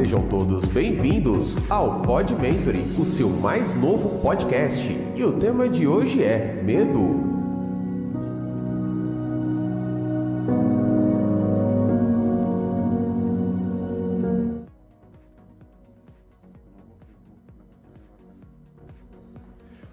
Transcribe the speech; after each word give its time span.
sejam 0.00 0.26
todos 0.28 0.64
bem-vindos 0.64 1.54
ao 1.68 2.00
Pod 2.00 2.34
Mentoring, 2.36 2.94
o 2.98 3.04
seu 3.04 3.28
mais 3.28 3.76
novo 3.76 4.18
podcast. 4.22 4.82
E 5.14 5.22
o 5.22 5.38
tema 5.38 5.68
de 5.68 5.86
hoje 5.86 6.24
é 6.24 6.62
medo. 6.62 7.28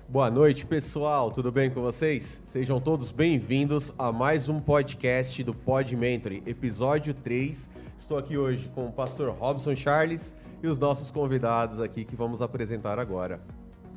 Boa 0.08 0.32
noite, 0.32 0.66
pessoal. 0.66 1.32
Tudo 1.32 1.52
bem 1.52 1.70
com 1.70 1.82
vocês? 1.82 2.40
Sejam 2.46 2.80
todos 2.80 3.12
bem-vindos 3.12 3.94
a 3.98 4.10
mais 4.14 4.48
um 4.48 4.62
podcast 4.62 5.44
do 5.44 5.54
Pod 5.54 5.94
Mentoring, 5.98 6.44
episódio 6.46 7.14
3. 7.14 7.70
Estou 7.98 8.18
aqui 8.18 8.38
hoje 8.38 8.70
com 8.74 8.86
o 8.86 8.92
pastor 8.92 9.30
Robson 9.34 9.76
Charles 9.76 10.32
e 10.62 10.68
os 10.68 10.78
nossos 10.78 11.10
convidados 11.10 11.82
aqui 11.82 12.06
que 12.06 12.16
vamos 12.16 12.42
apresentar 12.42 13.00
agora. 13.00 13.42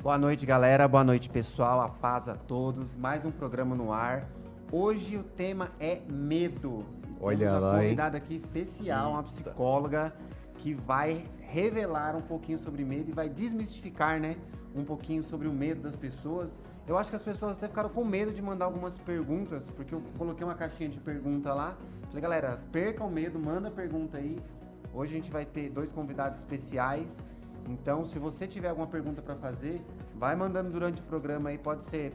Boa 0.01 0.17
noite, 0.17 0.45
galera. 0.45 0.87
Boa 0.87 1.03
noite, 1.03 1.29
pessoal. 1.29 1.79
A 1.79 1.87
paz 1.87 2.27
a 2.27 2.35
todos. 2.35 2.95
Mais 2.95 3.23
um 3.23 3.31
programa 3.31 3.75
no 3.75 3.93
ar. 3.93 4.27
Hoje 4.71 5.17
o 5.17 5.23
tema 5.23 5.71
é 5.79 6.01
medo. 6.09 6.83
Olha 7.21 7.47
Temos 7.47 7.61
lá, 7.61 7.69
uma 7.69 7.81
convidada 7.81 8.17
aqui 8.17 8.35
especial, 8.35 9.11
uma 9.11 9.23
psicóloga 9.23 10.13
que 10.57 10.73
vai 10.73 11.23
revelar 11.39 12.15
um 12.15 12.21
pouquinho 12.21 12.57
sobre 12.57 12.83
medo 12.83 13.11
e 13.11 13.13
vai 13.13 13.29
desmistificar, 13.29 14.19
né, 14.19 14.35
um 14.75 14.83
pouquinho 14.83 15.23
sobre 15.23 15.47
o 15.47 15.53
medo 15.53 15.81
das 15.81 15.95
pessoas. 15.95 16.49
Eu 16.91 16.97
acho 16.97 17.09
que 17.09 17.15
as 17.15 17.21
pessoas 17.21 17.55
até 17.55 17.69
ficaram 17.69 17.87
com 17.87 18.03
medo 18.03 18.33
de 18.33 18.41
mandar 18.41 18.65
algumas 18.65 18.97
perguntas, 18.97 19.69
porque 19.69 19.95
eu 19.95 20.03
coloquei 20.17 20.45
uma 20.45 20.55
caixinha 20.55 20.89
de 20.89 20.99
pergunta 20.99 21.53
lá. 21.53 21.77
Falei, 22.07 22.21
galera, 22.21 22.59
perca 22.69 23.01
o 23.01 23.09
medo, 23.09 23.39
manda 23.39 23.71
pergunta 23.71 24.17
aí. 24.17 24.37
Hoje 24.93 25.11
a 25.11 25.15
gente 25.15 25.31
vai 25.31 25.45
ter 25.45 25.69
dois 25.69 25.89
convidados 25.89 26.39
especiais. 26.39 27.17
Então, 27.69 28.03
se 28.03 28.19
você 28.19 28.45
tiver 28.45 28.67
alguma 28.67 28.87
pergunta 28.87 29.21
para 29.21 29.35
fazer, 29.35 29.81
vai 30.15 30.35
mandando 30.35 30.69
durante 30.69 31.01
o 31.01 31.05
programa 31.05 31.51
aí, 31.51 31.57
pode 31.57 31.85
ser 31.85 32.13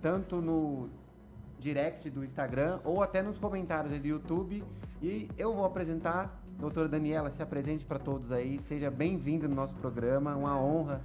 tanto 0.00 0.40
no 0.40 0.88
direct 1.58 2.08
do 2.08 2.24
Instagram 2.24 2.80
ou 2.82 3.02
até 3.02 3.22
nos 3.22 3.36
comentários 3.36 3.92
do 4.00 4.06
YouTube. 4.06 4.64
E 5.02 5.28
eu 5.36 5.52
vou 5.52 5.66
apresentar, 5.66 6.42
doutora 6.58 6.88
Daniela, 6.88 7.30
se 7.30 7.42
apresente 7.42 7.84
para 7.84 7.98
todos 7.98 8.32
aí, 8.32 8.58
seja 8.58 8.90
bem-vinda 8.90 9.46
no 9.46 9.54
nosso 9.54 9.74
programa, 9.74 10.34
uma 10.34 10.58
honra 10.58 11.02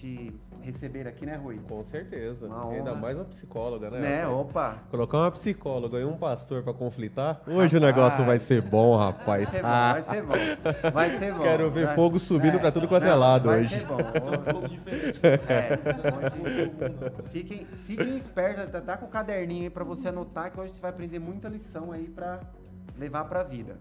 te 0.00 0.32
receber 0.60 1.06
aqui, 1.08 1.24
né, 1.24 1.36
Rui? 1.36 1.58
Com 1.68 1.82
certeza. 1.84 2.46
Uma 2.46 2.70
Ainda 2.72 2.90
honra. 2.92 3.00
mais 3.00 3.16
uma 3.16 3.24
psicóloga, 3.24 3.90
né? 3.90 4.00
Né, 4.00 4.16
rapaz? 4.22 4.34
opa! 4.40 4.78
Colocar 4.90 5.18
uma 5.18 5.30
psicóloga 5.30 5.98
e 5.98 6.04
um 6.04 6.16
pastor 6.16 6.62
para 6.62 6.74
conflitar, 6.74 7.40
hoje 7.46 7.76
o 7.76 7.80
negócio 7.80 8.24
vai 8.24 8.38
ser 8.38 8.60
bom, 8.62 8.96
Vai 8.98 9.06
rapaz. 9.06 9.48
ser 9.48 9.62
bom, 9.62 9.68
vai 9.68 10.02
ser 10.02 10.22
bom. 10.22 10.90
Vai 10.92 11.18
ser 11.18 11.32
bom. 11.34 11.42
Quero 11.42 11.70
ver 11.70 11.86
Vai- 11.86 11.94
fogo 11.94 12.18
subindo 12.18 12.56
É, 12.56 12.58
pra 12.58 12.72
tudo 12.72 12.86
quanto 12.88 13.04
é 13.06 13.14
lado 13.14 13.48
vai 13.48 13.60
hoje. 13.60 13.78
ser 13.80 13.86
bom. 13.86 13.96
um 13.96 14.52
fogo 14.52 14.68
diferente. 14.68 15.20
É, 15.24 15.78
hoje, 16.16 17.30
fiquem, 17.30 17.66
fiquem 17.84 18.16
espertos, 18.16 18.70
tá, 18.70 18.80
tá 18.80 18.96
com 18.96 19.06
o 19.06 19.08
caderninho 19.08 19.64
aí 19.64 19.70
pra 19.70 19.84
você 19.84 20.08
anotar 20.08 20.50
que 20.50 20.60
hoje 20.60 20.72
você 20.72 20.80
vai 20.80 20.90
aprender 20.90 21.18
muita 21.18 21.48
lição 21.48 21.92
aí 21.92 22.08
pra 22.08 22.40
levar 22.98 23.24
pra 23.24 23.42
vida. 23.42 23.76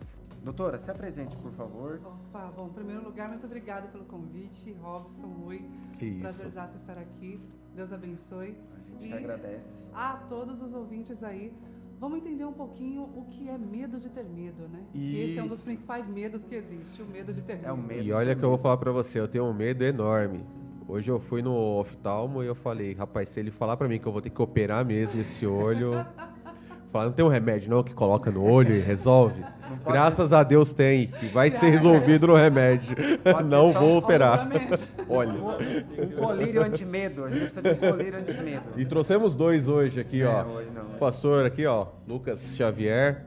Doutora, 0.45 0.77
se 0.77 0.91
apresente, 0.91 1.35
por 1.38 1.51
favor. 1.53 1.99
Opa, 2.05 2.51
bom, 2.55 2.67
em 2.67 2.73
primeiro 2.73 3.03
lugar, 3.03 3.27
muito 3.29 3.47
obrigada 3.47 3.88
pelo 3.88 4.05
convite, 4.05 4.71
Robson, 4.79 5.25
Rui. 5.25 5.65
Que 5.97 6.05
isso. 6.05 6.19
Prazerzaço 6.21 6.77
estar 6.77 6.99
aqui. 6.99 7.39
Deus 7.75 7.91
abençoe. 7.91 8.55
A 8.75 8.91
gente 8.91 9.07
E 9.09 9.11
agradece. 9.13 9.83
a 9.91 10.17
todos 10.29 10.61
os 10.61 10.71
ouvintes 10.75 11.23
aí, 11.23 11.51
vamos 11.99 12.19
entender 12.19 12.45
um 12.45 12.53
pouquinho 12.53 13.01
o 13.16 13.25
que 13.31 13.49
é 13.49 13.57
medo 13.57 14.00
de 14.00 14.07
ter 14.07 14.23
medo, 14.23 14.67
né? 14.67 14.83
Que 14.91 15.19
Esse 15.31 15.39
é 15.39 15.44
um 15.44 15.47
dos 15.47 15.57
Isso. 15.57 15.66
principais 15.66 16.07
medos 16.07 16.44
que 16.44 16.53
existe, 16.53 17.01
o 17.01 17.07
medo 17.07 17.33
de 17.33 17.41
ter 17.41 17.56
medo. 17.56 17.66
É 17.67 17.72
o 17.73 17.77
medo. 17.77 18.03
E 18.03 18.13
olha 18.13 18.35
que 18.35 18.44
eu 18.45 18.50
vou 18.50 18.59
falar 18.59 18.77
pra 18.77 18.91
você, 18.91 19.19
eu 19.19 19.27
tenho 19.27 19.45
um 19.45 19.53
medo 19.53 19.83
enorme. 19.83 20.45
Hoje 20.88 21.09
eu 21.09 21.19
fui 21.19 21.41
no 21.41 21.56
oftalmo 21.79 22.44
e 22.44 22.45
eu 22.45 22.53
falei, 22.53 22.94
rapaz, 22.94 23.29
se 23.29 23.39
ele 23.39 23.50
falar 23.50 23.75
pra 23.77 23.88
mim 23.88 23.97
que 24.00 24.06
eu 24.07 24.12
vou 24.12 24.22
ter 24.22 24.29
que 24.29 24.39
operar 24.39 24.85
mesmo 24.85 25.19
esse 25.19 25.44
olho, 25.47 25.94
falar, 26.95 27.06
não 27.07 27.11
tem 27.11 27.25
um 27.25 27.29
remédio 27.29 27.69
não 27.69 27.83
que 27.83 27.94
coloca 27.94 28.31
no 28.31 28.41
olho 28.41 28.73
e 28.73 28.79
resolve? 28.79 29.44
Graças 29.85 30.31
a 30.31 30.44
Deus 30.44 30.73
tem, 30.73 31.11
e 31.22 31.28
vai 31.28 31.50
ser 31.50 31.69
resolvido 31.69 32.28
no 32.28 32.35
remédio. 32.35 32.95
Pode 33.22 33.50
Não 33.50 33.73
ser 33.73 33.79
vou 33.79 33.94
um 33.94 33.97
operar. 33.97 34.47
Olha. 35.09 35.33
Um 35.33 36.09
colírio 36.17 36.63
anti-medo. 36.63 37.25
A 37.25 37.29
gente 37.29 37.39
precisa 37.41 37.61
de 37.61 37.69
um 37.72 37.75
colírio 37.91 38.19
anti-medo. 38.19 38.63
E 38.78 38.85
trouxemos 38.85 39.35
dois 39.35 39.67
hoje 39.67 40.00
aqui, 40.00 40.22
É, 40.22 40.28
ó. 40.28 40.44
hoje 40.45 40.69
não. 40.73 40.83
O 40.83 40.97
pastor 40.97 41.45
aqui, 41.45 41.66
ó, 41.66 41.88
Lucas 42.07 42.56
Xavier. 42.56 43.25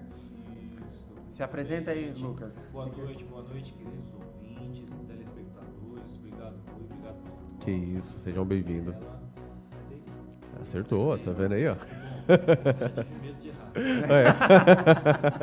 Se 1.28 1.42
apresenta 1.42 1.90
aí, 1.90 2.12
Lucas. 2.16 2.54
Boa 2.72 2.86
noite, 2.86 3.24
boa 3.24 3.42
noite, 3.42 3.72
queridos 3.74 4.06
ouvintes, 4.14 4.84
telespectadores. 5.06 6.14
Obrigado, 6.18 6.54
Rui. 6.72 6.80
Obrigado 6.90 7.16
por 7.58 7.64
Que 7.64 7.70
isso, 7.70 8.18
sejam 8.20 8.44
bem-vindos. 8.44 8.94
Acertou, 10.60 11.16
tá 11.18 11.30
vendo 11.32 11.54
aí, 11.54 11.68
ó? 11.68 11.74
Tive 11.74 13.14
medo 13.20 13.40
de 13.40 13.48
errar. 13.48 13.70
É. 13.74 14.24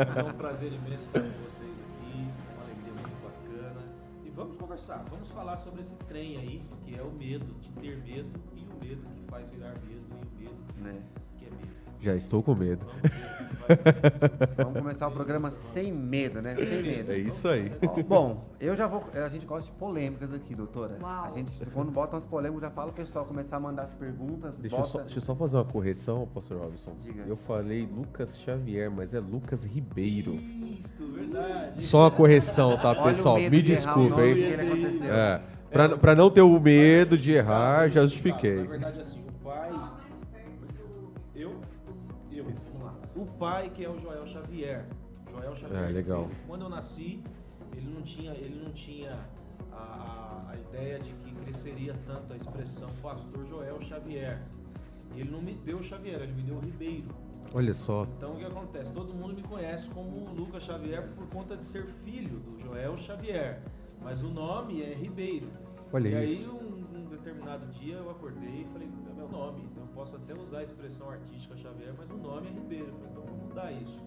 Mas 0.07 0.17
é 0.17 0.23
um 0.23 0.33
prazer 0.33 0.71
imenso 0.73 1.05
estar 1.05 1.21
com 1.21 1.29
vocês 1.43 1.71
aqui. 1.71 2.27
Uma 2.53 2.63
alegria 2.63 2.93
muito 2.93 3.23
bacana. 3.23 3.81
E 4.25 4.29
vamos 4.29 4.57
conversar, 4.57 5.03
vamos 5.09 5.29
falar 5.31 5.57
sobre 5.57 5.81
esse 5.81 5.95
trem 6.07 6.37
aí, 6.37 6.61
que 6.83 6.95
é 6.97 7.01
o 7.01 7.11
medo 7.11 7.45
de 7.61 7.71
ter 7.73 7.97
medo 7.97 8.29
e 8.55 8.61
o 8.61 8.85
medo 8.87 9.01
que 9.15 9.23
faz 9.29 9.47
virar 9.49 9.73
medo 9.87 10.03
e 10.11 10.43
o 10.43 10.43
medo 10.43 10.55
Né? 10.77 10.83
que 10.83 10.89
é 10.89 10.93
medo. 10.93 11.24
Já 12.01 12.15
estou 12.15 12.43
com 12.43 12.53
medo. 12.53 12.85
Vamos 14.57 14.77
começar 14.79 15.07
o 15.07 15.11
programa 15.11 15.49
sem 15.51 15.91
medo, 15.91 16.41
né? 16.41 16.55
Sem 16.55 16.83
medo. 16.83 17.11
É 17.11 17.17
isso 17.17 17.47
aí. 17.47 17.71
Ó, 17.81 18.03
Bom, 18.03 18.45
eu 18.59 18.75
já 18.75 18.85
vou. 18.85 19.03
A 19.13 19.27
gente 19.27 19.45
gosta 19.45 19.71
de 19.71 19.77
polêmicas 19.77 20.33
aqui, 20.33 20.53
doutora. 20.53 20.97
Uau. 21.01 21.25
A 21.25 21.31
gente, 21.31 21.51
quando 21.73 21.91
bota 21.91 22.15
umas 22.15 22.25
polêmicas, 22.25 22.61
já 22.61 22.69
fala 22.69 22.91
o 22.91 22.93
pessoal 22.93 23.25
começar 23.25 23.57
a 23.57 23.59
mandar 23.59 23.83
as 23.83 23.93
perguntas. 23.93 24.59
Deixa 24.59 24.75
eu, 24.75 24.79
bota... 24.79 24.91
só, 24.91 24.99
deixa 24.99 25.17
eu 25.17 25.21
só 25.23 25.35
fazer 25.35 25.57
uma 25.57 25.65
correção, 25.65 26.27
pastor 26.33 26.59
Robson. 26.59 26.93
Diga. 27.01 27.23
Eu 27.27 27.35
falei 27.35 27.87
Lucas 27.91 28.37
Xavier, 28.39 28.91
mas 28.91 29.13
é 29.13 29.19
Lucas 29.19 29.63
Ribeiro. 29.65 30.33
Isso, 30.35 31.05
verdade. 31.13 31.81
Só 31.81 32.01
uma 32.03 32.11
correção, 32.11 32.77
tá, 32.77 32.91
Olha 32.91 33.01
o 33.01 33.03
pessoal? 33.05 33.37
medo 33.37 33.51
Me 33.55 33.61
desculpa, 33.63 34.21
hein? 34.21 34.37
É. 35.09 35.41
Pra, 35.71 35.97
pra 35.97 36.15
não 36.15 36.29
ter 36.29 36.41
o 36.41 36.59
medo 36.59 37.17
de 37.17 37.31
errar, 37.31 37.89
já 37.89 38.01
Na 38.01 38.07
justifiquei. 38.07 38.63
verdade, 38.63 39.01
assim, 39.01 39.24
pai, 43.37 43.69
que 43.69 43.83
é 43.83 43.89
o 43.89 43.99
Joel 43.99 44.25
Xavier. 44.27 44.85
Joel 45.31 45.55
Xavier. 45.55 45.83
É, 45.83 45.91
legal. 45.91 46.29
Quando 46.47 46.63
eu 46.63 46.69
nasci, 46.69 47.21
ele 47.75 47.89
não 47.93 48.01
tinha, 48.01 48.31
ele 48.33 48.63
não 48.63 48.71
tinha 48.71 49.19
a, 49.71 50.45
a, 50.49 50.55
ideia 50.55 50.99
de 50.99 51.13
que 51.13 51.33
cresceria 51.35 51.95
tanto 52.05 52.33
a 52.33 52.37
expressão 52.37 52.89
Pastor 53.01 53.45
Joel 53.47 53.81
Xavier. 53.81 54.41
E 55.13 55.21
ele 55.21 55.31
não 55.31 55.41
me 55.41 55.53
deu 55.53 55.81
Xavier, 55.83 56.21
ele 56.21 56.33
me 56.33 56.43
deu 56.43 56.59
Ribeiro. 56.59 57.07
Olha 57.53 57.73
só. 57.73 58.07
Então 58.17 58.33
o 58.33 58.37
que 58.37 58.45
acontece? 58.45 58.91
Todo 58.91 59.13
mundo 59.13 59.35
me 59.35 59.43
conhece 59.43 59.89
como 59.89 60.33
Lucas 60.33 60.63
Xavier 60.63 61.09
por 61.13 61.27
conta 61.27 61.55
de 61.55 61.63
ser 61.63 61.85
filho 62.03 62.39
do 62.39 62.59
Joel 62.61 62.97
Xavier. 62.97 63.61
Mas 64.01 64.23
o 64.23 64.29
nome 64.29 64.81
é 64.81 64.93
Ribeiro. 64.93 65.47
Olha 65.93 66.09
e 66.09 66.33
isso. 66.33 66.51
aí 66.51 66.57
um, 66.57 66.99
um 66.99 67.05
determinado 67.05 67.65
dia 67.67 67.95
eu 67.95 68.09
acordei 68.09 68.61
e 68.61 68.65
falei, 68.65 68.89
é 69.09 69.13
meu 69.13 69.29
nome. 69.29 69.67
Eu 69.77 69.87
posso 69.93 70.15
até 70.15 70.33
usar 70.33 70.59
a 70.59 70.63
expressão 70.63 71.09
artística 71.09 71.55
Xavier, 71.55 71.93
mas 71.97 72.09
o 72.09 72.17
nome 72.17 72.47
é 72.47 72.51
Ribeiro. 72.51 72.87
Eu 72.87 72.93
falei, 72.93 73.09
então 73.11 73.14
mudar 73.55 73.71
isso. 73.71 74.03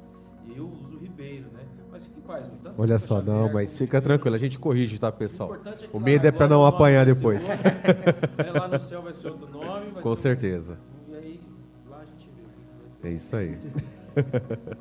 E 0.47 0.57
eu 0.57 0.67
uso 0.69 0.99
Ribeiro, 0.99 1.47
né? 1.53 1.61
Mas 1.91 2.05
fique 2.05 2.19
em 2.19 2.23
paz. 2.23 2.47
Tanto 2.63 2.81
Olha 2.81 2.99
só, 2.99 3.21
não, 3.23 3.53
mas 3.53 3.73
fica 3.73 3.99
Ribeiro, 3.99 4.05
tranquilo, 4.05 4.37
a 4.37 4.39
gente 4.39 4.59
corrige, 4.59 4.99
tá, 4.99 5.11
pessoal? 5.13 5.51
importante 5.51 5.85
é 5.85 5.89
que 5.89 5.97
O 5.97 6.01
medo 6.01 6.27
é 6.27 6.31
pra 6.31 6.45
agora 6.47 6.55
não 6.55 6.61
o 6.61 6.65
nome 6.65 6.77
apanhar 6.77 7.07
depois. 7.07 7.49
outro, 7.49 7.65
né? 8.45 8.53
Lá 8.61 8.69
no 8.69 8.81
céu 8.81 9.03
vai 9.03 9.13
ser 9.15 9.29
outro 9.29 9.49
nome. 9.50 9.91
vai 9.91 10.03
Com 10.03 10.15
ser 10.17 10.23
certeza. 10.23 10.73
outro- 10.73 11.12
E 11.12 11.17
aí, 11.17 11.41
lá 11.89 11.99
a 12.00 12.05
gente 12.05 12.31
vê 12.35 12.43
o 12.43 12.47
que 12.47 12.83
vai 12.83 12.91
ser. 13.00 13.09
É 13.09 13.11
isso 13.11 13.37
aí. 13.37 13.59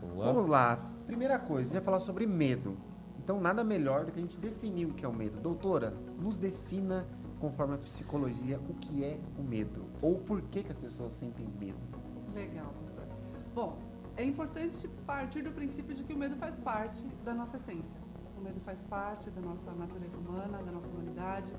Vamos 0.00 0.18
lá? 0.18 0.32
Vamos 0.32 0.48
lá. 0.48 0.90
Primeira 1.06 1.38
coisa, 1.38 1.60
a 1.60 1.64
gente 1.64 1.72
vai 1.72 1.82
falar 1.82 2.00
sobre 2.00 2.26
medo. 2.26 2.76
Então, 3.22 3.40
nada 3.40 3.62
melhor 3.64 4.04
do 4.04 4.12
que 4.12 4.18
a 4.18 4.22
gente 4.22 4.38
definir 4.38 4.86
o 4.86 4.92
que 4.94 5.04
é 5.04 5.08
o 5.08 5.12
medo. 5.12 5.38
Doutora, 5.40 5.92
nos 6.20 6.38
defina, 6.38 7.06
conforme 7.40 7.74
a 7.74 7.78
psicologia, 7.78 8.58
o 8.68 8.74
que 8.74 9.04
é 9.04 9.18
o 9.38 9.42
medo. 9.42 9.82
Ou 10.00 10.16
por 10.16 10.40
que, 10.42 10.62
que 10.62 10.72
as 10.72 10.78
pessoas 10.78 11.12
sentem 11.14 11.46
medo. 11.60 11.76
Legal. 12.34 12.72
Bom, 13.54 13.78
é 14.16 14.24
importante 14.24 14.88
partir 15.06 15.42
do 15.42 15.52
princípio 15.52 15.94
de 15.94 16.02
que 16.04 16.12
o 16.12 16.18
medo 16.18 16.36
faz 16.36 16.56
parte 16.56 17.04
da 17.24 17.34
nossa 17.34 17.56
essência. 17.56 17.96
O 18.36 18.40
medo 18.40 18.60
faz 18.60 18.82
parte 18.84 19.30
da 19.30 19.40
nossa 19.40 19.72
natureza 19.72 20.16
humana, 20.16 20.58
da 20.58 20.72
nossa 20.72 20.88
humanidade. 20.88 21.52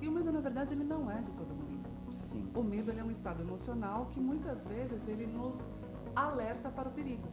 E 0.00 0.08
o 0.08 0.12
medo, 0.12 0.32
na 0.32 0.40
verdade, 0.40 0.74
ele 0.74 0.84
não 0.84 1.10
é 1.10 1.20
de 1.20 1.30
todo 1.32 1.54
mundo. 1.54 1.88
Sim. 2.10 2.48
O 2.54 2.62
medo 2.62 2.90
é 2.90 3.02
um 3.02 3.10
estado 3.10 3.42
emocional 3.42 4.06
que 4.12 4.20
muitas 4.20 4.62
vezes 4.64 5.06
ele 5.08 5.26
nos 5.26 5.70
alerta 6.14 6.68
para 6.70 6.88
o 6.88 6.92
perigo. 6.92 7.28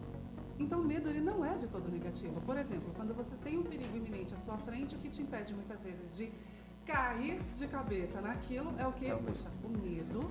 Então 0.59 0.79
o 0.81 0.83
medo 0.83 1.09
ele 1.09 1.21
não 1.21 1.43
é 1.43 1.57
de 1.57 1.67
todo 1.67 1.89
negativo. 1.89 2.39
Por 2.41 2.57
exemplo, 2.57 2.91
quando 2.95 3.13
você 3.15 3.35
tem 3.37 3.57
um 3.57 3.63
perigo 3.63 3.97
iminente 3.97 4.33
à 4.33 4.37
sua 4.37 4.57
frente, 4.59 4.95
o 4.95 4.99
que 4.99 5.09
te 5.09 5.21
impede 5.21 5.53
muitas 5.53 5.79
vezes 5.81 6.15
de 6.15 6.31
cair 6.85 7.41
de 7.55 7.67
cabeça 7.67 8.21
naquilo 8.21 8.73
é 8.77 8.85
o 8.85 8.93
que? 8.93 9.11
Puxa, 9.11 9.49
o 9.63 9.69
medo. 9.69 10.29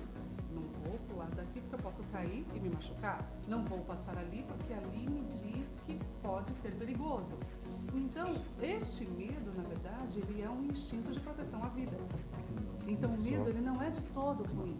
Não 0.53 0.61
vou 0.83 0.97
pular 1.09 1.29
daqui 1.31 1.61
porque 1.61 1.75
eu 1.75 1.79
posso 1.79 2.03
cair 2.11 2.45
e 2.55 2.59
me 2.59 2.69
machucar. 2.69 3.25
Não 3.47 3.63
vou 3.65 3.79
passar 3.79 4.17
ali 4.17 4.43
porque 4.47 4.73
ali 4.73 5.07
me 5.09 5.21
diz 5.23 5.67
que 5.85 5.97
pode 6.21 6.53
ser 6.55 6.71
perigoso. 6.75 7.37
Então, 7.93 8.27
este 8.61 9.05
medo, 9.05 9.51
na 9.55 9.63
verdade, 9.63 10.19
ele 10.19 10.41
é 10.41 10.49
um 10.49 10.63
instinto 10.65 11.11
de 11.11 11.19
proteção 11.19 11.63
à 11.63 11.69
vida. 11.69 11.97
Então, 12.87 13.09
o 13.11 13.21
medo, 13.21 13.49
ele 13.49 13.61
não 13.61 13.81
é 13.81 13.89
de 13.89 14.01
todo 14.13 14.43
ruim. 14.55 14.77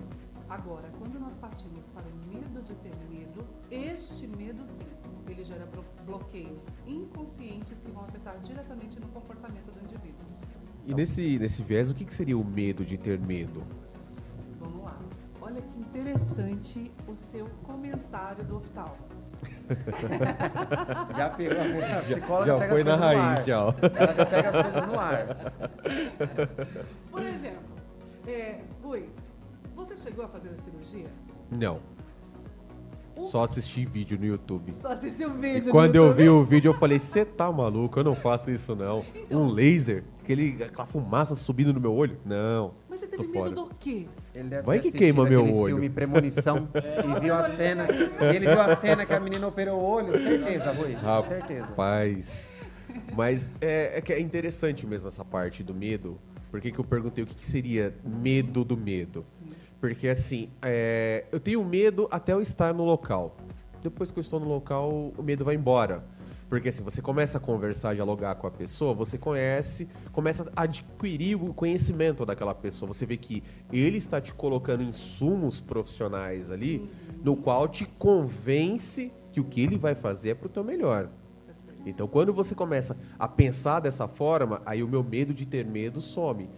Agora, 0.49 0.89
quando 0.99 1.17
nós 1.19 1.37
partimos 1.37 1.85
para 1.93 2.03
o 2.07 2.15
medo 2.27 2.61
de 2.61 2.75
ter 2.75 2.91
medo, 3.09 3.45
este 3.69 4.27
medo 4.27 4.65
sim, 4.65 4.81
ele 5.29 5.45
gera 5.45 5.65
blo- 5.65 5.85
bloqueios 6.05 6.67
inconscientes 6.85 7.79
que 7.79 7.89
vão 7.89 8.03
afetar 8.03 8.37
diretamente 8.41 8.99
no 8.99 9.07
comportamento 9.07 9.71
do 9.71 9.79
indivíduo. 9.85 10.25
E 10.85 10.93
nesse, 10.93 11.39
nesse 11.39 11.61
viés, 11.63 11.89
o 11.89 11.95
que, 11.95 12.03
que 12.03 12.13
seria 12.13 12.37
o 12.37 12.43
medo 12.43 12.83
de 12.83 12.97
ter 12.97 13.19
medo? 13.19 13.63
Olha 15.51 15.61
que 15.61 15.79
interessante 15.79 16.91
o 17.07 17.13
seu 17.15 17.45
comentário 17.63 18.43
do 18.45 18.55
oftalmo. 18.57 18.95
Já 21.17 21.29
pegou 21.29 21.57
a, 21.61 22.01
psicóloga 22.03 22.45
já 22.51 22.57
pega 22.59 22.71
foi 22.71 22.81
as 22.81 22.85
na 22.87 22.95
raiz, 22.95 23.19
ar. 23.21 23.43
já. 23.45 23.57
Ela 23.95 24.13
já 24.13 24.25
pega 24.25 24.49
as 24.49 24.63
coisas 24.65 24.87
no 24.87 24.99
ar. 24.99 25.53
Por 27.11 27.21
exemplo, 27.23 27.63
é, 28.27 28.59
Rui, 28.83 29.09
você 29.75 29.97
chegou 29.97 30.25
a 30.25 30.27
fazer 30.27 30.49
a 30.49 30.61
cirurgia? 30.61 31.07
Não, 31.49 31.79
O- 33.17 33.23
só 33.23 33.43
assisti 33.43 33.85
vídeo 33.85 34.17
no 34.19 34.25
YouTube. 34.25 34.73
Só 34.81 34.93
assistiu 34.93 35.29
o 35.31 35.37
E 35.37 35.41
vídeo. 35.41 35.65
no 35.67 35.71
quando 35.71 35.95
eu 35.95 36.03
YouTube? 36.07 36.21
vi 36.23 36.29
o 36.29 36.43
vídeo, 36.45 36.69
eu 36.69 36.73
falei, 36.77 36.99
você 36.99 37.25
tá 37.25 37.51
maluco, 37.51 37.99
eu 37.99 38.03
não 38.03 38.15
faço 38.15 38.51
isso 38.51 38.75
não. 38.75 39.03
Então. 39.15 39.41
Um 39.41 39.47
laser, 39.47 40.03
aquele, 40.21 40.63
aquela 40.63 40.85
fumaça 40.85 41.33
subindo 41.35 41.73
no 41.73 41.79
meu 41.79 41.93
olho? 41.93 42.17
Não. 42.25 42.73
Mas 42.89 42.99
você 42.99 43.07
teve 43.07 43.23
medo 43.27 43.33
fora. 43.39 43.51
do 43.51 43.65
quê? 43.79 44.07
Ele 44.33 44.49
deve 44.49 44.61
Vai 44.63 44.79
que 44.79 44.91
queima 44.91 45.25
meu 45.25 45.43
olho. 45.53 45.75
filme 45.75 45.89
Premonição 45.89 46.69
e 46.73 47.19
viu 47.19 47.35
a 47.35 47.49
cena. 47.55 47.87
E 47.89 48.35
ele 48.35 48.47
viu 48.47 48.61
a 48.61 48.75
cena 48.75 49.05
que 49.05 49.13
a 49.13 49.19
menina 49.19 49.45
operou 49.47 49.79
o 49.79 49.83
olho. 49.83 50.13
Certeza, 50.13 50.71
Rui. 50.71 50.95
Certeza. 51.27 51.65
Rapaz. 51.65 52.51
Mas 53.15 53.51
é, 53.59 53.97
é 53.97 54.01
que 54.01 54.13
é 54.13 54.19
interessante 54.19 54.85
mesmo 54.87 55.07
essa 55.07 55.23
parte 55.23 55.63
do 55.63 55.73
medo. 55.73 56.17
Por 56.49 56.59
que, 56.59 56.71
que 56.71 56.79
eu 56.79 56.83
perguntei 56.83 57.23
o 57.23 57.27
que, 57.27 57.35
que 57.35 57.45
seria 57.45 57.93
medo 58.03 58.65
do 58.65 58.75
medo? 58.75 59.25
Porque 59.79 60.07
assim, 60.07 60.49
é, 60.61 61.25
eu 61.31 61.39
tenho 61.39 61.63
medo 61.63 62.07
até 62.11 62.33
eu 62.33 62.41
estar 62.41 62.73
no 62.73 62.83
local. 62.83 63.37
Depois 63.81 64.11
que 64.11 64.19
eu 64.19 64.21
estou 64.21 64.39
no 64.39 64.47
local, 64.47 65.11
o 65.17 65.23
medo 65.23 65.43
vai 65.43 65.55
embora. 65.55 66.03
Porque 66.51 66.67
assim, 66.67 66.83
você 66.83 67.01
começa 67.01 67.37
a 67.37 67.39
conversar, 67.41 67.95
dialogar 67.95 68.35
com 68.35 68.45
a 68.45 68.51
pessoa, 68.51 68.93
você 68.93 69.17
conhece, 69.17 69.87
começa 70.11 70.51
a 70.53 70.63
adquirir 70.63 71.41
o 71.41 71.53
conhecimento 71.53 72.25
daquela 72.25 72.53
pessoa. 72.53 72.91
Você 72.91 73.05
vê 73.05 73.15
que 73.15 73.41
ele 73.71 73.97
está 73.97 74.19
te 74.19 74.33
colocando 74.33 74.83
insumos 74.83 75.61
profissionais 75.61 76.51
ali, 76.51 76.91
no 77.23 77.37
qual 77.37 77.69
te 77.69 77.85
convence 77.85 79.13
que 79.31 79.39
o 79.39 79.45
que 79.45 79.61
ele 79.61 79.77
vai 79.77 79.95
fazer 79.95 80.31
é 80.31 80.33
pro 80.33 80.49
teu 80.49 80.61
melhor. 80.61 81.07
Então, 81.85 82.05
quando 82.05 82.33
você 82.33 82.53
começa 82.53 82.97
a 83.17 83.29
pensar 83.29 83.79
dessa 83.79 84.05
forma, 84.05 84.61
aí 84.65 84.83
o 84.83 84.89
meu 84.89 85.05
medo 85.05 85.33
de 85.33 85.45
ter 85.45 85.65
medo 85.65 86.01
some. 86.01 86.49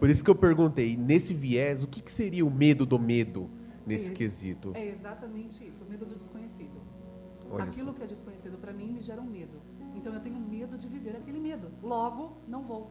Por 0.00 0.08
isso 0.08 0.24
que 0.24 0.30
eu 0.30 0.34
perguntei, 0.34 0.96
nesse 0.96 1.34
viés, 1.34 1.82
o 1.82 1.86
que, 1.86 2.00
que 2.00 2.10
seria 2.10 2.46
o 2.46 2.50
medo 2.50 2.86
do 2.86 2.98
medo 2.98 3.50
nesse 3.86 4.12
É- 4.12 4.14
quesito? 4.14 4.72
É 4.74 4.88
exatamente 4.88 5.62
isso, 5.68 5.84
o 5.84 5.90
medo 5.90 6.06
do 6.06 6.14
desconhecido. 6.14 6.71
Olha 7.52 7.64
Aquilo 7.64 7.88
só. 7.92 7.92
que 7.98 8.02
é 8.02 8.06
desconhecido 8.06 8.58
para 8.58 8.72
mim 8.72 8.92
me 8.92 9.00
gera 9.00 9.20
um 9.20 9.26
medo. 9.26 9.60
Então 9.94 10.12
eu 10.14 10.20
tenho 10.20 10.38
medo 10.40 10.78
de 10.78 10.88
viver 10.88 11.14
aquele 11.16 11.38
medo. 11.38 11.70
Logo, 11.82 12.36
não 12.48 12.62
vou. 12.62 12.90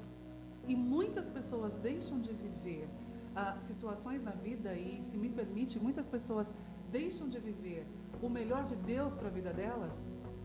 E 0.67 0.75
muitas 0.75 1.27
pessoas 1.27 1.73
deixam 1.75 2.21
de 2.21 2.31
viver 2.33 2.87
ah, 3.35 3.57
situações 3.59 4.21
na 4.23 4.31
vida 4.31 4.73
e, 4.75 5.01
se 5.03 5.17
me 5.17 5.29
permite, 5.29 5.79
muitas 5.79 6.05
pessoas 6.05 6.53
deixam 6.91 7.27
de 7.27 7.39
viver 7.39 7.85
o 8.21 8.29
melhor 8.29 8.63
de 8.65 8.75
Deus 8.75 9.15
para 9.15 9.27
a 9.27 9.31
vida 9.31 9.51
delas 9.51 9.93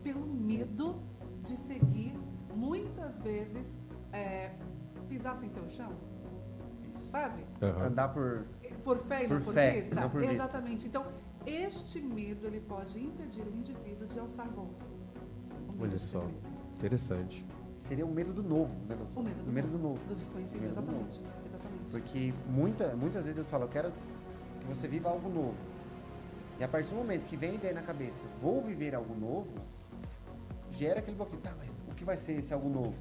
pelo 0.03 0.25
medo 0.25 0.95
de 1.43 1.55
seguir, 1.57 2.13
muitas 2.55 3.17
vezes, 3.19 3.67
é, 4.11 4.51
pisar 5.07 5.37
sem 5.37 5.49
ter 5.49 5.59
o 5.61 5.69
chão. 5.69 5.91
Sabe? 7.11 7.45
Aham. 7.61 7.85
Andar 7.87 8.09
por. 8.13 8.45
Por 8.83 8.97
fé 8.99 9.25
e 9.25 9.27
não 9.27 9.37
Por 9.37 9.45
por 9.45 9.53
fé, 9.53 9.81
vista? 9.81 9.95
não 9.95 10.09
por 10.09 10.19
vista. 10.21 10.33
Exatamente. 10.35 10.87
Então, 10.87 11.05
este 11.49 11.99
medo 12.01 12.45
ele 12.45 12.59
pode 12.59 12.99
impedir 12.99 13.41
o 13.41 13.55
indivíduo 13.55 14.07
de 14.07 14.19
alçar 14.19 14.49
voos. 14.49 14.79
O 15.69 15.71
medo 15.71 15.83
Olha 15.83 15.97
só, 15.99 16.19
medo. 16.19 16.33
interessante. 16.75 17.45
Seria 17.87 18.05
o 18.05 18.11
medo 18.13 18.33
do 18.33 18.43
novo, 18.43 18.73
né? 18.87 18.97
O 19.15 19.21
medo 19.21 19.43
do, 19.43 19.49
O 19.49 19.53
medo 19.53 19.67
novo, 19.69 19.77
do 19.77 19.83
novo. 19.83 19.99
Do 20.07 20.15
desconhecido, 20.15 20.59
Medo 20.61 20.73
do 20.75 20.81
exatamente. 20.81 21.21
Exatamente. 21.45 21.91
Porque 21.91 22.33
muita, 22.49 22.95
muitas 22.95 23.21
vezes 23.23 23.35
Deus 23.35 23.49
fala, 23.49 23.63
eu 23.65 23.69
quero 23.69 23.91
que 23.91 24.67
você 24.67 24.87
viva 24.87 25.09
algo 25.09 25.29
novo. 25.29 25.55
E 26.59 26.63
a 26.63 26.67
partir 26.67 26.89
do 26.89 26.95
momento 26.95 27.25
que 27.27 27.37
vem 27.37 27.51
a 27.51 27.53
ideia 27.53 27.73
na 27.73 27.81
cabeça, 27.83 28.27
vou 28.41 28.61
viver 28.61 28.93
algo 28.95 29.15
novo, 29.15 29.47
gera 30.71 30.99
aquele 30.99 31.15
bloqueio. 31.15 31.41
Tá, 31.41 31.53
mas 31.57 31.69
o 31.87 31.93
que 31.95 32.03
vai 32.03 32.17
ser 32.17 32.33
esse 32.39 32.53
algo 32.53 32.67
novo? 32.67 32.95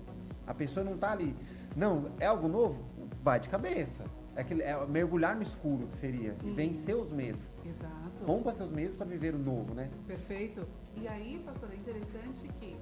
A 0.47 0.55
pessoa 0.55 0.85
não 0.85 0.97
tá 0.97 1.11
ali. 1.11 1.35
Não, 1.75 2.11
é 2.21 2.27
algo 2.27 2.47
novo? 2.47 2.85
Vai 3.23 3.41
de 3.41 3.49
cabeça. 3.49 4.05
É, 4.37 4.43
aquele, 4.43 4.63
é 4.63 4.87
mergulhar 4.87 5.35
no 5.35 5.43
escuro 5.43 5.87
que 5.89 5.97
seria. 5.97 6.37
E 6.45 6.47
Uhum. 6.49 6.55
vencer 6.55 6.95
os 6.95 7.13
medos. 7.13 7.59
Exato. 7.65 8.06
Rompa 8.25 8.53
seus 8.53 8.71
medos 8.71 8.95
para 8.95 9.07
viver 9.07 9.35
o 9.35 9.39
novo, 9.39 9.75
né? 9.75 9.91
Perfeito. 10.07 10.67
E 10.97 11.07
aí, 11.07 11.43
pastor, 11.45 11.71
é 11.73 11.77
interessante 11.77 12.49
que 12.61 12.77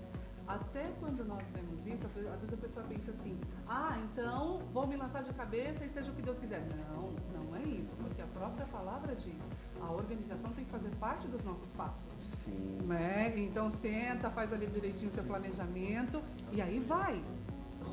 até 0.46 0.92
quando 1.00 1.24
nós 1.24 1.42
vemos 1.54 1.86
isso, 1.86 2.06
às 2.06 2.12
vezes 2.12 2.52
a 2.52 2.56
pessoa 2.56 2.86
pensa 2.86 3.10
assim, 3.10 3.38
ah, 3.66 3.98
então 4.04 4.58
vou 4.72 4.86
me 4.86 4.96
lançar 4.96 5.22
de 5.24 5.32
cabeça 5.32 5.84
e 5.84 5.88
seja 5.88 6.10
o 6.10 6.14
que 6.14 6.22
Deus 6.22 6.38
quiser. 6.38 6.62
Não, 6.92 7.12
não 7.32 7.56
é 7.56 7.62
isso, 7.62 7.96
porque 7.96 8.20
a 8.20 8.26
própria 8.26 8.66
palavra 8.66 9.14
diz, 9.14 9.42
a 9.80 9.90
organização 9.90 10.52
tem 10.52 10.64
que 10.64 10.70
fazer 10.70 10.90
parte 10.96 11.26
dos 11.28 11.42
nossos 11.44 11.70
passos. 11.72 12.12
Sim. 12.44 12.78
Né? 12.86 13.32
Então 13.38 13.70
senta, 13.70 14.30
faz 14.30 14.52
ali 14.52 14.66
direitinho 14.66 15.10
o 15.10 15.14
seu 15.14 15.24
planejamento 15.24 16.22
e 16.52 16.60
aí 16.60 16.78
vai. 16.78 17.22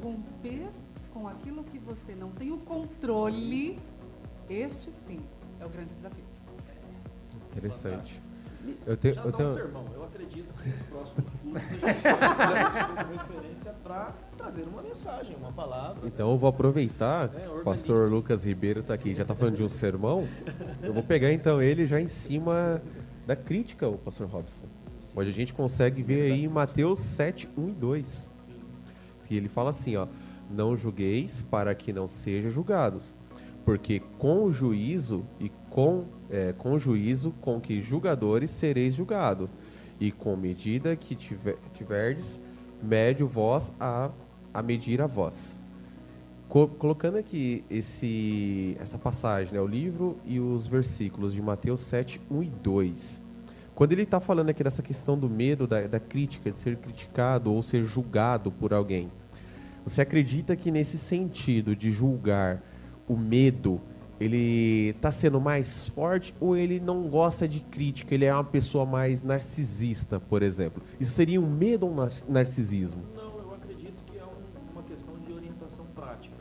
Romper 0.01 0.69
com 1.13 1.27
aquilo 1.27 1.63
que 1.63 1.77
você 1.77 2.15
não 2.15 2.31
tem 2.31 2.51
o 2.51 2.57
controle, 2.57 3.79
este 4.49 4.91
sim 5.05 5.19
é 5.59 5.65
o 5.65 5.69
grande 5.69 5.93
desafio. 5.93 6.30
Interessante. 7.55 8.21
Eu 8.85 8.95
tenho, 8.95 9.15
Já 9.15 9.23
eu 9.23 9.31
dá 9.31 9.37
um 9.37 9.37
tenho, 9.37 9.53
sermão. 9.55 9.85
Eu 9.93 10.03
acredito 10.03 10.53
que 10.61 10.69
nos 10.69 10.81
próximos 10.87 11.25
cursos 11.41 11.83
a 11.83 13.09
gente 13.09 13.17
referência 13.17 13.73
para 13.83 14.13
trazer 14.37 14.61
uma 14.63 14.81
mensagem, 14.83 15.35
uma 15.35 15.51
palavra. 15.51 16.07
então 16.07 16.31
eu 16.31 16.37
vou 16.37 16.47
aproveitar, 16.49 17.29
É, 17.35 17.49
o 17.49 17.63
pastor 17.63 18.09
Lucas 18.09 18.45
Ribeiro 18.45 18.83
tá 18.83 18.93
aqui, 18.93 19.15
já 19.15 19.25
tá 19.25 19.33
falando 19.33 19.55
de 19.55 19.63
um 19.63 19.69
sermão. 19.69 20.27
Eu 20.81 20.93
vou 20.93 21.01
pegar 21.03 21.31
então 21.33 21.61
ele 21.61 21.85
já 21.87 21.99
em 21.99 22.07
cima 22.07 22.81
da 23.25 23.35
crítica, 23.35 23.87
o 23.87 23.97
pastor 23.97 24.27
Robson. 24.27 24.67
Onde 25.15 25.29
a 25.29 25.33
gente 25.33 25.53
consegue 25.53 26.01
ver 26.03 26.31
aí 26.31 26.45
em 26.45 26.47
Mateus 26.47 26.99
7, 26.99 27.49
1 27.57 27.69
e 27.69 27.71
2. 27.73 28.31
Que 29.25 29.35
ele 29.35 29.49
fala 29.49 29.71
assim, 29.71 29.95
ó, 29.97 30.07
não 30.49 30.77
julgueis 30.77 31.41
para 31.49 31.73
que 31.73 31.91
não 31.91 32.07
sejam 32.07 32.51
julgados, 32.51 33.13
porque 33.65 34.01
com 34.19 34.43
o 34.43 34.51
juízo 34.51 35.25
e 35.39 35.49
com, 35.69 36.05
é, 36.31 36.53
com 36.57 36.79
juízo 36.79 37.33
com 37.41 37.59
que 37.59 37.81
julgadores 37.81 38.49
sereis 38.51 38.93
julgado, 38.95 39.49
e 39.99 40.11
com 40.11 40.35
medida 40.35 40.95
que 40.95 41.13
tiver, 41.13 41.57
tiverdes, 41.73 42.39
mede 42.81 43.23
o 43.23 43.27
vós 43.27 43.71
a, 43.79 44.09
a 44.53 44.61
medir 44.63 45.01
a 45.01 45.05
vós. 45.05 45.59
Co- 46.49 46.67
colocando 46.67 47.17
aqui 47.17 47.63
esse, 47.69 48.75
essa 48.79 48.97
passagem, 48.97 49.53
né, 49.53 49.61
o 49.61 49.67
livro 49.67 50.17
e 50.25 50.39
os 50.39 50.67
versículos 50.67 51.33
de 51.33 51.41
Mateus 51.41 51.81
7, 51.81 52.19
1 52.31 52.43
e 52.43 52.47
2. 52.47 53.21
Quando 53.75 53.91
ele 53.93 54.03
está 54.03 54.19
falando 54.19 54.49
aqui 54.49 54.63
dessa 54.63 54.81
questão 54.81 55.17
do 55.17 55.29
medo, 55.29 55.65
da, 55.67 55.81
da 55.87 55.99
crítica, 55.99 56.51
de 56.51 56.57
ser 56.57 56.75
criticado 56.77 57.53
ou 57.53 57.61
ser 57.63 57.83
julgado 57.85 58.51
por 58.51 58.73
alguém, 58.73 59.09
você 59.85 60.01
acredita 60.01 60.55
que 60.55 60.69
nesse 60.71 60.97
sentido 60.97 61.75
de 61.75 61.91
julgar 61.91 62.61
o 63.07 63.15
medo, 63.15 63.79
ele 64.21 64.89
está 64.89 65.11
sendo 65.11 65.41
mais 65.41 65.87
forte 65.87 66.33
ou 66.39 66.55
ele 66.55 66.79
não 66.79 67.09
gosta 67.09 67.47
de 67.47 67.59
crítica, 67.59 68.13
ele 68.13 68.25
é 68.25 68.33
uma 68.33 68.43
pessoa 68.43 68.85
mais 68.85 69.23
narcisista, 69.23 70.19
por 70.19 70.43
exemplo? 70.43 70.81
Isso 70.99 71.11
seria 71.11 71.41
um 71.41 71.49
medo 71.49 71.85
ou 71.87 71.91
um 71.91 71.95
nar- 71.95 72.11
narcisismo? 72.29 73.01
Não, 73.15 73.39
eu 73.39 73.53
acredito 73.55 73.95
que 74.05 74.17
é 74.17 74.23
um- 74.23 74.71
uma 74.73 74.83
questão 74.83 75.15
de 75.25 75.33
orientação 75.33 75.85
prática. 75.95 76.35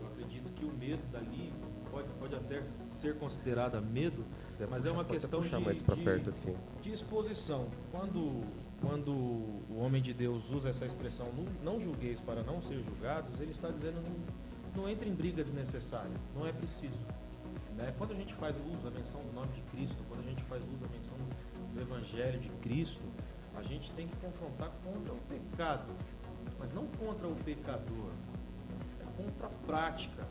Eu 0.00 0.06
acredito 0.08 0.52
que 0.52 0.64
o 0.64 0.72
medo 0.72 1.02
dali 1.12 1.52
pode, 1.90 2.08
pode 2.18 2.34
até 2.34 2.62
ser 3.00 3.14
considerada 3.18 3.80
medo, 3.80 4.24
mas 4.70 4.84
é 4.84 4.90
uma 4.90 5.04
Pode 5.04 5.10
até 5.16 5.20
questão 5.20 5.40
puxar 5.42 5.60
de, 5.60 5.80
de- 5.96 6.04
perto 6.04 6.30
assim. 6.30 6.54
de 6.82 6.92
exposição. 6.92 7.66
Quando, 7.92 8.40
quando 8.80 9.10
o 9.12 9.78
homem 9.78 10.02
de 10.02 10.12
Deus 10.12 10.50
usa 10.50 10.70
essa 10.70 10.84
expressão, 10.86 11.26
não, 11.62 11.72
não 11.74 11.80
julgueis 11.80 12.20
para 12.20 12.42
não 12.42 12.60
ser 12.62 12.82
julgados, 12.82 13.38
ele 13.40 13.52
está 13.52 13.70
dizendo 13.70 14.00
não, 14.76 14.88
entre 14.88 15.08
em 15.08 15.14
briga 15.14 15.42
desnecessária, 15.42 16.10
não 16.34 16.46
é 16.46 16.52
preciso. 16.52 16.98
Né? 17.76 17.92
Quando 17.98 18.12
a 18.12 18.14
gente 18.14 18.34
faz 18.34 18.56
uso 18.56 18.78
da 18.78 18.90
menção 18.90 19.20
do 19.20 19.32
nome 19.32 19.52
de 19.52 19.60
Cristo, 19.70 19.96
quando 20.08 20.20
a 20.20 20.28
gente 20.28 20.42
faz 20.44 20.62
uso 20.62 20.76
da 20.76 20.88
menção 20.88 21.16
do 21.74 21.80
Evangelho 21.80 22.38
de 22.38 22.48
Cristo, 22.60 23.02
a 23.54 23.62
gente 23.62 23.90
tem 23.92 24.06
que 24.06 24.16
confrontar 24.16 24.70
contra 24.84 25.12
o 25.12 25.20
pecado, 25.28 25.92
mas 26.58 26.72
não 26.74 26.86
contra 26.86 27.26
o 27.26 27.34
pecador, 27.36 28.10
é 29.00 29.22
contra 29.22 29.46
a 29.46 29.50
prática. 29.66 30.26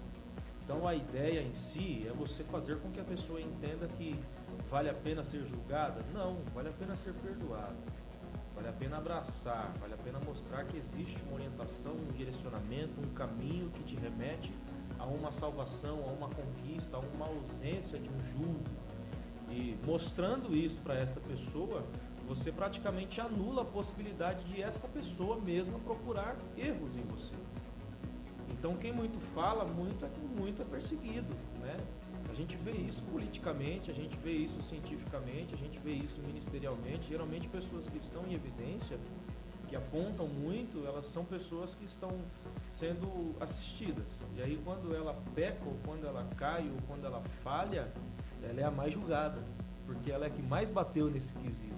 Então 0.63 0.87
a 0.87 0.95
ideia 0.95 1.41
em 1.41 1.53
si 1.53 2.07
é 2.07 2.11
você 2.11 2.43
fazer 2.43 2.79
com 2.79 2.91
que 2.91 2.99
a 2.99 3.03
pessoa 3.03 3.39
entenda 3.39 3.87
que 3.87 4.19
vale 4.69 4.89
a 4.89 4.93
pena 4.93 5.23
ser 5.23 5.45
julgada? 5.45 6.01
Não, 6.13 6.37
vale 6.53 6.69
a 6.69 6.71
pena 6.71 6.95
ser 6.95 7.13
perdoada. 7.13 7.75
Vale 8.55 8.69
a 8.69 8.73
pena 8.73 8.97
abraçar, 8.97 9.73
vale 9.79 9.93
a 9.93 9.97
pena 9.97 10.19
mostrar 10.19 10.63
que 10.63 10.77
existe 10.77 11.21
uma 11.27 11.35
orientação, 11.35 11.91
um 11.91 12.13
direcionamento, 12.13 12.99
um 13.01 13.13
caminho 13.13 13.69
que 13.71 13.83
te 13.83 13.95
remete 13.95 14.51
a 14.97 15.05
uma 15.05 15.31
salvação, 15.31 15.99
a 16.07 16.11
uma 16.11 16.29
conquista, 16.29 16.97
a 16.97 16.99
uma 16.99 17.27
ausência 17.27 17.99
de 17.99 18.09
um 18.09 18.23
julgo. 18.31 18.63
E 19.49 19.77
mostrando 19.85 20.55
isso 20.55 20.81
para 20.81 20.95
esta 20.95 21.19
pessoa, 21.19 21.83
você 22.27 22.51
praticamente 22.51 23.21
anula 23.21 23.61
a 23.61 23.65
possibilidade 23.65 24.43
de 24.45 24.61
esta 24.61 24.87
pessoa 24.87 25.39
mesma 25.39 25.77
procurar 25.79 26.35
erros 26.57 26.95
em 26.95 27.03
você. 27.03 27.35
Então 28.49 28.75
quem 28.77 28.91
muito 28.91 29.19
fala, 29.33 29.65
muito 29.65 30.05
é 30.05 30.09
muito 30.39 30.61
é 30.61 30.65
perseguido, 30.65 31.35
né? 31.59 31.77
A 32.35 32.37
gente 32.37 32.57
vê 32.57 32.71
isso 32.73 33.01
politicamente, 33.03 33.89
a 33.89 33.93
gente 33.93 34.17
vê 34.17 34.33
isso 34.33 34.61
cientificamente, 34.63 35.53
a 35.53 35.57
gente 35.57 35.79
vê 35.79 35.93
isso 35.93 36.19
ministerialmente. 36.21 37.07
Geralmente 37.07 37.47
pessoas 37.47 37.87
que 37.87 37.97
estão 37.97 38.27
em 38.27 38.33
evidência, 38.33 38.99
que 39.69 39.73
apontam 39.73 40.27
muito, 40.27 40.85
elas 40.85 41.05
são 41.05 41.23
pessoas 41.23 41.73
que 41.73 41.85
estão 41.85 42.11
sendo 42.69 43.33
assistidas. 43.39 44.19
E 44.35 44.41
aí 44.41 44.59
quando 44.65 44.93
ela 44.93 45.17
peca, 45.33 45.63
ou 45.65 45.77
quando 45.85 46.05
ela 46.05 46.27
cai, 46.35 46.69
ou 46.69 46.77
quando 46.89 47.05
ela 47.05 47.23
falha, 47.41 47.89
ela 48.43 48.59
é 48.59 48.65
a 48.65 48.71
mais 48.71 48.91
julgada, 48.91 49.41
porque 49.85 50.11
ela 50.11 50.25
é 50.25 50.27
a 50.27 50.29
que 50.29 50.41
mais 50.41 50.69
bateu 50.69 51.09
nesse 51.09 51.33
quesito. 51.35 51.73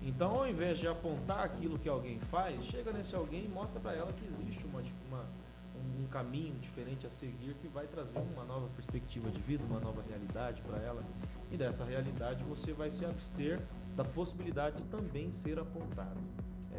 Então, 0.00 0.32
ao 0.32 0.48
invés 0.48 0.78
de 0.78 0.86
apontar 0.86 1.44
aquilo 1.44 1.76
que 1.76 1.88
alguém 1.88 2.20
faz, 2.20 2.64
chega 2.66 2.92
nesse 2.92 3.14
alguém 3.16 3.46
e 3.46 3.48
mostra 3.48 3.80
para 3.80 3.94
ela 3.94 4.12
que 4.12 4.26
existe 4.26 4.51
um 6.02 6.06
caminho 6.06 6.54
diferente 6.60 7.06
a 7.06 7.10
seguir 7.10 7.54
que 7.60 7.68
vai 7.68 7.86
trazer 7.86 8.18
uma 8.18 8.44
nova 8.44 8.68
perspectiva 8.74 9.30
de 9.30 9.40
vida, 9.40 9.64
uma 9.64 9.80
nova 9.80 10.02
realidade 10.08 10.60
para 10.62 10.78
ela. 10.82 11.02
E 11.50 11.56
dessa 11.56 11.84
realidade 11.84 12.42
você 12.44 12.72
vai 12.72 12.90
se 12.90 13.04
abster 13.04 13.60
da 13.94 14.04
possibilidade 14.04 14.76
de 14.78 14.84
também 14.84 15.30
ser 15.30 15.58
apontado. 15.58 16.20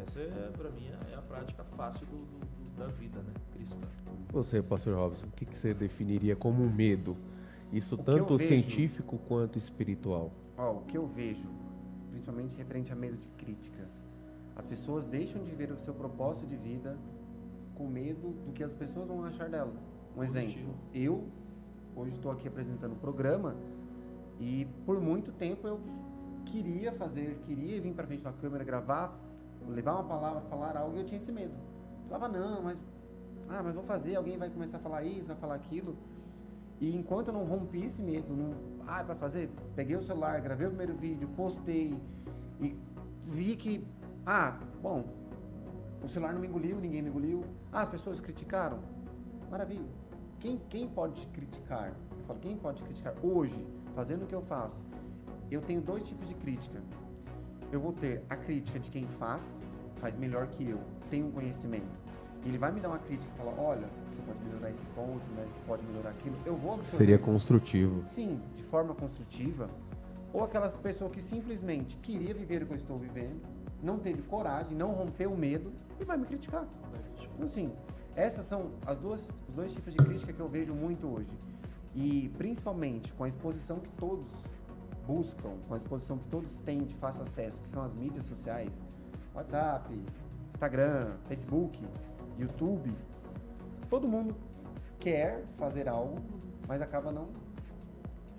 Essa, 0.02 0.20
é, 0.20 0.52
para 0.56 0.70
mim, 0.70 0.88
é 1.10 1.14
a 1.14 1.22
prática 1.22 1.64
fácil 1.76 2.06
do, 2.06 2.16
do, 2.16 2.78
da 2.78 2.86
vida 2.88 3.18
né, 3.20 3.32
cristã. 3.52 3.86
Você, 4.32 4.60
pastor 4.62 4.96
Robson, 4.96 5.26
o 5.26 5.30
que, 5.30 5.46
que 5.46 5.56
você 5.56 5.72
definiria 5.72 6.34
como 6.34 6.68
medo? 6.68 7.16
Isso 7.72 7.94
o 7.94 7.98
tanto 7.98 8.38
científico 8.38 9.18
quanto 9.28 9.56
espiritual. 9.56 10.32
Ó, 10.58 10.72
o 10.72 10.80
que 10.82 10.98
eu 10.98 11.06
vejo 11.06 11.48
principalmente 12.24 12.56
referente 12.56 12.92
a 12.92 12.96
medo 12.96 13.16
de 13.16 13.28
críticas. 13.36 14.04
As 14.56 14.64
pessoas 14.64 15.04
deixam 15.04 15.42
de 15.44 15.50
ver 15.50 15.72
o 15.72 15.76
seu 15.76 15.92
propósito 15.92 16.46
de 16.46 16.56
vida 16.56 16.96
com 17.74 17.86
medo 17.86 18.30
do 18.46 18.52
que 18.52 18.62
as 18.62 18.74
pessoas 18.74 19.06
vão 19.08 19.24
achar 19.24 19.48
dela. 19.48 19.72
Um 20.16 20.22
exemplo, 20.22 20.74
eu 20.92 21.24
hoje 21.96 22.12
estou 22.12 22.30
aqui 22.30 22.48
apresentando 22.48 22.92
o 22.92 22.96
programa 22.96 23.56
e 24.40 24.66
por 24.84 25.00
muito 25.00 25.32
tempo 25.32 25.66
eu 25.66 25.80
queria 26.44 26.92
fazer, 26.92 27.38
queria 27.46 27.80
vir 27.80 27.94
para 27.94 28.06
frente 28.06 28.22
da 28.22 28.32
câmera, 28.32 28.64
gravar, 28.64 29.18
levar 29.68 29.94
uma 29.94 30.04
palavra, 30.04 30.40
falar 30.42 30.76
algo 30.76 30.96
e 30.96 31.00
eu 31.00 31.06
tinha 31.06 31.18
esse 31.18 31.32
medo. 31.32 31.54
Falava, 32.08 32.28
não, 32.28 32.62
mas, 32.62 32.78
ah, 33.48 33.62
mas 33.62 33.74
vou 33.74 33.84
fazer, 33.84 34.14
alguém 34.16 34.36
vai 34.36 34.50
começar 34.50 34.76
a 34.76 34.80
falar 34.80 35.04
isso, 35.04 35.28
vai 35.28 35.36
falar 35.36 35.54
aquilo. 35.54 35.96
E 36.80 36.96
enquanto 36.96 37.28
eu 37.28 37.34
não 37.34 37.44
rompi 37.44 37.86
esse 37.86 38.02
medo, 38.02 38.34
não, 38.34 38.54
ah, 38.86 39.00
é 39.00 39.04
para 39.04 39.14
fazer, 39.14 39.50
peguei 39.74 39.96
o 39.96 40.02
celular, 40.02 40.40
gravei 40.40 40.66
o 40.66 40.70
primeiro 40.70 40.94
vídeo, 40.94 41.28
postei 41.36 41.96
e 42.60 42.76
vi 43.24 43.56
que, 43.56 43.86
ah, 44.26 44.58
bom, 44.82 45.04
o 46.04 46.08
celular 46.08 46.32
não 46.32 46.40
me 46.40 46.46
engoliu, 46.46 46.78
ninguém 46.80 47.02
me 47.02 47.08
engoliu. 47.08 47.42
Ah, 47.72 47.82
as 47.82 47.88
pessoas 47.88 48.20
criticaram. 48.20 48.78
Maravilha. 49.50 49.88
Quem, 50.38 50.60
quem 50.68 50.88
pode 50.88 51.22
te 51.22 51.26
criticar? 51.28 51.88
Eu 51.88 52.24
falo, 52.26 52.38
quem 52.40 52.56
pode 52.56 52.78
te 52.78 52.84
criticar 52.84 53.14
hoje, 53.22 53.66
fazendo 53.94 54.24
o 54.24 54.26
que 54.26 54.34
eu 54.34 54.42
faço? 54.42 54.78
Eu 55.50 55.62
tenho 55.62 55.80
dois 55.80 56.02
tipos 56.02 56.28
de 56.28 56.34
crítica. 56.34 56.82
Eu 57.72 57.80
vou 57.80 57.92
ter 57.92 58.22
a 58.28 58.36
crítica 58.36 58.78
de 58.78 58.90
quem 58.90 59.06
faz, 59.18 59.62
faz 59.96 60.14
melhor 60.16 60.46
que 60.48 60.68
eu, 60.68 60.78
tem 61.10 61.22
um 61.22 61.30
conhecimento. 61.30 62.04
E 62.44 62.48
ele 62.48 62.58
vai 62.58 62.70
me 62.70 62.80
dar 62.80 62.88
uma 62.88 62.98
crítica 62.98 63.32
e 63.32 63.38
falar, 63.38 63.58
olha, 63.58 63.88
pode 64.26 64.44
melhorar 64.44 64.70
esse 64.70 64.84
ponto, 64.94 65.26
né? 65.34 65.46
pode 65.66 65.86
melhorar 65.86 66.10
aquilo. 66.10 66.36
Eu 66.44 66.56
vou 66.56 66.74
absorver. 66.74 66.98
Seria 66.98 67.18
construtivo. 67.18 68.04
Sim, 68.08 68.40
de 68.54 68.62
forma 68.64 68.94
construtiva. 68.94 69.68
Ou 70.32 70.44
aquelas 70.44 70.76
pessoas 70.76 71.12
que 71.12 71.22
simplesmente 71.22 71.96
queria 71.96 72.34
viver 72.34 72.62
o 72.62 72.66
que 72.66 72.72
eu 72.72 72.76
estou 72.76 72.98
vivendo, 72.98 73.40
não 73.82 73.98
teve 73.98 74.22
coragem, 74.22 74.76
não 74.76 74.92
rompeu 74.92 75.32
o 75.32 75.36
medo 75.36 75.72
e 76.00 76.04
vai 76.04 76.16
me 76.16 76.26
criticar. 76.26 76.66
Então, 77.34 77.46
assim, 77.46 77.72
essas 78.16 78.46
são 78.46 78.70
as 78.86 78.98
duas, 78.98 79.28
os 79.48 79.54
dois 79.56 79.72
tipos 79.72 79.92
de 79.92 79.98
crítica 79.98 80.32
que 80.32 80.40
eu 80.40 80.48
vejo 80.48 80.72
muito 80.72 81.06
hoje. 81.06 81.30
E 81.94 82.30
principalmente 82.36 83.12
com 83.12 83.24
a 83.24 83.28
exposição 83.28 83.78
que 83.78 83.88
todos 83.90 84.26
buscam, 85.06 85.50
com 85.68 85.74
a 85.74 85.76
exposição 85.76 86.18
que 86.18 86.28
todos 86.28 86.56
têm 86.58 86.82
de 86.84 86.94
fácil 86.94 87.22
acesso, 87.22 87.60
que 87.60 87.68
são 87.68 87.82
as 87.82 87.92
mídias 87.94 88.24
sociais, 88.24 88.72
WhatsApp, 89.34 89.88
Instagram, 90.52 91.12
Facebook, 91.28 91.78
YouTube, 92.38 92.92
todo 93.90 94.08
mundo 94.08 94.34
quer 94.98 95.44
fazer 95.58 95.88
algo, 95.88 96.18
mas 96.66 96.80
acaba 96.80 97.12
não 97.12 97.28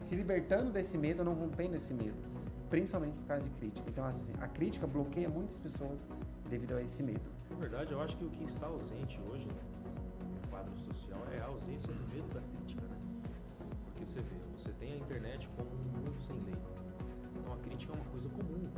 se 0.01 0.15
libertando 0.15 0.71
desse 0.71 0.97
medo, 0.97 1.23
não 1.23 1.33
rompendo 1.33 1.75
esse 1.75 1.93
medo, 1.93 2.17
principalmente 2.69 3.15
por 3.15 3.27
causa 3.27 3.43
de 3.43 3.55
crítica. 3.55 3.89
Então, 3.89 4.05
assim, 4.05 4.33
a 4.39 4.47
crítica 4.47 4.87
bloqueia 4.87 5.29
muitas 5.29 5.59
pessoas 5.59 6.07
devido 6.49 6.75
a 6.75 6.81
esse 6.81 7.01
medo. 7.03 7.21
Na 7.49 7.55
verdade, 7.57 7.91
eu 7.91 8.01
acho 8.01 8.17
que 8.17 8.25
o 8.25 8.29
que 8.29 8.43
está 8.45 8.67
ausente 8.67 9.19
hoje 9.29 9.47
no 9.47 10.49
quadro 10.49 10.75
social 10.77 11.21
é 11.33 11.39
a 11.39 11.45
ausência 11.45 11.91
do 11.93 12.13
medo 12.13 12.33
da 12.33 12.41
crítica, 12.41 12.81
né? 12.81 12.97
Porque 13.85 14.05
você 14.05 14.19
vê, 14.19 14.35
você 14.57 14.71
tem 14.73 14.93
a 14.93 14.97
internet 14.97 15.47
como 15.55 15.69
um 15.69 15.83
mundo 15.99 16.21
sem 16.21 16.35
lei. 16.43 16.55
Então, 17.39 17.53
a 17.53 17.57
crítica 17.57 17.93
é 17.93 17.95
uma 17.95 18.05
coisa 18.05 18.29
comum. 18.29 18.69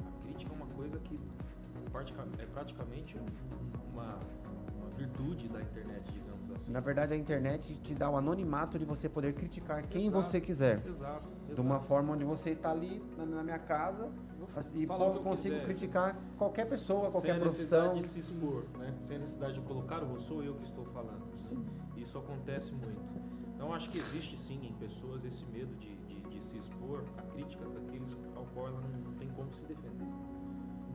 A 0.00 0.22
crítica 0.22 0.52
é 0.52 0.56
uma 0.56 0.66
coisa 0.74 0.98
que 0.98 1.18
é 2.38 2.46
praticamente 2.46 3.16
uma 3.92 4.18
virtude 4.96 5.48
da 5.48 5.60
internet. 5.60 6.19
Na 6.70 6.78
verdade, 6.78 7.12
a 7.12 7.16
internet 7.16 7.74
te 7.82 7.94
dá 7.94 8.08
o 8.08 8.16
anonimato 8.16 8.78
de 8.78 8.84
você 8.84 9.08
poder 9.08 9.34
criticar 9.34 9.82
quem 9.88 10.06
exato, 10.06 10.22
você 10.22 10.40
quiser. 10.40 10.80
Exato, 10.86 11.26
exato. 11.26 11.54
De 11.54 11.60
uma 11.60 11.80
forma 11.80 12.12
onde 12.12 12.24
você 12.24 12.50
está 12.50 12.70
ali 12.70 13.02
na, 13.16 13.42
minha 13.42 13.58
casa 13.58 14.08
e 14.74 14.86
consigo 14.86 15.56
quiser. 15.56 15.64
criticar 15.64 16.16
qualquer 16.38 16.68
pessoa, 16.68 17.10
qualquer 17.10 17.32
Sem 17.32 17.40
profissão. 17.40 17.86
Sem 17.86 17.96
necessidade 17.96 18.00
de 18.00 18.08
se 18.08 18.18
expor, 18.20 18.64
né? 18.78 18.94
Sem 19.00 19.18
necessidade 19.18 19.54
de 19.54 19.60
colocar, 19.62 20.04
o 20.04 20.20
sou 20.20 20.44
eu 20.44 20.54
que 20.54 20.64
estou 20.64 20.84
falando. 20.86 21.26
Sim. 21.48 21.66
Isso 21.96 22.16
acontece 22.16 22.72
muito. 22.72 23.00
Então, 23.54 23.74
acho 23.74 23.90
que 23.90 23.98
existe 23.98 24.38
sim 24.38 24.60
em 24.62 24.72
pessoas 24.74 25.24
esse 25.24 25.44
medo 25.46 25.74
de, 25.74 25.96
de, 25.96 26.20
de 26.20 26.40
se 26.40 26.56
expor 26.56 27.04
a 27.18 27.22
críticas 27.22 27.72
daqueles 27.72 28.16
ao 28.36 28.44
qual 28.54 28.68
ela 28.68 28.80
não, 28.80 29.10
não 29.10 29.12
tem 29.14 29.28
como 29.30 29.52
se 29.52 29.60
defender. 29.62 30.08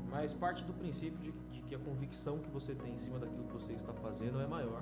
Mas 0.09 0.33
parte 0.33 0.63
do 0.63 0.73
princípio 0.73 1.33
de 1.51 1.61
que 1.61 1.75
a 1.75 1.79
convicção 1.79 2.39
que 2.39 2.49
você 2.49 2.73
tem 2.73 2.93
em 2.93 2.97
cima 2.97 3.19
daquilo 3.19 3.43
que 3.43 3.53
você 3.53 3.73
está 3.73 3.93
fazendo 3.93 4.39
é 4.39 4.47
maior. 4.47 4.81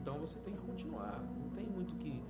Então 0.00 0.18
você 0.18 0.38
tem 0.40 0.54
que 0.54 0.60
continuar. 0.62 1.22
Não 1.38 1.50
tem 1.50 1.66
muito 1.66 1.94
que 1.96 2.22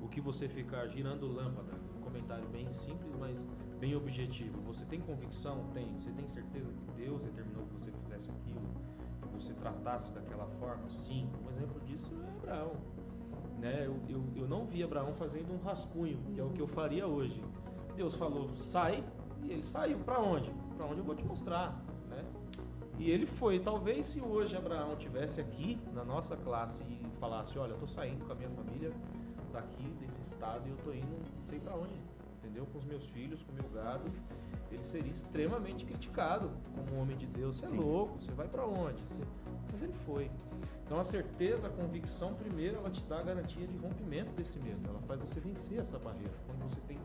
o 0.00 0.08
que 0.08 0.20
você 0.20 0.48
ficar 0.48 0.86
girando 0.86 1.26
lâmpada. 1.26 1.72
Um 1.98 2.00
comentário 2.00 2.48
bem 2.48 2.72
simples, 2.72 3.14
mas 3.18 3.38
bem 3.78 3.94
objetivo. 3.94 4.60
Você 4.62 4.84
tem 4.86 5.00
convicção? 5.00 5.64
Tem. 5.74 5.94
Você 6.00 6.10
tem 6.12 6.26
certeza 6.28 6.72
que 6.72 7.02
Deus 7.02 7.20
determinou 7.20 7.66
que 7.66 7.74
você 7.74 7.92
fizesse 7.92 8.30
aquilo? 8.30 8.62
Que 9.22 9.28
você 9.28 9.52
tratasse 9.54 10.12
daquela 10.12 10.46
forma? 10.58 10.88
Sim. 10.88 11.28
Um 11.44 11.50
exemplo 11.50 11.80
disso 11.80 12.10
é 12.24 12.38
Abraão. 12.38 12.72
Né? 13.58 13.86
Eu, 13.86 14.00
eu, 14.08 14.24
eu 14.36 14.48
não 14.48 14.64
vi 14.64 14.82
Abraão 14.82 15.12
fazendo 15.14 15.52
um 15.52 15.58
rascunho, 15.58 16.18
que 16.32 16.40
é 16.40 16.44
o 16.44 16.50
que 16.50 16.62
eu 16.62 16.68
faria 16.68 17.06
hoje. 17.06 17.42
Deus 17.96 18.14
falou, 18.14 18.56
sai, 18.56 19.04
e 19.42 19.52
ele 19.52 19.62
saiu. 19.62 19.98
Para 19.98 20.20
onde? 20.20 20.50
Para 20.76 20.86
onde 20.86 21.00
eu 21.00 21.04
vou 21.04 21.14
te 21.14 21.24
mostrar. 21.24 21.84
E 22.98 23.10
ele 23.10 23.26
foi. 23.26 23.60
Talvez 23.60 24.06
se 24.06 24.20
hoje 24.20 24.56
Abraão 24.56 24.96
tivesse 24.96 25.40
aqui 25.40 25.78
na 25.94 26.04
nossa 26.04 26.36
classe 26.36 26.82
e 26.82 27.00
falasse, 27.20 27.56
olha, 27.58 27.70
eu 27.70 27.74
estou 27.74 27.88
saindo 27.88 28.24
com 28.24 28.32
a 28.32 28.34
minha 28.34 28.50
família 28.50 28.92
daqui 29.52 29.84
desse 30.00 30.20
estado 30.20 30.66
e 30.66 30.70
eu 30.70 30.76
estou 30.76 30.94
indo 30.94 31.06
não 31.06 31.46
sei 31.46 31.60
para 31.60 31.74
onde, 31.76 31.94
entendeu? 32.38 32.66
Com 32.66 32.78
os 32.78 32.84
meus 32.84 33.04
filhos, 33.10 33.40
com 33.42 33.52
o 33.52 33.54
meu 33.54 33.68
gado, 33.70 34.10
ele 34.70 34.84
seria 34.84 35.12
extremamente 35.12 35.86
criticado 35.86 36.50
como 36.74 37.00
homem 37.00 37.16
de 37.16 37.26
Deus. 37.26 37.58
Você 37.58 37.66
é 37.66 37.68
louco, 37.68 38.18
você 38.20 38.32
vai 38.32 38.48
para 38.48 38.66
onde? 38.66 39.00
Você... 39.02 39.22
Mas 39.70 39.82
ele 39.82 39.92
foi. 40.04 40.30
Então 40.84 40.98
a 40.98 41.04
certeza, 41.04 41.68
a 41.68 41.70
convicção, 41.70 42.34
primeiro, 42.34 42.78
ela 42.78 42.90
te 42.90 43.02
dá 43.04 43.20
a 43.20 43.22
garantia 43.22 43.66
de 43.66 43.76
rompimento 43.78 44.32
desse 44.32 44.58
medo. 44.58 44.88
Ela 44.88 45.00
faz 45.02 45.20
você 45.20 45.38
vencer 45.38 45.78
essa 45.78 45.98
barreira. 45.98 46.32
Quando 46.46 46.68
você 46.68 46.80
tem 46.80 46.98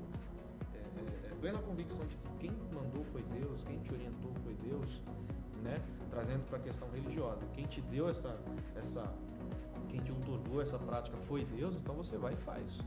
é, 0.73 0.77
é, 0.77 1.31
é 1.31 1.35
plena 1.39 1.59
convicção 1.59 2.05
de 2.07 2.15
que 2.15 2.29
quem 2.39 2.51
mandou 2.73 3.03
foi 3.12 3.21
Deus, 3.23 3.62
quem 3.63 3.79
te 3.79 3.93
orientou 3.93 4.31
foi 4.43 4.53
Deus, 4.55 5.01
né? 5.63 5.82
Trazendo 6.10 6.46
para 6.48 6.58
a 6.58 6.62
questão 6.62 6.88
religiosa. 6.89 7.46
Quem 7.53 7.65
te 7.65 7.82
deu 7.82 8.10
essa, 8.10 8.38
essa, 8.75 9.03
quem 9.89 10.00
te 10.01 10.12
otorgou 10.12 10.62
essa 10.62 10.77
prática 10.77 11.17
foi 11.27 11.46
Deus, 11.46 11.75
então 11.75 11.96
você 11.96 12.17
vai 12.17 12.34
e 12.34 12.38
faz. 12.38 12.79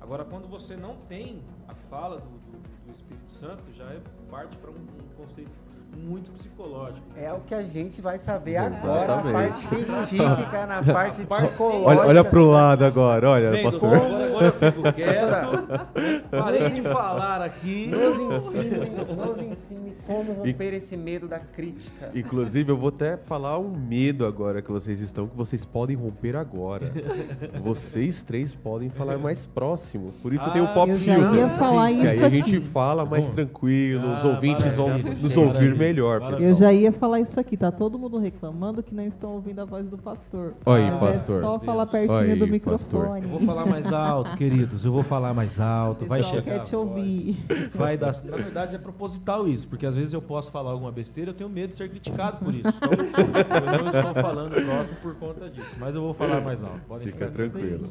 Agora, 0.00 0.24
quando 0.24 0.48
você 0.48 0.76
não 0.76 0.96
tem 0.96 1.42
a 1.68 1.74
fala 1.74 2.20
do, 2.20 2.28
do, 2.28 2.84
do 2.84 2.90
Espírito 2.90 3.30
Santo, 3.30 3.72
já 3.72 3.84
é 3.92 4.00
parte 4.30 4.56
para 4.56 4.70
um, 4.70 4.74
um, 4.74 5.14
conceito 5.16 5.50
muito 5.96 6.30
psicológico. 6.32 7.00
É 7.16 7.32
o 7.32 7.40
que 7.40 7.54
a 7.54 7.62
gente 7.62 8.00
vai 8.00 8.18
saber 8.18 8.56
agora, 8.56 9.16
na 9.16 9.32
parte 9.32 9.58
científica, 9.66 10.66
na 10.66 10.82
parte 10.92 11.24
psicológica. 11.24 11.62
Olha, 11.62 12.00
olha 12.06 12.24
para 12.24 12.38
o 12.40 12.50
lado 12.50 12.84
agora, 12.84 13.30
olha, 13.30 13.50
Vendo, 13.50 13.62
pastor. 13.64 13.98
Como 13.98 14.14
Agora 14.40 14.46
eu 14.46 14.52
fico 14.52 14.82
quieto. 14.92 16.30
Parei 16.30 16.70
de 16.70 16.82
falar 16.82 17.42
aqui. 17.42 17.86
Nos 17.88 18.46
ensine, 18.46 18.78
nos 19.16 19.38
ensine 19.38 19.92
como 20.06 20.32
romper 20.32 20.72
esse 20.74 20.96
medo 20.96 21.28
da 21.28 21.38
crítica. 21.38 22.10
Inclusive, 22.14 22.70
eu 22.72 22.76
vou 22.76 22.88
até 22.88 23.16
falar 23.16 23.58
um 23.58 23.70
medo 23.70 24.24
agora 24.26 24.62
que 24.62 24.70
vocês 24.70 25.00
estão, 25.00 25.26
que 25.26 25.36
vocês 25.36 25.64
podem 25.64 25.96
romper 25.96 26.36
agora. 26.36 26.92
vocês 27.62 28.22
três 28.22 28.54
podem 28.54 28.88
falar 28.88 29.18
mais 29.18 29.44
próximo. 29.46 30.12
Por 30.22 30.32
isso 30.32 30.44
Ah, 30.44 30.50
tem 30.50 30.62
o 30.62 30.68
Pop 30.72 30.88
eu 30.90 30.98
já 30.98 31.18
ia 31.18 31.48
falar 31.50 31.88
que 31.92 32.06
aí 32.06 32.14
isso 32.16 32.24
a 32.24 32.30
gente 32.30 32.60
fala 32.60 33.04
mais 33.04 33.28
tranquilo, 33.28 34.12
os 34.14 34.24
Ah, 34.24 34.28
ouvintes 34.28 34.76
vão 34.76 34.98
nos 34.98 35.36
ouvir. 35.36 35.74
Melhor, 35.80 36.20
Maravilha. 36.20 36.46
Eu 36.46 36.52
pessoal. 36.52 36.70
já 36.70 36.72
ia 36.72 36.92
falar 36.92 37.20
isso 37.20 37.40
aqui, 37.40 37.56
tá 37.56 37.72
todo 37.72 37.98
mundo 37.98 38.18
reclamando 38.18 38.82
que 38.82 38.94
não 38.94 39.04
estão 39.04 39.32
ouvindo 39.32 39.60
a 39.60 39.64
voz 39.64 39.88
do 39.88 39.98
pastor. 39.98 40.54
Oi, 40.64 40.80
Mas 40.82 40.98
pastor. 41.00 41.38
É 41.38 41.40
só 41.46 41.58
falar 41.58 41.86
pertinho 41.86 42.18
Oi, 42.18 42.36
do 42.36 42.46
pastor. 42.46 42.50
microfone. 42.50 43.22
Eu 43.22 43.28
vou 43.28 43.40
falar 43.40 43.66
mais 43.66 43.92
alto, 43.92 44.36
queridos. 44.36 44.84
Eu 44.84 44.92
vou 44.92 45.02
falar 45.02 45.34
mais 45.34 45.58
alto. 45.58 46.06
Vai 46.06 46.20
pessoal 46.20 46.42
chegar. 46.42 46.58
quer 46.58 46.64
te 46.64 46.76
ouvir. 46.76 47.36
Vai 47.74 47.96
dar. 47.96 48.14
Na 48.24 48.36
verdade, 48.36 48.76
é 48.76 48.78
proposital 48.78 49.48
isso, 49.48 49.66
porque 49.66 49.86
às 49.86 49.94
vezes 49.94 50.12
eu 50.12 50.22
posso 50.22 50.50
falar 50.50 50.70
alguma 50.70 50.92
besteira, 50.92 51.30
eu 51.30 51.34
tenho 51.34 51.50
medo 51.50 51.70
de 51.70 51.76
ser 51.76 51.88
criticado 51.88 52.44
por 52.44 52.54
isso. 52.54 52.68
Então, 52.68 53.72
eu 53.72 53.84
não 53.84 53.90
estou 54.00 54.14
falando 54.22 54.50
próximo 54.52 54.96
por 55.02 55.14
conta 55.16 55.48
disso. 55.48 55.76
Mas 55.78 55.94
eu 55.94 56.02
vou 56.02 56.14
falar 56.14 56.40
mais 56.40 56.62
alto. 56.62 56.80
Podem 56.86 57.06
Fica 57.06 57.26
ficar 57.26 57.30
tranquilo. 57.32 57.88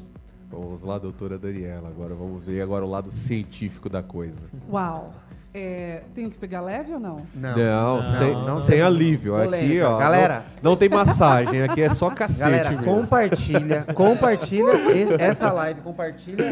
Vamos 0.51 0.81
lá, 0.81 0.97
doutora 0.97 1.37
Daniela. 1.37 1.89
Agora 1.89 2.15
vamos 2.15 2.43
ver 2.43 2.61
agora 2.61 2.83
o 2.83 2.89
lado 2.89 3.11
científico 3.11 3.87
da 3.89 4.01
coisa. 4.01 4.47
Uau. 4.71 5.13
É, 5.51 6.03
tenho 6.13 6.29
que 6.29 6.37
pegar 6.37 6.61
leve 6.61 6.93
ou 6.93 6.99
não? 6.99 7.23
Não, 7.33 7.57
Não, 7.57 8.03
sem, 8.03 8.33
não 8.33 8.57
sem 8.57 8.81
alívio. 8.81 9.35
Aqui, 9.35 9.45
polêmica. 9.45 9.89
ó. 9.89 9.97
Galera. 9.97 10.43
Não, 10.61 10.71
não 10.71 10.77
tem 10.77 10.87
massagem, 10.89 11.63
aqui 11.63 11.81
é 11.81 11.89
só 11.89 12.09
cacete 12.13 12.39
Galera, 12.39 12.69
mesmo. 12.69 12.85
compartilha, 12.85 13.85
compartilha 13.95 14.71
essa 15.19 15.51
live, 15.51 15.81
compartilha 15.81 16.45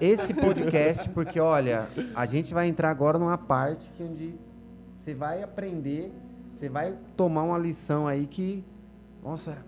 esse 0.00 0.32
podcast, 0.32 1.08
porque 1.10 1.40
olha, 1.40 1.88
a 2.14 2.24
gente 2.24 2.54
vai 2.54 2.68
entrar 2.68 2.90
agora 2.90 3.18
numa 3.18 3.36
parte 3.36 3.90
que 3.96 4.02
onde 4.04 4.34
você 5.00 5.12
vai 5.12 5.42
aprender, 5.42 6.12
você 6.56 6.68
vai 6.68 6.94
tomar 7.16 7.42
uma 7.42 7.58
lição 7.58 8.06
aí 8.06 8.26
que, 8.26 8.64
nossa, 9.24 9.58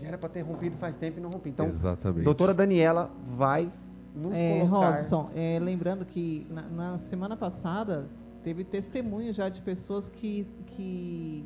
já 0.00 0.08
era 0.08 0.16
pra 0.16 0.30
ter 0.30 0.40
rompido 0.40 0.76
faz 0.78 0.96
tempo 0.96 1.18
e 1.18 1.22
não 1.22 1.28
rompi. 1.28 1.50
Então, 1.50 1.66
Exatamente. 1.66 2.24
doutora 2.24 2.54
Daniela 2.54 3.10
vai 3.36 3.70
nos 4.18 4.34
É, 4.34 4.60
colocar... 4.60 4.90
Robson, 4.90 5.30
é, 5.34 5.58
lembrando 5.60 6.04
que 6.04 6.46
na, 6.50 6.62
na 6.62 6.98
semana 6.98 7.36
passada 7.36 8.06
teve 8.42 8.64
testemunho 8.64 9.32
já 9.32 9.48
de 9.48 9.60
pessoas 9.60 10.08
que, 10.08 10.46
que 10.66 11.44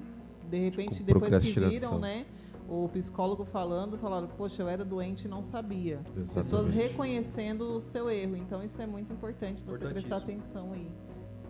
de 0.51 0.59
repente, 0.59 0.99
Com 1.01 1.05
depois 1.05 1.39
que 1.45 1.61
viram, 1.61 1.99
né? 1.99 2.25
O 2.69 2.89
psicólogo 2.89 3.45
falando, 3.45 3.99
falaram, 3.99 4.29
poxa, 4.29 4.63
eu 4.63 4.69
era 4.69 4.85
doente 4.85 5.25
e 5.25 5.29
não 5.29 5.43
sabia. 5.43 6.01
Pessoas 6.15 6.47
Exatamente. 6.47 6.77
reconhecendo 6.77 7.77
o 7.77 7.81
seu 7.81 8.09
erro. 8.09 8.37
Então 8.37 8.63
isso 8.63 8.81
é 8.81 8.87
muito 8.87 9.13
importante, 9.13 9.63
você 9.67 9.87
prestar 9.89 10.17
atenção 10.19 10.73
aí. 10.73 10.91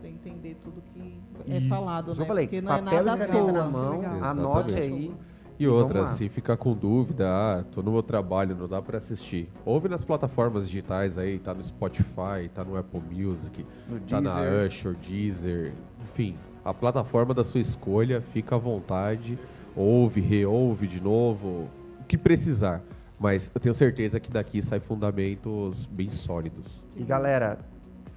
Entender 0.05 0.57
tudo 0.61 0.83
que 0.93 1.21
é 1.49 1.61
falado, 1.69 2.11
Eu 2.11 2.17
né? 2.17 2.25
falei, 2.25 2.47
Porque 2.47 2.61
não 2.61 2.75
é 2.75 2.81
nada 2.81 3.13
à 3.13 3.17
caneta 3.17 3.53
na 3.53 3.63
toa. 3.63 3.71
mão, 3.71 4.03
anote 4.25 4.71
Exatamente. 4.71 4.79
aí. 4.81 5.15
E 5.59 5.69
outra, 5.69 6.07
se 6.09 6.29
ficar 6.29 6.57
com 6.57 6.75
dúvida, 6.75 7.29
ah, 7.29 7.65
tô 7.71 7.83
no 7.83 7.93
meu 7.93 8.03
trabalho, 8.03 8.57
não 8.57 8.67
dá 8.67 8.83
pra 8.83 8.99
assistir. 8.99 9.49
Ouve 9.65 9.89
nas 9.89 10.05
plataformas 10.05 10.67
digitais 10.67 11.19
aí, 11.19 11.39
tá 11.39 11.55
no 11.55 11.63
Spotify, 11.63 12.49
tá 12.53 12.65
no 12.65 12.77
Apple 12.77 13.01
Music, 13.01 13.65
No 13.89 14.01
tá 14.01 14.21
na. 14.21 14.41
Usher, 14.67 14.95
Deezer, 14.95 15.73
enfim, 16.03 16.37
a 16.65 16.75
plataforma 16.75 17.33
da 17.33 17.45
sua 17.45 17.61
escolha, 17.61 18.21
fica 18.21 18.57
à 18.57 18.59
vontade, 18.59 19.39
ouve, 19.77 20.21
reouve 20.21 20.87
de 20.87 21.01
novo, 21.01 21.69
o 22.01 22.05
que 22.09 22.19
precisar. 22.19 22.81
Mas 23.19 23.51
eu 23.55 23.61
tenho 23.61 23.75
certeza 23.75 24.19
que 24.19 24.33
daqui 24.33 24.61
sai 24.63 24.81
fundamentos 24.81 25.87
bem 25.87 26.11
sólidos. 26.11 26.83
E 26.97 27.05
galera, 27.05 27.59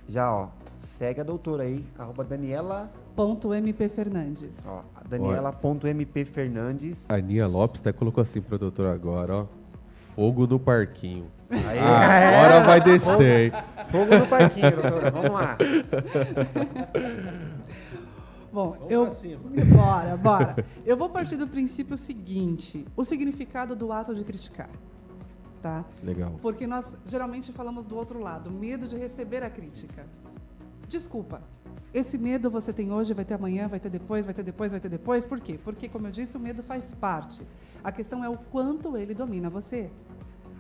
já 0.09 0.33
ó, 0.33 0.47
segue 0.85 1.19
a 1.21 1.23
doutora 1.23 1.63
aí, 1.63 1.83
arroba 1.97 2.23
Daniela, 2.23 2.91
Ponto 3.15 3.53
MP 3.53 3.89
Fernandes. 3.89 4.55
ó, 4.65 4.81
Daniela.mp 5.07 6.25
Fernandes. 6.25 7.05
A 7.09 7.15
Aninha 7.15 7.47
Lopes 7.47 7.81
até 7.81 7.91
colocou 7.93 8.21
assim 8.21 8.41
pro 8.41 8.57
doutor 8.57 8.87
agora, 8.87 9.35
ó. 9.35 9.45
Fogo 10.15 10.47
no 10.47 10.59
parquinho. 10.59 11.25
Aí, 11.49 11.77
Ah, 11.79 12.45
agora 12.47 12.63
vai 12.65 12.81
descer, 12.81 13.53
hein? 13.53 13.61
Fogo 13.91 14.15
no 14.17 14.27
parquinho, 14.27 14.71
doutora, 14.71 15.11
vamos 15.11 15.31
lá. 15.31 15.57
Bom, 18.51 18.71
Vamos 18.71 18.91
eu. 18.91 19.01
pra 19.03 19.11
cima. 19.11 19.41
Bora, 19.75 20.15
bora. 20.17 20.65
Eu 20.85 20.95
vou 20.95 21.09
partir 21.09 21.35
do 21.35 21.45
princípio 21.47 21.97
seguinte: 21.97 22.85
o 22.95 23.03
significado 23.03 23.75
do 23.75 23.91
ato 23.91 24.15
de 24.15 24.23
criticar. 24.23 24.69
Tá? 25.61 25.83
Legal. 26.03 26.33
Porque 26.41 26.65
nós 26.65 26.95
geralmente 27.05 27.51
falamos 27.51 27.85
do 27.85 27.95
outro 27.97 28.19
lado, 28.19 28.49
medo 28.49 28.87
de 28.87 28.95
receber 28.95 29.43
a 29.43 29.49
crítica. 29.49 30.05
Desculpa. 30.87 31.41
Esse 31.93 32.17
medo 32.17 32.49
você 32.49 32.73
tem 32.73 32.91
hoje, 32.91 33.13
vai 33.13 33.23
ter 33.23 33.35
amanhã, 33.35 33.67
vai 33.67 33.79
ter 33.79 33.89
depois, 33.89 34.25
vai 34.25 34.33
ter 34.33 34.43
depois, 34.43 34.71
vai 34.71 34.81
ter 34.81 34.89
depois. 34.89 35.25
Por 35.25 35.39
quê? 35.39 35.57
Porque, 35.63 35.87
como 35.87 36.07
eu 36.07 36.11
disse, 36.11 36.35
o 36.35 36.39
medo 36.39 36.61
faz 36.61 36.91
parte. 36.99 37.41
A 37.83 37.91
questão 37.91 38.23
é 38.23 38.27
o 38.29 38.37
quanto 38.37 38.97
ele 38.97 39.13
domina 39.13 39.49
você. 39.49 39.89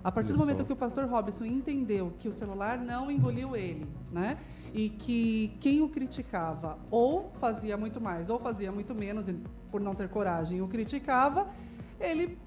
A 0.01 0.11
partir 0.11 0.33
do 0.33 0.37
momento 0.37 0.63
que 0.63 0.71
o 0.71 0.75
pastor 0.75 1.05
Robson 1.09 1.45
entendeu 1.45 2.13
que 2.19 2.29
o 2.29 2.31
celular 2.33 2.77
não 2.77 3.09
engoliu 3.09 3.55
ele, 3.55 3.87
né? 4.11 4.37
E 4.73 4.87
que 4.87 5.57
quem 5.59 5.81
o 5.81 5.89
criticava 5.89 6.77
ou 6.91 7.31
fazia 7.39 7.75
muito 7.75 7.99
mais 7.99 8.29
ou 8.29 8.37
fazia 8.37 8.71
muito 8.71 8.93
menos, 8.93 9.27
por 9.71 9.81
não 9.81 9.95
ter 9.95 10.07
coragem, 10.07 10.61
o 10.61 10.67
criticava, 10.67 11.47
ele 11.99 12.37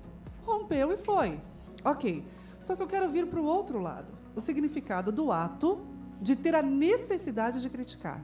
rompeu 0.46 0.92
e 0.92 0.96
foi. 0.96 1.40
Ok. 1.84 2.24
Só 2.60 2.76
que 2.76 2.82
eu 2.82 2.86
quero 2.86 3.08
vir 3.10 3.26
para 3.26 3.40
o 3.40 3.44
outro 3.44 3.80
lado. 3.80 4.06
O 4.34 4.40
significado 4.40 5.10
do 5.10 5.32
ato 5.32 5.80
de 6.20 6.35
ter 6.37 6.54
a 6.54 6.62
necessidade 6.62 7.61
de 7.61 7.68
criticar. 7.68 8.22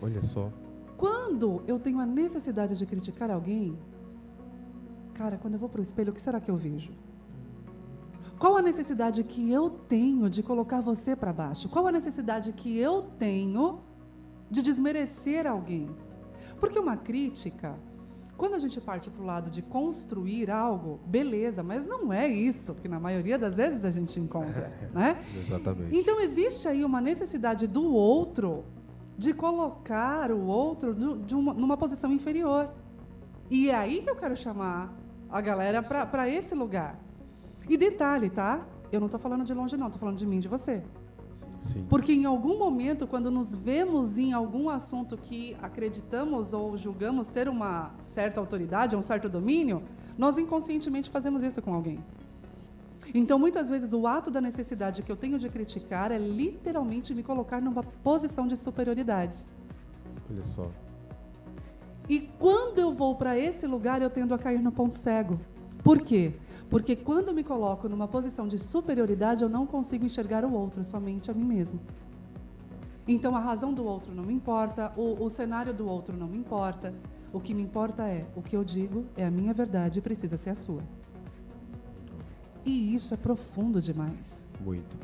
Olha 0.00 0.22
só. 0.22 0.52
Quando 0.96 1.62
eu 1.66 1.78
tenho 1.78 2.00
a 2.00 2.06
necessidade 2.06 2.76
de 2.76 2.86
criticar 2.86 3.30
alguém, 3.30 3.78
cara, 5.14 5.36
quando 5.36 5.54
eu 5.54 5.60
vou 5.60 5.68
para 5.68 5.80
o 5.80 5.82
espelho, 5.82 6.10
o 6.10 6.14
que 6.14 6.20
será 6.20 6.40
que 6.40 6.50
eu 6.50 6.56
vejo? 6.56 6.92
Qual 8.38 8.56
a 8.56 8.62
necessidade 8.62 9.22
que 9.24 9.50
eu 9.50 9.68
tenho 9.68 10.30
de 10.30 10.42
colocar 10.42 10.80
você 10.80 11.16
para 11.16 11.32
baixo? 11.32 11.68
Qual 11.68 11.86
a 11.86 11.92
necessidade 11.92 12.52
que 12.52 12.78
eu 12.78 13.02
tenho 13.18 13.80
de 14.48 14.62
desmerecer 14.62 15.46
alguém? 15.46 15.90
Porque 16.60 16.78
uma 16.78 16.96
crítica, 16.96 17.76
quando 18.38 18.54
a 18.54 18.58
gente 18.58 18.80
parte 18.80 19.10
para 19.10 19.20
o 19.22 19.26
lado 19.26 19.50
de 19.50 19.60
construir 19.60 20.50
algo, 20.50 21.00
beleza, 21.04 21.62
mas 21.62 21.84
não 21.86 22.10
é 22.12 22.26
isso 22.28 22.74
que 22.76 22.88
na 22.88 22.98
maioria 23.00 23.36
das 23.38 23.54
vezes 23.54 23.84
a 23.84 23.90
gente 23.90 24.18
encontra, 24.18 24.72
né? 24.94 25.18
Exatamente. 25.36 25.94
Então 25.94 26.18
existe 26.20 26.66
aí 26.68 26.82
uma 26.84 27.00
necessidade 27.00 27.66
do 27.66 27.84
outro 27.92 28.64
de 29.18 29.34
colocar 29.34 30.30
o 30.30 30.46
outro 30.46 30.94
do- 30.94 31.18
de 31.18 31.34
uma- 31.34 31.52
numa 31.52 31.76
posição 31.76 32.12
inferior. 32.12 32.70
E 33.50 33.68
é 33.70 33.74
aí 33.74 34.00
que 34.02 34.08
eu 34.08 34.14
quero 34.16 34.36
chamar 34.36 34.94
a 35.28 35.40
galera 35.40 35.82
para 35.82 36.28
esse 36.28 36.54
lugar. 36.54 36.98
E 37.68 37.76
detalhe, 37.76 38.30
tá? 38.30 38.64
Eu 38.92 39.00
não 39.00 39.06
estou 39.08 39.18
falando 39.20 39.44
de 39.44 39.52
longe, 39.52 39.76
não, 39.76 39.88
estou 39.88 39.98
falando 40.00 40.16
de 40.16 40.24
mim, 40.24 40.38
de 40.40 40.48
você. 40.48 40.82
Sim. 41.62 41.84
Porque 41.88 42.12
em 42.12 42.24
algum 42.24 42.58
momento, 42.58 43.06
quando 43.06 43.30
nos 43.30 43.54
vemos 43.54 44.18
em 44.18 44.32
algum 44.32 44.68
assunto 44.68 45.16
que 45.16 45.56
acreditamos 45.60 46.52
ou 46.52 46.76
julgamos 46.78 47.28
ter 47.28 47.48
uma 47.48 47.90
certa 48.14 48.40
autoridade, 48.40 48.96
um 48.96 49.02
certo 49.02 49.28
domínio, 49.28 49.82
nós 50.16 50.38
inconscientemente 50.38 51.10
fazemos 51.10 51.42
isso 51.42 51.60
com 51.60 51.74
alguém. 51.74 51.98
Então, 53.14 53.38
muitas 53.38 53.70
vezes, 53.70 53.92
o 53.92 54.06
ato 54.06 54.30
da 54.30 54.40
necessidade 54.40 55.02
que 55.02 55.10
eu 55.10 55.16
tenho 55.16 55.38
de 55.38 55.48
criticar 55.48 56.12
é 56.12 56.18
literalmente 56.18 57.14
me 57.14 57.22
colocar 57.22 57.60
numa 57.60 57.82
posição 57.82 58.46
de 58.46 58.56
superioridade. 58.56 59.36
Olha 60.30 60.44
só. 60.44 60.70
E 62.08 62.20
quando 62.38 62.78
eu 62.78 62.92
vou 62.92 63.14
para 63.14 63.38
esse 63.38 63.66
lugar, 63.66 64.02
eu 64.02 64.10
tendo 64.10 64.34
a 64.34 64.38
cair 64.38 64.60
no 64.60 64.72
ponto 64.72 64.94
cego. 64.94 65.40
Por 65.82 66.00
quê? 66.00 66.34
Porque 66.68 66.94
quando 66.94 67.32
me 67.32 67.42
coloco 67.42 67.88
numa 67.88 68.06
posição 68.06 68.46
de 68.46 68.58
superioridade, 68.58 69.42
eu 69.42 69.48
não 69.48 69.66
consigo 69.66 70.04
enxergar 70.04 70.44
o 70.44 70.52
outro, 70.52 70.84
somente 70.84 71.30
a 71.30 71.34
mim 71.34 71.44
mesmo. 71.44 71.80
Então 73.06 73.34
a 73.34 73.40
razão 73.40 73.72
do 73.72 73.86
outro 73.86 74.14
não 74.14 74.22
me 74.22 74.34
importa, 74.34 74.92
o, 74.94 75.24
o 75.24 75.30
cenário 75.30 75.72
do 75.72 75.88
outro 75.88 76.14
não 76.14 76.28
me 76.28 76.36
importa. 76.36 76.94
O 77.32 77.40
que 77.40 77.54
me 77.54 77.62
importa 77.62 78.06
é 78.06 78.26
o 78.36 78.42
que 78.42 78.56
eu 78.56 78.62
digo 78.62 79.04
é 79.16 79.24
a 79.24 79.30
minha 79.30 79.54
verdade 79.54 79.98
e 79.98 80.02
precisa 80.02 80.36
ser 80.36 80.50
a 80.50 80.54
sua. 80.54 80.82
E 82.64 82.94
isso 82.94 83.14
é 83.14 83.16
profundo 83.16 83.80
demais 83.80 84.44
Muito. 84.60 84.98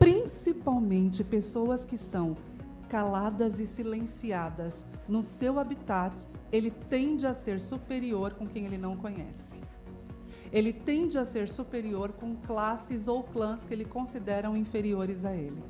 principalmente 0.00 1.22
pessoas 1.22 1.84
que 1.84 1.96
são 1.96 2.36
caladas 2.88 3.60
e 3.60 3.66
silenciadas 3.66 4.84
no 5.06 5.22
seu 5.22 5.60
habitat, 5.60 6.26
ele 6.50 6.70
tende 6.70 7.26
a 7.26 7.34
ser 7.34 7.60
superior 7.60 8.32
com 8.32 8.46
quem 8.46 8.64
ele 8.64 8.78
não 8.78 8.96
conhece. 8.96 9.47
Ele 10.52 10.72
tende 10.72 11.18
a 11.18 11.24
ser 11.24 11.48
superior 11.48 12.12
com 12.12 12.34
classes 12.36 13.08
ou 13.08 13.22
clãs 13.22 13.62
que 13.64 13.72
ele 13.72 13.84
consideram 13.84 14.56
inferiores 14.56 15.24
a 15.24 15.34
ele. 15.34 15.62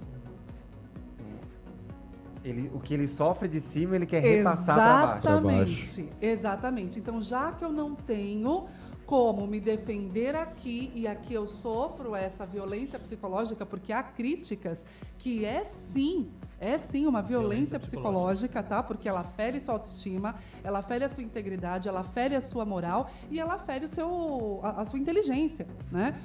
Ele, 2.44 2.70
o 2.72 2.78
que 2.78 2.94
ele 2.94 3.08
sofre 3.08 3.48
de 3.48 3.60
cima, 3.60 3.96
ele 3.96 4.06
quer 4.06 4.22
repassar 4.22 5.20
para 5.20 5.40
baixo. 5.40 5.80
Exatamente, 5.80 6.08
exatamente. 6.20 6.98
Então, 6.98 7.20
já 7.20 7.52
que 7.52 7.64
eu 7.64 7.72
não 7.72 7.94
tenho 7.94 8.66
como 9.08 9.46
me 9.46 9.58
defender 9.58 10.36
aqui 10.36 10.92
e 10.94 11.08
aqui 11.08 11.32
eu 11.32 11.46
sofro 11.46 12.14
essa 12.14 12.44
violência 12.44 12.98
psicológica 12.98 13.64
porque 13.64 13.90
há 13.90 14.02
críticas 14.02 14.84
que 15.16 15.46
é 15.46 15.64
sim 15.64 16.28
é 16.60 16.76
sim 16.76 17.06
uma 17.06 17.22
violência, 17.22 17.78
Violência 17.78 17.80
psicológica, 17.80 18.62
tá? 18.62 18.82
Porque 18.82 19.08
ela 19.08 19.22
fere 19.22 19.60
sua 19.60 19.74
autoestima, 19.74 20.34
ela 20.64 20.82
fere 20.82 21.04
a 21.04 21.08
sua 21.08 21.22
integridade, 21.22 21.88
ela 21.88 22.02
fere 22.02 22.34
a 22.34 22.40
sua 22.40 22.64
moral 22.64 23.10
e 23.30 23.38
ela 23.38 23.58
fere 23.58 23.84
o 23.84 23.88
seu, 23.88 24.60
a, 24.62 24.80
a 24.80 24.84
sua 24.84 24.98
inteligência, 24.98 25.66
né? 25.90 26.20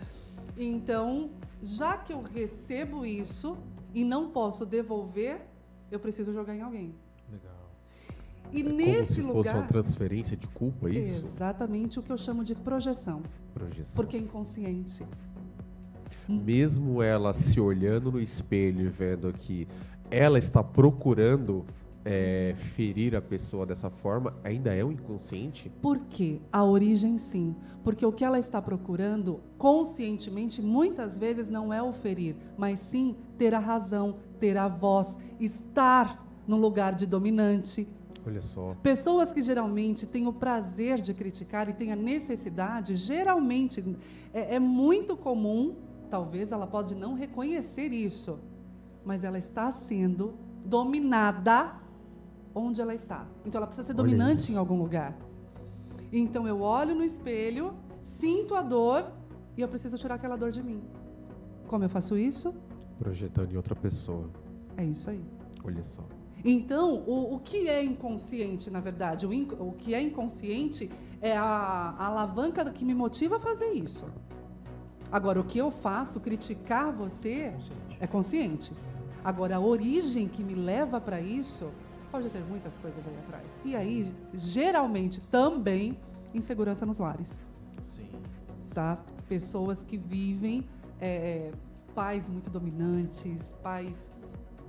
Então, 0.58 1.30
já 1.62 1.98
que 1.98 2.14
eu 2.14 2.22
recebo 2.22 3.06
isso 3.06 3.58
e 3.94 4.04
não 4.04 4.30
posso 4.30 4.66
devolver, 4.66 5.42
eu 5.92 6.00
preciso 6.00 6.34
jogar 6.34 6.56
em 6.56 6.62
alguém. 6.62 6.96
Legal. 7.32 7.54
E 8.52 8.62
É 8.62 8.64
como 8.64 8.76
nesse 8.76 9.14
se 9.16 9.22
fosse 9.22 9.38
lugar, 9.38 9.56
uma 9.56 9.68
transferência 9.68 10.36
de 10.38 10.48
culpa, 10.48 10.90
é 10.90 10.94
isso? 10.94 11.26
exatamente 11.26 12.00
o 12.00 12.04
que 12.04 12.12
eu 12.12 12.18
chamo 12.18 12.44
de 12.44 12.54
projeção, 12.56 13.22
Projeção. 13.54 13.96
porque 13.96 14.18
é 14.18 14.20
inconsciente. 14.20 15.06
Mesmo 16.28 17.02
ela 17.04 17.34
se 17.34 17.60
olhando 17.60 18.12
no 18.12 18.20
espelho 18.22 18.86
e 18.86 18.90
vendo 18.90 19.32
que 19.34 19.68
ela 20.14 20.38
está 20.38 20.64
procurando 20.64 21.66
é, 22.06 22.54
ferir 22.76 23.16
a 23.16 23.22
pessoa 23.22 23.66
dessa 23.66 23.90
forma, 23.90 24.36
ainda 24.44 24.72
é 24.72 24.86
um 24.86 24.92
inconsciente? 24.92 25.72
Por 25.82 26.02
quê? 26.02 26.40
A 26.52 26.64
origem 26.64 27.18
sim. 27.18 27.56
Porque 27.84 28.06
o 28.06 28.12
que 28.12 28.24
ela 28.24 28.38
está 28.38 28.62
procurando, 28.62 29.40
conscientemente, 29.58 30.62
muitas 30.62 31.18
vezes 31.18 31.50
não 31.50 31.74
é 31.74 31.82
o 31.82 31.92
ferir, 31.92 32.36
mas 32.56 32.80
sim 32.80 33.16
ter 33.40 33.56
a 33.56 33.60
razão, 33.60 34.18
ter 34.40 34.56
a 34.56 34.68
voz, 34.68 35.18
estar 35.40 36.24
no 36.48 36.58
lugar 36.58 36.94
de 36.94 37.08
dominante. 37.08 37.88
Olha 38.26 38.42
só. 38.42 38.76
Pessoas 38.84 39.32
que 39.32 39.42
geralmente 39.42 40.06
têm 40.06 40.28
o 40.28 40.34
prazer 40.34 41.02
de 41.02 41.12
criticar 41.12 41.68
e 41.68 41.74
têm 41.74 41.92
a 41.92 41.96
necessidade, 41.96 42.96
geralmente 42.96 43.84
é, 44.32 44.56
é 44.56 44.60
muito 44.60 45.18
comum, 45.18 45.74
talvez 46.08 46.52
ela 46.52 46.68
pode 46.68 46.94
não 46.94 47.16
reconhecer 47.16 47.92
isso, 47.92 48.40
mas 49.06 49.24
ela 49.24 49.38
está 49.38 49.72
sendo 49.72 50.34
dominada 50.66 51.74
onde 52.56 52.82
ela 52.82 52.94
está. 52.94 53.26
Então 53.46 53.60
ela 53.60 53.68
precisa 53.68 53.88
ser 53.88 53.94
Olha 53.94 54.04
dominante 54.04 54.42
isso. 54.44 54.52
em 54.52 54.58
algum 54.58 54.78
lugar. 54.78 55.18
Então 56.12 56.48
eu 56.48 56.62
olho 56.62 56.94
no 56.96 57.04
espelho, 57.04 57.74
sinto 58.02 58.54
a 58.56 58.62
dor 58.62 59.12
e 59.58 59.62
eu 59.62 59.68
preciso 59.68 59.98
tirar 59.98 60.16
aquela 60.16 60.36
dor 60.36 60.52
de 60.52 60.62
mim. 60.62 60.82
Como 61.68 61.84
eu 61.84 61.90
faço 61.90 62.18
isso? 62.18 62.54
Projetando 63.00 63.52
em 63.52 63.58
outra 63.58 63.76
pessoa. 63.76 64.30
É 64.78 64.86
isso 64.86 65.10
aí. 65.10 65.24
Olha 65.64 65.84
só. 65.84 66.04
Então, 66.46 66.96
o, 67.08 67.36
o 67.36 67.40
que 67.40 67.70
é 67.70 67.84
inconsciente, 67.84 68.70
na 68.70 68.82
verdade? 68.82 69.26
O, 69.26 69.34
inc- 69.34 69.60
o 69.60 69.72
que 69.72 69.94
é 69.94 70.02
inconsciente 70.02 70.90
é 71.22 71.36
a, 71.38 71.44
a 71.98 72.06
alavanca 72.08 72.70
que 72.70 72.84
me 72.84 72.94
motiva 72.94 73.38
a 73.38 73.40
fazer 73.40 73.72
isso. 73.72 74.06
Agora, 75.12 75.40
o 75.40 75.44
que 75.44 75.58
eu 75.58 75.72
faço, 75.72 76.20
criticar 76.20 76.92
você, 76.92 77.52
Consciente. 77.52 77.98
é 78.00 78.08
consciente. 78.08 78.74
Agora, 79.24 79.56
a 79.56 79.60
origem 79.60 80.28
que 80.28 80.44
me 80.44 80.54
leva 80.54 81.00
para 81.00 81.22
isso, 81.22 81.72
pode 82.12 82.30
ter 82.30 82.42
muitas 82.42 82.78
coisas 82.78 83.08
aí 83.08 83.18
atrás. 83.26 83.46
E 83.64 83.76
aí, 83.76 84.14
geralmente, 84.34 85.22
também, 85.22 85.98
insegurança 86.34 86.86
nos 86.86 86.98
lares 86.98 87.30
Sim. 87.84 88.10
tá? 88.74 88.98
Pessoas 89.28 89.84
que 89.84 89.98
vivem 89.98 90.68
é, 91.00 91.52
pais 91.96 92.28
muito 92.28 92.50
dominantes, 92.50 93.54
pais, 93.64 93.96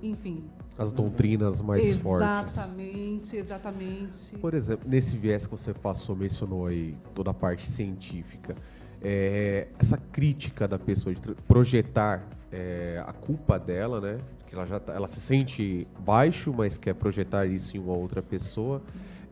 enfim. 0.01 0.43
As 0.77 0.91
doutrinas 0.91 1.61
mais 1.61 1.95
fortes. 1.97 2.53
exatamente, 2.53 3.37
exatamente. 3.37 4.37
Por 4.37 4.53
exemplo, 4.53 4.87
nesse 4.89 5.17
viés 5.17 5.45
que 5.45 5.51
você 5.51 5.73
passou, 5.73 6.15
mencionou 6.15 6.67
aí 6.67 6.97
toda 7.13 7.31
a 7.31 7.33
parte 7.33 7.67
científica, 7.67 8.55
é, 9.01 9.67
essa 9.79 9.97
crítica 9.97 10.67
da 10.67 10.77
pessoa 10.77 11.13
de 11.13 11.21
projetar 11.47 12.27
é, 12.51 13.03
a 13.05 13.13
culpa 13.13 13.57
dela, 13.57 14.01
né? 14.01 14.19
Que 14.55 14.59
ela 14.59 14.65
já 14.65 14.79
tá- 14.79 14.93
ela 14.93 15.07
se 15.09 15.19
sente 15.19 15.85
baixo, 15.99 16.53
mas 16.55 16.77
quer 16.77 16.93
projetar 16.95 17.45
isso 17.45 17.75
em 17.75 17.79
uma 17.81 17.91
outra 17.91 18.21
pessoa. 18.21 18.81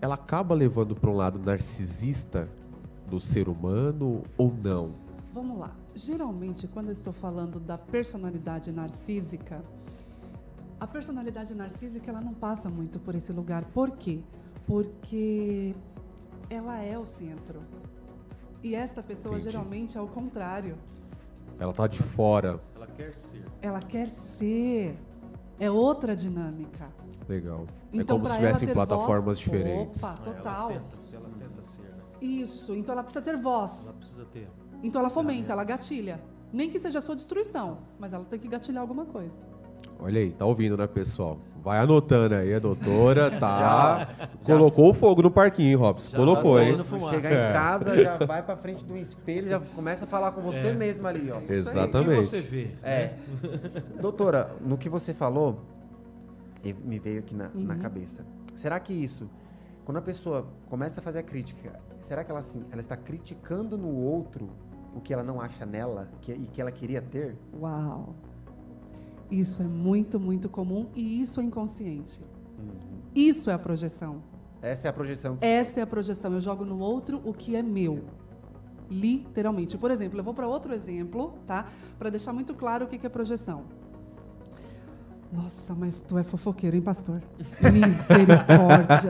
Ela 0.01 0.15
acaba 0.15 0.53
levando 0.53 0.93
para 0.95 1.09
um 1.09 1.15
lado 1.15 1.39
narcisista 1.39 2.49
do 3.09 3.21
ser 3.21 3.47
humano 3.47 4.23
ou 4.37 4.53
não? 4.53 4.91
Vamos 5.33 5.57
lá. 5.57 5.71
Geralmente, 5.95 6.67
quando 6.67 6.87
eu 6.87 6.91
estou 6.91 7.13
falando 7.13 7.57
da 7.57 7.77
personalidade 7.77 8.69
narcísica, 8.73 9.61
a 10.77 10.85
personalidade 10.85 11.55
narcísica 11.55 12.11
ela 12.11 12.19
não 12.19 12.33
passa 12.33 12.69
muito 12.69 12.99
por 12.99 13.15
esse 13.15 13.31
lugar. 13.31 13.63
Por 13.73 13.91
quê? 13.91 14.19
Porque 14.67 15.73
ela 16.49 16.81
é 16.81 16.97
o 16.99 17.05
centro. 17.05 17.61
E 18.61 18.75
esta 18.75 19.01
pessoa 19.01 19.35
Entendi. 19.35 19.51
geralmente 19.51 19.97
é 19.97 20.01
o 20.01 20.07
contrário. 20.07 20.77
Ela 21.57 21.71
tá 21.71 21.87
de 21.87 21.99
fora. 22.03 22.59
Ela 22.75 22.87
quer 22.87 23.13
ser. 23.15 23.45
Ela 23.61 23.79
quer 23.79 24.09
ser. 24.09 24.97
É 25.59 25.69
outra 25.69 26.15
dinâmica. 26.15 26.89
Legal. 27.27 27.65
é 27.93 27.97
Então, 27.97 28.17
como 28.17 28.27
se 28.29 28.35
tivessem 28.35 28.67
ter 28.67 28.73
plataformas 28.73 29.23
voz- 29.25 29.39
diferentes. 29.39 30.03
Opa, 30.03 30.13
total. 30.17 30.71
Ela 30.71 30.79
tenta, 30.81 31.01
ser, 31.01 31.15
ela 31.15 31.29
tenta 31.39 31.63
ser, 31.63 31.81
né? 31.83 32.03
Isso. 32.21 32.75
Então 32.75 32.93
ela 32.93 33.03
precisa 33.03 33.23
ter 33.23 33.37
voz. 33.37 33.83
Ela 33.85 33.93
precisa 33.93 34.25
ter. 34.25 34.49
Então 34.81 34.99
ela 34.99 35.09
fomenta, 35.09 35.53
ela 35.53 35.63
gatilha. 35.63 36.21
Nem 36.51 36.69
que 36.69 36.79
seja 36.79 36.99
a 36.99 37.01
sua 37.01 37.15
destruição, 37.15 37.79
mas 37.97 38.13
ela 38.13 38.25
tem 38.25 38.39
que 38.39 38.47
gatilhar 38.47 38.81
alguma 38.81 39.05
coisa. 39.05 39.37
Olha 39.99 40.19
aí, 40.19 40.31
tá 40.31 40.45
ouvindo, 40.45 40.75
né, 40.77 40.87
pessoal? 40.87 41.37
Vai 41.63 41.79
anotando 41.79 42.35
aí, 42.35 42.53
a 42.53 42.59
doutora, 42.59 43.31
tá? 43.31 44.09
Colocou 44.43 44.89
o 44.89 44.93
fogo 44.93 45.21
no 45.21 45.31
parquinho, 45.31 45.69
hein, 45.69 45.75
Robson? 45.75 46.11
Já 46.11 46.17
Colocou, 46.17 46.55
tá 46.57 46.63
hein? 46.65 46.77
Chegar 47.11 47.31
É. 47.31 47.49
em 47.49 47.53
casa, 47.53 48.03
já 48.03 48.17
vai 48.25 48.43
pra 48.43 48.57
frente 48.57 48.83
do 48.83 48.97
espelho, 48.97 49.49
já 49.49 49.59
começa 49.61 50.03
a 50.03 50.07
falar 50.07 50.33
com 50.33 50.41
você 50.41 50.67
É. 50.67 50.73
mesmo 50.73 51.07
ali, 51.07 51.31
ó. 51.31 51.37
O 51.37 51.41
que 51.41 51.53
Exatamente. 51.53 52.25
você 52.27 52.41
vê? 52.41 52.67
É. 52.83 53.13
Doutora, 54.01 54.51
no 54.59 54.77
que 54.77 54.89
você 54.89 55.13
falou, 55.13 55.61
e 56.63 56.73
me 56.73 56.99
veio 56.99 57.19
aqui 57.19 57.33
na, 57.33 57.49
na 57.53 57.73
Uhum. 57.75 57.79
cabeça. 57.79 58.25
Será 58.55 58.77
que 58.79 58.91
isso, 58.93 59.29
quando 59.85 59.97
a 59.97 60.01
pessoa 60.01 60.45
começa 60.69 60.99
a 60.99 61.03
fazer 61.03 61.19
a 61.19 61.23
crítica, 61.23 61.79
será 62.01 62.25
que 62.25 62.31
ela, 62.31 62.41
assim, 62.41 62.61
ela 62.71 62.81
está 62.81 62.97
criticando 62.97 63.77
no 63.77 63.87
outro 63.95 64.49
o 64.93 64.99
que 64.99 65.13
ela 65.13 65.23
não 65.23 65.39
acha 65.39 65.65
nela 65.65 66.09
que- 66.21 66.33
e 66.33 66.47
que 66.51 66.61
ela 66.61 66.71
queria 66.71 67.01
ter? 67.01 67.37
Uau! 67.57 68.13
Isso 69.33 69.63
é 69.63 69.65
muito, 69.65 70.19
muito 70.19 70.47
comum 70.47 70.85
e 70.95 71.19
isso 71.19 71.41
é 71.41 71.43
inconsciente. 71.43 72.21
Isso 73.15 73.49
é 73.49 73.53
a 73.53 73.57
projeção. 73.57 74.21
Essa 74.61 74.87
é 74.87 74.89
a 74.89 74.93
projeção. 74.93 75.37
Essa 75.41 75.79
é 75.79 75.83
a 75.83 75.87
projeção. 75.87 76.33
Eu 76.33 76.39
jogo 76.39 76.63
no 76.63 76.77
outro 76.77 77.19
o 77.25 77.33
que 77.33 77.55
é 77.55 77.63
meu. 77.63 78.03
Literalmente. 78.91 79.75
Por 79.75 79.89
exemplo, 79.89 80.19
eu 80.19 80.23
vou 80.23 80.35
para 80.35 80.47
outro 80.47 80.71
exemplo, 80.71 81.33
tá? 81.47 81.65
Para 81.97 82.11
deixar 82.11 82.31
muito 82.31 82.53
claro 82.53 82.85
o 82.85 82.87
que 82.87 82.99
que 82.99 83.07
é 83.07 83.09
projeção. 83.09 83.63
Nossa, 85.31 85.73
mas 85.73 85.99
tu 85.99 86.15
é 86.15 86.23
fofoqueiro, 86.23 86.75
hein, 86.75 86.81
pastor? 86.83 87.19
Misericórdia. 87.59 89.09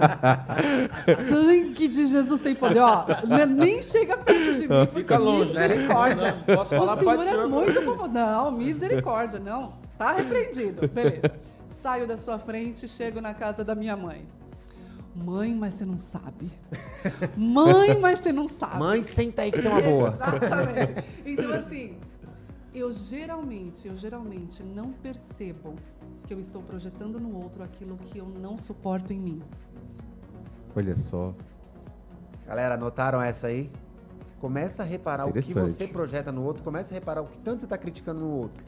Sangue 1.29 1.88
de 1.89 2.05
Jesus 2.05 2.39
tem 2.39 2.55
poder. 2.55 2.79
Ó, 2.79 3.05
né, 3.27 3.45
nem 3.45 3.81
chega 3.81 4.15
perto 4.15 4.55
de 4.55 4.69
mim. 4.69 4.88
Fica 4.93 5.17
longe, 5.17 5.53
né? 5.53 5.67
Misericórdia. 5.67 6.31
Não, 6.47 6.55
posso 6.55 6.77
falar, 6.77 6.93
o 6.93 6.97
senhor 6.97 7.43
é 7.43 7.45
muito 7.45 7.81
fofo. 7.81 8.07
Não, 8.07 8.51
misericórdia, 8.51 9.38
não. 9.38 9.83
Tá 9.97 10.13
repreendido. 10.13 10.88
Beleza. 10.88 11.39
Saio 11.82 12.08
da 12.08 12.17
sua 12.17 12.39
frente, 12.39 12.88
chego 12.88 13.19
na 13.19 13.34
casa 13.34 13.63
da 13.63 13.75
minha 13.75 13.95
mãe. 13.95 14.25
Mãe, 15.15 15.53
mas 15.53 15.75
você 15.75 15.86
não 15.86 15.97
sabe. 15.97 16.49
Mãe, 17.38 17.99
mas 17.99 18.19
você 18.19 18.34
não 18.34 18.49
sabe. 18.49 18.77
Mãe, 18.77 19.03
senta 19.03 19.43
aí 19.43 19.51
que 19.51 19.62
tem 19.62 19.69
uma 19.69 19.82
boa. 19.82 20.10
Exatamente. 20.10 21.06
Então, 21.25 21.53
assim, 21.53 21.97
eu 22.73 22.91
geralmente, 22.91 23.88
eu 23.88 23.95
geralmente 23.95 24.63
não 24.63 24.91
percebo 24.91 25.75
que 26.25 26.34
eu 26.34 26.39
estou 26.39 26.63
projetando 26.63 27.19
no 27.19 27.36
outro 27.36 27.62
aquilo 27.62 27.97
que 27.97 28.17
eu 28.17 28.25
não 28.25 28.58
suporto 28.58 29.13
em 29.13 29.19
mim. 29.19 29.41
Olha 30.75 30.95
só. 30.95 31.34
Galera, 32.47 32.75
notaram 32.75 33.21
essa 33.21 33.47
aí? 33.47 33.69
Começa 34.39 34.84
a 34.84 34.86
reparar 34.86 35.27
o 35.27 35.34
que 35.34 35.53
você 35.53 35.88
projeta 35.88 36.32
no 36.32 36.43
outro, 36.43 36.63
começa 36.63 36.91
a 36.91 36.95
reparar 36.95 37.21
o 37.21 37.27
que 37.27 37.38
tanto 37.39 37.60
você 37.60 37.65
está 37.65 37.77
criticando 37.77 38.21
no 38.21 38.29
outro. 38.32 38.63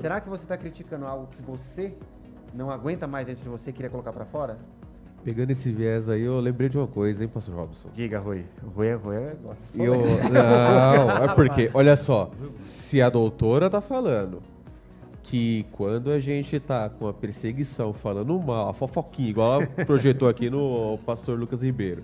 Será 0.00 0.18
que 0.18 0.28
você 0.30 0.44
está 0.44 0.56
criticando 0.56 1.04
algo 1.04 1.26
que 1.26 1.42
você 1.42 1.92
não 2.54 2.70
aguenta 2.70 3.06
mais 3.06 3.26
dentro 3.26 3.42
de 3.42 3.48
você 3.50 3.68
e 3.68 3.72
queria 3.72 3.90
colocar 3.90 4.12
para 4.12 4.24
fora? 4.24 4.56
Pegando 5.22 5.50
esse 5.50 5.70
viés 5.70 6.08
aí, 6.08 6.22
eu 6.22 6.40
lembrei 6.40 6.70
de 6.70 6.78
uma 6.78 6.86
coisa, 6.86 7.22
hein, 7.22 7.28
pastor 7.28 7.54
Robson? 7.54 7.90
Diga, 7.92 8.18
Rui. 8.18 8.46
Rui, 8.74 8.94
Rui 8.94 9.16
gosta 9.42 9.62
de 9.70 9.82
E 9.82 9.84
eu, 9.84 9.96
não, 10.32 11.24
é 11.24 11.28
porque, 11.36 11.70
olha 11.74 11.94
só, 11.96 12.30
se 12.58 13.02
a 13.02 13.10
doutora 13.10 13.68
tá 13.68 13.82
falando 13.82 14.40
que 15.22 15.66
quando 15.70 16.10
a 16.10 16.18
gente 16.18 16.58
tá 16.58 16.88
com 16.88 17.06
a 17.06 17.12
perseguição 17.12 17.92
falando 17.92 18.36
mal, 18.40 18.70
a 18.70 18.72
fofoquinha, 18.72 19.28
igual 19.28 19.60
ela 19.60 19.66
projetou 19.84 20.30
aqui 20.30 20.48
no 20.48 20.98
pastor 21.04 21.38
Lucas 21.38 21.62
Ribeiro, 21.62 22.02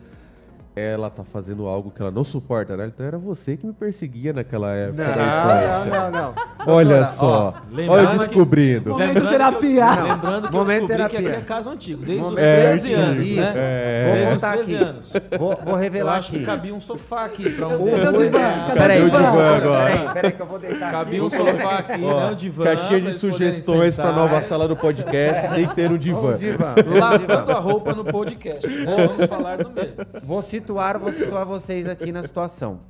ela 0.76 1.08
tá 1.08 1.24
fazendo 1.24 1.66
algo 1.66 1.90
que 1.90 2.02
ela 2.02 2.10
não 2.10 2.22
suporta, 2.22 2.76
né? 2.76 2.84
Então 2.86 3.06
era 3.06 3.16
você 3.16 3.56
que 3.56 3.66
me 3.66 3.72
perseguia 3.72 4.34
naquela 4.34 4.74
época. 4.74 5.04
Não, 5.04 5.86
não, 5.86 6.10
não, 6.10 6.32
não. 6.32 6.34
Olha 6.74 7.04
só. 7.06 7.54
ó, 7.56 7.90
Olha 7.90 8.06
que- 8.08 8.18
descobrindo. 8.18 8.90
Momento 8.90 9.06
Lembrando 9.14 9.30
terapia. 9.30 9.86
Que 9.94 9.98
eu, 9.98 10.04
lembrando 10.04 10.48
que 10.48 10.54
Momento 10.54 10.82
eu 10.82 10.86
descobri 10.88 11.08
que 11.08 11.16
terapia. 11.16 11.30
aqui 11.30 11.38
é 11.38 11.46
caso 11.46 11.70
antigo, 11.70 12.04
desde 12.04 12.20
os 12.24 12.30
Momento- 12.30 12.44
13 12.44 12.92
É, 12.92 12.96
anos, 12.96 13.24
isso. 13.26 13.40
né? 13.40 13.52
É. 13.56 14.04
Vou 14.04 14.12
Desde 14.14 14.26
os 14.28 14.34
contar 14.34 14.52
13 14.52 14.74
aqui. 14.74 14.84
anos. 14.84 15.12
Vou, 15.38 15.56
vou 15.64 15.74
Eu 15.74 15.78
revelar 15.80 16.16
acho 16.18 16.28
aqui. 16.28 16.38
que 16.40 16.44
cabia 16.44 16.74
um 16.74 16.80
sofá 16.80 17.24
aqui 17.24 17.50
pra 17.50 17.68
um... 17.68 17.82
O 17.82 17.88
divã? 17.88 18.38
é. 18.38 18.66
Cadê 18.66 18.78
Cadê 18.78 19.00
o 19.00 19.06
o 19.06 19.10
divã 19.10 19.26
agora? 19.56 19.86
Peraí, 19.94 20.12
peraí 20.12 20.32
que 20.32 20.42
eu 20.42 20.46
vou 20.46 20.58
deitar 20.58 20.92
Cabia 20.92 21.24
um 21.24 21.30
sofá 21.30 21.78
aqui, 21.78 22.04
Ó, 22.04 22.20
né? 22.20 22.26
Um 22.32 22.34
divã. 22.34 22.64
Caixinha 22.64 23.00
de 23.00 23.12
sugestões 23.14 23.96
pra 23.96 24.12
nova 24.12 24.42
sala 24.42 24.68
do 24.68 24.76
podcast. 24.76 25.48
Tem 25.54 25.66
que 25.68 25.74
ter 25.74 25.90
um 25.90 25.96
divã. 25.96 26.34
Um 26.34 26.36
divã. 26.36 26.74
Lavando 26.98 27.52
a 27.52 27.58
roupa 27.60 27.94
no 27.94 28.04
podcast. 28.04 28.66
Vamos 28.84 29.24
falar 29.26 29.56
do 29.56 29.70
mesmo. 29.70 29.94
Vou 30.22 30.42
situar, 30.66 30.98
vou 30.98 31.12
situar 31.12 31.46
vocês 31.46 31.86
aqui 31.86 32.10
na 32.10 32.24
situação. 32.24 32.80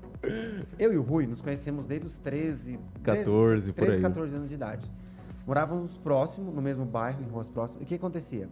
Eu 0.78 0.94
e 0.94 0.96
o 0.96 1.02
Rui 1.02 1.26
nos 1.26 1.42
conhecemos 1.42 1.86
desde 1.86 2.06
os 2.06 2.16
13, 2.16 2.78
14, 3.02 3.72
por 3.72 3.84
13, 3.84 3.96
aí. 3.96 4.02
14 4.02 4.34
anos 4.34 4.48
de 4.48 4.54
idade. 4.54 4.90
Morávamos 5.46 5.96
próximo, 5.98 6.50
no 6.50 6.62
mesmo 6.62 6.84
bairro, 6.84 7.22
em 7.22 7.28
ruas 7.28 7.48
próximas. 7.48 7.82
E 7.82 7.84
o 7.84 7.86
que 7.86 7.94
acontecia? 7.94 8.48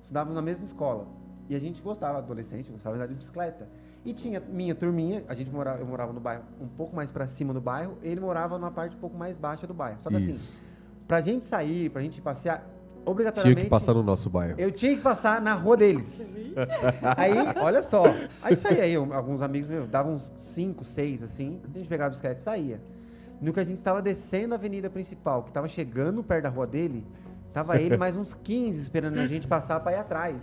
Estudávamos 0.00 0.36
na 0.36 0.40
mesma 0.42 0.64
escola. 0.64 1.06
E 1.48 1.54
a 1.54 1.58
gente 1.58 1.82
gostava, 1.82 2.18
adolescente, 2.18 2.70
gostava 2.70 2.96
de 2.96 3.02
andar 3.02 3.12
de 3.12 3.18
bicicleta. 3.18 3.68
E 4.04 4.14
tinha 4.14 4.40
minha 4.40 4.74
turminha, 4.74 5.24
a 5.28 5.34
gente 5.34 5.50
morava, 5.50 5.80
eu 5.80 5.86
morava 5.86 6.12
no 6.12 6.20
bairro 6.20 6.44
um 6.60 6.68
pouco 6.68 6.94
mais 6.94 7.10
pra 7.10 7.26
cima 7.26 7.52
do 7.52 7.60
bairro, 7.60 7.98
ele 8.02 8.20
morava 8.20 8.58
numa 8.58 8.70
parte 8.70 8.96
um 8.96 9.00
pouco 9.00 9.16
mais 9.16 9.36
baixa 9.36 9.66
do 9.66 9.74
bairro. 9.74 9.98
Só 10.00 10.10
que 10.10 10.16
assim, 10.16 10.30
Isso. 10.30 10.60
pra 11.08 11.20
gente 11.20 11.44
sair, 11.44 11.90
pra 11.90 12.00
gente 12.00 12.20
passear, 12.20 12.66
Tinha 13.04 13.12
obrigatoriamente 13.12 13.62
que 13.64 13.68
passar 13.68 13.94
no 13.94 14.02
nosso 14.02 14.30
bairro. 14.30 14.54
eu 14.58 14.72
tinha 14.72 14.96
que 14.96 15.02
passar 15.02 15.40
na 15.40 15.52
rua 15.54 15.76
deles. 15.76 16.34
aí, 17.16 17.32
olha 17.60 17.82
só. 17.82 18.04
Aí 18.42 18.56
saía 18.56 18.82
aí, 18.84 18.94
alguns 18.94 19.42
amigos 19.42 19.68
meus, 19.68 19.88
davam 19.88 20.14
uns 20.14 20.32
5, 20.38 20.84
6, 20.84 21.22
assim. 21.22 21.60
A 21.74 21.78
gente 21.78 21.88
pegava 21.88 22.06
a 22.08 22.10
bicicleta 22.10 22.40
e 22.40 22.42
saía. 22.42 22.80
No 23.40 23.52
que 23.52 23.60
a 23.60 23.64
gente 23.64 23.78
estava 23.78 24.00
descendo 24.00 24.54
a 24.54 24.56
avenida 24.56 24.88
principal, 24.88 25.42
que 25.42 25.50
estava 25.50 25.68
chegando 25.68 26.22
perto 26.22 26.44
da 26.44 26.48
rua 26.48 26.66
dele, 26.66 27.04
tava 27.52 27.76
ele 27.80 27.96
mais 27.96 28.16
uns 28.16 28.32
15 28.32 28.80
esperando 28.80 29.18
a 29.18 29.26
gente 29.26 29.46
passar 29.46 29.80
para 29.80 29.92
ir 29.92 29.96
atrás. 29.96 30.36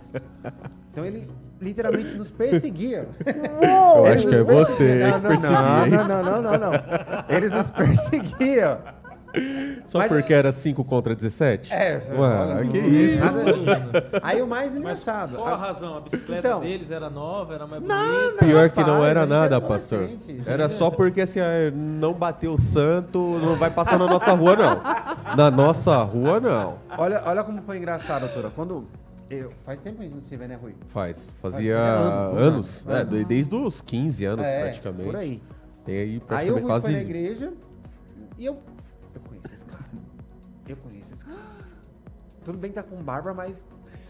Então 0.92 1.04
ele 1.04 1.28
literalmente 1.60 2.14
nos 2.16 2.30
perseguia. 2.30 3.08
Eu 3.96 4.06
Eles 4.06 4.20
acho 4.20 4.28
que 4.28 4.34
é 4.34 4.38
nos 4.38 4.46
você 4.46 4.84
perseguiam. 4.84 5.06
aí 5.06 5.12
que 5.14 5.20
perseguia? 5.26 5.88
Não, 5.90 5.90
não, 5.90 6.22
não, 6.22 6.22
não, 6.22 6.42
não, 6.42 6.58
não. 6.58 6.72
Eles 7.28 7.50
nos 7.50 7.70
perseguiam. 7.70 8.78
Só 9.86 9.98
Mas- 9.98 10.08
porque 10.08 10.32
era 10.32 10.52
5 10.52 10.84
contra 10.84 11.14
17? 11.14 11.72
É, 11.72 12.00
Mano, 12.16 12.70
que 12.70 12.80
não- 12.80 12.88
isso? 12.88 13.24
nada 13.24 13.44
disso. 13.44 13.64
Aí 14.22 14.40
o 14.42 14.46
mais 14.46 14.70
Mas 14.70 14.78
engraçado. 14.78 15.36
qual 15.36 15.48
a 15.48 15.56
razão? 15.56 15.96
A 15.96 16.00
bicicleta 16.00 16.48
Então. 16.48 16.60
deles 16.60 16.90
era 16.90 17.08
nova, 17.10 17.54
era 17.54 17.66
mais 17.66 17.82
bonita? 17.82 17.98
Nada. 17.98 18.36
Pior 18.38 18.70
que 18.70 18.80
não 18.80 18.94
Rapaz, 18.94 19.08
era 19.10 19.20
a 19.20 19.22
gente 19.24 19.30
nada, 19.32 19.56
era 19.56 19.60
pastor. 19.66 19.98
adolescente. 20.04 20.42
Era 20.46 20.68
só 20.68 20.90
porque 20.90 21.20
assim, 21.22 21.40
ah, 21.40 21.70
não 21.74 22.12
bateu 22.12 22.54
o 22.54 22.58
santo, 22.60 23.18
não 23.42 23.56
vai 23.56 23.70
passar 23.70 23.98
na 23.98 24.06
nossa 24.06 24.32
rua, 24.32 24.56
não. 24.56 24.82
Na 25.36 25.50
nossa 25.50 25.96
rua, 26.02 26.38
não. 26.40 26.76
Olha, 26.96 27.22
olha 27.24 27.42
como 27.44 27.60
foi 27.62 27.78
engraçado, 27.78 28.22
doutora. 28.22 28.50
Quando. 28.54 28.86
Eu, 29.30 29.48
faz 29.64 29.80
tempo 29.80 29.96
que 29.96 30.02
a 30.02 30.04
gente 30.04 30.14
não 30.16 30.22
se 30.22 30.36
vê, 30.36 30.46
né, 30.46 30.58
Rui? 30.60 30.74
Faz. 30.88 31.32
Fazia 31.40 31.74
Fazia 31.78 31.78
anos, 31.78 32.38
anos, 32.38 32.84
né? 32.84 33.04
né? 33.18 33.24
Desde 33.26 33.54
os 33.54 33.80
15 33.80 34.26
anos, 34.26 34.44
É, 34.44 34.60
praticamente. 34.60 35.04
Por 35.06 35.16
aí. 35.16 35.42
Tem 35.86 35.94
aí 35.96 36.00
Aí 36.02 36.16
o 36.18 36.20
praticamente 36.20 36.52
Rui 36.52 36.60
foi 36.60 36.70
na 36.70 36.80
quase. 36.80 36.94
igreja 36.94 37.52
e 38.38 38.44
eu. 38.44 38.58
Eu 40.68 40.76
conheço 40.76 41.12
esse 41.12 41.24
cara. 41.24 41.38
Tudo 42.44 42.58
bem 42.58 42.70
que 42.70 42.76
tá 42.76 42.82
com 42.82 42.96
barba, 42.96 43.32
mas. 43.34 43.56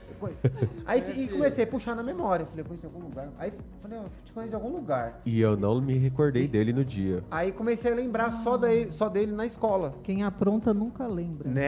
eu 0.08 0.14
conheço. 0.18 0.40
Aí 0.86 1.02
e 1.16 1.28
comecei 1.28 1.64
a 1.64 1.66
puxar 1.66 1.94
na 1.94 2.02
memória. 2.02 2.46
Falei, 2.46 2.60
eu 2.62 2.64
conheço 2.66 2.86
de 2.86 2.94
algum 2.94 3.06
lugar. 3.08 3.28
Aí 3.38 3.52
falei, 3.80 3.98
ó, 3.98 4.02
te 4.24 4.32
conheço 4.32 4.50
de 4.50 4.54
algum 4.54 4.68
lugar. 4.70 5.20
E 5.26 5.40
eu 5.40 5.56
não 5.56 5.80
me 5.80 5.96
recordei 5.98 6.46
dele 6.48 6.72
no 6.72 6.84
dia. 6.84 7.22
Aí 7.30 7.52
comecei 7.52 7.90
a 7.92 7.94
lembrar 7.94 8.30
só, 8.42 8.56
daí, 8.56 8.90
só 8.90 9.08
dele 9.08 9.32
na 9.32 9.44
escola. 9.46 9.94
Quem 10.02 10.22
apronta 10.22 10.72
nunca 10.72 11.06
lembra. 11.06 11.48
Né? 11.48 11.64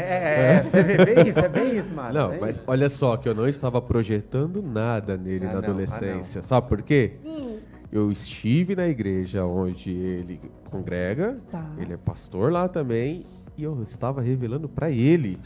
É, 0.59 0.62
você 0.62 0.83
vê 0.83 1.05
bem 1.05 1.29
isso, 1.29 1.38
é 1.38 1.49
bem 1.49 1.77
isso, 1.77 1.92
mano. 1.94 2.12
Não, 2.14 2.31
bem 2.31 2.40
mas 2.40 2.57
isso. 2.57 2.64
olha 2.66 2.88
só, 2.88 3.16
que 3.16 3.29
eu 3.29 3.35
não 3.35 3.47
estava 3.49 3.81
projetando 3.83 4.62
nada 4.62 5.16
nele 5.16 5.44
Ah, 5.47 5.49
na 5.49 5.55
não, 5.55 5.61
ah, 5.61 5.64
adolescência. 5.70 6.42
Sabe 6.42 6.68
por 6.68 6.83
quê? 6.83 7.12
Eu 7.92 8.11
estive 8.11 8.75
na 8.75 8.88
igreja 8.88 9.44
onde 9.44 9.90
ele 9.90 10.40
congrega, 10.70 11.38
Tá. 11.51 11.64
ele 11.79 11.92
é 11.92 11.97
pastor 11.97 12.51
lá 12.51 12.66
também, 12.68 13.25
e 13.57 13.62
eu 13.62 13.83
estava 13.83 14.21
revelando 14.21 14.69
pra 14.69 14.90
ele, 14.90 15.38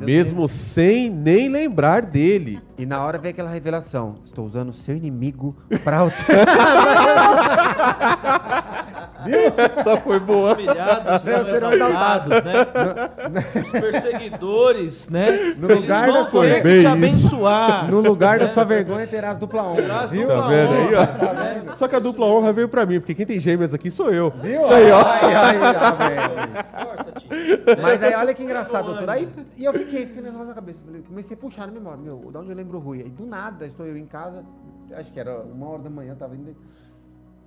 mesmo 0.00 0.48
sem 0.48 1.10
nem 1.10 1.48
lembrar 1.48 2.04
dele. 2.04 2.60
E 2.78 2.86
na 2.86 3.04
hora 3.04 3.18
veio 3.18 3.32
aquela 3.32 3.50
revelação. 3.50 4.16
Estou 4.24 4.46
usando 4.46 4.70
o 4.70 4.72
seu 4.72 4.96
inimigo 4.96 5.54
pra... 5.84 6.00
ut- 9.28 9.58
Essa 9.78 9.96
foi 10.00 10.18
boa. 10.20 10.54
Humilhados, 10.54 11.26
exaltados, 11.26 12.30
né? 12.44 13.62
Os 13.62 13.70
perseguidores, 13.70 15.08
né? 15.08 15.54
No 15.56 15.70
Eles 15.70 15.80
lugar 15.82 16.06
vão 16.10 16.24
da- 16.24 16.60
que 16.60 16.80
te 16.80 16.86
abençoar. 16.86 17.90
no 17.90 18.00
lugar 18.00 18.38
da 18.38 18.48
sua 18.48 18.64
vergonha 18.64 19.06
terás 19.06 19.38
dupla 19.38 19.62
honra. 19.62 19.82
Terás 19.82 20.10
viu? 20.10 20.22
dupla 20.22 20.42
Tá 20.42 20.48
vendo 20.48 20.72
aí, 20.72 20.94
ó? 20.94 21.06
Tá 21.06 21.32
vendo? 21.32 21.76
Só 21.76 21.88
que 21.88 21.96
a 21.96 21.98
dupla 21.98 22.26
honra 22.26 22.52
veio 22.52 22.68
pra 22.68 22.84
mim, 22.86 23.00
porque 23.00 23.14
quem 23.14 23.26
tem 23.26 23.38
gêmeas 23.38 23.72
aqui 23.74 23.90
sou 23.90 24.10
eu. 24.10 24.30
Viu? 24.42 24.64
Aí, 24.72 24.90
ó. 24.90 25.00
Ai, 25.04 25.34
ai, 25.34 25.56
ai. 25.76 26.64
Força, 26.84 27.12
tio. 27.12 27.30
Mas 27.82 28.02
aí 28.02 28.14
olha 28.14 28.34
que 28.34 28.42
engraçado, 28.42 28.86
doutor. 28.86 29.08
Aí 29.10 29.28
e 29.56 29.64
eu 29.64 29.72
fiquei, 29.72 30.06
fiquei 30.06 30.22
negócio 30.22 30.48
na 30.48 30.54
cabeça. 30.54 30.78
Comecei 31.06 31.36
a 31.36 31.40
puxar 31.40 31.66
na 31.66 31.72
memória. 31.72 31.98
Meu, 32.02 32.18
de 32.30 32.36
onde 32.38 32.50
eu 32.50 32.56
lembro 32.56 32.78
o 32.78 32.80
Rui? 32.80 33.02
Aí 33.02 33.08
do 33.10 33.26
nada 33.26 33.66
estou 33.66 33.86
eu 33.86 33.96
em 33.96 34.06
casa, 34.06 34.42
acho 34.96 35.12
que 35.12 35.18
era 35.20 35.40
uma 35.40 35.68
hora 35.68 35.82
da 35.82 35.90
manhã, 35.90 36.14
tava 36.14 36.34
indo. 36.34 36.54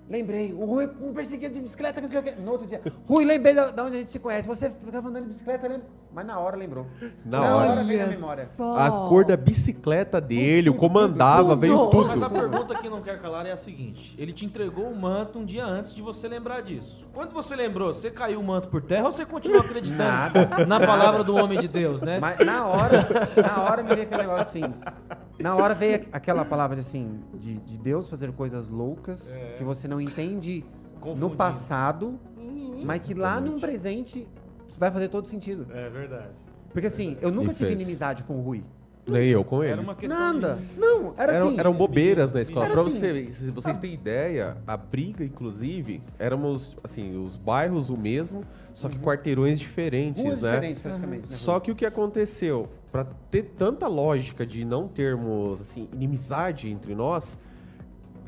Lembrei, 0.10 0.54
o 0.54 0.66
Rui 0.66 0.89
me 1.00 1.13
perseguia 1.13 1.50
de 1.50 1.62
bicicleta, 1.62 2.02
que 2.02 2.08
não 2.08 2.12
sei 2.12 2.20
o 2.20 2.24
quê. 2.24 2.34
No 2.38 2.52
outro 2.52 2.68
dia, 2.68 2.82
Rui, 3.08 3.24
lembrei 3.24 3.54
da, 3.56 3.72
da 3.72 3.86
onde 3.86 3.96
a 3.96 4.00
gente 4.00 4.12
se 4.12 4.20
conhece. 4.20 4.48
Você 4.48 4.70
ficava 4.70 5.08
andando 5.08 5.24
de 5.24 5.30
bicicleta, 5.30 5.68
lembra? 5.68 5.88
Mas 6.13 6.26
na 6.28 6.38
hora 6.39 6.56
lembrou. 6.56 6.86
Na 7.26 7.56
hora. 7.56 7.84
veio 7.84 8.00
na 8.00 8.06
Olha 8.06 8.08
memória. 8.08 8.46
só. 8.46 8.78
A 8.78 8.92
cor 9.10 9.26
da 9.26 9.36
bicicleta 9.36 10.22
dele, 10.22 10.70
o 10.70 10.76
comandava, 10.76 11.56
veio 11.56 11.88
tudo. 11.88 12.08
Mas 12.08 12.22
a 12.22 12.30
pergunta 12.30 12.76
que 12.76 12.88
não 12.89 13.02
quer 13.02 13.20
calar 13.20 13.46
é 13.48 13.52
a 13.52 13.58
seguinte: 13.58 14.13
ele 14.18 14.32
te 14.32 14.46
entregou 14.46 14.86
o 14.86 14.96
manto 14.96 15.39
um 15.39 15.46
dia 15.46 15.66
antes 15.66 15.96
de 15.96 16.02
você 16.02 16.28
lembrar 16.28 16.62
disso. 16.62 17.04
Quando 17.13 17.32
você 17.32 17.56
lembrou, 17.56 17.94
você 17.94 18.12
caiu 18.12 18.39
o 18.39 18.44
manto 18.44 18.68
por 18.68 18.82
terra 18.82 19.06
ou 19.06 19.12
você 19.12 19.26
continuou 19.26 19.62
acreditando 19.62 19.98
Nada. 20.04 20.66
na 20.68 20.80
palavra 20.80 21.24
do 21.24 21.34
homem 21.36 21.60
de 21.60 21.68
Deus, 21.68 22.02
né? 22.02 22.20
Mas 22.20 22.46
na 22.46 22.68
hora, 22.68 23.08
na 23.42 23.63
hora 23.63 23.82
me 23.82 23.89
veio 23.89 24.04
aquele 24.04 24.22
negócio 24.22 24.44
assim. 24.44 24.74
Na 25.44 25.56
hora 25.58 25.76
veio 25.76 25.96
aqu- 25.98 26.08
aquela 26.14 26.46
palavra 26.46 26.76
de, 26.78 26.82
assim, 26.82 27.20
de, 27.34 27.56
de 27.58 27.78
Deus 27.78 28.10
fazer 28.10 28.32
coisas 28.32 28.70
loucas 28.70 29.22
que 29.58 29.64
você 29.64 29.90
não 29.90 30.00
entende 30.00 30.64
no 31.18 31.30
passado, 31.32 32.18
mas 32.86 33.02
que 33.02 33.14
lá 33.14 33.42
num 33.42 33.58
Exatamente. 33.58 33.62
presente 33.62 34.28
vai 34.80 34.90
fazer 34.90 35.10
todo 35.10 35.28
sentido. 35.28 35.68
É 35.72 35.90
verdade. 35.90 36.30
Porque 36.72 36.88
assim, 36.88 37.18
eu 37.22 37.30
nunca 37.30 37.52
E 37.52 37.56
tive 37.56 37.70
fez. 37.72 37.82
inimizade 37.82 38.24
com 38.24 38.38
o 38.40 38.42
Rui. 38.42 38.64
Nem 39.06 39.28
eu 39.30 39.44
com 39.44 39.62
ele. 39.62 39.74
Era 39.74 39.82
uma 39.82 39.96
questão 39.96 40.18
Nada. 40.34 40.56
de... 40.56 40.80
Não, 40.80 41.13
era 41.18 41.34
Eram, 41.34 41.48
assim. 41.50 41.60
eram 41.60 41.74
bobeiras 41.74 42.32
na 42.32 42.42
escola. 42.42 42.66
Era 42.68 42.74
Pra 42.74 42.84
assim. 42.84 42.98
você, 43.00 43.32
se 43.34 43.52
vocês 43.52 43.78
terem 43.78 43.94
ideia, 43.94 44.56
a 44.66 44.78
briga, 44.78 45.26
inclusive, 45.26 46.02
éramos, 46.18 46.78
assim, 46.84 47.18
os 47.26 47.36
bairros 47.36 47.89
o 47.89 47.98
mesmo, 47.98 48.44
só 48.74 48.88
que 48.88 48.98
quarteirões 48.98 49.60
diferentes, 49.60 50.22
Uhum. 50.24 50.30
Ruas 50.30 50.42
né? 50.42 50.52
diferentes, 50.52 50.82
praticamente. 50.82 51.22
né, 51.24 51.28
Só 51.30 51.60
que 51.60 51.72
o 51.72 51.76
que 51.76 51.86
aconteceu, 51.86 52.70
Pra 52.94 53.08
ter 53.32 53.42
tanta 53.58 53.88
lógica 53.88 54.46
de 54.46 54.63
não 54.63 54.88
termos, 54.88 55.60
assim, 55.60 55.89
inimizade 55.92 56.70
entre 56.70 56.94
nós, 56.94 57.39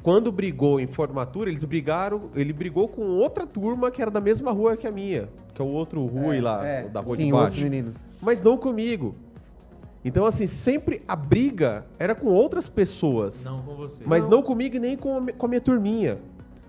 quando 0.02 0.32
brigou 0.32 0.80
em 0.80 0.88
formatura, 0.88 1.50
eles 1.52 1.64
brigaram, 1.64 2.30
ele 2.36 2.52
brigou 2.52 2.88
com 2.88 3.04
outra 3.04 3.46
turma 3.46 3.92
que 3.92 4.02
era 4.02 4.10
da 4.12 4.20
mesma 4.20 4.52
rua 4.52 4.76
que 4.76 4.88
a 4.88 4.92
minha, 4.92 5.30
que 5.54 5.62
é 5.62 5.66
o 5.66 5.68
outro 5.68 6.04
Rui 6.06 6.42
lá, 6.42 6.66
É, 6.66 6.88
da 6.90 7.00
rua 7.00 7.16
sim, 7.16 7.28
de 7.28 7.34
outros 7.34 7.50
baixo 7.54 7.64
meninos. 7.64 8.04
mas 8.20 8.42
não 8.42 8.58
comigo. 8.58 9.16
Então, 10.06 10.24
assim, 10.24 10.46
sempre 10.46 11.02
a 11.08 11.16
briga 11.16 11.84
era 11.98 12.14
com 12.14 12.28
outras 12.28 12.70
pessoas. 12.70 13.44
Não 13.44 13.64
com 13.64 13.76
você. 13.76 14.04
Mas 14.06 14.28
não, 14.28 14.44
comigo 14.44 14.76
e 14.76 14.80
nem 14.80 14.96
com 14.96 15.18
a, 15.18 15.34
com 15.34 15.46
a 15.48 15.50
minha 15.50 15.60
turminha. 15.60 16.20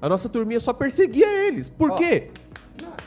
A 0.00 0.08
nossa 0.08 0.26
turminha 0.26 0.58
só 0.58 0.72
perseguia 0.72 1.46
eles. 1.46 1.68
Por 1.68 1.90
Ó, 1.90 1.96
quê? 1.96 2.30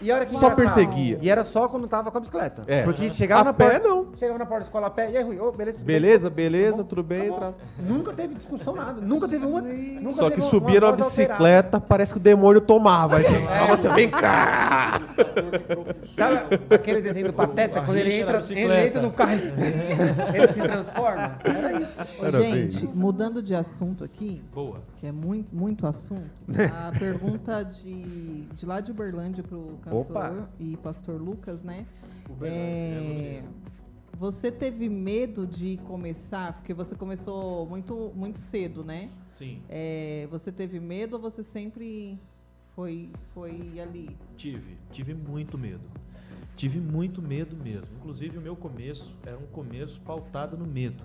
E 0.02 0.12
olha 0.12 0.26
que 0.26 0.34
Só 0.34 0.52
engraçado. 0.52 0.56
perseguia. 0.76 1.20
E 1.22 1.30
era 1.30 1.44
só 1.44 1.68
quando 1.68 1.88
tava 1.88 2.12
com 2.12 2.18
a 2.18 2.22
bicicleta. 2.22 2.62
É. 2.68 2.84
Porque 2.84 3.10
chegava 3.12 3.42
A 3.42 3.44
na 3.46 3.54
pé, 3.54 3.80
porta. 3.80 3.88
não. 3.88 4.08
Chegava 4.18 4.40
na 4.40 4.46
porta 4.46 4.60
da 4.62 4.66
escola 4.66 4.88
a 4.88 4.90
pé. 4.90 5.12
E 5.12 5.18
aí, 5.18 5.24
Rui? 5.24 5.40
Ô, 5.40 5.52
beleza? 5.52 5.78
tudo 5.78 5.86
bem? 5.86 5.96
Beleza, 6.02 6.30
beleza, 6.30 6.72
Tá 6.78 6.84
bom, 6.84 6.90
tudo 6.90 7.04
bem. 7.04 7.32
tá 7.32 7.40
bom. 7.52 7.54
Nunca 7.80 8.14
teve 8.14 8.36
discussão, 8.36 8.76
nada. 8.76 9.02
Nunca 9.02 9.28
teve 9.28 9.46
uma. 9.46 9.62
Nunca 9.62 10.12
Só 10.16 10.24
teve 10.30 10.36
que 10.36 10.42
uma- 10.42 10.50
subia 10.50 10.80
uma 10.80 10.88
na 10.92 10.92
voz 10.96 11.04
alterada. 11.04 11.34
bicicleta, 11.34 11.80
parece 11.82 12.12
que 12.14 12.18
o 12.20 12.22
demônio 12.22 12.62
tomava, 12.62 13.18
a 13.18 13.22
gente. 13.22 13.48
Falava 13.48 13.74
assim, 13.74 13.90
vem 13.90 14.10
cá! 14.10 15.02
Sabe 16.16 16.60
aquele 16.74 17.02
desenho 17.02 17.28
do 17.28 17.34
Pateta? 17.34 17.82
Quando 17.82 17.98
ele 17.98 18.14
entra, 18.14 18.32
ele 18.34 18.38
bicicleta. 18.40 18.88
entra 18.88 19.02
no 19.02 19.12
carro, 19.12 19.32
ele, 19.34 19.52
ele 20.38 20.54
se 20.54 20.62
transforma? 20.62 21.38
Era 21.44 21.74
isso. 21.82 22.02
Ô, 22.20 22.26
Era 22.26 22.40
bem 22.40 22.54
gente, 22.54 22.86
isso. 22.86 22.98
mudando 22.98 23.42
de 23.42 23.56
assunto 23.56 24.04
aqui, 24.04 24.42
Boa. 24.54 24.82
que 24.98 25.08
é 25.08 25.12
muito, 25.12 25.54
muito 25.56 25.88
assunto, 25.88 26.30
a 26.88 26.92
pergunta 26.98 27.64
de, 27.64 28.44
de 28.54 28.66
lá 28.66 28.80
de 28.80 28.92
Uberlândia 28.92 29.44
pro 29.44 29.79
cantor 29.80 30.02
Opa. 30.02 30.50
e 30.60 30.78
pastor 30.78 31.22
Lucas, 31.22 31.64
né? 31.64 31.86
É, 32.42 33.42
é 33.42 33.44
você 34.20 34.52
teve 34.52 34.90
medo 34.90 35.48
de 35.48 35.78
começar, 35.88 36.54
porque 36.54 36.74
você 36.74 36.94
começou 36.94 37.66
muito, 37.66 38.12
muito 38.14 38.38
cedo, 38.38 38.84
né? 38.84 39.10
Sim, 39.34 39.62
É, 39.70 40.28
você 40.30 40.52
teve 40.52 40.78
medo 40.82 41.14
ou 41.14 41.22
você 41.22 41.42
sempre 41.42 42.20
foi, 42.76 43.10
foi 43.34 43.80
ali? 43.80 44.10
tive. 44.36 44.76
Tive 44.92 45.14
muito 45.14 45.58
medo. 45.58 45.84
tive 46.58 46.82
muito 46.82 47.22
medo 47.22 47.56
mesmo. 47.56 47.88
Inclusive, 47.96 48.38
o 48.38 48.42
meu 48.42 48.58
começo 48.58 49.16
era 49.26 49.38
um 49.38 49.48
começo 49.48 50.02
pautado 50.02 50.58
no 50.58 50.66
medo. 50.66 51.02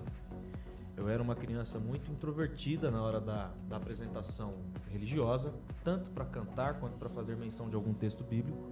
Eu 0.97 1.09
era 1.09 1.21
uma 1.21 1.35
criança 1.35 1.77
muito 1.77 2.09
introvertida 2.09 2.89
na 2.89 3.01
hora 3.01 3.19
da, 3.19 3.51
da 3.67 3.75
apresentação 3.75 4.53
religiosa, 4.89 5.53
tanto 5.83 6.09
para 6.09 6.23
cantar 6.25 6.79
quanto 6.79 6.97
para 6.97 7.09
fazer 7.09 7.35
menção 7.35 7.69
de 7.69 7.75
algum 7.75 7.93
texto 7.93 8.23
bíblico. 8.23 8.69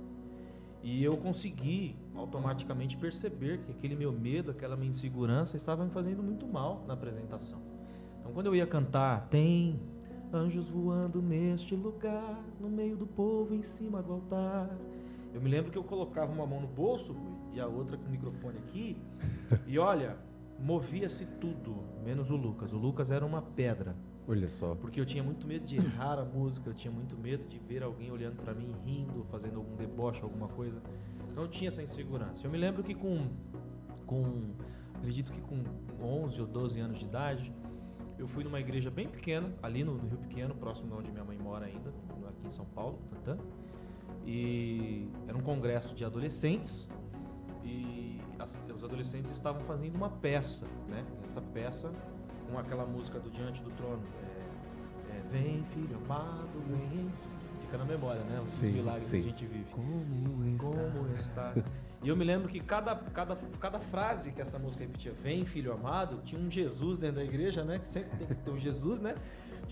E 0.81 1.03
eu 1.03 1.15
consegui 1.17 1.95
automaticamente 2.15 2.97
perceber 2.97 3.59
que 3.59 3.71
aquele 3.71 3.95
meu 3.95 4.11
medo, 4.11 4.51
aquela 4.51 4.75
minha 4.75 4.91
insegurança 4.91 5.57
estava 5.57 5.83
me 5.83 5.91
fazendo 5.91 6.21
muito 6.21 6.45
mal 6.47 6.83
na 6.87 6.93
apresentação. 6.93 7.59
Então, 8.19 8.33
quando 8.33 8.47
eu 8.47 8.55
ia 8.55 8.67
cantar, 8.67 9.27
tem 9.29 9.79
anjos 10.31 10.67
voando 10.67 11.21
neste 11.21 11.75
lugar, 11.75 12.41
no 12.59 12.69
meio 12.69 12.97
do 12.97 13.05
povo, 13.05 13.53
em 13.53 13.61
cima 13.61 14.01
do 14.01 14.13
altar. 14.13 14.69
Eu 15.33 15.41
me 15.41 15.49
lembro 15.49 15.71
que 15.71 15.77
eu 15.77 15.83
colocava 15.83 16.31
uma 16.31 16.45
mão 16.45 16.61
no 16.61 16.67
bolso 16.67 17.13
Rui, 17.13 17.33
e 17.53 17.59
a 17.59 17.67
outra 17.67 17.97
com 17.97 18.05
o 18.05 18.09
microfone 18.09 18.57
aqui, 18.57 18.97
e 19.67 19.77
olha, 19.77 20.17
movia-se 20.59 21.25
tudo, 21.25 21.83
menos 22.03 22.29
o 22.29 22.35
Lucas. 22.35 22.73
O 22.73 22.77
Lucas 22.77 23.11
era 23.11 23.25
uma 23.25 23.41
pedra. 23.41 23.95
Olha 24.27 24.49
só. 24.49 24.75
Porque 24.75 24.99
eu 24.99 25.05
tinha 25.05 25.23
muito 25.23 25.45
medo 25.45 25.65
de 25.65 25.75
errar 25.75 26.17
a 26.17 26.23
música, 26.25 26.69
eu 26.69 26.73
tinha 26.73 26.91
muito 26.91 27.17
medo 27.17 27.45
de 27.47 27.59
ver 27.59 27.83
alguém 27.83 28.11
olhando 28.11 28.41
para 28.41 28.53
mim 28.53 28.73
rindo, 28.85 29.25
fazendo 29.29 29.57
algum 29.57 29.75
deboche, 29.75 30.21
alguma 30.21 30.47
coisa. 30.47 30.81
Não 31.35 31.47
tinha 31.47 31.67
essa 31.67 31.83
insegurança. 31.83 32.45
Eu 32.45 32.51
me 32.51 32.57
lembro 32.57 32.83
que 32.83 32.95
com, 32.95 33.27
com 34.05 34.53
acredito 34.95 35.31
que 35.31 35.41
com 35.41 35.61
11 36.01 36.39
ou 36.39 36.47
12 36.47 36.79
anos 36.79 36.99
de 36.99 37.05
idade, 37.05 37.51
eu 38.17 38.27
fui 38.27 38.43
numa 38.43 38.59
igreja 38.59 38.89
bem 38.89 39.07
pequena, 39.07 39.53
ali 39.61 39.83
no, 39.83 39.95
no 39.95 40.07
Rio 40.07 40.17
Pequeno, 40.19 40.55
próximo 40.55 40.87
de 40.87 40.93
onde 40.93 41.11
minha 41.11 41.25
mãe 41.25 41.37
mora 41.37 41.65
ainda, 41.65 41.93
aqui 42.29 42.47
em 42.47 42.51
São 42.51 42.65
Paulo, 42.65 42.99
Tantã. 43.09 43.37
E 44.25 45.09
era 45.27 45.37
um 45.37 45.41
congresso 45.41 45.93
de 45.93 46.05
adolescentes 46.05 46.87
e 47.63 48.02
as, 48.43 48.57
os 48.75 48.83
adolescentes 48.83 49.31
estavam 49.31 49.61
fazendo 49.63 49.95
uma 49.95 50.09
peça, 50.09 50.65
né? 50.87 51.03
Essa 51.23 51.41
peça 51.41 51.91
com 52.49 52.59
aquela 52.59 52.85
música 52.85 53.19
do 53.19 53.29
Diante 53.31 53.61
do 53.63 53.71
Trono. 53.71 54.03
É, 54.21 55.17
é, 55.17 55.21
vem, 55.31 55.63
filho 55.73 55.97
amado, 56.05 56.61
vem. 56.67 57.09
Fica 57.61 57.77
na 57.77 57.85
memória, 57.85 58.21
né? 58.23 58.39
Os 58.45 58.51
Sim, 58.51 58.71
milagres 58.71 59.03
sim. 59.05 59.21
que 59.21 59.27
a 59.27 59.29
gente 59.31 59.45
vive. 59.45 59.65
Como 59.71 60.45
está? 60.45 60.67
Como 60.67 61.15
está? 61.15 61.53
E 62.03 62.09
eu 62.09 62.17
me 62.17 62.25
lembro 62.25 62.49
que 62.49 62.59
cada, 62.59 62.95
cada, 62.95 63.35
cada 63.59 63.79
frase 63.79 64.31
que 64.31 64.41
essa 64.41 64.59
música 64.59 64.83
repetia, 64.83 65.13
vem 65.13 65.45
filho 65.45 65.71
amado, 65.71 66.21
tinha 66.25 66.39
um 66.39 66.51
Jesus 66.51 66.99
dentro 66.99 67.15
da 67.15 67.23
igreja, 67.23 67.63
né? 67.63 67.79
Que 67.79 67.87
sempre 67.87 68.17
tem 68.17 68.27
que 68.27 68.35
ter 68.35 68.51
um 68.51 68.59
Jesus, 68.59 69.01
né? 69.01 69.15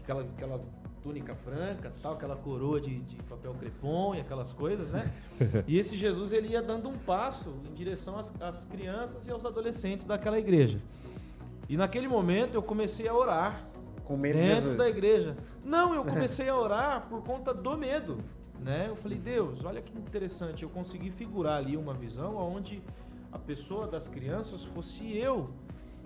Aquela, 0.02 0.22
aquela 0.22 0.62
túnica 1.04 1.36
branca, 1.46 1.92
tal, 2.02 2.14
aquela 2.14 2.36
coroa 2.36 2.80
de, 2.80 3.00
de 3.02 3.16
papel 3.24 3.54
crepom 3.60 4.16
e 4.16 4.20
aquelas 4.20 4.54
coisas, 4.54 4.92
né? 4.92 5.12
E 5.68 5.78
esse 5.78 5.98
Jesus 5.98 6.32
ele 6.32 6.50
ia 6.50 6.62
dando 6.62 6.88
um 6.90 6.98
passo 6.98 7.54
em 7.70 7.74
direção 7.74 8.18
às, 8.18 8.34
às 8.42 8.66
crianças 8.66 9.26
e 9.28 9.32
aos 9.32 9.46
adolescentes 9.46 10.06
daquela 10.06 10.40
igreja. 10.40 10.80
E 11.68 11.78
naquele 11.78 12.08
momento 12.08 12.56
eu 12.56 12.62
comecei 12.62 13.08
a 13.08 13.14
orar 13.14 13.66
Com 14.04 14.18
medo 14.18 14.38
de 14.38 14.46
dentro 14.46 14.78
da 14.78 14.90
igreja. 14.90 15.38
Não, 15.64 15.94
eu 15.94 16.04
comecei 16.06 16.50
a 16.50 16.58
orar 16.58 17.08
por 17.08 17.24
conta 17.24 17.54
do 17.54 17.78
medo, 17.78 18.18
né? 18.60 18.86
Eu 18.90 18.96
falei, 18.96 19.18
Deus, 19.18 19.64
olha 19.64 19.82
que 19.82 19.98
interessante, 19.98 20.64
eu 20.64 20.70
consegui 20.70 21.12
figurar 21.12 21.58
ali 21.58 21.78
uma 21.78 21.94
visão 21.94 22.36
onde 22.36 22.82
a 23.32 23.40
pessoa 23.40 23.88
das 23.88 24.08
crianças 24.08 24.64
fosse 24.66 25.18
eu 25.18 25.50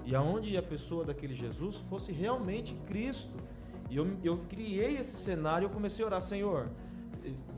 e 0.06 0.16
aonde 0.16 0.56
a 0.56 0.62
pessoa 0.62 1.04
daquele 1.04 1.34
Jesus 1.34 1.78
fosse 1.90 2.12
realmente 2.12 2.76
Cristo. 2.88 3.34
E 3.96 3.98
eu, 3.98 4.06
eu 4.26 4.38
criei 4.50 4.98
esse 4.98 5.16
cenário 5.16 5.66
e 5.66 5.68
eu 5.68 5.70
comecei 5.70 6.04
a 6.04 6.08
orar, 6.10 6.22
Senhor, 6.22 6.68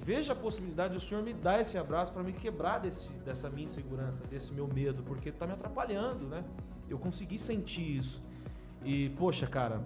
veja 0.05 0.33
a 0.33 0.35
possibilidade 0.35 0.93
do 0.93 0.99
Senhor 0.99 1.23
me 1.23 1.33
dar 1.33 1.59
esse 1.59 1.79
abraço 1.79 2.13
para 2.13 2.21
me 2.21 2.31
quebrar 2.31 2.77
desse, 2.77 3.11
dessa 3.25 3.49
minha 3.49 3.65
insegurança, 3.65 4.23
desse 4.27 4.53
meu 4.53 4.67
medo, 4.67 5.01
porque 5.01 5.29
está 5.29 5.47
me 5.47 5.53
atrapalhando, 5.53 6.27
né? 6.27 6.43
Eu 6.87 6.99
consegui 6.99 7.39
sentir 7.39 7.97
isso. 7.97 8.21
E, 8.85 9.09
poxa, 9.17 9.47
cara, 9.47 9.81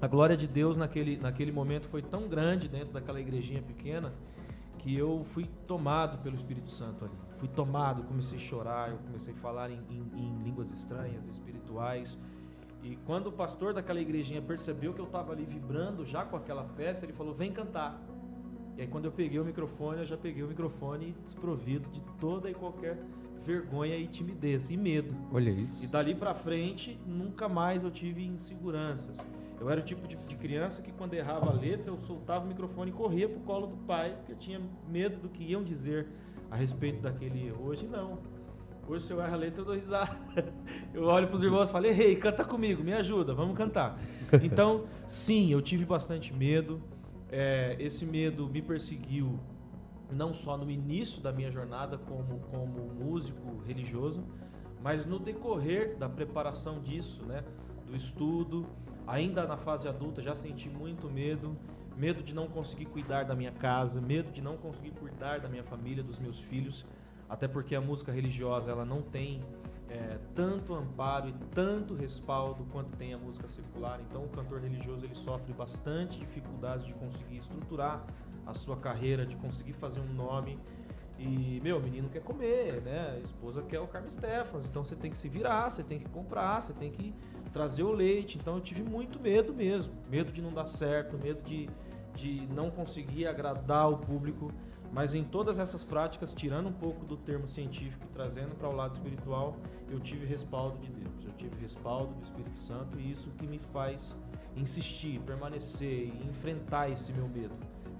a 0.00 0.06
glória 0.08 0.38
de 0.38 0.48
Deus 0.48 0.78
naquele, 0.78 1.18
naquele 1.18 1.52
momento 1.52 1.86
foi 1.88 2.00
tão 2.00 2.26
grande 2.28 2.66
dentro 2.66 2.94
daquela 2.94 3.20
igrejinha 3.20 3.60
pequena 3.60 4.10
que 4.78 4.96
eu 4.96 5.22
fui 5.34 5.44
tomado 5.66 6.16
pelo 6.22 6.34
Espírito 6.34 6.70
Santo 6.72 7.04
ali. 7.04 7.14
Fui 7.36 7.48
tomado, 7.48 8.04
comecei 8.04 8.38
a 8.38 8.40
chorar, 8.40 8.90
eu 8.90 8.96
comecei 9.06 9.34
a 9.34 9.36
falar 9.36 9.70
em, 9.70 9.80
em- 9.90 10.10
em 10.18 10.42
línguas 10.42 10.70
estranhas, 10.70 11.26
espirituais. 11.28 12.18
E 12.84 12.96
quando 13.06 13.28
o 13.28 13.32
pastor 13.32 13.72
daquela 13.72 13.98
igrejinha 13.98 14.42
percebeu 14.42 14.92
que 14.92 15.00
eu 15.00 15.06
estava 15.06 15.32
ali 15.32 15.44
vibrando 15.44 16.04
já 16.04 16.22
com 16.22 16.36
aquela 16.36 16.64
peça, 16.64 17.06
ele 17.06 17.14
falou: 17.14 17.32
Vem 17.32 17.50
cantar. 17.50 17.98
E 18.76 18.82
aí, 18.82 18.86
quando 18.86 19.06
eu 19.06 19.12
peguei 19.12 19.40
o 19.40 19.44
microfone, 19.44 20.00
eu 20.00 20.04
já 20.04 20.18
peguei 20.18 20.42
o 20.42 20.48
microfone 20.48 21.14
desprovido 21.24 21.88
de 21.90 22.02
toda 22.20 22.50
e 22.50 22.54
qualquer 22.54 22.98
vergonha 23.42 23.96
e 23.96 24.06
timidez 24.06 24.68
e 24.70 24.76
medo. 24.76 25.14
Olha 25.32 25.50
isso. 25.50 25.82
E 25.82 25.86
dali 25.86 26.14
pra 26.14 26.34
frente, 26.34 26.98
nunca 27.06 27.48
mais 27.48 27.84
eu 27.84 27.90
tive 27.90 28.22
inseguranças. 28.24 29.16
Eu 29.60 29.70
era 29.70 29.80
o 29.80 29.84
tipo 29.84 30.06
de, 30.06 30.16
de 30.16 30.36
criança 30.36 30.82
que 30.82 30.92
quando 30.92 31.14
errava 31.14 31.50
a 31.50 31.52
letra, 31.54 31.90
eu 31.90 31.98
soltava 32.00 32.44
o 32.44 32.48
microfone 32.48 32.90
e 32.90 32.94
corria 32.94 33.28
pro 33.28 33.40
colo 33.40 33.66
do 33.66 33.76
pai, 33.86 34.14
porque 34.16 34.32
eu 34.32 34.36
tinha 34.36 34.60
medo 34.88 35.18
do 35.18 35.28
que 35.28 35.42
iam 35.44 35.62
dizer 35.62 36.06
a 36.50 36.56
respeito 36.56 37.00
daquele 37.00 37.46
erro. 37.46 37.64
Hoje 37.66 37.86
não. 37.86 38.18
Hoje 38.86 39.04
se 39.04 39.12
eu 39.12 39.20
erro 39.20 39.32
a 39.32 39.36
letra, 39.36 39.60
eu 39.62 39.64
dou 39.64 39.74
risada. 39.74 40.16
Eu 40.92 41.04
olho 41.04 41.26
pros 41.26 41.42
irmãos 41.42 41.68
e 41.68 41.72
falo, 41.72 41.86
errei, 41.86 42.14
canta 42.16 42.44
comigo, 42.44 42.84
me 42.84 42.92
ajuda, 42.92 43.34
vamos 43.34 43.56
cantar. 43.56 43.98
Então, 44.42 44.84
sim, 45.06 45.52
eu 45.52 45.62
tive 45.62 45.84
bastante 45.84 46.32
medo. 46.32 46.82
É, 47.30 47.76
esse 47.78 48.04
medo 48.04 48.48
me 48.48 48.60
perseguiu 48.60 49.38
não 50.10 50.34
só 50.34 50.56
no 50.56 50.70
início 50.70 51.20
da 51.20 51.32
minha 51.32 51.50
jornada 51.50 51.98
como, 51.98 52.40
como 52.50 52.92
músico 52.94 53.62
religioso, 53.66 54.24
mas 54.82 55.06
no 55.06 55.18
decorrer 55.18 55.96
da 55.96 56.08
preparação 56.08 56.80
disso, 56.80 57.24
né, 57.24 57.42
do 57.86 57.96
estudo, 57.96 58.66
ainda 59.06 59.46
na 59.46 59.56
fase 59.56 59.88
adulta 59.88 60.22
já 60.22 60.34
senti 60.34 60.68
muito 60.68 61.10
medo, 61.10 61.56
medo 61.96 62.22
de 62.22 62.34
não 62.34 62.46
conseguir 62.46 62.86
cuidar 62.86 63.24
da 63.24 63.34
minha 63.34 63.52
casa, 63.52 64.00
medo 64.00 64.30
de 64.30 64.42
não 64.42 64.56
conseguir 64.56 64.90
cuidar 64.92 65.40
da 65.40 65.48
minha 65.48 65.64
família, 65.64 66.02
dos 66.02 66.18
meus 66.18 66.40
filhos, 66.40 66.84
até 67.34 67.48
porque 67.48 67.74
a 67.74 67.80
música 67.80 68.12
religiosa 68.12 68.70
ela 68.70 68.84
não 68.84 69.02
tem 69.02 69.40
é, 69.90 70.18
tanto 70.36 70.72
amparo 70.72 71.28
e 71.28 71.32
tanto 71.52 71.92
respaldo 71.92 72.64
quanto 72.70 72.96
tem 72.96 73.12
a 73.12 73.18
música 73.18 73.48
secular. 73.48 74.00
Então 74.08 74.22
o 74.22 74.28
cantor 74.28 74.60
religioso 74.60 75.04
ele 75.04 75.16
sofre 75.16 75.52
bastante 75.52 76.16
dificuldades 76.20 76.86
de 76.86 76.94
conseguir 76.94 77.38
estruturar 77.38 78.04
a 78.46 78.54
sua 78.54 78.76
carreira, 78.76 79.26
de 79.26 79.34
conseguir 79.34 79.72
fazer 79.72 79.98
um 79.98 80.14
nome. 80.14 80.60
E, 81.18 81.60
meu, 81.60 81.78
o 81.78 81.82
menino 81.82 82.08
quer 82.08 82.22
comer, 82.22 82.80
né? 82.82 83.14
A 83.16 83.18
esposa 83.18 83.62
quer 83.62 83.80
o 83.80 83.88
Carmen 83.88 84.12
Stephens. 84.12 84.66
Então 84.66 84.84
você 84.84 84.94
tem 84.94 85.10
que 85.10 85.18
se 85.18 85.28
virar, 85.28 85.70
você 85.70 85.82
tem 85.82 85.98
que 85.98 86.08
comprar, 86.10 86.62
você 86.62 86.72
tem 86.72 86.92
que 86.92 87.12
trazer 87.52 87.82
o 87.82 87.90
leite. 87.90 88.38
Então 88.38 88.54
eu 88.54 88.60
tive 88.60 88.84
muito 88.84 89.18
medo 89.18 89.52
mesmo. 89.52 89.92
Medo 90.08 90.30
de 90.30 90.40
não 90.40 90.52
dar 90.52 90.66
certo, 90.66 91.18
medo 91.18 91.42
de, 91.42 91.68
de 92.14 92.46
não 92.54 92.70
conseguir 92.70 93.26
agradar 93.26 93.90
o 93.90 93.98
público. 93.98 94.52
Mas 94.94 95.12
em 95.12 95.24
todas 95.24 95.58
essas 95.58 95.82
práticas, 95.82 96.32
tirando 96.32 96.68
um 96.68 96.72
pouco 96.72 97.04
do 97.04 97.16
termo 97.16 97.48
científico 97.48 98.06
e 98.08 98.12
trazendo 98.14 98.54
para 98.54 98.68
o 98.68 98.72
lado 98.76 98.92
espiritual, 98.92 99.56
eu 99.90 99.98
tive 99.98 100.24
respaldo 100.24 100.78
de 100.78 100.88
Deus. 100.92 101.24
Eu 101.24 101.32
tive 101.32 101.60
respaldo 101.60 102.14
do 102.14 102.22
Espírito 102.22 102.58
Santo 102.60 103.00
e 103.00 103.10
isso 103.10 103.28
que 103.30 103.44
me 103.44 103.58
faz 103.72 104.14
insistir, 104.54 105.18
permanecer 105.22 106.06
e 106.14 106.26
enfrentar 106.28 106.90
esse 106.90 107.12
meu 107.12 107.26
medo, 107.28 107.54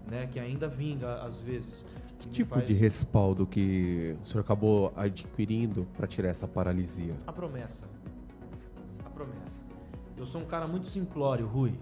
né? 0.08 0.28
Que 0.28 0.38
ainda 0.38 0.68
vinga 0.68 1.16
às 1.20 1.40
vezes. 1.40 1.84
Que 2.20 2.28
tipo 2.28 2.54
faz- 2.54 2.68
de 2.68 2.74
respaldo 2.74 3.44
que 3.44 4.16
o 4.22 4.24
senhor 4.24 4.42
acabou 4.42 4.92
adquirindo 4.94 5.88
para 5.96 6.06
tirar 6.06 6.28
essa 6.28 6.46
paralisia? 6.46 7.16
A 7.26 7.32
promessa. 7.32 7.88
A 9.04 9.10
promessa. 9.10 9.58
Eu 10.16 10.28
sou 10.28 10.40
um 10.40 10.46
cara 10.46 10.68
muito 10.68 10.86
simplório, 10.86 11.44
Rui. 11.44 11.76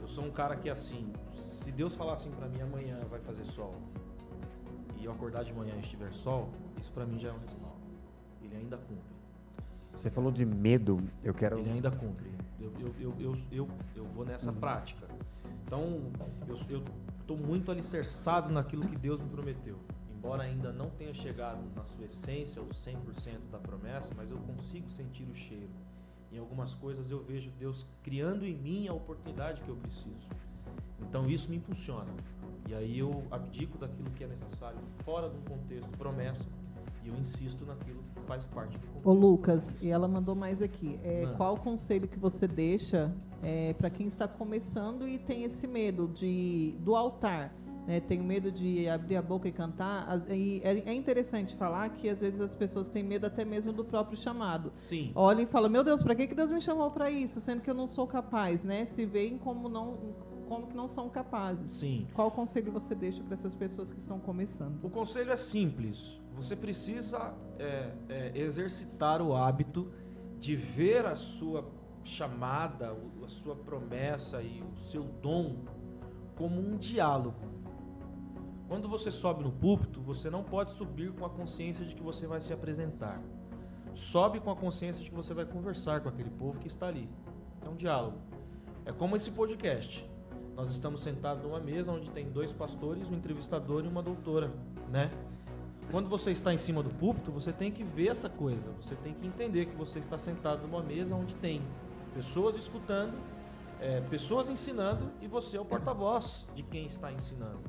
Eu 0.00 0.08
sou 0.08 0.24
um 0.24 0.30
cara 0.30 0.56
que 0.56 0.70
assim, 0.70 1.12
se 1.36 1.70
Deus 1.70 1.94
falar 1.94 2.14
assim 2.14 2.30
pra 2.30 2.48
mim 2.48 2.62
amanhã 2.62 2.98
vai 3.10 3.20
fazer 3.20 3.44
sol 3.44 3.74
e 5.00 5.06
eu 5.06 5.12
acordar 5.12 5.44
de 5.44 5.52
manhã 5.52 5.74
e 5.76 5.80
estiver 5.80 6.12
sol, 6.12 6.50
isso 6.78 6.92
pra 6.92 7.06
mim 7.06 7.18
já 7.18 7.30
é 7.30 7.32
um 7.32 7.38
respaldo. 7.38 7.80
Ele 8.42 8.56
ainda 8.56 8.76
cumpre. 8.76 9.14
Você 9.92 10.10
falou 10.10 10.30
de 10.30 10.44
medo, 10.44 11.02
eu 11.22 11.34
quero. 11.34 11.58
Ele 11.58 11.70
ainda 11.70 11.90
cumpre. 11.90 12.30
Eu, 12.60 12.72
eu, 12.78 13.14
eu, 13.18 13.36
eu, 13.50 13.68
eu, 13.96 14.04
vou 14.04 14.24
nessa 14.24 14.52
prática. 14.52 15.06
Então, 15.64 16.00
eu 16.68 16.82
estou 17.20 17.36
muito 17.36 17.70
alicerçado 17.70 18.52
naquilo 18.52 18.86
que 18.86 18.96
Deus 18.96 19.20
me 19.20 19.28
prometeu. 19.28 19.78
Embora 20.14 20.42
ainda 20.42 20.72
não 20.72 20.90
tenha 20.90 21.14
chegado 21.14 21.62
na 21.74 21.84
sua 21.84 22.04
essência, 22.04 22.60
os 22.60 22.84
100% 22.84 23.50
da 23.50 23.58
promessa, 23.58 24.12
mas 24.14 24.30
eu 24.30 24.38
consigo 24.38 24.90
sentir 24.90 25.24
o 25.24 25.34
cheiro. 25.34 25.70
Em 26.30 26.38
algumas 26.38 26.74
coisas 26.74 27.10
eu 27.10 27.22
vejo 27.24 27.50
Deus 27.58 27.86
criando 28.02 28.44
em 28.44 28.54
mim 28.54 28.86
a 28.86 28.92
oportunidade 28.92 29.62
que 29.62 29.68
eu 29.68 29.76
preciso. 29.76 30.28
Então 31.02 31.28
isso 31.28 31.50
me 31.50 31.56
impulsiona. 31.56 32.10
E 32.68 32.74
aí 32.74 32.98
eu 32.98 33.22
abdico 33.30 33.78
daquilo 33.78 34.10
que 34.10 34.24
é 34.24 34.26
necessário 34.28 34.78
fora 35.04 35.28
de 35.28 35.36
um 35.36 35.42
contexto 35.42 35.90
promessa 35.98 36.46
e 37.04 37.08
eu 37.08 37.14
insisto 37.16 37.64
naquilo 37.64 38.02
que 38.14 38.20
faz 38.26 38.46
parte 38.46 38.78
do 38.78 38.86
contexto. 38.86 39.08
Ô 39.08 39.12
Lucas, 39.12 39.78
e 39.82 39.88
ela 39.88 40.06
mandou 40.06 40.34
mais 40.34 40.62
aqui. 40.62 40.98
É, 41.02 41.22
Manda. 41.22 41.36
qual 41.36 41.54
o 41.54 41.60
conselho 41.60 42.06
que 42.06 42.18
você 42.18 42.46
deixa 42.46 43.12
para 43.78 43.88
quem 43.88 44.06
está 44.06 44.28
começando 44.28 45.08
e 45.08 45.18
tem 45.18 45.44
esse 45.44 45.66
medo 45.66 46.06
de 46.06 46.74
do 46.80 46.94
altar? 46.94 47.52
né, 47.86 48.00
tenho 48.00 48.22
medo 48.22 48.52
de 48.52 48.88
abrir 48.88 49.16
a 49.16 49.22
boca 49.22 49.48
e 49.48 49.52
cantar. 49.52 50.22
E 50.30 50.60
é 50.64 50.90
é 50.90 50.94
interessante 50.94 51.56
falar 51.56 51.90
que 51.90 52.08
às 52.08 52.20
vezes 52.20 52.40
as 52.40 52.54
pessoas 52.54 52.88
têm 52.88 53.02
medo 53.02 53.26
até 53.26 53.44
mesmo 53.44 53.72
do 53.72 53.84
próprio 53.84 54.16
chamado. 54.16 54.72
Sim. 54.82 55.10
Olha 55.14 55.42
e 55.42 55.46
fala, 55.46 55.68
meu 55.68 55.82
Deus, 55.82 56.02
para 56.02 56.14
que 56.14 56.26
que 56.26 56.34
Deus 56.34 56.50
me 56.50 56.60
chamou 56.60 56.90
para 56.90 57.10
isso, 57.10 57.40
sendo 57.40 57.60
que 57.62 57.70
eu 57.70 57.74
não 57.74 57.86
sou 57.86 58.06
capaz, 58.06 58.62
né? 58.62 58.84
Se 58.84 59.04
veem 59.04 59.38
como 59.38 59.68
não, 59.68 59.98
como 60.50 60.66
que 60.66 60.76
não 60.76 60.88
são 60.88 61.08
capazes. 61.08 61.74
Sim. 61.74 62.08
Qual 62.12 62.28
conselho 62.28 62.72
você 62.72 62.92
deixa 62.92 63.22
para 63.22 63.34
essas 63.34 63.54
pessoas 63.54 63.92
que 63.92 64.00
estão 64.00 64.18
começando? 64.18 64.84
O 64.84 64.90
conselho 64.90 65.30
é 65.30 65.36
simples. 65.36 66.18
Você 66.34 66.56
precisa 66.56 67.32
é, 67.56 67.92
é, 68.08 68.32
exercitar 68.34 69.22
o 69.22 69.32
hábito 69.32 69.92
de 70.40 70.56
ver 70.56 71.06
a 71.06 71.14
sua 71.14 71.70
chamada, 72.02 72.90
a 73.24 73.28
sua 73.28 73.54
promessa 73.54 74.42
e 74.42 74.60
o 74.60 74.76
seu 74.80 75.04
dom 75.04 75.54
como 76.34 76.60
um 76.60 76.76
diálogo. 76.76 77.38
Quando 78.66 78.88
você 78.88 79.12
sobe 79.12 79.44
no 79.44 79.52
púlpito, 79.52 80.00
você 80.00 80.28
não 80.28 80.42
pode 80.42 80.72
subir 80.72 81.12
com 81.12 81.24
a 81.24 81.30
consciência 81.30 81.84
de 81.84 81.94
que 81.94 82.02
você 82.02 82.26
vai 82.26 82.40
se 82.40 82.52
apresentar. 82.52 83.22
Sobe 83.94 84.40
com 84.40 84.50
a 84.50 84.56
consciência 84.56 85.00
de 85.00 85.10
que 85.10 85.14
você 85.14 85.32
vai 85.32 85.44
conversar 85.44 86.00
com 86.00 86.08
aquele 86.08 86.30
povo 86.30 86.58
que 86.58 86.66
está 86.66 86.88
ali. 86.88 87.08
É 87.64 87.68
um 87.68 87.76
diálogo. 87.76 88.18
É 88.84 88.90
como 88.90 89.14
esse 89.14 89.30
podcast. 89.30 90.09
Nós 90.60 90.72
estamos 90.72 91.00
sentados 91.00 91.42
numa 91.42 91.58
mesa 91.58 91.90
onde 91.90 92.10
tem 92.10 92.28
dois 92.28 92.52
pastores, 92.52 93.08
um 93.08 93.14
entrevistador 93.14 93.82
e 93.82 93.88
uma 93.88 94.02
doutora, 94.02 94.50
né? 94.90 95.10
Quando 95.90 96.06
você 96.06 96.32
está 96.32 96.52
em 96.52 96.58
cima 96.58 96.82
do 96.82 96.90
púlpito, 96.90 97.32
você 97.32 97.50
tem 97.50 97.72
que 97.72 97.82
ver 97.82 98.08
essa 98.08 98.28
coisa. 98.28 98.70
Você 98.78 98.94
tem 98.96 99.14
que 99.14 99.26
entender 99.26 99.64
que 99.64 99.74
você 99.74 100.00
está 100.00 100.18
sentado 100.18 100.60
numa 100.66 100.82
mesa 100.82 101.14
onde 101.14 101.34
tem 101.36 101.62
pessoas 102.12 102.56
escutando, 102.56 103.14
é, 103.80 104.02
pessoas 104.02 104.50
ensinando 104.50 105.10
e 105.22 105.26
você 105.26 105.56
é 105.56 105.60
o 105.62 105.64
porta-voz 105.64 106.44
de 106.54 106.62
quem 106.62 106.84
está 106.84 107.10
ensinando. 107.10 107.60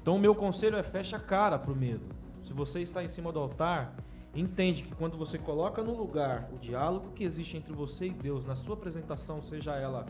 Então, 0.00 0.16
o 0.16 0.18
meu 0.18 0.34
conselho 0.34 0.78
é 0.78 0.82
fecha 0.82 1.18
a 1.18 1.20
cara 1.20 1.58
pro 1.58 1.76
medo. 1.76 2.06
Se 2.42 2.54
você 2.54 2.80
está 2.80 3.04
em 3.04 3.08
cima 3.08 3.32
do 3.32 3.38
altar, 3.38 3.94
entende 4.34 4.82
que 4.82 4.94
quando 4.94 5.18
você 5.18 5.36
coloca 5.36 5.82
no 5.82 5.94
lugar 5.94 6.48
o 6.54 6.58
diálogo 6.58 7.10
que 7.14 7.22
existe 7.22 7.58
entre 7.58 7.74
você 7.74 8.06
e 8.06 8.14
Deus 8.14 8.46
na 8.46 8.56
sua 8.56 8.72
apresentação, 8.72 9.42
seja 9.42 9.74
ela 9.74 10.06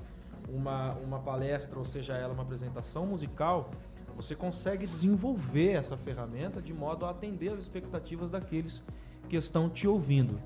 uma, 0.49 0.93
uma 0.95 1.19
palestra 1.19 1.79
ou 1.79 1.85
seja 1.85 2.15
ela 2.15 2.33
uma 2.33 2.43
apresentação 2.43 3.07
musical, 3.07 3.71
você 4.17 4.35
consegue 4.35 4.87
desenvolver 4.87 5.73
essa 5.73 5.97
ferramenta 5.97 6.63
de 6.63 6.73
modo 6.73 7.05
a 7.05 7.11
atender 7.11 7.53
as 7.53 7.61
expectativas 7.61 8.31
daqueles 8.31 8.83
que 9.29 9.37
estão 9.37 9.69
te 9.69 9.89
ouvindo. 9.89 10.39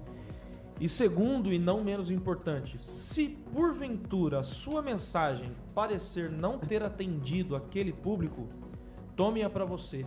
E 0.80 0.88
segundo 0.88 1.52
e 1.52 1.58
não 1.58 1.82
menos 1.82 2.10
importante, 2.10 2.78
se 2.80 3.30
porventura 3.52 4.40
a 4.40 4.44
sua 4.44 4.80
mensagem 4.80 5.52
parecer 5.74 6.30
não 6.30 6.58
ter 6.58 6.82
atendido 6.84 7.56
aquele 7.56 7.92
público, 7.92 8.46
tome-a 9.16 9.50
para 9.50 9.64
você. 9.64 10.06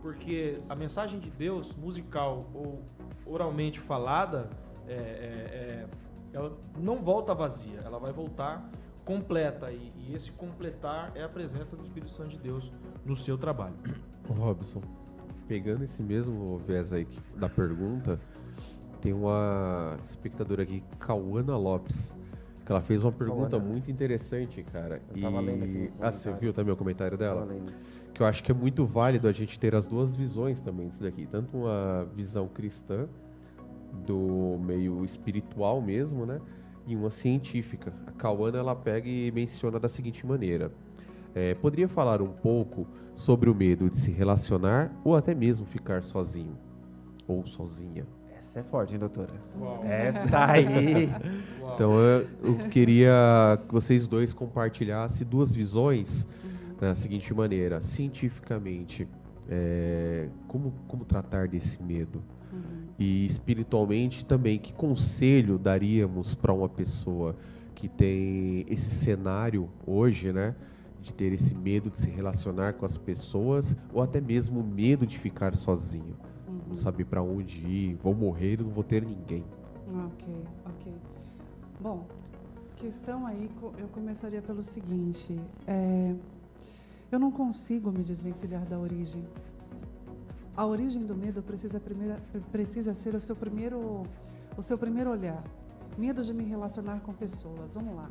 Porque 0.00 0.58
a 0.70 0.74
mensagem 0.74 1.20
de 1.20 1.30
Deus, 1.30 1.76
musical 1.76 2.48
ou 2.54 2.82
oralmente 3.26 3.78
falada, 3.78 4.48
é, 4.88 4.92
é, 4.92 4.96
é, 4.96 5.86
ela 6.32 6.56
não 6.78 7.02
volta 7.02 7.34
vazia, 7.34 7.80
ela 7.84 7.98
vai 7.98 8.12
voltar 8.12 8.70
completa. 9.10 9.72
E, 9.72 9.92
e 9.98 10.14
esse 10.14 10.30
completar 10.30 11.10
é 11.16 11.24
a 11.24 11.28
presença 11.28 11.74
do 11.74 11.82
Espírito 11.82 12.12
Santo 12.12 12.30
de 12.30 12.38
Deus 12.38 12.70
no 13.04 13.16
seu 13.16 13.36
trabalho. 13.36 13.74
Robson, 14.28 14.80
pegando 15.48 15.82
esse 15.82 16.00
mesmo 16.00 16.58
viés 16.58 16.92
aí 16.92 17.08
da 17.34 17.48
pergunta, 17.48 18.20
tem 19.00 19.12
uma 19.12 19.98
espectadora 20.04 20.62
aqui, 20.62 20.84
Cauana 21.00 21.56
Lopes, 21.56 22.14
que 22.64 22.70
ela 22.70 22.80
fez 22.80 23.02
uma 23.02 23.10
pergunta 23.10 23.50
Cauana. 23.50 23.68
muito 23.68 23.90
interessante, 23.90 24.62
cara. 24.62 25.02
Eu 25.12 25.20
tava 25.20 25.40
lendo 25.40 25.64
aqui 25.64 25.90
Ah, 26.00 26.12
você 26.12 26.32
viu 26.34 26.52
também 26.52 26.72
o 26.72 26.76
comentário 26.76 27.18
dela? 27.18 27.40
Tava 27.40 27.52
lendo. 27.52 27.72
Que 28.14 28.22
eu 28.22 28.26
acho 28.26 28.44
que 28.44 28.52
é 28.52 28.54
muito 28.54 28.86
válido 28.86 29.26
a 29.26 29.32
gente 29.32 29.58
ter 29.58 29.74
as 29.74 29.88
duas 29.88 30.14
visões 30.14 30.60
também 30.60 30.86
disso 30.88 31.02
daqui. 31.02 31.26
Tanto 31.26 31.56
uma 31.56 32.06
visão 32.14 32.46
cristã, 32.46 33.08
do 34.06 34.56
meio 34.60 35.04
espiritual 35.04 35.80
mesmo, 35.80 36.24
né? 36.24 36.40
E 36.86 36.96
uma 36.96 37.10
científica. 37.10 37.92
A 38.06 38.12
Cauana, 38.12 38.58
ela 38.58 38.74
pega 38.74 39.08
e 39.08 39.30
menciona 39.30 39.78
da 39.78 39.88
seguinte 39.88 40.26
maneira. 40.26 40.72
É, 41.34 41.54
poderia 41.54 41.88
falar 41.88 42.20
um 42.20 42.32
pouco 42.32 42.86
sobre 43.14 43.48
o 43.48 43.54
medo 43.54 43.88
de 43.88 43.96
se 43.96 44.10
relacionar 44.10 44.90
ou 45.04 45.14
até 45.14 45.34
mesmo 45.34 45.66
ficar 45.66 46.02
sozinho? 46.02 46.56
Ou 47.28 47.46
sozinha? 47.46 48.06
Essa 48.36 48.60
é 48.60 48.62
forte, 48.64 48.94
hein, 48.94 48.98
doutora? 48.98 49.32
Uau. 49.60 49.84
Essa 49.84 50.52
aí. 50.52 51.08
Então 51.72 51.92
eu, 52.00 52.26
eu 52.42 52.68
queria 52.68 53.12
que 53.68 53.72
vocês 53.72 54.04
dois 54.04 54.32
compartilhassem 54.32 55.24
duas 55.24 55.54
visões 55.54 56.26
da 56.80 56.96
seguinte 56.96 57.32
maneira, 57.32 57.80
cientificamente, 57.80 59.06
é, 59.48 60.28
como, 60.48 60.72
como 60.88 61.04
tratar 61.04 61.46
desse 61.46 61.80
medo? 61.80 62.20
E 62.98 63.24
espiritualmente 63.24 64.24
também, 64.24 64.58
que 64.58 64.72
conselho 64.72 65.58
daríamos 65.58 66.34
para 66.34 66.52
uma 66.52 66.68
pessoa 66.68 67.34
que 67.74 67.88
tem 67.88 68.66
esse 68.68 68.90
cenário 68.90 69.70
hoje, 69.86 70.32
né? 70.32 70.54
De 71.00 71.14
ter 71.14 71.32
esse 71.32 71.54
medo 71.54 71.88
de 71.88 71.96
se 71.96 72.10
relacionar 72.10 72.74
com 72.74 72.84
as 72.84 72.98
pessoas 72.98 73.74
ou 73.92 74.02
até 74.02 74.20
mesmo 74.20 74.62
medo 74.62 75.06
de 75.06 75.18
ficar 75.18 75.56
sozinho. 75.56 76.14
Não 76.68 76.76
saber 76.76 77.06
para 77.06 77.22
onde 77.22 77.66
ir, 77.66 77.98
vou 78.02 78.14
morrer 78.14 78.60
e 78.60 78.62
não 78.62 78.70
vou 78.70 78.84
ter 78.84 79.02
ninguém. 79.02 79.44
Ok, 80.06 80.34
ok. 80.66 80.92
Bom, 81.80 82.06
questão 82.76 83.26
aí, 83.26 83.50
eu 83.78 83.88
começaria 83.88 84.42
pelo 84.42 84.62
seguinte: 84.62 85.40
é, 85.66 86.14
eu 87.10 87.18
não 87.18 87.30
consigo 87.30 87.90
me 87.90 88.04
desvencilhar 88.04 88.64
da 88.66 88.78
origem. 88.78 89.24
A 90.56 90.66
origem 90.66 91.04
do 91.04 91.14
medo 91.14 91.42
precisa, 91.42 91.78
primeira, 91.80 92.20
precisa 92.50 92.92
ser 92.94 93.14
o 93.14 93.20
seu 93.20 93.34
primeiro, 93.36 94.02
o 94.56 94.62
seu 94.62 94.76
primeiro 94.76 95.10
olhar. 95.10 95.42
Medo 95.96 96.24
de 96.24 96.32
me 96.34 96.44
relacionar 96.44 97.00
com 97.00 97.12
pessoas. 97.12 97.74
Vamos 97.74 97.94
lá. 97.96 98.10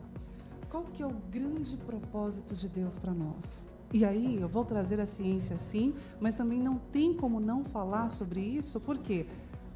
Qual 0.70 0.84
que 0.84 1.02
é 1.02 1.06
o 1.06 1.14
grande 1.32 1.76
propósito 1.78 2.54
de 2.56 2.68
Deus 2.68 2.98
para 2.98 3.14
nós? 3.14 3.62
E 3.92 4.06
aí, 4.06 4.40
eu 4.40 4.48
vou 4.48 4.64
trazer 4.64 5.00
a 5.02 5.06
ciência 5.06 5.58
sim, 5.58 5.96
mas 6.20 6.36
também 6.36 6.60
não 6.62 6.78
tem 6.92 7.14
como 7.16 7.40
não 7.40 7.64
falar 7.64 8.10
sobre 8.12 8.40
isso, 8.40 8.80
por 8.80 8.98
quê? 9.00 9.26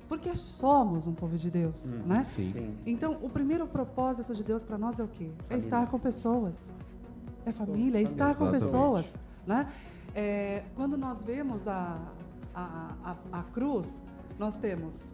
Porque 0.08 0.36
somos 0.38 1.08
um 1.08 1.14
povo 1.14 1.36
de 1.36 1.50
Deus, 1.50 1.88
Hum, 1.88 2.02
né? 2.06 2.24
Sim. 2.24 2.52
Sim. 2.54 2.78
Então, 2.86 3.18
o 3.24 3.30
primeiro 3.30 3.66
propósito 3.66 4.36
de 4.36 4.44
Deus 4.44 4.64
para 4.64 4.78
nós 4.78 5.00
é 5.00 5.04
o 5.04 5.08
quê? 5.08 5.24
É 5.26 5.28
Família. 5.30 5.58
estar 5.66 5.88
com 5.90 5.98
pessoas. 6.00 6.56
É 7.46 7.52
família, 7.52 7.98
é 7.98 8.02
estar 8.04 8.36
com 8.36 8.52
pessoas. 8.52 9.12
Né? 9.48 9.68
É, 10.14 10.64
quando 10.76 10.96
nós 10.96 11.24
vemos 11.24 11.68
a, 11.68 12.00
a, 12.54 12.96
a, 13.04 13.40
a 13.40 13.44
cruz, 13.44 14.02
nós 14.38 14.56
temos 14.58 15.14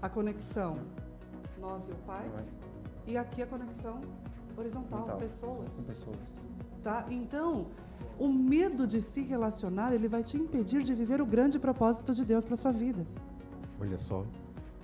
a 0.00 0.08
conexão 0.08 0.78
nós 1.60 1.88
e 1.88 1.92
o 1.92 1.96
Pai, 2.06 2.30
e 3.06 3.16
aqui 3.16 3.42
a 3.42 3.46
conexão 3.46 4.00
horizontal, 4.56 5.16
pessoas. 5.18 5.72
Com 5.74 5.82
pessoas. 5.82 6.18
Tá? 6.82 7.06
Então, 7.10 7.66
o 8.18 8.28
medo 8.28 8.86
de 8.86 9.00
se 9.00 9.22
relacionar, 9.22 9.92
ele 9.92 10.08
vai 10.08 10.22
te 10.22 10.36
impedir 10.36 10.82
de 10.82 10.94
viver 10.94 11.20
o 11.20 11.26
grande 11.26 11.58
propósito 11.58 12.14
de 12.14 12.24
Deus 12.24 12.44
para 12.44 12.56
sua 12.56 12.72
vida 12.72 13.06
Olha 13.80 13.98
só. 13.98 14.24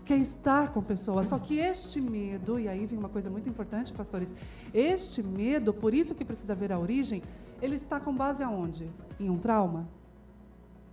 que 0.05 0.13
é 0.13 0.17
estar 0.17 0.73
com 0.73 0.83
pessoas. 0.83 1.29
Só 1.29 1.39
que 1.39 1.59
este 1.59 2.01
medo, 2.01 2.59
e 2.59 2.69
aí 2.69 2.87
vem 2.87 2.99
uma 2.99 3.09
coisa 3.09 3.31
muito 3.31 3.49
importante, 3.49 3.93
pastores, 3.93 4.35
este 4.75 5.23
medo, 5.23 5.73
por 5.73 5.95
isso 5.95 6.15
que 6.15 6.25
precisa 6.25 6.55
ver 6.55 6.73
a 6.73 6.79
origem, 6.79 7.23
ele 7.61 7.77
está 7.77 8.01
com 8.01 8.15
base 8.15 8.43
aonde? 8.43 8.91
Em 9.21 9.31
um 9.31 9.39
trauma? 9.39 9.87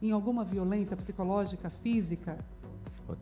Em 0.02 0.12
alguma 0.12 0.44
violência 0.44 0.96
psicológica, 0.96 1.70
física? 1.70 2.38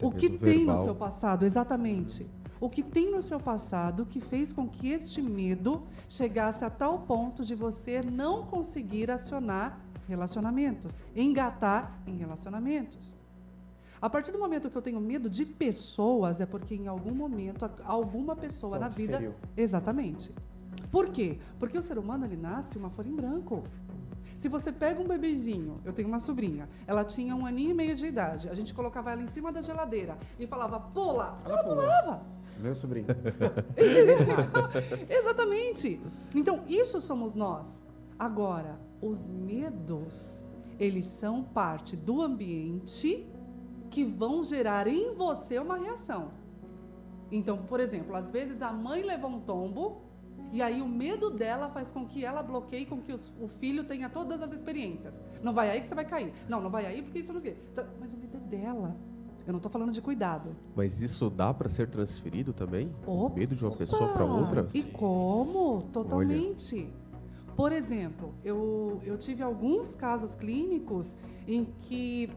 O 0.01 0.11
que 0.11 0.29
tem 0.29 0.65
no 0.65 0.77
seu 0.77 0.93
passado, 0.93 1.45
exatamente? 1.45 2.29
O 2.59 2.69
que 2.69 2.81
tem 2.81 3.11
no 3.11 3.21
seu 3.21 3.39
passado 3.39 4.05
que 4.05 4.19
fez 4.19 4.51
com 4.51 4.67
que 4.67 4.89
este 4.89 5.21
medo 5.21 5.83
chegasse 6.09 6.65
a 6.65 6.69
tal 6.69 6.99
ponto 6.99 7.45
de 7.45 7.53
você 7.53 8.01
não 8.01 8.45
conseguir 8.45 9.11
acionar 9.11 9.79
relacionamentos, 10.07 10.99
engatar 11.15 11.99
em 12.07 12.17
relacionamentos? 12.17 13.15
A 14.01 14.09
partir 14.09 14.31
do 14.31 14.39
momento 14.39 14.69
que 14.69 14.77
eu 14.77 14.81
tenho 14.81 14.99
medo 14.99 15.29
de 15.29 15.45
pessoas, 15.45 16.39
é 16.39 16.45
porque 16.45 16.75
em 16.75 16.87
algum 16.87 17.13
momento 17.13 17.69
alguma 17.83 18.35
pessoa 18.35 18.73
Só 18.73 18.79
na 18.79 18.89
vida. 18.89 19.17
feriu. 19.17 19.33
Exatamente. 19.55 20.31
Por 20.91 21.09
quê? 21.09 21.39
Porque 21.59 21.77
o 21.77 21.83
ser 21.83 21.97
humano 21.97 22.25
ele 22.25 22.37
nasce 22.37 22.77
uma 22.77 22.89
folha 22.89 23.09
em 23.09 23.15
branco. 23.15 23.63
Se 24.37 24.47
você 24.47 24.71
pega 24.71 25.01
um 25.01 25.07
bebezinho, 25.07 25.81
eu 25.83 25.91
tenho 25.91 26.07
uma 26.07 26.19
sobrinha, 26.19 26.69
ela 26.85 27.03
tinha 27.03 27.35
um 27.35 27.43
aninho 27.43 27.71
e 27.71 27.73
meio 27.73 27.95
de 27.95 28.05
idade, 28.05 28.47
a 28.47 28.53
gente 28.53 28.71
colocava 28.71 29.11
ela 29.11 29.23
em 29.23 29.27
cima 29.27 29.51
da 29.51 29.61
geladeira 29.61 30.15
e 30.39 30.45
falava, 30.45 30.79
pula, 30.79 31.33
ela 31.43 31.63
pulava. 31.63 32.21
Meu 32.59 32.75
sobrinho. 32.75 33.07
Exatamente. 35.09 35.99
Então, 36.35 36.63
isso 36.67 37.01
somos 37.01 37.33
nós. 37.33 37.79
Agora, 38.17 38.79
os 39.01 39.27
medos, 39.27 40.43
eles 40.79 41.05
são 41.05 41.43
parte 41.43 41.95
do 41.95 42.21
ambiente 42.21 43.27
que 43.89 44.05
vão 44.05 44.43
gerar 44.43 44.87
em 44.87 45.15
você 45.15 45.57
uma 45.57 45.77
reação. 45.77 46.31
Então, 47.31 47.57
por 47.57 47.79
exemplo, 47.79 48.15
às 48.15 48.29
vezes 48.29 48.61
a 48.61 48.71
mãe 48.71 49.01
levou 49.01 49.31
um 49.31 49.39
tombo 49.39 50.01
E 50.51 50.61
aí 50.61 50.81
o 50.81 50.87
medo 50.87 51.29
dela 51.29 51.69
faz 51.69 51.91
com 51.91 52.05
que 52.05 52.23
ela 52.23 52.41
bloqueie, 52.41 52.85
com 52.85 53.01
que 53.01 53.11
os- 53.11 53.33
o 53.39 53.47
filho 53.47 53.83
tenha 53.83 54.09
todas 54.09 54.41
as 54.41 54.51
experiências. 54.53 55.21
Não 55.43 55.53
vai 55.53 55.69
aí 55.69 55.81
que 55.81 55.87
você 55.87 55.95
vai 55.95 56.05
cair. 56.05 56.31
Não, 56.47 56.61
não 56.61 56.69
vai 56.69 56.85
aí 56.85 57.01
porque 57.01 57.19
isso 57.19 57.33
não 57.33 57.41
sei. 57.41 57.57
Então, 57.71 57.85
mas 57.99 58.13
o 58.13 58.17
medo 58.17 58.37
é 58.37 58.39
dela. 58.55 58.95
Eu 59.45 59.53
não 59.53 59.57
estou 59.57 59.71
falando 59.71 59.91
de 59.91 60.01
cuidado. 60.01 60.55
Mas 60.75 61.01
isso 61.01 61.29
dá 61.29 61.53
pra 61.53 61.69
ser 61.69 61.89
transferido 61.89 62.51
também? 62.53 62.91
O 63.05 63.25
Opa! 63.25 63.35
medo 63.35 63.55
de 63.55 63.63
uma 63.65 63.75
pessoa 63.75 64.09
pra 64.13 64.25
outra? 64.25 64.67
E 64.73 64.83
como? 64.83 65.83
Totalmente. 65.93 66.89
Por 67.55 67.71
exemplo, 67.71 68.33
eu, 68.43 69.01
eu 69.03 69.17
tive 69.17 69.41
alguns 69.41 69.95
casos 69.95 70.35
clínicos 70.35 71.15
em 71.47 71.65
que 71.81 72.29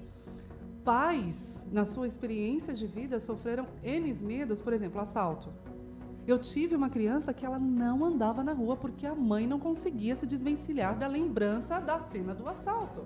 pais, 0.85 1.65
na 1.71 1.85
sua 1.85 2.07
experiência 2.07 2.73
de 2.73 2.87
vida, 2.87 3.21
sofreram 3.21 3.67
N 3.83 4.13
medos, 4.23 4.61
por 4.61 4.73
exemplo, 4.73 5.01
assalto. 5.01 5.51
Eu 6.31 6.39
tive 6.39 6.77
uma 6.77 6.89
criança 6.89 7.35
que 7.35 7.45
ela 7.45 7.59
não 7.59 8.05
andava 8.05 8.45
na 8.45 8.53
rua 8.53 8.77
porque 8.77 9.05
a 9.05 9.17
mãe 9.17 9.49
não 9.49 9.59
conseguia 9.59 10.15
se 10.15 10.25
desvencilhar 10.25 10.97
da 10.97 11.09
lembrança 11.09 11.81
da 11.81 11.99
cena 11.99 12.33
do 12.33 12.49
assalto. 12.49 13.05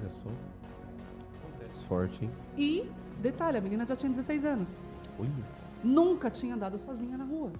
Olha 0.00 0.10
só, 0.10 0.30
Acontece. 1.42 1.84
forte, 1.86 2.24
hein? 2.24 2.30
E, 2.56 2.88
detalhe, 3.20 3.58
a 3.58 3.60
menina 3.60 3.84
já 3.84 3.94
tinha 3.94 4.10
16 4.10 4.46
anos. 4.46 4.80
Olha. 5.18 5.28
Nunca 5.84 6.30
tinha 6.30 6.54
andado 6.54 6.78
sozinha 6.78 7.18
na 7.18 7.24
rua. 7.24 7.52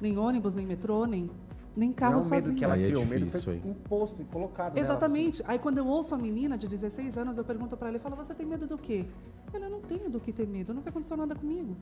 Nem 0.00 0.18
ônibus, 0.18 0.52
nem 0.56 0.66
metrô, 0.66 1.04
nem, 1.04 1.30
nem 1.76 1.92
carro 1.92 2.14
não 2.14 2.22
é 2.22 2.26
o 2.26 2.30
medo 2.30 2.42
sozinha. 2.42 2.58
que 2.58 2.64
ela 2.64 2.76
é 2.76 2.86
criou, 2.86 3.04
o 3.04 3.06
medo 3.06 3.30
foi 3.40 3.62
imposto 3.64 4.20
e 4.20 4.24
colocado 4.24 4.74
nela. 4.74 4.84
Exatamente. 4.84 5.44
Aí 5.46 5.60
quando 5.60 5.78
eu 5.78 5.86
ouço 5.86 6.12
a 6.12 6.18
menina 6.18 6.58
de 6.58 6.66
16 6.66 7.16
anos, 7.16 7.38
eu 7.38 7.44
pergunto 7.44 7.76
pra 7.76 7.86
ela 7.86 7.98
e 7.98 8.00
falo: 8.00 8.16
"Você 8.16 8.34
tem 8.34 8.44
medo 8.44 8.66
do 8.66 8.76
quê?" 8.76 9.06
Ela: 9.52 9.66
"Eu 9.66 9.70
não 9.70 9.80
tenho 9.80 10.10
do 10.10 10.18
que 10.18 10.32
ter 10.32 10.48
medo, 10.48 10.74
nunca 10.74 10.90
aconteceu 10.90 11.16
nada 11.16 11.36
comigo." 11.36 11.76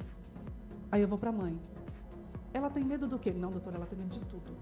Aí 0.90 1.00
eu 1.00 1.08
vou 1.08 1.16
pra 1.16 1.32
mãe. 1.32 1.58
Ela 2.52 2.70
tem 2.70 2.84
medo 2.84 3.06
do 3.06 3.18
quê? 3.18 3.32
Não, 3.32 3.50
doutora, 3.50 3.76
ela 3.76 3.86
tem 3.86 3.98
medo 3.98 4.10
de 4.10 4.20
tudo. 4.20 4.52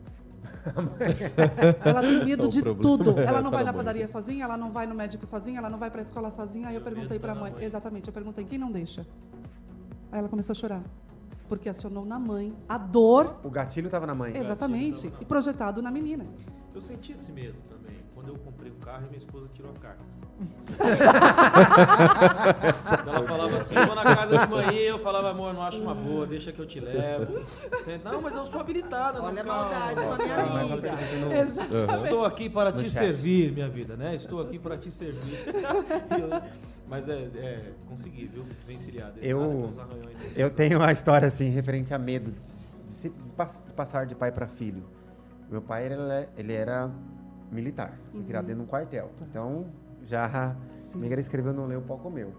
ela 1.85 2.01
tem 2.01 2.25
medo 2.25 2.49
de 2.49 2.63
problema 2.63 2.83
tudo. 2.99 3.19
é 3.21 3.25
Ela 3.25 3.43
não 3.43 3.51
tá 3.51 3.57
vai 3.59 3.65
na 3.65 3.73
padaria 3.73 4.09
sozinha, 4.09 4.45
ela 4.45 4.57
não 4.57 4.71
vai 4.71 4.87
no 4.87 4.95
médico 4.95 5.27
sozinha, 5.27 5.59
ela 5.59 5.71
não 5.71 5.79
vai 5.79 5.91
pra 5.91 6.03
escola 6.03 6.31
sozinha. 6.31 6.69
Aí 6.69 6.75
eu 6.75 6.81
perguntei 6.81 7.19
na 7.19 7.35
mãe. 7.35 7.53
mãe. 7.53 7.65
Exatamente, 7.65 8.09
eu 8.09 8.13
perguntei: 8.13 8.45
"Quem 8.45 8.59
não 8.59 8.71
deixa?" 8.71 9.07
Aí 10.13 10.19
ela 10.19 10.29
começou 10.29 10.53
a 10.53 10.57
chorar. 10.57 10.83
Porque 11.49 11.69
acionou 11.69 12.05
na 12.05 12.19
mãe 12.19 12.55
a 12.69 12.79
dor, 12.79 13.37
O 13.43 13.51
gatilho 13.51 13.87
estava 13.87 14.07
na 14.07 14.15
mãe. 14.15 14.37
exatamente, 14.37 15.13
e 15.21 15.25
projetado 15.25 15.83
na 15.83 15.91
menina. 15.91 16.25
Eu 16.73 16.81
senti 16.81 17.13
esse 17.13 17.33
medo 17.33 17.57
também. 17.69 17.97
Quando 18.15 18.29
eu 18.29 18.37
carro 18.91 19.05
e 19.05 19.07
minha 19.07 19.19
esposa 19.19 19.47
tirou 19.55 19.71
a 19.71 19.75
carta. 19.79 20.03
Ela 23.07 23.27
falava 23.27 23.57
assim, 23.59 23.75
vou 23.75 23.95
na 23.95 24.03
casa 24.03 24.39
de 24.39 24.47
manhã, 24.49 24.73
eu 24.81 24.99
falava, 24.99 25.31
amor, 25.31 25.55
não 25.55 25.63
acho 25.63 25.81
uma 25.81 25.95
boa, 25.95 26.27
deixa 26.27 26.51
que 26.51 26.59
eu 26.59 26.67
te 26.67 26.81
levo. 26.81 27.45
Você, 27.71 28.01
não, 28.03 28.21
mas 28.21 28.35
eu 28.35 28.45
sou 28.47 28.61
habilitada. 28.61 29.23
Olha 29.23 29.43
a 29.43 29.45
carro." 29.45 29.71
maldade 29.71 30.03
com 30.03 30.13
a 30.13 30.17
minha 30.17 30.37
amiga. 30.37 30.93
Aham. 31.93 32.03
Estou 32.05 32.25
aqui 32.25 32.51
para 32.51 32.73
te 32.73 32.91
servir, 32.91 33.53
minha 33.53 33.69
vida, 33.69 33.97
né? 33.97 34.17
Estou 34.17 34.41
aqui 34.41 34.59
para 34.59 34.77
te 34.77 34.91
servir. 34.91 35.39
Mas 36.89 37.09
é, 37.09 37.29
é, 37.37 37.73
consegui, 37.89 38.27
viu? 38.27 38.43
Desvencilhar 38.43 39.13
desse 39.13 39.29
Eu-. 39.29 39.73
Eu 40.35 40.51
tenho 40.51 40.79
uma 40.79 40.91
história 40.91 41.29
assim, 41.29 41.49
referente 41.51 41.95
a 41.95 41.99
medo 41.99 42.33
de, 42.85 42.91
se- 42.91 43.09
de 43.11 43.33
pas- 43.33 43.63
de 43.65 43.73
passar 43.73 44.07
de 44.07 44.17
pai 44.17 44.33
para 44.33 44.49
filho. 44.49 44.83
Meu 45.49 45.63
pai, 45.63 45.87
ele, 45.87 45.95
ele 46.37 46.53
era 46.53 46.91
militar, 47.51 47.99
foi 48.13 48.23
criado 48.23 48.47
dentro 48.47 48.63
de 48.63 48.67
um 48.67 48.71
quartel. 48.71 49.11
Então, 49.29 49.67
já 50.05 50.57
Sim. 50.81 51.05
Escreveu, 51.15 51.53
não 51.53 51.67
leu, 51.67 51.79
o 51.79 51.83
pau 51.83 51.99
comeu. 51.99 52.33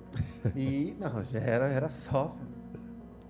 E, 0.55 0.95
não, 0.99 1.23
já 1.23 1.39
era, 1.39 1.69
era 1.69 1.89
só. 1.89 2.35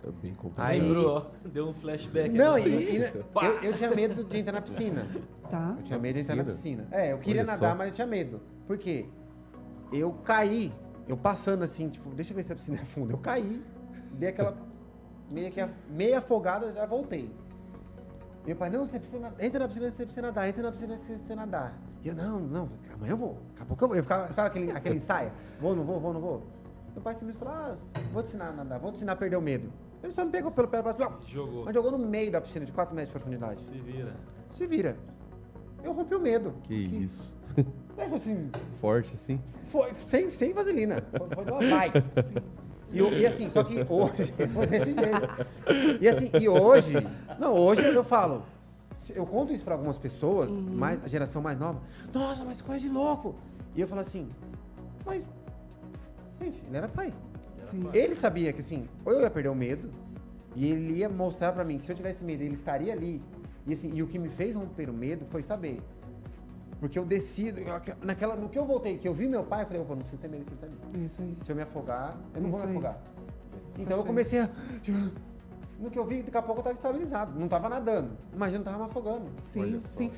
É 0.03 0.09
bem 0.11 0.34
complicado. 0.34 0.67
Aí- 0.67 0.95
ó, 0.97 1.25
deu 1.45 1.67
um 1.67 1.73
flashback. 1.73 2.29
Não, 2.29 2.55
aqui. 2.55 2.69
e, 2.69 2.97
e 2.97 3.01
eu, 3.03 3.51
eu 3.61 3.73
tinha 3.73 3.91
medo 3.91 4.23
de 4.23 4.38
entrar 4.38 4.53
na 4.53 4.61
piscina. 4.61 5.05
Tá? 5.47 5.75
Eu 5.77 5.84
tinha 5.84 5.99
medo 5.99 6.15
de 6.15 6.21
entrar 6.21 6.36
na 6.36 6.43
piscina? 6.43 6.84
piscina. 6.84 7.01
É, 7.03 7.11
eu 7.13 7.19
queria 7.19 7.41
Olha 7.43 7.51
nadar, 7.51 7.71
só. 7.71 7.75
mas 7.77 7.88
eu 7.89 7.93
tinha 7.93 8.07
medo. 8.07 8.41
Por 8.65 8.77
quê? 8.79 9.05
Eu 9.93 10.11
caí, 10.23 10.73
eu 11.07 11.15
passando 11.15 11.63
assim, 11.63 11.89
tipo, 11.89 12.09
deixa 12.15 12.32
eu 12.32 12.36
ver 12.36 12.43
se 12.43 12.51
a 12.51 12.55
piscina 12.55 12.77
é 12.82 12.86
funda. 12.86 13.13
Eu 13.13 13.19
caí, 13.19 13.63
dei 14.13 14.29
aquela 14.29 14.57
meia, 15.29 15.51
que, 15.51 15.61
meia 15.89 16.17
afogada, 16.17 16.71
já 16.71 16.86
voltei. 16.88 17.29
Meu 18.46 18.56
pai, 18.56 18.70
não, 18.70 18.86
você 18.88 18.98
precisa 19.00 19.20
nadar, 19.22 19.44
entra 19.44 19.60
na 19.60 19.68
piscina, 19.68 19.92
você 19.92 20.04
precisa 20.04 20.22
nadar, 20.22 20.50
entra 20.50 20.64
na 20.64 20.72
piscina, 20.72 20.98
você 20.98 21.14
precisa 21.14 21.36
nadar. 21.36 21.78
E 22.04 22.08
eu, 22.08 22.16
não, 22.16 22.39
não, 22.39 22.70
amanhã 22.96 23.12
eu 23.12 23.18
vou, 23.18 23.38
daqui 23.50 23.62
a 23.62 23.66
pouco 23.66 23.84
eu 23.84 23.88
vou. 23.88 23.98
Eu 23.98 24.04
ficava, 24.04 24.34
sabe 24.34 24.48
aquele, 24.48 24.72
aquele 24.72 24.96
ensaio? 24.96 25.32
Vou, 25.60 25.76
não 25.76 25.84
vou, 25.84 26.00
vou, 26.00 26.14
não 26.14 26.22
vou. 26.22 26.44
Meu 26.94 27.02
pai 27.04 27.14
simplesmente 27.14 27.38
falou, 27.39 27.54
ah, 27.54 27.78
vou 28.12 28.24
te 28.24 28.30
ensinar 28.30 28.48
a 28.48 28.52
nadar, 28.52 28.80
vou 28.80 28.92
te 28.92 28.96
ensinar 28.96 29.14
a 29.14 29.16
perder 29.16 29.36
o 29.38 29.42
medo. 29.42 29.72
Ele 30.04 30.12
só 30.12 30.26
me 30.26 30.32
pegou 30.32 30.52
pelo 30.52 30.68
pé 30.68 30.80
e 30.80 30.84
falou 30.84 30.98
assim, 31.20 31.32
Jogou. 31.32 31.66
mas 31.66 31.74
jogou 31.76 31.92
no 31.92 32.00
meio 32.00 32.32
da 32.32 32.42
piscina, 32.42 32.66
de 32.66 32.72
4 32.72 32.96
metros 32.96 33.14
de 33.14 33.20
profundidade. 33.20 33.62
Se 33.62 33.80
vira. 33.80 34.16
Se 34.50 34.66
vira. 34.68 34.98
Eu 35.84 35.94
rompi 35.94 36.16
o 36.16 36.20
medo. 36.20 36.54
Que 36.64 36.74
isso. 36.74 37.36
Aí 37.98 38.10
foi 38.10 38.18
assim, 38.18 38.50
Forte, 38.80 39.14
assim. 39.14 39.39
foi 39.66 39.94
sem, 39.94 40.30
sem 40.30 40.54
vaselina. 40.54 41.04
Foi, 41.16 41.30
foi 41.30 41.46
de 41.46 41.52
uma 41.52 41.60
vai. 41.70 41.92
E, 42.94 43.00
e 43.00 43.26
assim, 43.26 43.50
só 43.50 43.64
que 43.64 43.86
hoje, 43.88 44.34
foi 44.54 44.68
desse 44.68 44.94
jeito. 44.94 45.98
E 46.02 46.08
assim, 46.08 46.30
e 46.39 46.50
hoje, 46.50 46.94
não, 47.39 47.54
hoje 47.54 47.84
eu 47.84 48.04
falo, 48.04 48.44
eu 49.16 49.26
conto 49.26 49.54
isso 49.54 49.64
pra 49.64 49.74
algumas 49.74 49.98
pessoas, 49.98 50.52
mais, 50.52 51.04
a 51.04 51.08
geração 51.08 51.42
mais 51.42 51.60
nova, 51.60 51.80
nossa, 52.14 52.44
mas 52.44 52.62
coisa 52.62 52.82
de 52.82 52.89
louco. 52.89 53.36
E 53.76 53.82
eu 53.82 53.88
falo 53.88 54.02
assim, 54.02 54.30
mas, 55.06 55.26
gente, 56.42 56.62
ele 56.68 56.78
era 56.78 56.88
pai. 56.88 57.14
Sim. 57.62 57.89
Ele 57.94 58.16
sabia 58.16 58.52
que 58.52 58.60
assim, 58.60 58.88
ou 59.06 59.14
eu 59.14 59.22
ia 59.22 59.30
perder 59.30 59.50
o 59.50 59.56
medo, 59.56 59.89
e 60.56 60.70
ele 60.70 60.94
ia 60.94 61.10
mostrar 61.10 61.52
pra 61.54 61.64
mim 61.64 61.78
que 61.78 61.86
se 61.86 61.92
eu 61.92 61.96
tivesse 61.96 62.24
medo, 62.24 62.44
ele 62.44 62.56
estaria 62.56 62.92
ali. 62.94 63.22
E 63.66 63.74
assim, 63.74 63.92
e 63.94 64.04
o 64.04 64.08
que 64.08 64.20
me 64.20 64.30
fez 64.30 64.56
romper 64.56 64.89
o 64.89 64.94
medo 64.94 65.26
foi 65.28 65.42
saber. 65.42 65.80
Porque 66.82 66.97
eu 66.97 67.05
decido, 67.05 67.61
naquela, 68.01 68.36
no 68.36 68.49
que 68.49 68.57
eu 68.57 68.65
voltei, 68.65 68.97
que 68.97 69.07
eu 69.07 69.13
vi 69.13 69.27
meu 69.27 69.43
pai, 69.43 69.61
eu 69.61 69.65
falei, 69.67 69.82
opa, 69.84 69.93
não 69.93 70.01
preciso 70.01 70.19
ter 70.19 70.27
medo 70.27 70.45
que 70.45 70.51
ele 70.53 70.59
tá 70.59 70.88
ali. 70.91 71.05
Isso 71.05 71.21
aí. 71.21 71.38
Se 71.41 71.51
eu 71.51 71.55
me 71.55 71.61
afogar, 71.61 72.17
eu 72.34 72.41
não 72.41 72.49
vou 72.49 72.57
Isso 72.59 72.67
me 72.67 72.71
aí. 72.73 72.77
afogar. 72.79 72.97
Então 73.77 73.97
eu 73.99 74.03
comecei 74.03 74.39
a. 74.39 74.49
tipo, 74.82 74.97
No 75.79 75.91
que 75.91 75.99
eu 75.99 76.03
vi, 76.03 76.23
daqui 76.23 76.36
a 76.36 76.41
pouco 76.41 76.59
eu 76.59 76.63
tava 76.63 76.75
estabilizado. 76.75 77.39
Não 77.39 77.47
tava 77.47 77.69
nadando, 77.69 78.09
mas 78.36 78.51
não 78.55 78.63
tava 78.63 78.79
me 78.79 78.86
afogando. 78.86 79.29
Sim, 79.43 79.79
sim. 79.91 80.11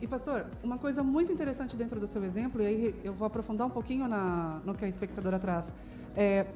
E 0.00 0.06
pastor, 0.06 0.46
uma 0.62 0.78
coisa 0.78 1.02
muito 1.02 1.30
interessante 1.30 1.76
dentro 1.76 2.00
do 2.00 2.06
seu 2.06 2.24
exemplo, 2.24 2.62
e 2.62 2.66
aí 2.66 2.94
eu 3.04 3.12
vou 3.12 3.26
aprofundar 3.26 3.66
um 3.66 3.70
pouquinho 3.70 4.08
na, 4.08 4.62
no 4.64 4.74
que 4.74 4.86
a 4.86 4.88
espectadora 4.88 5.38
traz. 5.38 5.70
É, 6.16 6.46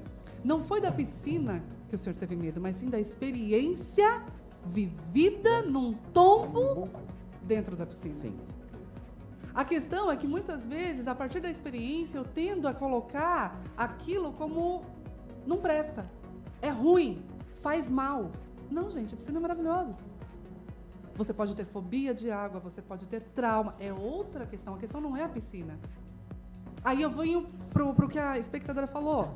não 0.43 0.65
foi 0.65 0.81
da 0.81 0.91
piscina 0.91 1.63
que 1.91 1.95
o 1.95 1.99
senhor 1.99 2.17
teve 2.17 2.35
medo, 2.37 2.59
mas 2.59 2.77
sim 2.77 2.89
da 2.89 2.99
experiência 2.99 4.23
vivida 4.65 5.61
num 5.63 5.93
tombo 6.15 6.89
dentro 7.43 7.77
da 7.77 7.85
piscina. 7.85 8.15
Sim. 8.15 8.35
A 9.55 9.65
questão 9.65 10.11
é 10.11 10.17
que 10.17 10.27
muitas 10.27 10.67
vezes, 10.67 11.07
a 11.07 11.15
partir 11.15 11.41
da 11.41 11.51
experiência, 11.51 12.17
eu 12.19 12.25
tendo 12.25 12.67
a 12.67 12.73
colocar 12.75 13.61
aquilo 13.77 14.33
como 14.33 14.83
não 15.47 15.59
presta, 15.59 16.07
é 16.63 16.71
ruim, 16.71 17.23
faz 17.61 17.91
mal. 17.91 18.31
Não, 18.71 18.91
gente, 18.91 19.13
a 19.15 19.17
piscina 19.17 19.39
é 19.39 19.43
maravilhosa. 19.43 19.95
Você 21.15 21.35
pode 21.35 21.55
ter 21.55 21.67
fobia 21.67 22.15
de 22.15 22.31
água, 22.31 22.59
você 22.59 22.81
pode 22.81 23.07
ter 23.07 23.21
trauma, 23.35 23.75
é 23.79 23.93
outra 23.93 24.47
questão. 24.47 24.75
A 24.75 24.79
questão 24.79 25.01
não 25.01 25.15
é 25.15 25.25
a 25.25 25.29
piscina. 25.29 25.79
Aí 26.83 27.03
eu 27.03 27.11
venho 27.11 27.47
pro, 27.71 27.93
pro 27.95 28.09
que 28.09 28.19
a 28.19 28.39
espectadora 28.39 28.87
falou. 28.87 29.35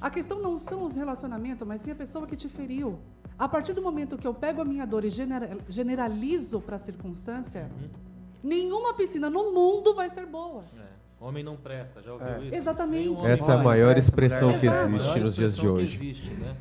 A 0.00 0.08
questão 0.08 0.40
não 0.40 0.58
são 0.58 0.82
os 0.84 0.94
relacionamentos, 0.94 1.66
mas 1.68 1.82
sim 1.82 1.90
a 1.90 1.94
pessoa 1.94 2.26
que 2.26 2.34
te 2.34 2.48
feriu. 2.48 2.98
A 3.38 3.46
partir 3.46 3.74
do 3.74 3.82
momento 3.82 4.16
que 4.16 4.26
eu 4.26 4.32
pego 4.32 4.62
a 4.62 4.64
minha 4.64 4.86
dor 4.86 5.04
e 5.04 5.10
genera- 5.10 5.58
generalizo 5.68 6.58
para 6.60 6.76
a 6.76 6.78
circunstância, 6.78 7.70
Uhum. 7.78 8.05
Nenhuma 8.46 8.94
piscina 8.94 9.28
no 9.28 9.52
mundo 9.52 9.94
vai 9.94 10.08
ser 10.10 10.26
boa. 10.26 10.62
É. 10.78 10.96
Homem 11.18 11.42
não 11.42 11.56
presta, 11.56 12.02
já 12.02 12.12
ouviu 12.12 12.28
É. 12.28 12.38
isso? 12.44 12.54
Exatamente. 12.54 13.26
Essa 13.26 13.52
é 13.52 13.54
a 13.54 13.58
maior 13.58 13.92
presta, 13.92 14.10
expressão 14.10 14.58
que 14.58 14.68
É 14.68 14.84
existe 14.84 15.18
nos 15.20 15.34
dias 15.34 15.54
de 15.54 15.56
expressão 15.56 15.64
que 15.76 15.82
hoje. 15.82 15.94
existe, 15.96 16.34
né? 16.34 16.54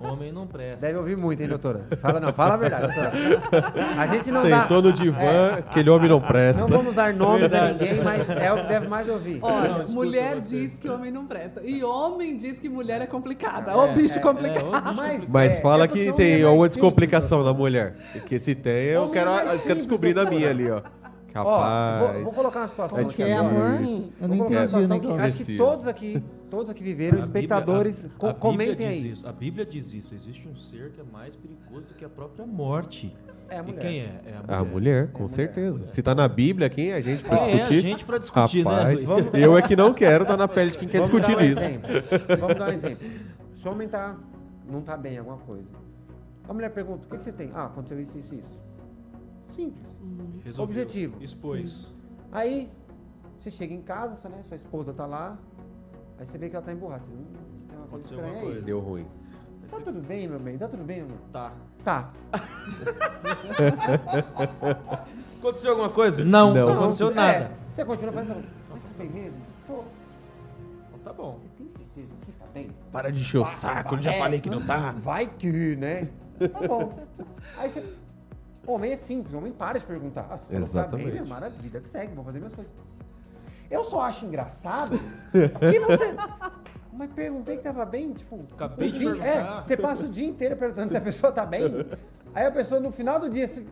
Homem 0.00 0.32
não 0.32 0.46
presta. 0.48 0.80
Deve 0.84 0.98
ouvir 0.98 1.16
muito, 1.16 1.40
hein, 1.40 1.48
doutora? 1.48 1.86
Fala 2.00 2.18
não, 2.18 2.32
fala 2.32 2.54
a 2.54 2.56
verdade, 2.56 2.86
doutora. 2.86 3.12
A 3.96 4.06
gente 4.08 4.30
não 4.32 4.48
dá. 4.48 4.62
Sentou 4.62 4.82
no 4.82 4.92
divã, 4.92 5.54
aquele 5.58 5.90
homem 5.90 6.08
não 6.08 6.20
presta. 6.20 6.62
Não 6.62 6.68
vamos 6.68 6.94
dar 6.94 7.14
nomes 7.14 7.52
a 7.52 7.72
ninguém, 7.72 8.02
mas 8.02 8.28
é 8.28 8.52
o 8.52 8.62
que 8.62 8.68
deve 8.68 8.88
mais 8.88 9.08
ouvir. 9.08 9.38
Olha, 9.42 9.78
Não, 9.78 9.88
mulher 9.90 10.34
você. 10.40 10.40
diz 10.68 10.78
que 10.78 10.88
homem 10.88 11.10
não 11.12 11.26
presta. 11.26 11.62
E 11.62 11.82
homem 11.84 12.36
diz 12.36 12.58
que 12.58 12.68
mulher 12.68 13.00
é 13.00 13.06
complicada. 13.06 13.70
É, 13.72 13.76
Ô, 13.76 13.92
bicho 13.92 14.18
é, 14.18 14.22
complicado. 14.22 14.66
é, 14.74 14.80
bicho 14.80 14.94
Mas- 14.96 15.28
Mas 15.28 15.52
É, 15.58 15.60
fala 15.60 15.84
é 15.84 15.88
que 15.88 16.12
tem 16.14 16.40
é 16.40 16.44
alguma 16.44 16.68
descomplicação 16.68 17.44
da 17.44 17.52
mulher. 17.54 17.94
Porque 18.12 18.38
se 18.40 18.54
tem, 18.56 18.86
eu 18.86 19.08
quero, 19.10 19.30
é 19.30 19.74
descobrir 19.74 20.14
na 20.14 20.24
minha 20.24 20.50
ali, 20.50 20.68
ó. 20.70 20.80
Ó, 21.42 21.58
Capaz. 21.58 22.14
vou, 22.14 22.24
vou 22.24 22.32
colocar 22.32 22.58
uma 22.60 22.68
situação 22.68 22.98
É 22.98 23.00
Como 23.02 23.12
aqui 23.12 23.22
que 23.22 23.28
é, 23.30 23.36
amor? 23.36 23.80
Isso. 23.82 24.12
Eu 24.20 24.28
não 24.28 24.36
Vou 24.36 24.46
colocar 24.46 24.60
uma 24.60 24.64
entendi 24.64 24.64
o 24.64 24.68
situação 24.82 25.00
que 25.00 25.22
acho 25.22 25.44
que 25.44 25.56
todos 25.56 25.86
aqui, 25.88 26.22
todos 26.50 26.70
aqui 26.70 26.82
viveram, 26.84 27.18
A 27.18 27.20
Bíblia- 27.22 27.40
espectadores, 27.42 28.04
a- 28.04 28.08
co- 28.18 28.26
a 28.28 28.34
comentem 28.34 28.86
aí. 28.86 29.10
Isso. 29.12 29.26
A 29.28 29.32
Bíblia 29.32 29.64
diz 29.66 29.92
isso. 29.92 30.14
Existe 30.14 30.48
um 30.48 30.56
ser 30.56 30.90
que 30.92 31.00
é 31.00 31.04
mais 31.12 31.34
perigoso 31.36 31.86
do 31.86 31.94
que 31.94 32.04
a 32.04 32.08
própria 32.08 32.46
morte. 32.46 33.14
É 33.50 33.56
a 33.56 33.60
E 33.60 33.62
mulher. 33.62 33.80
quem 33.80 34.00
é? 34.00 34.20
É 34.26 34.36
a 34.36 34.42
mulher. 34.42 34.58
A 34.58 34.64
mulher, 34.64 35.06
com 35.12 35.22
mulher, 35.22 35.34
certeza. 35.34 35.78
mulher. 35.78 35.92
Se 35.92 36.02
tá 36.02 36.14
na 36.14 36.28
Bíblia, 36.28 36.68
quem 36.68 36.90
é 36.90 36.94
a 36.96 37.00
gente 37.00 37.24
pra 37.24 37.38
Quem 37.38 37.48
é 37.48 37.52
a 37.52 37.56
discutir? 37.60 37.80
gente 37.80 38.04
pra 38.04 38.18
discutir, 38.18 38.64
né, 38.64 38.70
Rapaz, 38.74 39.04
Rui? 39.06 39.30
eu 39.34 39.56
é 39.56 39.62
que 39.62 39.74
não 39.74 39.94
quero 39.94 40.24
estar 40.24 40.36
na 40.36 40.46
pele 40.46 40.70
de 40.70 40.78
quem 40.78 40.86
quer 40.88 41.00
Vamos 41.00 41.12
discutir 41.12 41.36
um 41.36 41.40
isso. 41.50 41.60
exemplo. 41.60 41.88
Vamos 42.38 42.56
dar 42.58 42.68
um 42.68 42.72
exemplo. 42.72 43.06
Se 43.54 43.66
o 43.66 43.72
homem 43.72 43.88
tá, 43.88 44.16
não 44.70 44.82
tá 44.82 44.96
bem 44.98 45.14
em 45.14 45.18
alguma 45.18 45.38
coisa, 45.38 45.66
A 46.48 46.52
mulher 46.54 46.70
pergunta, 46.70 47.04
o 47.06 47.10
que, 47.10 47.16
que 47.18 47.24
você 47.24 47.32
tem? 47.32 47.50
Ah, 47.54 47.64
aconteceu 47.66 48.00
isso, 48.00 48.18
isso, 48.18 48.34
isso. 48.34 48.58
Simples. 49.58 49.86
Resolveu. 50.44 50.82
Objetivo. 50.82 51.16
Expôs. 51.20 51.90
Aí, 52.30 52.70
você 53.40 53.50
chega 53.50 53.74
em 53.74 53.82
casa, 53.82 54.14
sua, 54.14 54.30
né, 54.30 54.40
sua 54.46 54.56
esposa 54.56 54.92
tá 54.92 55.04
lá, 55.04 55.36
aí 56.16 56.24
você 56.24 56.38
vê 56.38 56.48
que 56.48 56.54
ela 56.54 56.64
tá 56.64 56.72
emburrada. 56.72 57.02
Você, 57.04 57.12
hum, 57.12 57.24
tem 57.68 57.76
uma 57.76 57.86
coisa 57.88 58.06
Aconteceu 58.06 58.18
estranha 58.18 58.34
alguma 58.34 58.40
aí. 58.40 58.46
coisa. 58.52 58.62
Deu 58.64 58.78
ruim. 58.80 59.06
Tá 59.68 59.80
tudo 59.80 60.00
bem, 60.00 60.28
meu 60.28 60.38
bem? 60.38 60.56
Tá 60.56 60.68
tudo 60.68 60.84
bem, 60.84 61.00
amor? 61.02 61.18
Tá. 61.32 61.52
Tá. 61.82 62.12
Aconteceu 65.40 65.70
alguma 65.72 65.90
coisa? 65.90 66.24
Não, 66.24 66.54
não, 66.54 66.72
aconteceu 66.72 67.10
é, 67.10 67.14
nada. 67.14 67.50
Você 67.72 67.84
continua 67.84 68.12
fazendo. 68.12 68.44
Mas 68.70 68.80
tá 68.82 68.88
bem 68.96 69.10
mesmo? 69.10 69.38
Tô. 69.66 69.82
Então 70.88 70.98
tá 71.04 71.12
bom. 71.12 71.38
Você 71.42 71.48
tem 71.58 71.68
certeza 71.76 72.14
que 72.24 72.32
tá 72.32 72.46
bem? 72.54 72.70
Para 72.92 73.10
de 73.12 73.20
encher 73.20 73.38
o 73.38 73.44
saco, 73.44 73.96
eu 73.96 74.02
já 74.02 74.12
É, 74.12 74.18
falei 74.18 74.40
que 74.40 74.48
não 74.50 74.64
tá. 74.64 74.92
Vai 74.92 75.26
que, 75.26 75.76
né? 75.76 76.08
Tá 76.38 76.66
bom. 76.66 76.92
Aí 77.56 77.68
você. 77.70 77.84
Homem 78.68 78.92
é 78.92 78.96
simples, 78.98 79.34
homem 79.34 79.50
para 79.50 79.78
de 79.80 79.86
perguntar. 79.86 80.26
Ah, 80.30 80.36
você 80.36 80.52
não 80.52 80.60
tá 80.60 80.66
Exatamente. 80.66 81.10
bem, 81.10 81.20
né? 81.22 81.26
maravilha, 81.26 81.80
que 81.80 81.88
segue, 81.88 82.14
vou 82.14 82.22
fazer 82.22 82.38
minhas 82.38 82.52
coisas. 82.54 82.70
Eu 83.70 83.82
só 83.84 84.02
acho 84.02 84.26
engraçado 84.26 84.98
que 85.32 85.80
você. 85.80 86.14
Mas 86.92 87.10
perguntei 87.12 87.56
que 87.56 87.62
tava 87.62 87.86
bem, 87.86 88.12
tipo. 88.12 88.44
Acabei 88.52 88.92
de 88.92 88.98
dia- 88.98 89.08
perguntar. 89.10 89.60
É, 89.60 89.62
você 89.62 89.74
passa 89.76 90.02
o 90.04 90.08
dia 90.08 90.28
inteiro 90.28 90.54
perguntando 90.56 90.90
se 90.90 90.96
a 90.98 91.00
pessoa 91.00 91.32
tá 91.32 91.46
bem. 91.46 91.62
Aí 92.34 92.44
a 92.44 92.50
pessoa 92.50 92.78
no 92.78 92.92
final 92.92 93.18
do 93.18 93.30
dia, 93.30 93.46
assim, 93.46 93.66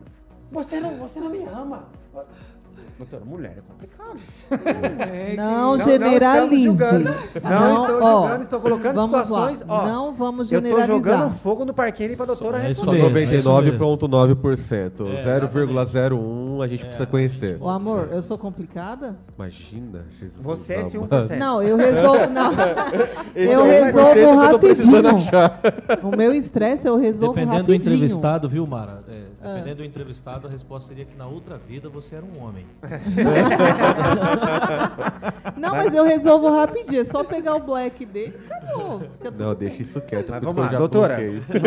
você 0.51 0.81
não, 0.81 0.97
você 0.97 1.21
não 1.21 1.29
me 1.29 1.45
ama. 1.45 1.89
Doutora, 2.99 3.24
mulher 3.27 3.59
é 3.59 3.61
complicado. 3.61 4.18
Não, 5.37 5.77
Não, 5.77 5.79
generalize. 5.85 6.66
Não, 6.66 6.74
julgando, 6.77 7.05
não, 7.05 7.83
estou 7.83 8.03
ó, 8.03 8.20
julgando, 8.22 8.43
estou 8.45 8.61
colocando 8.61 8.95
vamos 8.95 9.20
situações. 9.22 9.61
Lá. 9.61 9.66
Ó, 9.68 9.87
não 9.87 10.12
vamos 10.14 10.51
eu 10.51 10.62
tô 10.62 10.66
generalizar. 10.68 10.97
jogando 11.18 11.35
fogo 11.41 11.64
no 11.66 11.74
parqueiro 11.74 12.16
pra 12.16 12.24
doutora 12.27 12.59
É 12.59 12.68
responder. 12.68 13.03
mesmo, 13.03 13.18
é 13.18 13.24
isso 13.39 13.51
mesmo. 13.51 13.79
99,9%. 13.79 15.07
É, 15.14 15.41
0,01 15.41 16.62
a 16.62 16.66
gente 16.68 16.85
precisa 16.85 17.07
conhecer. 17.07 17.59
Ô, 17.61 17.68
amor, 17.68 18.09
eu 18.11 18.22
sou 18.22 18.39
complicada? 18.39 19.16
Imagina, 19.37 20.05
Jesus. 20.18 20.41
Você 20.41 20.74
é 20.74 20.81
esse 20.81 20.97
amado. 20.97 21.29
1%. 21.29 21.37
Não, 21.37 21.62
eu 21.62 21.77
resolvo. 21.77 22.27
Não. 22.31 22.53
Eu 23.37 23.51
é 23.51 23.59
o 23.59 23.62
1% 23.66 23.85
resolvo 23.85 24.18
eu 24.18 24.37
rapidinho. 24.37 25.03
O 26.03 26.16
meu 26.16 26.33
estresse 26.33 26.89
eu 26.89 26.97
resolvo 26.97 27.35
Dependendo 27.35 27.64
do 27.64 27.72
rapidinho. 27.72 27.95
entrevistado, 27.97 28.49
viu, 28.49 28.66
Mara? 28.66 29.03
É, 29.09 29.22
Ah. 29.43 29.53
dependendo 29.55 29.77
do 29.77 29.85
entrevistado, 29.85 30.47
a 30.47 30.51
resposta 30.51 30.89
seria 30.89 31.05
que 31.05 31.16
na 31.16 31.27
outra 31.27 31.57
vida 31.59 31.89
você 31.89 32.16
era 32.16 32.24
um 32.24 32.43
homem. 32.43 32.64
Não, 35.57 35.71
mas 35.71 35.95
eu 35.95 36.05
resolvo 36.05 36.49
rapidinho. 36.51 37.01
É 37.01 37.05
só 37.05 37.25
pegar 37.25 37.57
o 37.57 37.61
black 37.61 38.05
dele 38.05 38.39
e 38.49 38.53
acabou. 38.53 39.01
Fica 39.01 39.33
tudo 39.33 39.45
Não, 39.45 39.55
bem. 39.55 39.69
deixa 39.69 39.83
isso 39.83 40.01
quieto. 40.01 40.31
Mas 40.31 40.41
por 40.41 40.47
isso 40.47 40.55
vamos 40.55 40.55
que 40.55 40.61
lá, 40.61 40.69
já 40.73 40.79
doutora, 40.79 41.17
coloquei. 41.17 41.61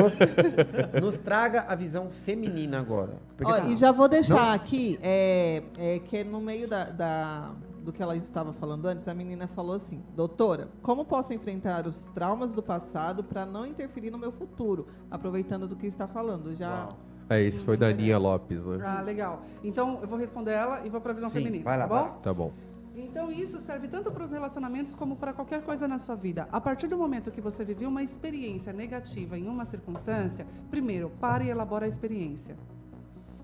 nos, 0.94 1.04
nos 1.04 1.18
traga 1.20 1.66
a 1.68 1.76
visão 1.76 2.10
feminina 2.26 2.80
agora. 2.80 3.14
Porque 3.38 3.52
Ó, 3.52 3.56
assim, 3.56 3.74
e 3.74 3.78
já 3.78 3.92
vou 3.92 4.08
deixar 4.08 4.54
aqui, 4.54 5.00
é, 5.02 5.64
é, 5.78 6.00
que 6.00 6.18
é 6.18 6.24
no 6.24 6.40
meio 6.40 6.68
da, 6.68 6.86
da- 6.86 7.52
do 7.84 7.94
que 7.94 8.04
ela 8.04 8.16
estava 8.16 8.54
falando 8.54 8.86
antes, 8.86 9.08
a 9.08 9.14
menina 9.14 9.48
falou 9.48 9.76
assim, 9.76 10.02
doutora, 10.16 10.68
como 10.82 11.06
posso 11.06 11.34
enfrentar 11.34 11.88
os 11.88 12.06
traumas 12.14 12.54
do 12.54 12.62
passado 12.62 13.24
para 13.24 13.46
não 13.46 13.66
interferir 13.66 14.12
no 14.12 14.18
meu 14.18 14.32
futuro? 14.32 14.88
Aproveitando 15.10 15.68
do 15.68 15.76
que 15.76 15.88
está 15.88 16.08
falando, 16.08 16.54
já... 16.56 16.90
É, 17.30 17.42
isso 17.42 17.64
foi 17.64 17.78
da 17.78 17.88
Aninha 17.88 18.18
Lopes, 18.18 18.66
né? 18.66 18.80
Ah, 18.84 19.02
legal. 19.02 19.44
Então, 19.64 20.00
eu 20.02 20.08
vou 20.08 20.18
responder 20.18 20.52
ela 20.52 20.86
e 20.86 20.90
vou 20.90 21.00
para 21.00 21.12
a 21.12 21.16
visão 21.16 21.30
Sim, 21.30 21.38
feminina, 21.40 21.64
vai 21.64 21.78
lá, 21.78 21.88
tá 21.88 21.94
vai 21.94 22.04
bom? 22.04 22.10
lá. 22.10 22.20
Tá 22.22 22.34
bom. 22.34 22.54
Então, 22.96 23.32
isso 23.32 23.60
serve 23.60 23.88
tanto 23.88 24.12
para 24.12 24.26
os 24.26 24.32
relacionamentos 24.32 24.94
como 24.94 25.16
para 25.16 25.32
qualquer 25.32 25.62
coisa 25.62 25.88
na 25.88 25.98
sua 26.00 26.16
vida. 26.16 26.50
A 26.52 26.60
partir 26.60 26.88
do 26.88 26.98
momento 26.98 27.32
que 27.32 27.40
você 27.40 27.64
viveu 27.64 27.88
uma 27.88 28.04
experiência 28.04 28.74
negativa 28.74 29.38
em 29.38 29.48
uma 29.48 29.64
circunstância, 29.64 30.46
primeiro, 30.70 31.10
pare 31.20 31.46
e 31.46 31.50
elabora 31.50 31.86
a 31.86 31.88
experiência. 31.88 32.58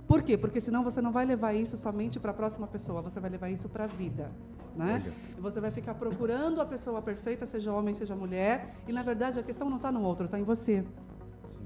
Por 0.07 0.21
quê? 0.23 0.37
Porque 0.37 0.59
senão 0.59 0.83
você 0.83 1.01
não 1.01 1.11
vai 1.11 1.25
levar 1.25 1.53
isso 1.53 1.77
somente 1.77 2.19
para 2.19 2.31
a 2.31 2.33
próxima 2.33 2.67
pessoa, 2.67 3.01
você 3.01 3.19
vai 3.19 3.29
levar 3.29 3.49
isso 3.49 3.69
para 3.69 3.85
a 3.85 3.87
vida. 3.87 4.29
Né? 4.75 5.01
Olha. 5.03 5.13
E 5.37 5.41
Você 5.41 5.61
vai 5.61 5.71
ficar 5.71 5.93
procurando 5.95 6.59
a 6.59 6.65
pessoa 6.65 7.01
perfeita, 7.01 7.45
seja 7.45 7.71
homem, 7.71 7.93
seja 7.93 8.15
mulher, 8.15 8.75
e 8.87 8.91
na 8.91 9.03
verdade 9.03 9.39
a 9.39 9.43
questão 9.43 9.69
não 9.69 9.77
está 9.77 9.91
no 9.91 10.01
outro, 10.01 10.25
está 10.25 10.37
em 10.37 10.43
você. 10.43 10.83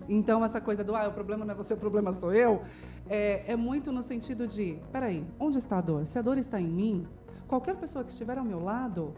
Então, 0.10 0.44
essa 0.44 0.60
coisa 0.60 0.84
do, 0.84 0.96
ah, 0.96 1.08
o 1.08 1.14
problema 1.14 1.46
não 1.46 1.54
é 1.54 1.56
você, 1.56 1.76
o 1.76 1.78
problema 1.78 2.12
sou 2.14 2.34
eu, 2.34 2.64
é, 3.08 3.54
é 3.54 3.56
muito 3.56 3.92
no 3.92 4.02
sentido 4.02 4.48
de, 4.48 4.80
peraí, 4.92 5.24
onde 5.40 5.60
está 5.60 5.78
a 5.78 5.82
dor? 5.82 6.06
Se 6.06 6.18
a 6.18 6.22
dor 6.22 6.38
está 6.38 6.60
em 6.60 6.68
mim, 6.68 7.08
qualquer 7.48 7.76
pessoa 7.76 8.04
que 8.04 8.12
estiver 8.12 8.38
ao 8.38 8.44
meu 8.44 8.62
lado, 8.62 9.14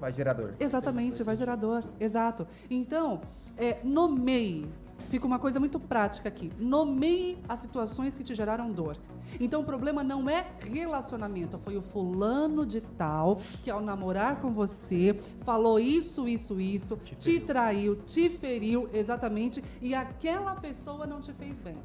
vai 0.00 0.12
gerador. 0.12 0.54
exatamente, 0.58 1.22
vai 1.22 1.36
gerar 1.36 1.56
dor. 1.56 1.84
Exato. 2.00 2.46
Então, 2.68 3.20
é, 3.56 3.78
nomeie. 3.84 4.68
Fica 5.08 5.26
uma 5.26 5.38
coisa 5.38 5.58
muito 5.58 5.80
prática 5.80 6.28
aqui. 6.28 6.52
Nomeie 6.58 7.38
as 7.48 7.60
situações 7.60 8.14
que 8.14 8.22
te 8.22 8.34
geraram 8.34 8.70
dor. 8.70 8.96
Então, 9.40 9.62
o 9.62 9.64
problema 9.64 10.02
não 10.02 10.28
é 10.28 10.46
relacionamento. 10.60 11.58
Foi 11.58 11.76
o 11.76 11.82
fulano 11.82 12.66
de 12.66 12.80
tal 12.80 13.40
que, 13.62 13.70
ao 13.70 13.80
namorar 13.80 14.40
com 14.40 14.52
você, 14.52 15.18
falou 15.44 15.78
isso, 15.78 16.28
isso, 16.28 16.60
isso, 16.60 16.96
te, 16.96 17.16
Te 17.16 17.40
traiu, 17.40 17.96
te 17.96 18.28
feriu, 18.28 18.88
exatamente, 18.92 19.62
e 19.80 19.94
aquela 19.94 20.54
pessoa 20.54 21.06
não 21.06 21.20
te 21.20 21.32
fez 21.32 21.58
bem. 21.60 21.78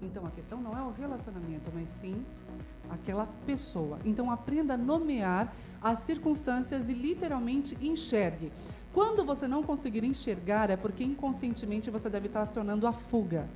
Então, 0.00 0.26
a 0.26 0.30
questão 0.30 0.60
não 0.60 0.76
é 0.76 0.82
o 0.82 0.90
relacionamento, 0.90 1.70
mas 1.72 1.88
sim 2.00 2.24
aquela 2.90 3.26
pessoa. 3.46 3.98
Então, 4.04 4.30
aprenda 4.30 4.74
a 4.74 4.76
nomear 4.76 5.54
as 5.80 6.00
circunstâncias 6.00 6.88
e 6.88 6.92
literalmente 6.92 7.76
enxergue. 7.80 8.52
Quando 8.92 9.24
você 9.24 9.48
não 9.48 9.62
conseguir 9.62 10.04
enxergar, 10.04 10.68
é 10.70 10.76
porque 10.76 11.02
inconscientemente 11.02 11.90
você 11.90 12.10
deve 12.10 12.26
estar 12.26 12.42
acionando 12.42 12.86
a 12.86 12.92
fuga. 12.92 13.46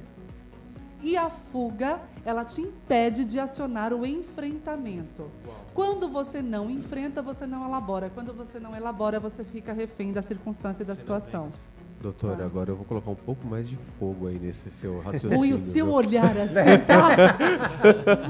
E 1.03 1.16
a 1.16 1.28
fuga, 1.28 2.01
ela 2.24 2.45
te 2.45 2.62
impede 2.62 3.24
de 3.24 3.39
acionar 3.39 3.93
o 3.93 4.05
enfrentamento. 4.07 5.30
Quando 5.74 6.09
você 6.09 6.41
não 6.41 6.70
enfrenta, 6.70 7.20
você 7.20 7.47
não 7.47 7.66
elabora. 7.66 8.11
Quando 8.12 8.32
você 8.32 8.59
não 8.59 8.74
elabora, 8.74 9.20
você 9.20 9.45
fica 9.45 9.72
refém 9.74 10.12
da 10.12 10.22
circunstância 10.22 10.82
e 10.82 10.87
da 10.87 10.97
situação. 10.97 11.53
Doutora, 12.01 12.43
Ah. 12.45 12.47
agora 12.47 12.70
eu 12.70 12.76
vou 12.76 12.84
colocar 12.84 13.11
um 13.11 13.14
pouco 13.14 13.47
mais 13.47 13.68
de 13.68 13.76
fogo 13.99 14.26
aí 14.28 14.39
nesse 14.39 14.70
seu 14.70 15.01
raciocínio. 15.05 15.39
Ui, 15.39 15.53
o 15.53 15.59
seu 15.59 15.87
viu? 15.87 15.93
olhar 15.93 16.32
assim, 16.37 16.84
tá? 16.87 17.37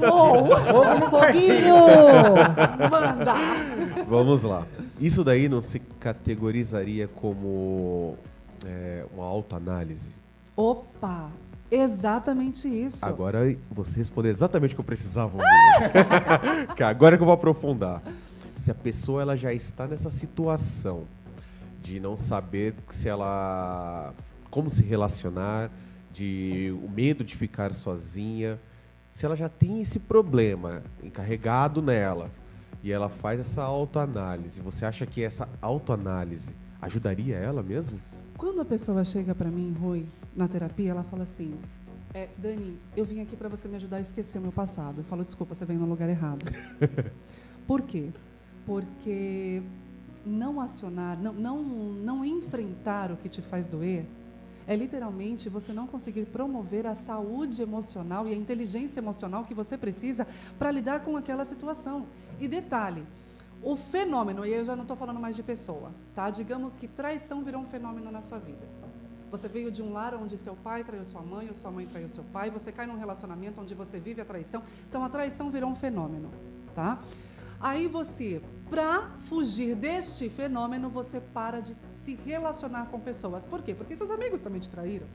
Uou! 0.09 0.47
Foguinho! 1.09 1.75
Manda! 2.91 3.33
Vamos 4.05 4.43
lá. 4.43 4.65
Isso 4.99 5.23
daí 5.23 5.47
não 5.47 5.61
se 5.61 5.79
categorizaria 5.79 7.07
como 7.07 8.17
é, 8.65 9.05
uma 9.13 9.25
autoanálise? 9.25 10.13
Opa! 10.55 11.29
Exatamente 11.69 12.67
isso. 12.67 13.05
Agora 13.05 13.55
você 13.69 13.97
respondeu 13.97 14.31
exatamente 14.31 14.73
o 14.73 14.75
que 14.75 14.81
eu 14.81 14.85
precisava. 14.85 15.37
Que 16.75 16.83
agora 16.83 17.17
que 17.17 17.23
eu 17.23 17.25
vou 17.25 17.33
aprofundar. 17.33 18.01
Se 18.55 18.71
a 18.71 18.75
pessoa 18.75 19.21
ela 19.21 19.35
já 19.35 19.53
está 19.53 19.87
nessa 19.87 20.09
situação 20.09 21.03
de 21.81 21.99
não 21.99 22.15
saber 22.15 22.73
se 22.89 23.07
ela 23.07 24.13
como 24.49 24.69
se 24.69 24.83
relacionar, 24.83 25.69
de 26.11 26.73
o 26.83 26.89
medo 26.89 27.23
de 27.23 27.35
ficar 27.35 27.73
sozinha, 27.73 28.59
se 29.11 29.25
ela 29.25 29.35
já 29.35 29.49
tem 29.49 29.81
esse 29.81 29.99
problema 29.99 30.81
encarregado 31.03 31.81
nela 31.81 32.31
e 32.83 32.91
ela 32.91 33.09
faz 33.09 33.39
essa 33.39 33.63
autoanálise, 33.63 34.61
você 34.61 34.85
acha 34.85 35.05
que 35.05 35.23
essa 35.23 35.47
autoanálise 35.61 36.55
ajudaria 36.81 37.35
ela 37.35 37.63
mesmo? 37.63 37.99
Quando 38.37 38.61
a 38.61 38.65
pessoa 38.65 39.03
chega 39.03 39.33
pra 39.33 39.49
mim, 39.49 39.75
Rui, 39.79 40.05
na 40.35 40.47
terapia, 40.47 40.91
ela 40.91 41.03
fala 41.03 41.23
assim: 41.23 41.55
é, 42.13 42.29
Dani, 42.37 42.77
eu 42.95 43.03
vim 43.03 43.21
aqui 43.21 43.35
pra 43.35 43.49
você 43.49 43.67
me 43.67 43.75
ajudar 43.75 43.97
a 43.97 44.01
esquecer 44.01 44.37
o 44.37 44.41
meu 44.41 44.51
passado. 44.51 44.99
Eu 44.99 45.03
falo, 45.03 45.23
desculpa, 45.23 45.55
você 45.55 45.65
veio 45.65 45.79
no 45.79 45.87
lugar 45.87 46.09
errado. 46.09 46.45
Por 47.67 47.81
quê? 47.81 48.09
Porque 48.65 49.61
não 50.25 50.59
acionar, 50.61 51.17
não, 51.19 51.33
não, 51.33 51.63
não 51.63 52.25
enfrentar 52.25 53.11
o 53.11 53.17
que 53.17 53.29
te 53.29 53.41
faz 53.41 53.67
doer 53.67 54.05
é 54.67 54.75
literalmente 54.75 55.47
você 55.47 55.71
não 55.71 55.87
conseguir 55.87 56.25
promover 56.25 56.85
a 56.85 56.93
saúde 56.93 57.61
emocional 57.61 58.27
e 58.27 58.33
a 58.33 58.35
inteligência 58.35 58.99
emocional 58.99 59.45
que 59.45 59.53
você 59.53 59.77
precisa 59.77 60.27
para 60.59 60.69
lidar 60.69 61.05
com 61.05 61.15
aquela 61.15 61.45
situação. 61.45 62.05
E 62.39 62.47
detalhe, 62.47 63.05
o 63.63 63.75
fenômeno, 63.75 64.45
e 64.45 64.53
eu 64.53 64.65
já 64.65 64.75
não 64.75 64.83
estou 64.83 64.97
falando 64.97 65.19
mais 65.19 65.35
de 65.35 65.41
pessoa, 65.41 65.91
tá? 66.13 66.29
Digamos 66.29 66.75
que 66.75 66.87
traição 66.87 67.43
virou 67.43 67.61
um 67.61 67.65
fenômeno 67.65 68.11
na 68.11 68.21
sua 68.21 68.37
vida. 68.37 68.67
Você 69.31 69.47
veio 69.47 69.71
de 69.71 69.81
um 69.81 69.91
lar 69.91 70.13
onde 70.15 70.37
seu 70.37 70.55
pai 70.55 70.83
traiu 70.83 71.03
sua 71.05 71.21
mãe, 71.21 71.47
ou 71.47 71.55
sua 71.55 71.71
mãe 71.71 71.85
traiu 71.85 72.07
seu 72.07 72.23
pai, 72.25 72.49
você 72.49 72.71
cai 72.71 72.85
num 72.87 72.97
relacionamento 72.97 73.59
onde 73.59 73.73
você 73.73 73.99
vive 73.99 74.21
a 74.21 74.25
traição. 74.25 74.61
Então 74.87 75.03
a 75.03 75.09
traição 75.09 75.49
virou 75.49 75.69
um 75.69 75.75
fenômeno, 75.75 76.29
tá? 76.75 76.99
Aí 77.59 77.87
você, 77.87 78.41
para 78.69 79.09
fugir 79.21 79.75
deste 79.75 80.29
fenômeno, 80.29 80.89
você 80.89 81.19
para 81.19 81.59
de 81.59 81.75
se 82.07 82.17
relacionar 82.25 82.85
com 82.85 82.97
pessoas. 83.01 83.45
Por 83.45 83.61
quê? 83.61 83.73
Porque 83.75 83.97
seus 83.97 84.09
amigos 84.09 84.39
também 84.39 84.61
te 84.61 84.69
traíram. 84.69 85.05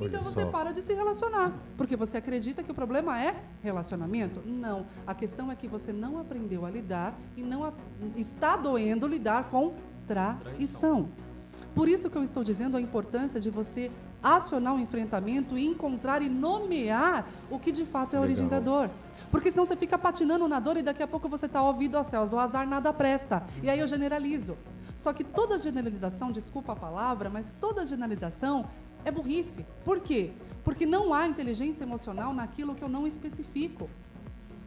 Então 0.00 0.20
Olha 0.20 0.30
você 0.30 0.42
só. 0.42 0.50
para 0.50 0.72
de 0.72 0.82
se 0.82 0.92
relacionar, 0.92 1.52
porque 1.76 1.94
você 1.94 2.16
acredita 2.16 2.64
que 2.64 2.70
o 2.72 2.74
problema 2.74 3.22
é 3.22 3.36
relacionamento? 3.62 4.42
Não. 4.44 4.84
A 5.06 5.14
questão 5.14 5.52
é 5.52 5.54
que 5.54 5.68
você 5.68 5.92
não 5.92 6.18
aprendeu 6.18 6.66
a 6.66 6.70
lidar 6.70 7.14
e 7.36 7.42
não 7.42 7.62
a- 7.64 7.72
está 8.16 8.56
doendo 8.56 9.06
lidar 9.06 9.50
com 9.50 9.74
traição. 10.08 11.08
Por 11.76 11.88
isso 11.88 12.10
que 12.10 12.16
eu 12.18 12.24
estou 12.24 12.42
dizendo 12.42 12.76
a 12.76 12.80
importância 12.80 13.40
de 13.40 13.48
você 13.48 13.88
acionar 14.20 14.74
o 14.74 14.80
enfrentamento 14.80 15.56
e 15.56 15.64
encontrar 15.66 16.22
e 16.22 16.28
nomear 16.28 17.24
o 17.50 17.58
que 17.58 17.70
de 17.70 17.84
fato 17.84 18.14
é 18.14 18.18
a 18.18 18.20
origem 18.20 18.48
da 18.48 18.58
dor. 18.60 18.90
Porque 19.30 19.50
senão 19.50 19.64
você 19.64 19.76
fica 19.76 19.96
patinando 19.96 20.46
na 20.48 20.58
dor 20.58 20.76
e 20.76 20.82
daqui 20.82 21.02
a 21.02 21.08
pouco 21.08 21.28
você 21.28 21.46
está 21.46 21.62
ouvido 21.62 21.96
a 21.96 22.04
céus, 22.04 22.32
o 22.32 22.38
azar 22.38 22.66
nada 22.68 22.92
presta. 22.92 23.44
E 23.62 23.70
aí 23.70 23.78
eu 23.78 23.86
generalizo. 23.88 24.56
Só 25.02 25.12
que 25.12 25.24
toda 25.24 25.58
generalização, 25.58 26.30
desculpa 26.30 26.74
a 26.74 26.76
palavra, 26.76 27.28
mas 27.28 27.44
toda 27.60 27.84
generalização 27.84 28.64
é 29.04 29.10
burrice. 29.10 29.66
Por 29.84 29.98
quê? 29.98 30.30
Porque 30.62 30.86
não 30.86 31.12
há 31.12 31.26
inteligência 31.26 31.82
emocional 31.82 32.32
naquilo 32.32 32.72
que 32.72 32.84
eu 32.84 32.88
não 32.88 33.04
especifico. 33.04 33.90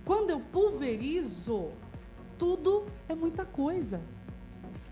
Quando 0.03 0.31
eu 0.31 0.41
pulverizo, 0.41 1.69
tudo 2.37 2.83
é 3.07 3.15
muita 3.15 3.45
coisa. 3.45 4.01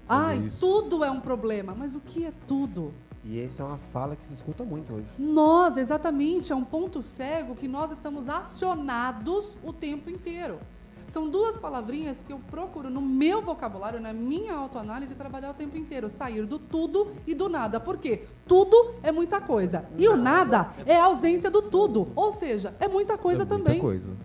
Ai, 0.08 0.46
isso. 0.46 0.62
tudo 0.62 1.04
é 1.04 1.12
um 1.12 1.20
problema. 1.20 1.76
Mas 1.78 1.94
o 1.94 2.00
que 2.00 2.26
é 2.26 2.32
tudo? 2.48 2.94
E 3.26 3.38
essa 3.38 3.64
é 3.64 3.66
uma 3.66 3.78
fala 3.92 4.16
que 4.16 4.26
se 4.26 4.36
escuta 4.36 4.64
muito 4.64 4.94
hoje. 4.94 5.08
Nós, 5.20 5.76
exatamente, 5.76 6.54
é 6.54 6.56
um 6.56 6.64
ponto 6.64 7.02
cego 7.02 7.54
que 7.54 7.68
nós 7.68 7.92
estamos 7.92 8.30
acionados 8.30 9.58
o 9.62 9.74
tempo 9.74 10.10
inteiro. 10.10 10.58
São 11.08 11.30
duas 11.30 11.58
palavrinhas 11.58 12.18
que 12.26 12.34
eu 12.34 12.40
procuro 12.50 12.90
no 12.90 13.02
meu 13.02 13.42
vocabulário, 13.42 14.00
na 14.00 14.14
minha 14.14 14.54
autoanálise, 14.56 15.14
trabalhar 15.16 15.52
o 15.52 15.54
tempo 15.54 15.78
inteiro. 15.78 16.10
Sair 16.10 16.46
do 16.46 16.58
tudo 16.58 17.12
e 17.28 17.36
do 17.36 17.48
nada. 17.50 17.80
Por 17.80 17.98
quê? 17.98 18.26
Tudo 18.48 18.96
é 19.04 19.12
muita 19.12 19.40
coisa. 19.40 19.86
E 19.98 20.08
o 20.08 20.16
nada 20.16 20.74
é 20.86 21.00
a 21.00 21.06
ausência 21.06 21.52
do 21.52 21.62
tudo. 21.62 22.08
Ou 22.16 22.32
seja, 22.32 22.74
é 22.80 22.88
muita 22.88 23.18
coisa 23.18 23.44
É 23.44 23.46
muita 23.46 23.64
também. 23.64 23.80
coisa. 23.80 24.16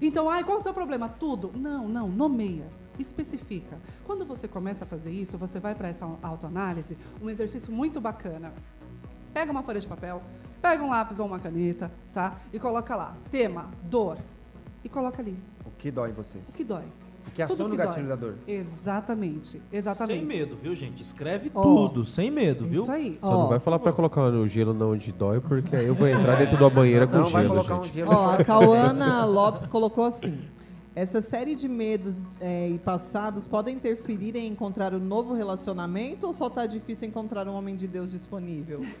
Então, 0.00 0.28
ai, 0.28 0.42
qual 0.44 0.56
é 0.58 0.60
o 0.60 0.62
seu 0.62 0.74
problema? 0.74 1.08
Tudo. 1.08 1.52
Não, 1.54 1.88
não, 1.88 2.08
nomeia. 2.08 2.66
Especifica. 2.98 3.78
Quando 4.04 4.24
você 4.26 4.46
começa 4.46 4.84
a 4.84 4.86
fazer 4.86 5.10
isso, 5.12 5.38
você 5.38 5.58
vai 5.58 5.74
para 5.74 5.88
essa 5.88 6.06
autoanálise, 6.22 6.96
um 7.22 7.30
exercício 7.30 7.72
muito 7.72 8.00
bacana. 8.00 8.52
Pega 9.32 9.50
uma 9.50 9.62
folha 9.62 9.80
de 9.80 9.86
papel, 9.86 10.20
pega 10.60 10.82
um 10.84 10.90
lápis 10.90 11.18
ou 11.18 11.26
uma 11.26 11.38
caneta, 11.38 11.90
tá? 12.12 12.36
E 12.52 12.58
coloca 12.58 12.94
lá, 12.94 13.16
tema, 13.30 13.70
dor. 13.84 14.18
E 14.84 14.88
coloca 14.88 15.22
ali, 15.22 15.38
que 15.82 15.90
dói 15.90 16.10
em 16.10 16.12
você? 16.12 16.38
o 16.48 16.52
que 16.52 16.64
dói. 16.64 16.84
O 17.26 17.30
que 17.30 17.42
Tudo 17.46 17.52
aciona 17.52 17.68
o 17.74 17.76
que 17.78 17.84
gatilho 17.84 18.06
dói. 18.08 18.16
da 18.16 18.20
dor? 18.26 18.34
Exatamente, 18.48 19.62
exatamente. 19.72 20.18
Sem 20.18 20.26
medo, 20.26 20.56
viu, 20.60 20.74
gente? 20.74 21.00
Escreve 21.02 21.50
Ó. 21.54 21.62
tudo, 21.62 22.04
sem 22.04 22.30
medo, 22.30 22.66
viu? 22.66 22.82
Isso 22.82 22.90
aí. 22.90 23.18
Só 23.20 23.30
não 23.30 23.38
Ó. 23.40 23.46
vai 23.46 23.60
falar 23.60 23.78
pra 23.78 23.92
colocar 23.92 24.30
no 24.30 24.46
gelo 24.46 24.74
não 24.74 24.90
onde 24.92 25.12
dói, 25.12 25.40
porque 25.40 25.74
aí 25.76 25.86
eu 25.86 25.94
vou 25.94 26.08
entrar 26.08 26.36
dentro 26.36 26.56
da 26.58 26.68
banheira 26.70 27.06
com 27.06 27.16
Não 27.18 27.28
vai 27.28 27.42
gelo, 27.42 27.54
colocar 27.54 27.76
um 27.80 27.84
gente. 27.84 27.94
gelo. 27.94 28.10
Ó, 28.12 28.30
a 28.34 28.44
Cauana 28.44 29.24
Lopes 29.24 29.66
colocou 29.66 30.04
assim. 30.04 30.38
Essa 30.94 31.22
série 31.22 31.54
de 31.54 31.66
medos 31.68 32.14
é, 32.38 32.68
e 32.68 32.78
passados 32.78 33.46
podem 33.46 33.76
interferir 33.76 34.36
em 34.36 34.46
encontrar 34.48 34.92
um 34.92 34.98
novo 34.98 35.32
relacionamento 35.32 36.26
ou 36.26 36.34
só 36.34 36.50
tá 36.50 36.66
difícil 36.66 37.08
encontrar 37.08 37.48
um 37.48 37.54
homem 37.54 37.74
de 37.76 37.88
Deus 37.88 38.10
disponível? 38.10 38.82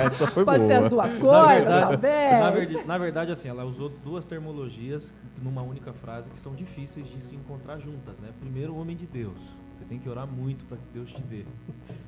Essa 0.00 0.28
foi 0.28 0.44
Pode 0.44 0.58
boa. 0.60 0.68
ser 0.68 0.84
as 0.84 0.88
duas 0.88 1.18
Na 1.18 1.20
coisas, 1.20 1.64
verdade, 1.64 1.80
talvez. 1.90 2.40
na, 2.40 2.50
verdade, 2.50 2.86
na 2.86 2.98
verdade, 2.98 3.32
assim, 3.32 3.48
ela 3.48 3.64
usou 3.64 3.88
duas 3.88 4.24
terminologias 4.24 5.12
numa 5.42 5.62
única 5.62 5.92
frase 5.92 6.30
que 6.30 6.38
são 6.38 6.54
difíceis 6.54 7.08
de 7.08 7.20
se 7.20 7.34
encontrar 7.34 7.78
juntas, 7.80 8.16
né? 8.20 8.28
Primeiro, 8.38 8.74
o 8.74 8.80
homem 8.80 8.96
de 8.96 9.06
Deus. 9.06 9.36
Você 9.78 9.84
tem 9.84 9.98
que 9.98 10.08
orar 10.08 10.26
muito 10.26 10.64
para 10.64 10.76
que 10.76 10.82
Deus 10.92 11.10
te 11.10 11.22
dê. 11.22 11.44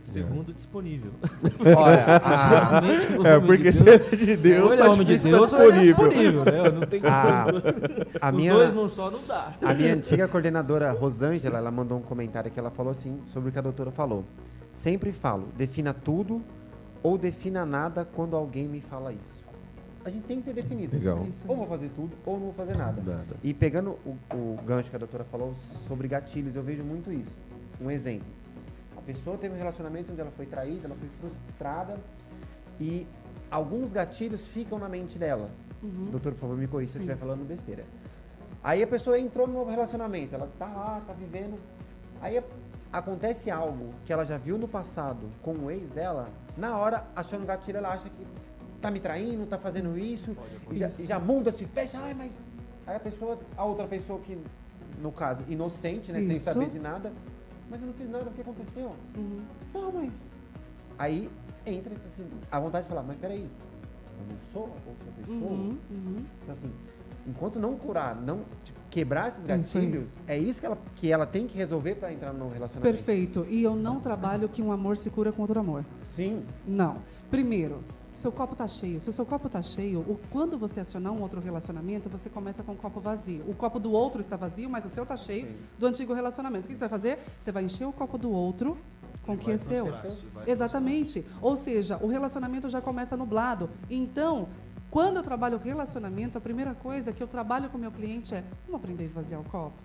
Segundo, 0.04 0.52
disponível. 0.52 1.12
Olha, 1.60 2.04
a, 2.24 2.48
Geralmente, 2.48 3.06
o 3.16 3.26
É, 3.26 3.38
porque 3.40 3.70
se 3.70 3.88
é 3.88 3.98
de 3.98 4.36
Deus, 4.36 4.64
ou 4.66 4.72
ele 4.72 4.82
tá 4.82 4.88
é 4.88 4.90
homem 4.90 5.06
de 5.06 5.18
Deus 5.18 5.50
tá 5.50 5.56
ou 5.56 5.62
ele 5.68 5.78
é 5.78 5.82
disponível. 5.84 6.44
disponível, 6.44 6.44
né? 6.44 6.70
Não 6.70 6.86
tem 6.86 7.00
a, 7.04 7.44
como. 7.44 7.62
a 8.20 8.28
Os 8.30 8.34
minha, 8.36 8.52
dois 8.52 8.74
não 8.74 8.88
só 8.88 9.10
não 9.10 9.20
dá. 9.26 9.52
a 9.62 9.72
minha 9.74 9.94
antiga 9.94 10.26
coordenadora 10.26 10.90
Rosângela, 10.90 11.58
ela 11.58 11.70
mandou 11.70 11.98
um 11.98 12.02
comentário 12.02 12.50
que 12.50 12.58
ela 12.58 12.70
falou 12.70 12.90
assim, 12.90 13.20
sobre 13.26 13.50
o 13.50 13.52
que 13.52 13.58
a 13.58 13.62
doutora 13.62 13.92
falou. 13.92 14.24
Sempre 14.72 15.12
falo, 15.12 15.48
defina 15.56 15.94
tudo 15.94 16.42
ou 17.02 17.16
defina 17.16 17.64
nada 17.64 18.04
quando 18.04 18.34
alguém 18.34 18.66
me 18.66 18.80
fala 18.80 19.12
isso. 19.12 19.40
A 20.04 20.10
gente 20.10 20.24
tem 20.24 20.38
que 20.38 20.44
ter 20.44 20.54
definido. 20.54 20.96
Legal. 20.96 21.18
Aí. 21.18 21.32
Ou 21.46 21.56
vou 21.56 21.66
fazer 21.66 21.90
tudo, 21.94 22.10
ou 22.24 22.34
não 22.34 22.44
vou 22.46 22.54
fazer 22.54 22.74
nada. 22.76 23.00
Nada. 23.04 23.36
E 23.44 23.52
pegando 23.52 23.98
o, 24.04 24.16
o 24.34 24.58
gancho 24.66 24.88
que 24.90 24.96
a 24.96 24.98
doutora 24.98 25.24
falou 25.24 25.54
sobre 25.86 26.08
gatilhos, 26.08 26.56
eu 26.56 26.62
vejo 26.62 26.82
muito 26.82 27.12
isso. 27.12 27.30
Um 27.80 27.90
exemplo. 27.90 28.26
A 28.96 29.00
pessoa 29.00 29.36
teve 29.36 29.54
um 29.54 29.58
relacionamento 29.58 30.12
onde 30.12 30.20
ela 30.20 30.30
foi 30.30 30.46
traída, 30.46 30.86
ela 30.86 30.96
foi 30.96 31.08
frustrada 31.20 31.98
e 32.78 33.06
alguns 33.50 33.92
gatilhos 33.92 34.46
ficam 34.46 34.78
na 34.78 34.88
mente 34.88 35.18
dela. 35.18 35.48
Uhum. 35.82 36.08
Doutor, 36.10 36.32
por 36.32 36.40
favor, 36.40 36.56
me 36.56 36.66
corrija 36.66 36.92
se 36.92 36.98
eu 36.98 37.00
estiver 37.02 37.16
falando 37.16 37.46
besteira. 37.46 37.84
Aí 38.62 38.82
a 38.82 38.86
pessoa 38.86 39.18
entrou 39.18 39.46
no 39.46 39.54
novo 39.54 39.70
relacionamento, 39.70 40.34
ela 40.34 40.48
tá 40.58 40.66
lá, 40.66 41.00
tá 41.06 41.12
vivendo. 41.14 41.58
Aí 42.20 42.36
a- 42.36 42.42
acontece 42.92 43.50
algo 43.50 43.94
que 44.04 44.12
ela 44.12 44.26
já 44.26 44.36
viu 44.36 44.58
no 44.58 44.68
passado 44.68 45.26
com 45.42 45.52
o 45.54 45.70
ex 45.70 45.90
dela, 45.90 46.28
na 46.56 46.76
hora, 46.76 47.04
achando 47.16 47.46
gatilho, 47.46 47.78
ela 47.78 47.94
acha 47.94 48.10
que 48.10 48.26
tá 48.82 48.90
me 48.90 49.00
traindo, 49.00 49.46
tá 49.46 49.56
fazendo 49.56 49.96
isso, 49.98 50.36
e 50.70 50.76
já, 50.76 50.86
Isso. 50.88 51.02
e 51.02 51.06
já 51.06 51.18
muda, 51.18 51.50
se 51.52 51.64
fecha, 51.64 51.98
ai, 51.98 52.12
mas. 52.12 52.32
Aí 52.86 52.96
a 52.96 53.00
pessoa, 53.00 53.38
a 53.56 53.64
outra 53.64 53.86
pessoa 53.86 54.18
que, 54.20 54.38
no 55.00 55.10
caso, 55.12 55.42
inocente, 55.48 56.12
né, 56.12 56.18
sem 56.20 56.32
Isso. 56.32 56.44
saber 56.44 56.68
de 56.68 56.78
nada, 56.78 57.12
mas 57.70 57.80
eu 57.80 57.86
não 57.86 57.94
fiz 57.94 58.10
nada, 58.10 58.28
o 58.28 58.32
que 58.32 58.40
aconteceu? 58.40 58.92
Uhum. 59.16 59.42
Não, 59.72 59.92
mas. 59.92 60.12
Aí 60.98 61.30
entra 61.64 61.94
assim, 62.06 62.26
a 62.50 62.60
vontade 62.60 62.84
de 62.84 62.88
falar, 62.90 63.02
mas 63.02 63.16
peraí, 63.16 63.42
eu 63.42 64.26
não 64.28 64.36
sou 64.52 64.62
outra 64.62 65.12
pessoa. 65.16 65.50
Uhum. 65.50 65.78
Uhum. 65.90 66.24
Então, 66.42 66.54
assim, 66.54 66.70
enquanto 67.26 67.58
não 67.58 67.76
curar, 67.76 68.16
não 68.16 68.40
tipo, 68.64 68.78
quebrar 68.90 69.28
esses 69.28 69.44
gatilhos, 69.44 70.10
é 70.26 70.36
isso 70.36 70.58
que 70.60 70.66
ela, 70.66 70.78
que 70.96 71.12
ela 71.12 71.26
tem 71.26 71.46
que 71.46 71.56
resolver 71.56 71.94
para 71.94 72.12
entrar 72.12 72.32
no 72.32 72.48
relacionamento. 72.48 72.94
Perfeito. 72.94 73.46
E 73.48 73.62
eu 73.62 73.76
não 73.76 74.00
trabalho 74.00 74.48
que 74.48 74.60
um 74.60 74.72
amor 74.72 74.98
se 74.98 75.08
cura 75.08 75.32
com 75.32 75.42
outro 75.42 75.60
amor. 75.60 75.84
Sim. 76.04 76.44
Não. 76.66 76.98
Primeiro, 77.30 77.82
seu 78.20 78.30
copo 78.30 78.54
tá 78.54 78.68
cheio. 78.68 79.00
Se 79.00 79.08
o 79.08 79.12
seu 79.12 79.24
copo 79.26 79.48
tá 79.48 79.62
cheio, 79.62 80.00
o- 80.00 80.20
quando 80.30 80.58
você 80.58 80.80
acionar 80.80 81.12
um 81.12 81.20
outro 81.22 81.40
relacionamento, 81.40 82.08
você 82.08 82.28
começa 82.28 82.62
com 82.62 82.72
o 82.72 82.76
copo 82.76 83.00
vazio. 83.00 83.42
O 83.48 83.54
copo 83.54 83.80
do 83.80 83.92
outro 83.92 84.20
está 84.20 84.36
vazio, 84.36 84.68
mas 84.68 84.84
o 84.84 84.90
seu 84.90 85.04
tá 85.06 85.16
cheio 85.16 85.46
Sim. 85.46 85.56
do 85.78 85.86
antigo 85.86 86.12
relacionamento. 86.12 86.66
O 86.66 86.68
que 86.68 86.74
você 86.74 86.80
vai 86.80 86.88
fazer? 86.88 87.18
Você 87.42 87.50
vai 87.50 87.64
encher 87.64 87.86
o 87.86 87.92
copo 87.92 88.18
do 88.18 88.30
outro 88.30 88.76
com 89.24 89.32
o 89.34 89.38
que 89.38 89.50
é 89.50 89.58
seu. 89.58 89.86
Exatamente. 90.46 91.24
Ou 91.40 91.56
seja, 91.56 91.96
o 92.02 92.06
relacionamento 92.06 92.68
já 92.68 92.80
começa 92.80 93.16
nublado. 93.16 93.70
Então, 93.88 94.48
quando 94.90 95.16
eu 95.16 95.22
trabalho 95.22 95.58
relacionamento, 95.58 96.36
a 96.36 96.40
primeira 96.40 96.74
coisa 96.74 97.12
que 97.12 97.22
eu 97.22 97.28
trabalho 97.28 97.70
com 97.70 97.78
o 97.78 97.80
meu 97.80 97.90
cliente 97.92 98.34
é: 98.34 98.44
vamos 98.66 98.80
aprender 98.82 99.04
a 99.04 99.06
esvaziar 99.06 99.40
o 99.40 99.44
copo? 99.44 99.76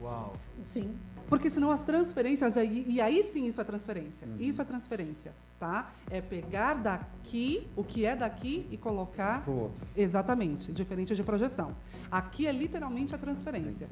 Uau. 0.00 0.34
Sim. 0.64 0.94
Porque 1.28 1.50
senão 1.50 1.70
as 1.70 1.82
transferências, 1.82 2.54
e 2.56 3.00
aí 3.00 3.22
sim 3.32 3.46
isso 3.46 3.60
é 3.60 3.64
transferência. 3.64 4.26
Isso 4.38 4.62
é 4.62 4.64
transferência, 4.64 5.32
tá? 5.60 5.90
É 6.10 6.22
pegar 6.22 6.74
daqui, 6.74 7.66
o 7.76 7.84
que 7.84 8.06
é 8.06 8.16
daqui, 8.16 8.66
e 8.70 8.76
colocar. 8.76 9.44
Pro 9.44 9.52
outro. 9.52 9.88
Exatamente, 9.94 10.72
diferente 10.72 11.14
de 11.14 11.22
projeção. 11.22 11.74
Aqui 12.10 12.46
é 12.46 12.52
literalmente 12.52 13.14
a 13.14 13.18
transferência. 13.18 13.88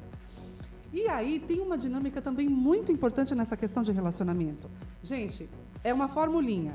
E 0.91 1.07
aí 1.07 1.39
tem 1.39 1.59
uma 1.59 1.77
dinâmica 1.77 2.21
também 2.21 2.49
muito 2.49 2.91
importante 2.91 3.35
nessa 3.35 3.55
questão 3.55 3.83
de 3.83 3.91
relacionamento. 3.91 4.69
Gente, 5.03 5.47
é 5.83 5.93
uma 5.93 6.07
formulinha. 6.07 6.73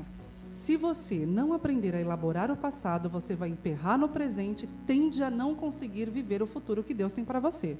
Se 0.53 0.77
você 0.77 1.25
não 1.25 1.51
aprender 1.51 1.93
a 1.93 1.99
elaborar 1.99 2.49
o 2.49 2.55
passado, 2.55 3.09
você 3.09 3.35
vai 3.35 3.49
emperrar 3.49 3.97
no 3.97 4.07
presente, 4.07 4.69
tende 4.87 5.21
a 5.21 5.29
não 5.29 5.55
conseguir 5.55 6.09
viver 6.09 6.41
o 6.41 6.47
futuro 6.47 6.83
que 6.83 6.93
Deus 6.93 7.11
tem 7.11 7.25
para 7.25 7.39
você. 7.39 7.75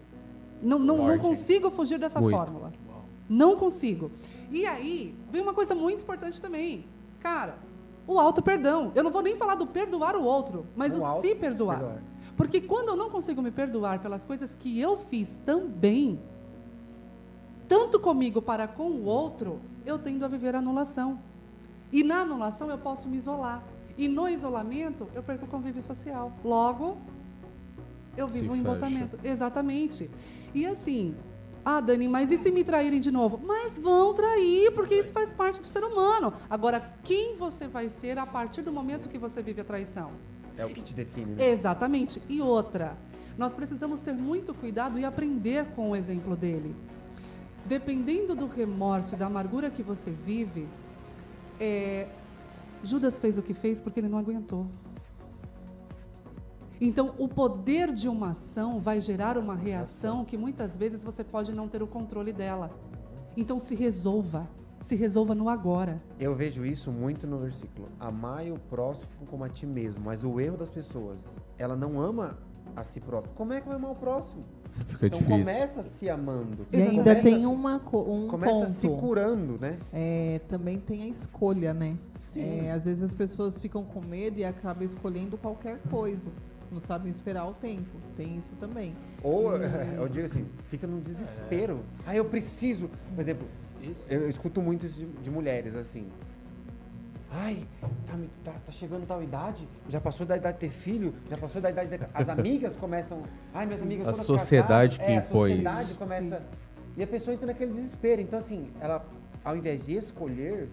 Não, 0.62 0.80
não, 0.80 1.08
não 1.08 1.20
consigo 1.20 1.70
fugir 1.72 2.00
dessa 2.00 2.20
Muito. 2.22 2.36
fórmula. 2.38 2.72
Não 3.30 3.56
consigo. 3.56 4.12
E 4.52 4.66
aí, 4.66 5.16
vem 5.32 5.42
uma 5.42 5.54
coisa 5.54 5.74
muito 5.74 6.02
importante 6.02 6.42
também. 6.42 6.86
Cara, 7.20 7.58
o 8.06 8.20
auto-perdão. 8.20 8.92
Eu 8.96 9.04
não 9.04 9.12
vou 9.12 9.22
nem 9.22 9.36
falar 9.36 9.56
do 9.56 9.66
perdoar 9.66 10.16
o 10.16 10.24
outro, 10.24 10.66
mas 10.76 10.96
O 10.96 11.02
o, 11.02 11.22
se 11.22 11.36
perdoar. 11.36 11.80
perdoar. 11.80 12.04
Porque 12.36 12.62
quando 12.62 12.90
eu 12.90 12.96
não 12.96 13.10
consigo 13.10 13.42
me 13.42 13.52
perdoar 13.52 14.00
pelas 14.00 14.26
coisas 14.26 14.54
que 14.60 14.80
eu 14.80 14.98
fiz 14.98 15.38
também, 15.46 16.20
tanto 17.68 18.00
comigo 18.00 18.42
para 18.42 18.68
com 18.68 18.90
o 18.90 19.06
outro, 19.06 19.60
eu 19.86 19.98
tendo 20.00 20.24
a 20.26 20.28
viver 20.28 20.56
anulação. 20.56 21.20
E 21.92 22.04
na 22.04 22.22
anulação 22.22 22.70
eu 22.70 22.78
posso 22.78 23.08
me 23.08 23.18
isolar. 23.18 23.64
E 23.98 24.08
no 24.08 24.28
isolamento 24.28 25.08
eu 25.14 25.22
perco 25.22 25.46
o 25.46 25.48
convívio 25.48 25.84
social. 25.84 26.32
Logo, 26.44 26.98
eu 28.16 28.28
Se 28.30 28.40
vivo 28.40 28.54
um 28.54 28.58
fecha. 28.58 28.70
embotamento. 28.70 29.20
Exatamente. 29.24 30.10
E 30.54 30.66
assim, 30.66 31.16
ah, 31.66 31.80
Dani, 31.80 32.08
mas 32.08 32.32
e 32.32 32.38
se 32.38 32.52
me 32.52 32.64
traírem 32.64 33.00
de 33.00 33.10
novo? 33.12 33.40
Mas 33.44 33.78
vão 33.80 34.14
trair, 34.14 34.72
porque 34.74 34.96
isso 34.96 35.14
faz 35.14 35.32
parte 35.32 35.62
do 35.62 35.68
ser 35.68 35.84
humano. 35.84 36.34
Agora, 36.50 36.94
quem 37.04 37.36
você 37.38 37.68
vai 37.68 37.90
ser 37.90 38.18
a 38.18 38.26
partir 38.26 38.62
do 38.62 38.72
momento 38.72 39.08
que 39.08 39.18
você 39.18 39.42
vive 39.42 39.62
a 39.62 39.64
traição? 39.64 40.12
É 40.58 40.66
o 40.66 40.70
que 40.70 40.82
te 40.82 40.94
define, 40.94 41.34
né? 41.34 41.50
Exatamente. 41.50 42.22
E 42.28 42.42
outra, 42.42 42.98
nós 43.38 43.54
precisamos 43.54 44.02
ter 44.02 44.14
muito 44.14 44.54
cuidado 44.54 45.00
e 45.00 45.06
aprender 45.06 45.66
com 45.76 45.92
o 45.92 45.96
exemplo 45.96 46.36
dele. 46.36 46.76
Dependendo 47.66 48.36
do 48.36 48.46
remorso 48.46 49.16
e 49.16 49.18
da 49.18 49.28
amargura 49.28 49.70
que 49.70 49.82
você 49.82 50.12
vive, 50.12 50.68
é, 51.60 52.08
Judas 52.84 53.18
fez 53.18 53.38
o 53.38 53.42
que 53.42 53.54
fez 53.54 53.80
porque 53.80 54.02
ele 54.02 54.10
não 54.10 54.18
aguentou. 54.18 54.68
Então, 56.86 57.14
o 57.18 57.30
poder 57.30 57.94
de 57.94 58.10
uma 58.10 58.32
ação 58.32 58.78
vai 58.78 59.00
gerar 59.00 59.38
uma 59.38 59.56
reação 59.56 60.26
que 60.26 60.38
muitas 60.38 60.76
vezes 60.76 61.02
você 61.02 61.24
pode 61.24 61.54
não 61.54 61.66
ter 61.70 61.82
o 61.82 61.88
controle 61.88 62.34
dela. 62.34 62.70
Então, 63.38 63.58
se 63.58 63.74
resolva. 63.74 64.46
Se 64.82 64.94
resolva 64.98 65.34
no 65.34 65.48
agora. 65.48 66.02
Eu 66.20 66.36
vejo 66.36 66.66
isso 66.66 66.92
muito 66.92 67.26
no 67.26 67.38
versículo. 67.38 67.88
Amai 67.98 68.52
o 68.52 68.60
próximo 68.70 69.08
como 69.32 69.46
a 69.46 69.50
ti 69.50 69.66
mesmo. 69.66 70.02
Mas 70.04 70.26
o 70.26 70.42
erro 70.42 70.58
das 70.58 70.70
pessoas, 70.70 71.20
ela 71.58 71.74
não 71.74 72.02
ama 72.02 72.38
a 72.76 72.84
si 72.84 73.00
própria. 73.00 73.32
Como 73.34 73.54
é 73.54 73.62
que 73.62 73.68
vai 73.68 73.78
amar 73.78 73.92
o 73.92 73.96
próximo? 73.96 74.44
Fica 74.90 75.08
então 75.08 75.20
difícil. 75.20 75.40
começa 75.40 75.84
se 75.84 76.10
amando. 76.10 76.68
E 76.70 76.82
ainda 76.82 76.96
Começa 77.04 77.22
tem 77.22 77.38
se- 77.38 77.46
uma, 77.46 77.76
um 77.78 78.28
Começa 78.28 78.52
ponto. 78.54 78.70
se 78.72 78.90
curando, 78.90 79.58
né? 79.58 79.78
É, 79.94 80.42
também 80.50 80.80
tem 80.82 81.04
a 81.04 81.08
escolha, 81.08 81.74
né? 81.74 81.96
Sim. 82.34 82.42
É, 82.66 82.72
às 82.72 82.84
vezes 82.84 83.04
as 83.04 83.14
pessoas 83.14 83.58
ficam 83.60 83.86
com 83.86 84.02
medo 84.02 84.40
e 84.40 84.44
acabam 84.44 84.84
escolhendo 84.84 85.38
qualquer 85.38 85.78
coisa. 85.90 86.24
Não 86.74 86.82
sabem 86.82 87.12
esperar 87.12 87.46
o 87.48 87.54
tempo. 87.54 87.90
Tem 88.18 88.38
isso 88.38 88.56
também. 88.56 88.96
Ou, 89.22 89.56
eu 89.96 90.10
digo 90.10 90.26
assim, 90.26 90.48
fica 90.70 90.88
num 90.88 91.00
desespero. 91.00 91.82
Ah, 92.06 92.16
eu 92.16 92.26
preciso. 92.26 92.90
Por 93.16 93.22
exemplo, 93.22 93.48
Isso. 93.82 94.06
eu, 94.10 94.22
eu 94.22 94.30
escuto 94.30 94.60
muito 94.62 94.86
isso 94.88 94.98
de, 94.98 95.06
de 95.06 95.30
mulheres, 95.30 95.76
assim. 95.76 96.08
Ai, 97.30 97.66
tá, 98.08 98.16
me- 98.16 98.30
tá- 98.44 98.54
tá 98.66 98.72
chegando 98.72 99.08
tal 99.08 99.22
idade, 99.24 99.68
já 99.90 100.00
passou 100.00 100.24
da 100.26 100.38
idade 100.38 100.54
de 100.56 100.60
ter 100.62 100.70
filho, 100.70 101.16
já 101.30 101.36
passou 101.36 101.60
da 101.60 101.72
idade 101.72 101.98
de... 101.98 102.06
As 102.14 102.30
amigas 102.30 102.76
começam... 102.76 103.24
Ai, 103.52 103.66
minhas 103.66 103.82
amigas 103.82 104.08
A 104.08 104.12
todas 104.12 104.26
sociedade 104.28 105.00
casadas. 105.00 105.26
que 105.26 105.26
é, 105.28 105.30
impõe 105.30 105.52
a 105.52 105.56
sociedade 105.56 105.88
isso. 105.90 105.98
começa... 105.98 106.44
E 106.96 107.02
a 107.02 107.08
pessoa 107.08 107.34
entra 107.34 107.48
naquele 107.48 107.74
desespero. 107.74 108.22
Então, 108.22 108.38
assim, 108.38 108.70
ela, 108.80 109.04
ao 109.44 109.58
invés 109.58 109.84
de 109.88 109.94
escolher, 109.94 110.70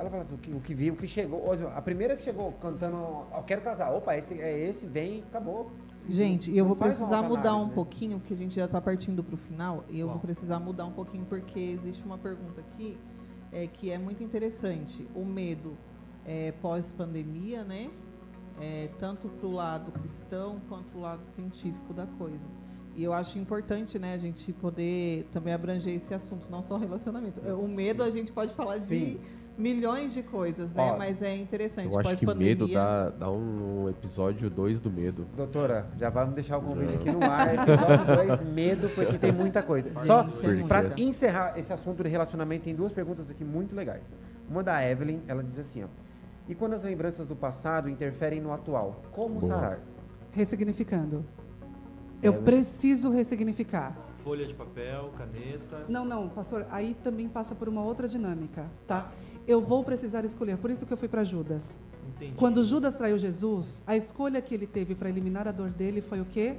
ela 0.00 0.10
fala 0.10 0.22
assim, 0.22 0.34
o 0.34 0.38
que, 0.38 0.52
o 0.52 0.60
que 0.60 0.74
viu, 0.74 0.94
o 0.94 0.96
que 0.96 1.06
chegou. 1.06 1.46
Olha, 1.46 1.68
A 1.68 1.82
primeira 1.82 2.16
que 2.16 2.24
chegou 2.24 2.52
cantando, 2.52 2.96
eu 2.96 3.42
quero 3.46 3.60
casar. 3.60 3.92
Opa, 3.92 4.16
esse 4.16 4.40
é 4.40 4.58
esse, 4.66 4.86
vem 4.86 5.18
e 5.18 5.22
acabou. 5.22 5.70
Gente, 6.08 6.54
eu 6.56 6.64
vou 6.64 6.74
precisar 6.74 7.22
mudar 7.22 7.54
um 7.54 7.64
autoanálise, 7.64 7.68
né? 7.68 7.74
pouquinho, 7.74 8.18
porque 8.18 8.34
a 8.34 8.36
gente 8.36 8.54
já 8.54 8.64
está 8.64 8.80
partindo 8.80 9.22
para 9.22 9.34
o 9.34 9.38
final, 9.38 9.84
e 9.90 10.00
eu 10.00 10.06
vou 10.06 10.16
Bom. 10.16 10.22
precisar 10.22 10.58
mudar 10.58 10.86
um 10.86 10.92
pouquinho, 10.92 11.26
porque 11.26 11.60
existe 11.60 12.02
uma 12.04 12.16
pergunta 12.16 12.60
aqui 12.60 12.96
é, 13.52 13.66
que 13.66 13.90
é 13.90 13.98
muito 13.98 14.22
interessante. 14.24 15.06
O 15.14 15.24
medo 15.24 15.76
é, 16.24 16.52
pós-pandemia, 16.52 17.62
né? 17.62 17.90
É, 18.58 18.88
tanto 18.98 19.28
para 19.28 19.46
o 19.46 19.52
lado 19.52 19.92
cristão 19.92 20.60
quanto 20.68 20.96
o 20.96 21.00
lado 21.00 21.22
científico 21.32 21.94
da 21.94 22.06
coisa. 22.06 22.46
E 22.96 23.04
eu 23.04 23.12
acho 23.12 23.38
importante, 23.38 23.98
né, 23.98 24.14
a 24.14 24.18
gente 24.18 24.52
poder 24.52 25.26
também 25.32 25.54
abranger 25.54 25.94
esse 25.94 26.12
assunto, 26.12 26.50
não 26.50 26.60
só 26.60 26.76
relacionamento. 26.76 27.40
O 27.40 27.68
medo 27.68 28.02
a 28.02 28.10
gente 28.10 28.32
pode 28.32 28.52
falar 28.54 28.78
de 28.78 28.86
Sim. 28.86 29.20
Milhões 29.60 30.12
de 30.12 30.22
coisas, 30.22 30.72
né? 30.72 30.92
Ó, 30.92 30.98
Mas 30.98 31.20
é 31.22 31.36
interessante. 31.36 31.92
Eu 31.92 32.00
acho 32.00 32.16
que 32.16 32.34
medo 32.34 32.66
dá, 32.66 33.10
dá 33.10 33.30
um 33.30 33.88
episódio 33.88 34.48
2 34.48 34.80
do 34.80 34.90
medo. 34.90 35.26
Doutora, 35.36 35.86
já 35.98 36.08
vamos 36.10 36.34
deixar 36.34 36.58
o 36.58 36.62
convite 36.62 36.94
aqui 36.94 37.10
no 37.10 37.22
ar. 37.22 37.54
Episódio 37.54 38.26
2, 38.38 38.42
medo, 38.52 38.88
porque 38.94 39.18
tem 39.18 39.32
muita 39.32 39.62
coisa. 39.62 39.90
Só 40.06 40.20
é 40.42 40.66
para 40.66 40.98
encerrar 40.98 41.58
esse 41.58 41.72
assunto 41.72 42.02
de 42.02 42.08
relacionamento, 42.08 42.64
tem 42.64 42.74
duas 42.74 42.92
perguntas 42.92 43.30
aqui 43.30 43.44
muito 43.44 43.74
legais. 43.76 44.10
Uma 44.48 44.62
da 44.62 44.82
Evelyn, 44.88 45.20
ela 45.28 45.42
diz 45.44 45.58
assim, 45.58 45.84
ó. 45.84 45.86
E 46.48 46.54
quando 46.54 46.72
as 46.72 46.82
lembranças 46.82 47.28
do 47.28 47.36
passado 47.36 47.88
interferem 47.88 48.40
no 48.40 48.52
atual, 48.52 49.02
como 49.12 49.38
Boa. 49.38 49.52
sarar? 49.52 49.78
Ressignificando. 50.32 51.24
Eu 52.22 52.32
É, 52.34 52.36
preciso 52.36 53.10
ressignificar. 53.10 53.96
Folha 54.24 54.44
de 54.46 54.52
papel, 54.52 55.10
caneta. 55.16 55.84
Não, 55.88 56.04
não, 56.04 56.28
pastor, 56.28 56.66
aí 56.70 56.94
também 57.02 57.28
passa 57.28 57.54
por 57.54 57.68
uma 57.68 57.82
outra 57.82 58.06
dinâmica, 58.06 58.66
tá? 58.86 59.10
Eu 59.46 59.60
vou 59.60 59.82
precisar 59.82 60.24
escolher, 60.24 60.56
por 60.58 60.70
isso 60.70 60.86
que 60.86 60.92
eu 60.92 60.96
fui 60.96 61.08
para 61.08 61.24
Judas. 61.24 61.78
Entendi. 62.16 62.34
Quando 62.36 62.64
Judas 62.64 62.94
traiu 62.94 63.18
Jesus, 63.18 63.82
a 63.86 63.96
escolha 63.96 64.40
que 64.40 64.54
ele 64.54 64.66
teve 64.66 64.94
para 64.94 65.08
eliminar 65.08 65.48
a 65.48 65.52
dor 65.52 65.70
dele 65.70 66.00
foi 66.00 66.20
o 66.20 66.24
quê? 66.24 66.56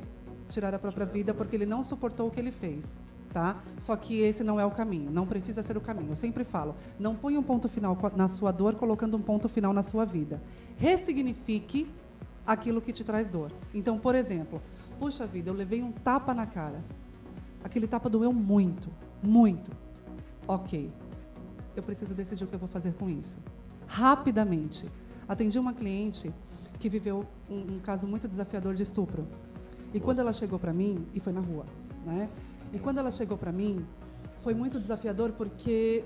Tirar 0.49 0.73
a 0.73 0.79
própria 0.79 1.05
vida, 1.05 1.33
porque 1.33 1.55
ele 1.55 1.65
não 1.65 1.83
suportou 1.83 2.27
o 2.27 2.31
que 2.31 2.39
ele 2.39 2.51
fez, 2.51 2.99
tá? 3.31 3.61
Só 3.77 3.95
que 3.95 4.19
esse 4.19 4.43
não 4.43 4.59
é 4.59 4.65
o 4.65 4.71
caminho, 4.71 5.11
não 5.11 5.25
precisa 5.25 5.63
ser 5.63 5.77
o 5.77 5.81
caminho. 5.81 6.11
Eu 6.11 6.15
sempre 6.15 6.43
falo, 6.43 6.75
não 6.99 7.15
põe 7.15 7.37
um 7.37 7.43
ponto 7.43 7.69
final 7.69 7.97
na 8.15 8.27
sua 8.27 8.51
dor 8.51 8.75
colocando 8.75 9.15
um 9.15 9.21
ponto 9.21 9.47
final 9.47 9.71
na 9.71 9.83
sua 9.83 10.05
vida. 10.05 10.41
Ressignifique 10.77 11.87
aquilo 12.45 12.81
que 12.81 12.91
te 12.91 13.03
traz 13.03 13.29
dor. 13.29 13.51
Então, 13.73 13.97
por 13.97 14.15
exemplo, 14.15 14.61
puxa 14.99 15.25
vida, 15.25 15.49
eu 15.49 15.53
levei 15.53 15.81
um 15.81 15.91
tapa 15.91 16.33
na 16.33 16.45
cara. 16.45 16.83
Aquele 17.63 17.87
tapa 17.87 18.09
doeu 18.09 18.33
muito, 18.33 18.89
muito. 19.21 19.71
Ok. 20.47 20.91
Eu 21.75 21.83
preciso 21.83 22.13
decidir 22.13 22.43
o 22.43 22.47
que 22.47 22.55
eu 22.55 22.59
vou 22.59 22.69
fazer 22.69 22.93
com 22.93 23.09
isso. 23.09 23.39
Rapidamente. 23.87 24.89
Atendi 25.27 25.57
uma 25.57 25.73
cliente 25.73 26.33
que 26.79 26.89
viveu 26.89 27.25
um, 27.49 27.75
um 27.75 27.79
caso 27.79 28.07
muito 28.07 28.27
desafiador 28.27 28.75
de 28.75 28.83
estupro. 28.83 29.27
E 29.93 29.99
quando 29.99 30.19
ela 30.19 30.33
chegou 30.33 30.57
para 30.57 30.73
mim, 30.73 31.05
e 31.13 31.19
foi 31.19 31.33
na 31.33 31.41
rua, 31.41 31.65
né? 32.05 32.29
E 32.73 32.79
quando 32.79 32.97
ela 32.97 33.11
chegou 33.11 33.37
para 33.37 33.51
mim, 33.51 33.85
foi 34.41 34.53
muito 34.53 34.79
desafiador 34.79 35.31
porque, 35.33 36.03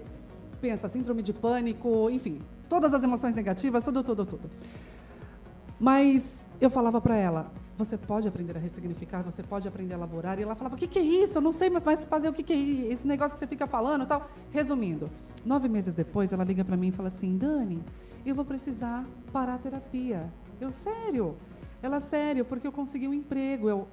pensa, 0.60 0.90
síndrome 0.90 1.22
de 1.22 1.32
pânico, 1.32 2.10
enfim, 2.10 2.40
todas 2.68 2.94
as 2.94 3.04
emoções 3.04 3.36
negativas, 3.36 3.84
tudo, 3.84 4.04
tudo, 4.04 4.26
tudo. 4.26 4.50
Mas 5.80 6.26
eu 6.60 6.70
falava 6.70 7.00
para 7.00 7.16
ela, 7.16 7.52
você 7.78 7.98
pode 7.98 8.28
aprender 8.28 8.56
a 8.56 8.60
ressignificar, 8.60 9.22
você 9.22 9.44
pode 9.44 9.68
aprender 9.68 9.94
a 9.94 9.98
elaborar. 9.98 10.40
E 10.40 10.44
ela 10.44 10.56
falava, 10.56 10.76
o 10.76 10.78
que, 10.78 10.88
que 10.88 11.00
é 11.00 11.02
isso? 11.02 11.38
Eu 11.38 11.42
não 11.42 11.52
sei 11.52 11.70
mais 11.70 12.04
fazer 12.06 12.30
o 12.30 12.34
que, 12.34 12.44
que 12.44 12.54
é 12.54 12.94
esse 12.94 13.06
negócio 13.06 13.34
que 13.34 13.40
você 13.40 13.48
fica 13.48 13.68
falando 13.68 14.04
e 14.04 14.08
tal. 14.08 14.30
Resumindo, 14.52 15.10
nove 15.46 15.68
meses 15.68 15.94
depois, 15.94 16.32
ela 16.32 16.44
liga 16.44 16.64
para 16.64 16.78
mim 16.78 16.88
e 16.88 16.92
fala 16.92 17.10
assim, 17.10 17.38
Dani, 17.38 17.84
eu 18.26 18.34
vou 18.34 18.46
precisar 18.46 19.06
parar 19.32 19.56
a 19.56 19.58
terapia. 19.58 20.32
Eu, 20.60 20.72
sério? 20.72 21.36
Ela, 21.82 22.00
sério, 22.00 22.46
porque 22.46 22.66
eu 22.66 22.72
consegui 22.72 23.08
um 23.08 23.14
emprego. 23.14 23.70
Eu, 23.70 23.88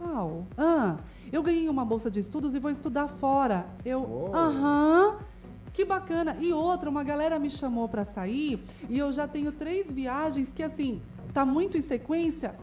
Uau. 0.00 0.46
Ah, 0.58 0.96
eu 1.32 1.42
ganhei 1.42 1.68
uma 1.68 1.84
bolsa 1.84 2.10
de 2.10 2.20
estudos 2.20 2.54
e 2.54 2.58
vou 2.58 2.70
estudar 2.70 3.08
fora. 3.08 3.66
Eu, 3.84 4.30
aham. 4.34 5.18
Que 5.72 5.84
bacana. 5.84 6.36
E 6.40 6.52
outra, 6.52 6.88
uma 6.88 7.04
galera 7.04 7.38
me 7.38 7.50
chamou 7.50 7.86
para 7.88 8.04
sair 8.04 8.62
e 8.88 8.98
eu 8.98 9.12
já 9.12 9.28
tenho 9.28 9.52
três 9.52 9.92
viagens 9.92 10.50
que, 10.50 10.62
assim, 10.62 11.02
tá 11.34 11.44
muito 11.44 11.76
em 11.76 11.82
sequência. 11.82 12.54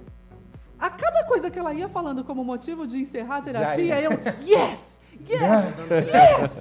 A 0.84 0.90
cada 0.90 1.24
coisa 1.24 1.50
que 1.50 1.58
ela 1.58 1.74
ia 1.74 1.88
falando 1.88 2.26
como 2.26 2.44
motivo 2.44 2.86
de 2.86 2.98
encerrar 2.98 3.38
a 3.38 3.42
terapia, 3.42 4.02
ia. 4.02 4.04
eu, 4.04 4.12
yes! 4.46 5.00
Yes! 5.30 6.52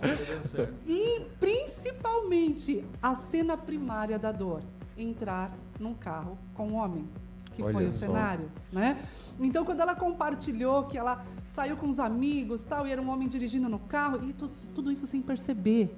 Certo. 0.52 0.74
E 0.86 1.26
principalmente 1.40 2.84
a 3.02 3.16
cena 3.16 3.56
primária 3.56 4.20
da 4.20 4.30
dor, 4.30 4.62
entrar 4.96 5.50
num 5.80 5.92
carro 5.92 6.38
com 6.54 6.68
um 6.68 6.74
homem, 6.76 7.08
que 7.52 7.64
Olha 7.64 7.72
foi 7.72 7.86
o 7.86 7.90
só. 7.90 8.06
cenário, 8.06 8.48
né? 8.72 9.02
Então 9.40 9.64
quando 9.64 9.80
ela 9.80 9.96
compartilhou 9.96 10.84
que 10.84 10.96
ela 10.96 11.26
saiu 11.52 11.76
com 11.76 11.88
os 11.88 11.98
amigos, 11.98 12.62
tal, 12.62 12.86
e 12.86 12.92
era 12.92 13.02
um 13.02 13.10
homem 13.10 13.26
dirigindo 13.26 13.68
no 13.68 13.80
carro 13.80 14.20
e 14.22 14.32
tudo 14.32 14.92
isso 14.92 15.04
sem 15.04 15.20
perceber, 15.20 15.92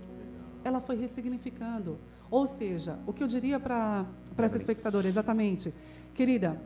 ela 0.65 0.81
foi 0.81 0.97
ressignificando. 0.97 1.99
Ou 2.31 2.47
seja, 2.47 2.99
o 3.07 3.13
que 3.13 3.23
eu 3.23 3.29
diria 3.29 3.61
para 3.61 4.07
essa 4.39 4.57
espectadora 4.57 5.07
exatamente, 5.07 5.75
querida, 6.15 6.59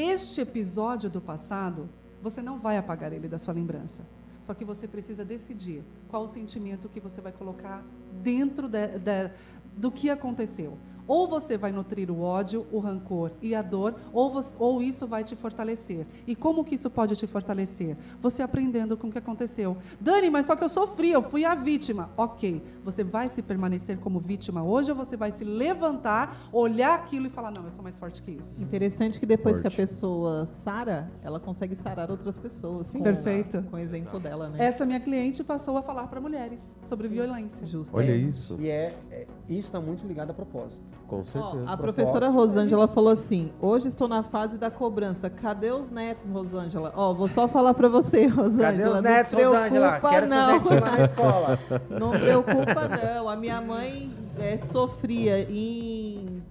este 0.00 0.40
episódio 0.40 1.10
do 1.10 1.20
passado, 1.20 1.88
você 2.22 2.40
não 2.40 2.58
vai 2.58 2.76
apagar 2.76 3.12
ele 3.12 3.26
da 3.28 3.38
sua 3.38 3.52
lembrança. 3.54 4.02
Só 4.42 4.54
que 4.54 4.64
você 4.64 4.86
precisa 4.86 5.24
decidir 5.24 5.82
qual 6.08 6.24
o 6.24 6.28
sentimento 6.28 6.88
que 6.88 7.00
você 7.00 7.20
vai 7.20 7.32
colocar 7.32 7.84
dentro 8.22 8.68
de- 8.68 8.98
de- 8.98 9.30
do 9.76 9.90
que 9.90 10.08
aconteceu. 10.08 10.78
Ou 11.08 11.26
você 11.26 11.56
vai 11.56 11.72
nutrir 11.72 12.10
o 12.10 12.20
ódio, 12.20 12.66
o 12.70 12.78
rancor 12.78 13.32
e 13.42 13.54
a 13.54 13.62
dor, 13.62 13.94
ou, 14.12 14.30
você- 14.30 14.54
ou 14.58 14.80
isso 14.82 15.06
vai 15.06 15.24
te 15.24 15.34
fortalecer. 15.34 16.06
E 16.26 16.36
como 16.36 16.62
que 16.62 16.74
isso 16.74 16.90
pode 16.90 17.16
te 17.16 17.26
fortalecer? 17.26 17.96
Você 18.20 18.42
aprendendo 18.42 18.96
com 18.96 19.08
o 19.08 19.10
que 19.10 19.18
aconteceu. 19.18 19.76
Dani, 20.00 20.28
mas 20.30 20.44
só 20.46 20.54
que 20.54 20.62
eu 20.62 20.68
sofri, 20.68 21.10
eu 21.10 21.22
fui 21.22 21.44
a 21.46 21.54
vítima. 21.54 22.10
Ok, 22.16 22.62
você 22.84 23.02
vai 23.02 23.28
se 23.28 23.40
permanecer 23.40 23.98
como 23.98 24.20
vítima 24.20 24.62
hoje 24.62 24.90
ou 24.90 24.96
você 24.96 25.16
vai 25.16 25.32
se 25.32 25.44
levantar, 25.44 26.36
olhar 26.52 26.94
aquilo 26.94 27.26
e 27.26 27.30
falar, 27.30 27.50
não, 27.50 27.64
eu 27.64 27.70
sou 27.70 27.82
mais 27.82 27.98
forte 27.98 28.22
que 28.22 28.32
isso. 28.32 28.62
Interessante 28.62 29.18
que 29.18 29.24
depois 29.24 29.60
que 29.60 29.66
a 29.66 29.70
Forte. 29.70 29.76
pessoa 29.88 30.44
sara, 30.44 31.10
ela 31.22 31.40
consegue 31.40 31.74
sarar 31.74 32.10
outras 32.10 32.36
pessoas. 32.36 32.86
Sim. 32.88 32.98
com- 32.98 33.04
Perfeito. 33.04 33.62
Com 33.70 33.76
o 33.76 33.78
exemplo 33.78 34.20
dela, 34.20 34.50
né? 34.50 34.62
Essa 34.62 34.84
minha 34.84 35.00
cliente 35.00 35.42
passou 35.42 35.76
a 35.78 35.82
falar 35.82 36.06
para 36.08 36.20
mulheres 36.20 36.58
sobre 36.84 37.08
violência. 37.08 37.66
Justo. 37.66 37.96
Olha 37.96 38.12
É. 38.12 38.16
isso. 38.16 38.56
E 38.60 38.68
é, 38.68 38.94
é- 39.10 39.26
isso 39.48 39.68
está 39.68 39.80
muito 39.80 40.06
ligado 40.06 40.30
a 40.30 40.34
propósito. 40.34 40.97
Com 41.08 41.20
Ó, 41.20 41.24
certeza. 41.24 41.64
a 41.66 41.76
professora 41.76 42.28
Rosângela 42.28 42.86
falou 42.86 43.10
assim: 43.10 43.50
hoje 43.62 43.88
estou 43.88 44.06
na 44.06 44.22
fase 44.22 44.58
da 44.58 44.70
cobrança. 44.70 45.30
Cadê 45.30 45.72
os 45.72 45.90
netos, 45.90 46.28
Rosângela? 46.28 46.92
Ó, 46.94 47.14
vou 47.14 47.26
só 47.26 47.48
falar 47.48 47.72
pra 47.72 47.88
você, 47.88 48.26
Rosângela. 48.28 48.72
Cadê 48.72 48.84
os 48.86 48.94
não 48.94 49.00
netos, 49.02 49.32
Rosângela? 49.32 49.88
preocupa, 49.88 50.10
Quero 50.10 50.26
não. 50.28 50.64
seus 50.64 50.80
lá 50.80 50.90
na 50.96 51.04
escola. 51.04 51.58
Não 51.88 52.10
preocupa, 52.10 52.88
não. 52.88 53.28
A 53.28 53.36
minha 53.36 53.60
mãe 53.60 54.12
é, 54.38 54.56
sofria. 54.58 55.40
Em 55.50 56.42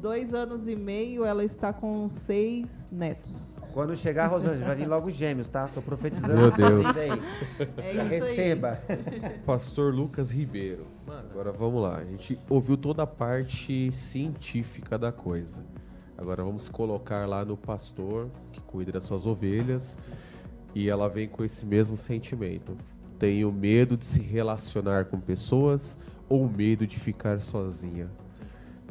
dois 0.00 0.32
anos 0.32 0.66
e 0.66 0.74
meio, 0.74 1.24
ela 1.24 1.44
está 1.44 1.72
com 1.72 2.08
seis 2.08 2.86
netos. 2.90 3.55
Quando 3.76 3.94
chegar, 3.94 4.28
Rosângela, 4.28 4.64
vai 4.64 4.74
vir 4.74 4.88
logo 4.88 5.08
os 5.08 5.14
gêmeos, 5.14 5.50
tá? 5.50 5.68
Tô 5.68 5.82
profetizando. 5.82 6.34
Meu 6.34 6.48
essa 6.48 6.56
Deus. 6.56 6.96
É 6.96 7.90
isso 7.92 8.00
aí. 8.00 8.08
Receba. 8.08 8.80
Pastor 9.44 9.92
Lucas 9.92 10.30
Ribeiro. 10.30 10.86
Mano, 11.06 11.28
Agora 11.30 11.52
vamos 11.52 11.82
lá. 11.82 11.98
A 11.98 12.04
gente 12.06 12.38
ouviu 12.48 12.78
toda 12.78 13.02
a 13.02 13.06
parte 13.06 13.92
científica 13.92 14.96
da 14.96 15.12
coisa. 15.12 15.62
Agora 16.16 16.42
vamos 16.42 16.70
colocar 16.70 17.28
lá 17.28 17.44
no 17.44 17.54
pastor 17.54 18.30
que 18.50 18.62
cuida 18.62 18.92
das 18.92 19.02
suas 19.02 19.26
ovelhas 19.26 19.98
e 20.74 20.88
ela 20.88 21.06
vem 21.06 21.28
com 21.28 21.44
esse 21.44 21.66
mesmo 21.66 21.98
sentimento. 21.98 22.78
Tenho 23.18 23.52
medo 23.52 23.94
de 23.94 24.06
se 24.06 24.22
relacionar 24.22 25.04
com 25.04 25.20
pessoas 25.20 25.98
ou 26.30 26.48
medo 26.48 26.86
de 26.86 26.98
ficar 26.98 27.42
sozinha. 27.42 28.08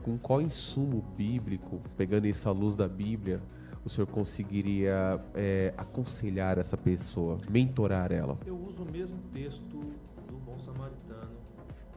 Com 0.04 0.16
qual 0.16 0.44
insumo 0.44 1.04
bíblico, 1.18 1.82
pegando 1.98 2.28
isso 2.28 2.48
à 2.48 2.52
luz 2.52 2.76
da 2.76 2.88
Bíblia, 2.88 3.42
o 3.86 3.90
senhor 3.90 4.08
conseguiria 4.08 5.22
é, 5.36 5.74
aconselhar 5.78 6.58
essa 6.58 6.76
pessoa, 6.76 7.38
mentorar 7.50 8.12
ela? 8.12 8.38
Eu 8.46 8.58
uso 8.58 8.82
o 8.84 8.92
mesmo 8.92 9.18
texto 9.32 9.62
do 10.28 10.38
Bom 10.44 10.58
Samaritano, 10.58 11.38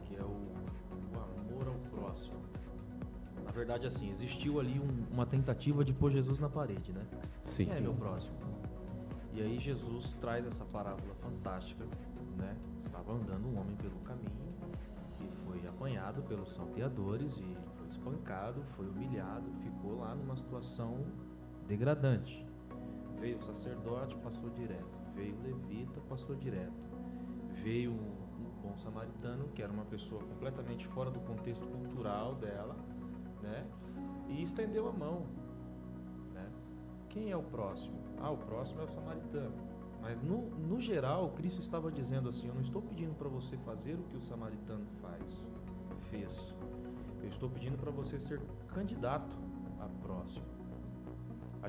que 0.05 0.15
é 0.15 0.21
o, 0.21 0.25
o 0.27 1.19
amor 1.19 1.67
ao 1.67 1.73
próximo. 1.99 2.37
Na 3.43 3.51
verdade, 3.51 3.87
assim, 3.87 4.09
existiu 4.11 4.59
ali 4.59 4.79
um- 4.79 5.13
uma 5.13 5.25
tentativa 5.25 5.83
de 5.83 5.91
pôr 5.91 6.11
Jesus 6.11 6.39
na 6.39 6.47
parede, 6.47 6.93
né? 6.93 7.01
Sim, 7.45 7.65
Quem 7.65 7.73
é 7.73 7.77
sim. 7.77 7.81
meu 7.81 7.93
próximo? 7.95 8.35
E 9.33 9.41
aí 9.41 9.59
Jesus 9.59 10.15
traz 10.21 10.45
essa 10.45 10.65
parábola 10.65 11.13
fantástica, 11.15 11.85
né? 12.37 12.55
Estava 12.85 13.13
andando 13.13 13.47
um 13.47 13.59
homem 13.59 13.75
pelo 13.77 13.95
caminho 14.01 14.29
e 15.21 15.27
foi 15.45 15.67
apanhado 15.67 16.21
pelos 16.23 16.53
salteadores 16.53 17.37
e 17.37 17.57
foi 17.77 17.87
espancado, 17.89 18.61
foi 18.75 18.87
humilhado, 18.87 19.45
ficou 19.63 19.99
lá 19.99 20.13
numa 20.15 20.35
situação 20.35 20.97
degradante. 21.69 22.43
Veio 23.19 23.37
o 23.37 23.43
sacerdote, 23.43 24.15
passou 24.17 24.49
direto. 24.49 24.97
Veio 25.13 25.35
o 25.35 25.43
levita, 25.43 26.01
passou 26.09 26.35
direto. 26.35 26.73
Veio 27.63 27.91
um, 27.91 28.19
bom 28.63 28.75
samaritano, 28.79 29.47
que 29.49 29.61
era 29.61 29.71
uma 29.71 29.85
pessoa 29.85 30.21
completamente 30.21 30.87
fora 30.87 31.11
do 31.11 31.19
contexto 31.21 31.65
cultural 31.67 32.35
dela, 32.35 32.75
né? 33.41 33.65
E 34.27 34.43
estendeu 34.43 34.89
a 34.89 34.91
mão, 34.91 35.27
né? 36.33 36.49
Quem 37.09 37.31
é 37.31 37.37
o 37.37 37.43
próximo? 37.43 37.95
Ah, 38.17 38.31
o 38.31 38.37
próximo 38.37 38.81
é 38.81 38.85
o 38.85 38.89
samaritano. 38.89 39.55
Mas 40.01 40.21
no, 40.21 40.49
no 40.57 40.79
geral, 40.79 41.29
Cristo 41.31 41.61
estava 41.61 41.91
dizendo 41.91 42.29
assim: 42.29 42.47
Eu 42.47 42.55
não 42.55 42.61
estou 42.61 42.81
pedindo 42.81 43.13
para 43.15 43.29
você 43.29 43.57
fazer 43.57 43.93
o 43.93 44.03
que 44.03 44.17
o 44.17 44.21
samaritano 44.21 44.85
faz, 45.01 45.23
fez. 46.09 46.53
Eu 47.21 47.29
estou 47.29 47.49
pedindo 47.49 47.77
para 47.77 47.91
você 47.91 48.19
ser 48.19 48.41
candidato 48.73 49.35
a 49.79 49.87
próximo. 50.01 50.58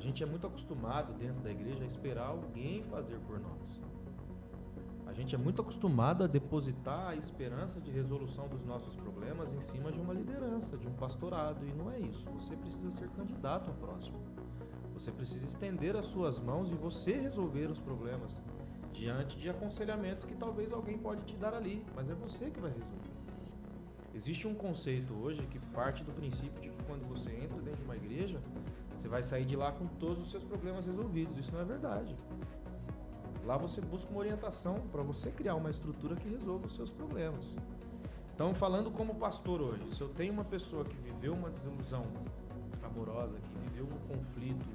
A 0.00 0.02
gente 0.02 0.22
é 0.22 0.26
muito 0.26 0.46
acostumado 0.46 1.12
dentro 1.12 1.42
da 1.42 1.50
igreja 1.50 1.84
a 1.84 1.86
esperar 1.86 2.28
alguém 2.28 2.82
fazer 2.84 3.18
por 3.26 3.38
nós. 3.38 3.78
A 5.06 5.12
gente 5.12 5.34
é 5.34 5.38
muito 5.38 5.60
acostumado 5.60 6.24
a 6.24 6.26
depositar 6.26 7.08
a 7.08 7.16
esperança 7.16 7.78
de 7.82 7.90
resolução 7.90 8.48
dos 8.48 8.64
nossos 8.64 8.96
problemas 8.96 9.52
em 9.52 9.60
cima 9.60 9.92
de 9.92 10.00
uma 10.00 10.14
liderança, 10.14 10.78
de 10.78 10.88
um 10.88 10.94
pastorado, 10.94 11.66
e 11.68 11.72
não 11.74 11.90
é 11.90 12.00
isso. 12.00 12.24
Você 12.30 12.56
precisa 12.56 12.90
ser 12.90 13.10
candidato 13.10 13.68
ao 13.68 13.76
próximo. 13.76 14.18
Você 14.94 15.12
precisa 15.12 15.44
estender 15.44 15.94
as 15.94 16.06
suas 16.06 16.38
mãos 16.38 16.72
e 16.72 16.74
você 16.76 17.12
resolver 17.12 17.66
os 17.66 17.78
problemas 17.78 18.42
diante 18.94 19.36
de 19.36 19.50
aconselhamentos 19.50 20.24
que 20.24 20.34
talvez 20.34 20.72
alguém 20.72 20.96
pode 20.96 21.24
te 21.24 21.36
dar 21.36 21.52
ali, 21.52 21.84
mas 21.94 22.08
é 22.08 22.14
você 22.14 22.50
que 22.50 22.58
vai 22.58 22.70
resolver. 22.70 23.10
Existe 24.14 24.48
um 24.48 24.54
conceito 24.54 25.12
hoje 25.12 25.46
que 25.50 25.58
parte 25.74 26.02
do 26.02 26.12
princípio 26.12 26.58
de 26.62 26.70
que 26.70 26.82
quando 26.84 27.06
você 27.06 27.30
entra 27.32 27.60
dentro 27.60 27.76
de 27.76 27.84
uma 27.84 27.96
igreja, 27.96 28.40
você 29.00 29.08
vai 29.08 29.22
sair 29.22 29.46
de 29.46 29.56
lá 29.56 29.72
com 29.72 29.86
todos 29.86 30.24
os 30.24 30.30
seus 30.30 30.44
problemas 30.44 30.84
resolvidos. 30.84 31.38
Isso 31.38 31.50
não 31.52 31.60
é 31.60 31.64
verdade. 31.64 32.14
Lá 33.46 33.56
você 33.56 33.80
busca 33.80 34.10
uma 34.10 34.20
orientação 34.20 34.74
para 34.92 35.02
você 35.02 35.30
criar 35.30 35.54
uma 35.54 35.70
estrutura 35.70 36.14
que 36.14 36.28
resolva 36.28 36.66
os 36.66 36.74
seus 36.76 36.90
problemas. 36.90 37.46
Então, 38.34 38.54
falando 38.54 38.90
como 38.90 39.14
pastor 39.14 39.62
hoje, 39.62 39.90
se 39.94 40.02
eu 40.02 40.08
tenho 40.10 40.34
uma 40.34 40.44
pessoa 40.44 40.84
que 40.84 40.94
viveu 40.96 41.32
uma 41.32 41.48
desilusão 41.48 42.04
amorosa, 42.82 43.38
que 43.38 43.70
viveu 43.70 43.86
um 43.86 44.14
conflito, 44.14 44.66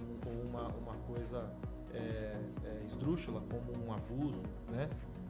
um, 0.00 0.28
ou 0.28 0.48
uma, 0.48 0.68
uma 0.68 0.94
coisa 1.06 1.50
é, 1.92 1.98
é, 2.64 2.82
esdrúxula, 2.86 3.42
como 3.50 3.86
um 3.86 3.92
abuso, 3.92 4.42
né, 4.70 4.88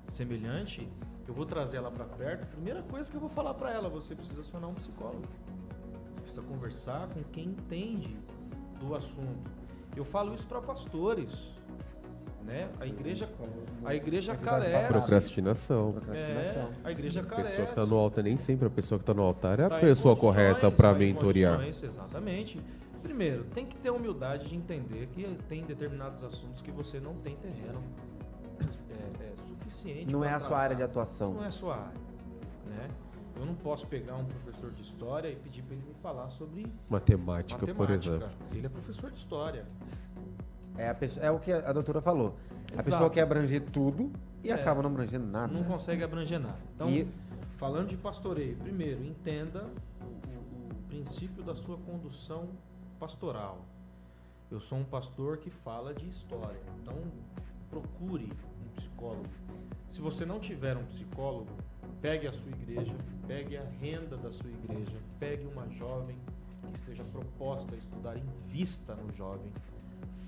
semelhante, 0.09 0.89
eu 1.27 1.35
vou 1.35 1.45
trazer 1.45 1.79
ela 1.79 1.91
para 1.91 2.05
perto. 2.05 2.47
Primeira 2.47 2.83
coisa 2.83 3.11
que 3.11 3.17
eu 3.17 3.21
vou 3.21 3.31
falar 3.31 3.55
para 3.55 3.73
ela, 3.73 3.89
você 3.89 4.15
precisa 4.15 4.41
acionar 4.41 4.71
um 4.71 4.75
psicólogo. 4.75 5.27
Precisa 6.29 6.47
conversar 6.47 7.09
com 7.09 7.23
quem 7.33 7.47
entende 7.47 8.15
do 8.79 8.95
assunto. 8.95 9.51
Eu 9.97 10.05
falo 10.05 10.35
isso 10.35 10.47
para 10.47 10.61
pastores, 10.61 11.33
né? 12.45 12.69
A 12.79 12.85
igreja, 12.87 13.27
a 13.83 13.95
igreja 13.95 14.37
carece. 14.37 14.89
Procrastinação. 14.89 15.93
Procrastinação. 15.93 16.63
É, 16.85 16.89
a 16.89 16.93
igreja 16.93 17.21
A 17.21 17.25
carece. 17.25 17.49
pessoa 17.49 17.67
que 17.67 17.73
está 17.73 17.87
no 17.87 17.97
altar, 17.97 18.25
nem 18.25 18.37
sempre 18.37 18.67
a 18.67 18.71
pessoa 18.71 18.99
que 18.99 19.05
está 19.05 19.15
no 19.15 19.23
altar 19.23 19.59
é 19.59 19.65
a 19.65 19.69
Tá 19.71 19.79
em 19.79 19.81
pessoa 19.81 20.15
condições, 20.15 20.37
correta 20.37 20.71
para 20.71 20.93
tá 20.93 20.97
em 20.97 20.99
mentorear. 20.99 21.67
Exatamente. 21.67 22.61
Primeiro, 23.03 23.45
tem 23.45 23.65
que 23.65 23.77
ter 23.77 23.89
a 23.89 23.93
humildade 23.95 24.51
de 24.51 24.55
entender 24.55 25.07
que 25.07 25.25
tem 25.49 25.65
determinados 25.65 26.23
assuntos 26.23 26.61
que 26.61 26.71
você 26.71 27.01
não 27.01 27.15
tem 27.15 27.37
terreno 27.37 27.83
é, 28.61 29.25
é 29.25 29.33
suficiente. 29.65 30.13
Não 30.13 30.23
é 30.23 30.29
a 30.29 30.39
sua 30.39 30.49
tratar. 30.49 30.63
área 30.63 30.77
de 30.77 30.83
atuação. 30.83 31.33
Não 31.33 31.45
é 31.45 31.49
a 31.49 31.53
sua 31.53 31.75
área. 31.75 32.01
Né? 32.67 32.87
Eu 33.39 33.47
não 33.47 33.55
posso 33.55 33.87
pegar 33.87 34.17
um 34.17 34.25
professor 34.25 34.71
de 34.73 34.83
história 34.83 35.29
e 35.29 35.37
pedir 35.37 35.63
para 35.63 35.75
ele 35.77 35.85
me 35.87 35.95
falar 36.03 36.29
sobre 36.31 36.67
Matemática, 36.91 37.61
matemática. 37.61 37.75
por 37.75 37.91
exemplo. 37.91 38.29
Ele 38.53 38.67
é 38.67 38.69
professor 38.69 39.11
de 39.11 39.19
história. 39.19 39.65
É, 40.77 40.89
a 40.89 40.95
pessoa- 40.95 41.25
é 41.25 41.31
o 41.31 41.39
que 41.39 41.53
a 41.53 41.73
doutora 41.73 42.01
falou. 42.01 42.35
A 42.71 42.73
Exato. 42.75 42.91
pessoa 42.91 43.11
quer 43.11 43.23
abranger 43.23 43.63
tudo 43.71 44.11
e 44.43 44.51
É. 44.51 44.55
acaba 44.55 44.83
não 44.83 44.91
abrangendo 44.91 45.27
nada. 45.27 45.53
Não 45.53 45.65
consegue 45.65 46.03
abranger 46.03 46.41
nada. 46.41 46.59
Então, 46.75 46.91
E- 46.91 47.07
falando 47.57 47.89
de 47.89 47.97
pastoreio, 47.97 48.57
primeiro, 48.57 49.05
entenda 49.05 49.65
o, 50.01 50.05
o- 50.05 50.69
o 50.73 50.83
princípio 50.89 51.43
da 51.43 51.55
sua 51.55 51.77
condução 51.79 52.49
pastoral. 52.99 53.61
Eu 54.51 54.61
sou 54.61 54.79
um 54.79 54.85
pastor 54.85 55.37
que 55.39 55.51
fala 55.51 55.93
de 55.95 56.09
história, 56.09 56.59
então 56.83 56.95
procure 57.71 58.33
um 58.65 58.77
psicólogo. 58.77 59.29
Se 59.89 60.01
você 60.01 60.25
não 60.25 60.39
tiver 60.41 60.77
um 60.77 60.85
psicólogo, 60.87 61.51
pegue 62.01 62.27
a 62.27 62.33
sua 62.33 62.51
igreja, 62.51 62.95
pegue 63.27 63.57
a 63.57 63.65
renda 63.81 64.17
da 64.17 64.33
sua 64.33 64.51
igreja, 64.51 64.97
pegue 65.19 65.47
uma 65.47 65.69
jovem 65.71 66.17
que 66.67 66.75
esteja 66.75 67.05
proposta 67.05 67.75
a 67.75 67.79
estudar, 67.79 68.17
invista 68.17 68.95
no 68.95 69.13
jovem, 69.17 69.53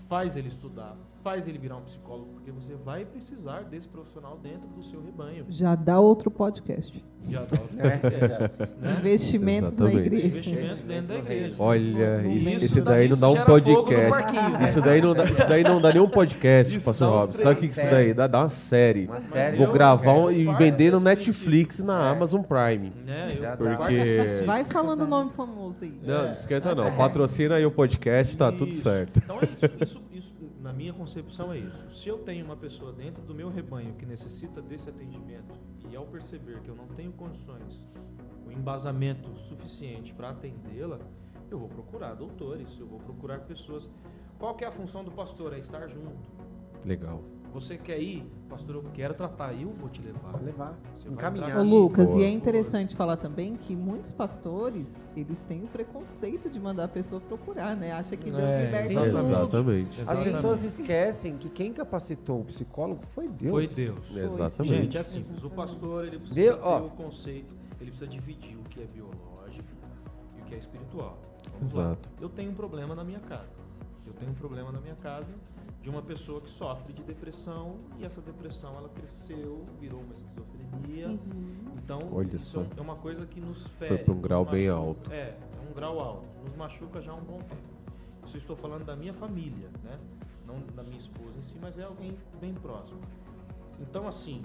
faz 0.08 0.36
ele 0.36 0.48
estudar, 0.48 0.96
faz 1.22 1.46
ele 1.46 1.58
virar 1.58 1.76
um 1.76 1.82
psicólogo, 1.82 2.30
porque 2.34 2.50
você 2.50 2.74
vai 2.74 3.04
precisar 3.04 3.60
desse 3.64 3.86
profissional 3.88 4.38
dentro 4.42 4.68
do 4.68 4.82
seu 4.82 5.02
rebanho. 5.02 5.44
Já 5.48 5.74
dá 5.74 6.00
outro 6.00 6.30
podcast. 6.30 7.04
Já 7.28 7.42
dá 7.42 7.58
o- 7.60 7.70
É, 7.78 8.80
né? 8.80 8.98
Investimentos 8.98 9.78
na 9.78 9.86
Exatamente. 9.90 10.06
igreja. 10.06 10.26
Investimentos 10.26 10.82
dentro 10.82 11.06
da 11.08 11.18
igreja. 11.18 11.56
Olha, 11.58 12.26
isso- 12.28 12.50
esse 12.50 12.64
Isso 12.66 12.80
daí 12.82 13.08
não 13.08 13.12
isso 13.14 13.20
dá 13.20 13.28
um 13.28 13.44
podcast. 13.44 14.64
Isso 14.64 14.80
daí 14.80 15.02
não 15.02 15.14
dá, 15.14 15.24
isso 15.24 15.46
daí 15.48 15.62
não 15.64 15.80
dá 15.80 15.92
nenhum 15.92 16.08
podcast, 16.08 16.76
Isso 16.76 16.84
pastor 16.86 17.08
dá 17.10 17.14
uns 17.16 17.20
Rob. 17.30 17.36
Sabe 17.42 17.50
o 17.50 17.56
que, 17.56 17.68
que 17.68 17.72
isso 17.78 17.90
daí 17.90 18.14
dá? 18.14 18.26
Dá 18.26 18.38
uma 18.40 18.48
série. 18.48 19.06
Uma 19.06 19.20
série. 19.20 19.56
Vou 19.58 19.66
eu- 19.66 19.72
gravar 19.72 20.12
um, 20.14 20.30
e 20.30 20.44
vender 20.54 20.92
no 20.92 21.00
Netflix 21.00 21.78
e 21.80 21.82
na 21.84 22.08
É. 22.08 22.10
Amazon 22.12 22.40
Prime. 22.42 22.92
Eu 23.06 23.40
Já 23.42 23.54
dá. 23.54 23.56
parto 23.66 23.76
Porque-. 23.78 24.42
Vai 24.46 24.64
falando 24.64 25.02
o 25.02 25.06
nome 25.06 25.30
famoso 25.32 25.76
aí. 25.82 25.92
Não, 26.02 26.14
É. 26.14 26.22
não 26.26 26.32
esquenta 26.32 26.74
não. 26.74 26.90
Patrocina 26.96 27.56
aí 27.56 27.66
o 27.66 27.70
podcast, 27.70 28.34
tá 28.36 28.50
tudo 28.50 28.68
Isso. 28.70 28.82
certo. 28.82 29.18
Então 29.18 29.38
é 29.40 29.44
isso, 29.44 29.66
isso, 29.66 29.82
isso, 29.82 29.98
na 29.98 30.09
minha 30.90 30.94
concepção 30.94 31.52
é 31.52 31.58
isso. 31.58 31.90
Se 31.90 32.08
eu 32.08 32.18
tenho 32.18 32.44
uma 32.44 32.56
pessoa 32.56 32.92
dentro 32.92 33.22
do 33.22 33.34
meu 33.34 33.48
rebanho 33.48 33.94
que 33.94 34.04
necessita 34.04 34.60
desse 34.60 34.88
atendimento 34.88 35.54
e 35.88 35.96
ao 35.96 36.04
perceber 36.04 36.60
que 36.60 36.68
eu 36.68 36.74
não 36.74 36.88
tenho 36.88 37.12
condições, 37.12 37.80
o 38.44 38.50
embasamento 38.50 39.30
suficiente 39.48 40.12
para 40.12 40.30
atendê-la, 40.30 40.98
eu 41.50 41.58
vou 41.58 41.68
procurar 41.68 42.14
doutores, 42.14 42.68
eu 42.78 42.86
vou 42.86 42.98
procurar 42.98 43.40
pessoas. 43.40 43.88
Qual 44.38 44.54
que 44.54 44.64
é 44.64 44.68
a 44.68 44.72
função 44.72 45.04
do 45.04 45.10
pastor? 45.12 45.52
É 45.52 45.58
estar 45.58 45.86
junto. 45.86 46.28
Legal. 46.84 47.22
Você 47.52 47.76
quer 47.76 48.00
ir, 48.00 48.24
pastor, 48.48 48.76
eu 48.76 48.84
quero 48.94 49.12
tratar, 49.12 49.52
eu 49.54 49.70
vou 49.70 49.88
te 49.88 50.00
levar. 50.00 50.30
Vai 50.32 50.42
levar. 50.44 50.78
Você 50.94 51.04
vai 51.08 51.14
Encaminhar. 51.14 51.58
Ô. 51.58 51.62
Lucas, 51.64 52.06
Boa. 52.10 52.20
e 52.20 52.24
é 52.24 52.30
interessante 52.30 52.94
falar 52.94 53.16
também 53.16 53.56
que 53.56 53.74
muitos 53.74 54.12
pastores, 54.12 54.86
eles 55.16 55.42
têm 55.42 55.64
o 55.64 55.66
preconceito 55.66 56.48
de 56.48 56.60
mandar 56.60 56.84
a 56.84 56.88
pessoa 56.88 57.20
procurar, 57.20 57.74
né? 57.74 57.90
Acha 57.92 58.16
que 58.16 58.30
Deus 58.30 58.48
É, 58.48 58.66
liberta 58.66 58.92
exatamente. 58.92 59.10
tudo. 59.16 59.30
Exatamente. 59.32 59.90
As 59.90 59.98
Exatamente. 60.00 60.34
pessoas 60.36 60.64
esquecem 60.64 61.36
que 61.38 61.48
quem 61.48 61.72
capacitou 61.72 62.40
o 62.40 62.44
psicólogo 62.44 63.02
foi 63.14 63.26
Deus. 63.26 63.50
Foi 63.50 63.66
Deus. 63.66 64.16
Exatamente. 64.16 64.74
Gente, 64.82 64.98
é 64.98 65.02
simples. 65.02 65.42
O 65.42 65.50
pastor 65.50 66.06
ele 66.06 66.18
precisa 66.18 66.34
Deu- 66.40 66.56
ter 66.56 66.62
ó. 66.64 66.86
o 66.86 66.90
conceito, 66.90 67.52
ele 67.80 67.90
precisa 67.90 68.06
dividir 68.08 68.56
o 68.56 68.62
que 68.64 68.80
é 68.80 68.86
biológico 68.86 69.68
e 70.38 70.40
o 70.40 70.44
que 70.44 70.54
é 70.54 70.58
espiritual. 70.58 71.18
Vamos 71.54 71.74
lá. 71.74 71.82
Exato. 71.82 72.10
Eu 72.20 72.28
tenho 72.28 72.52
um 72.52 72.54
problema 72.54 72.94
na 72.94 73.02
minha 73.02 73.18
casa. 73.20 73.58
Eu 74.06 74.12
tenho 74.14 74.30
um 74.30 74.34
problema 74.34 74.70
na 74.70 74.80
minha 74.80 74.94
casa 74.96 75.32
de 75.82 75.88
uma 75.88 76.02
pessoa 76.02 76.40
que 76.40 76.50
sofre 76.50 76.92
de 76.92 77.02
depressão 77.02 77.76
e 77.98 78.04
essa 78.04 78.20
depressão 78.20 78.72
ela 78.76 78.88
cresceu, 78.90 79.64
virou 79.80 80.00
uma 80.00 80.14
esquizofrenia. 80.14 81.18
Então, 81.76 82.00
Olha 82.12 82.36
isso 82.36 82.50
só. 82.52 82.64
é 82.76 82.80
uma 82.80 82.96
coisa 82.96 83.24
que 83.26 83.40
nos 83.40 83.66
fere. 83.78 83.98
pra 83.98 84.12
um 84.12 84.16
nos 84.16 84.22
grau 84.24 84.44
bem 84.44 84.68
machuca. 84.68 84.86
alto. 84.88 85.12
É, 85.12 85.28
é 85.30 85.70
um 85.70 85.72
grau 85.72 85.98
alto. 86.00 86.28
Nos 86.44 86.54
machuca 86.56 87.00
já 87.00 87.12
há 87.12 87.14
um 87.14 87.22
bom 87.24 87.38
tempo. 87.38 87.70
Isso 88.26 88.36
eu 88.36 88.40
estou 88.40 88.56
falando 88.56 88.84
da 88.84 88.94
minha 88.94 89.14
família, 89.14 89.70
né? 89.82 89.96
Não 90.46 90.60
da 90.74 90.82
minha 90.82 90.98
esposa 90.98 91.38
em 91.38 91.42
si, 91.42 91.56
mas 91.60 91.78
é 91.78 91.84
alguém 91.84 92.16
bem 92.40 92.52
próximo. 92.54 93.00
Então, 93.80 94.06
assim, 94.06 94.42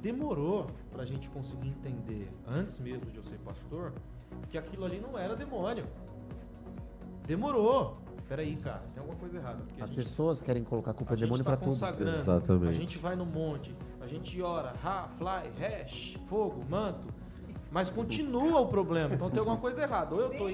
demorou 0.00 0.66
para 0.90 1.02
a 1.02 1.06
gente 1.06 1.28
conseguir 1.28 1.68
entender, 1.68 2.28
antes 2.48 2.78
mesmo 2.80 3.10
de 3.10 3.18
eu 3.18 3.24
ser 3.24 3.38
pastor, 3.40 3.92
que 4.48 4.56
aquilo 4.56 4.84
ali 4.86 4.98
não 4.98 5.18
era 5.18 5.36
demônio. 5.36 5.86
Demorou. 7.26 7.96
Peraí, 8.28 8.56
cara, 8.56 8.82
tem 8.94 9.00
alguma 9.00 9.18
coisa 9.18 9.36
errada. 9.36 9.58
As 9.80 9.90
gente 9.90 9.96
pessoas 9.96 10.40
querem 10.40 10.64
colocar 10.64 10.92
a 10.92 10.94
culpa 10.94 11.12
a 11.12 11.16
de 11.16 11.22
demônio 11.24 11.44
tá 11.44 11.56
pra 11.56 11.66
tudo. 11.66 12.08
Exatamente. 12.08 12.68
A 12.70 12.72
gente 12.72 12.98
vai 12.98 13.14
no 13.16 13.26
monte, 13.26 13.74
a 14.00 14.06
gente 14.06 14.40
ora, 14.40 14.72
ra, 14.82 15.08
fly, 15.18 15.50
hash, 15.58 16.16
fogo, 16.26 16.64
manto. 16.68 17.06
Mas 17.70 17.90
continua 17.90 18.60
o 18.60 18.68
problema. 18.68 19.14
Então 19.14 19.28
tem 19.28 19.38
alguma 19.40 19.58
coisa 19.58 19.82
errada. 19.82 20.14
Ou 20.14 20.20
eu 20.20 20.30
tô, 20.30 20.48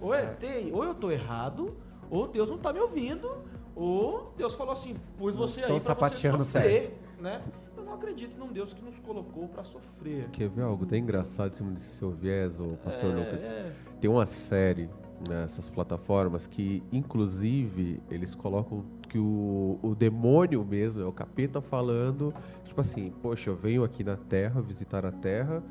ou, 0.00 0.14
é, 0.14 0.26
tem, 0.26 0.72
ou 0.72 0.84
eu 0.84 0.94
tô 0.94 1.10
errado, 1.10 1.76
ou 2.08 2.26
Deus 2.28 2.48
não 2.48 2.58
tá 2.58 2.72
me 2.72 2.78
ouvindo, 2.78 3.28
ou 3.74 4.32
Deus 4.36 4.54
falou 4.54 4.72
assim, 4.72 4.94
pus 5.18 5.34
você 5.34 5.60
aí 5.60 5.66
pra 5.66 5.74
você 5.74 5.84
sapateando 5.86 6.44
sofrer, 6.44 6.96
né? 7.18 7.42
Eu 7.76 7.84
não 7.84 7.94
acredito 7.94 8.36
num 8.38 8.52
Deus 8.52 8.72
que 8.72 8.82
nos 8.84 8.98
colocou 9.00 9.48
pra 9.48 9.64
sofrer. 9.64 10.28
Quer 10.30 10.48
ver 10.48 10.62
algo 10.62 10.86
bem 10.86 11.02
engraçado 11.02 11.52
em 11.52 11.56
cima 11.56 11.70
desse 11.72 11.96
seu 11.96 12.10
viés, 12.10 12.60
ô 12.60 12.76
pastor 12.84 13.10
É, 13.10 13.14
Lucas? 13.16 13.52
é. 13.52 13.72
Tem 14.00 14.08
uma 14.10 14.26
série 14.26 14.88
nessas 15.28 15.68
plataformas 15.68 16.46
que, 16.46 16.82
inclusive, 16.92 18.00
eles 18.10 18.34
colocam 18.34 18.84
que 19.08 19.18
o, 19.18 19.78
o 19.82 19.94
demônio 19.94 20.64
mesmo, 20.64 21.02
é 21.02 21.06
o 21.06 21.12
capeta 21.12 21.60
falando, 21.60 22.32
tipo 22.64 22.80
assim, 22.80 23.12
poxa, 23.22 23.50
eu 23.50 23.56
venho 23.56 23.82
aqui 23.84 24.02
na 24.04 24.16
Terra, 24.16 24.60
visitar 24.60 25.04
a 25.04 25.10
Terra, 25.12 25.62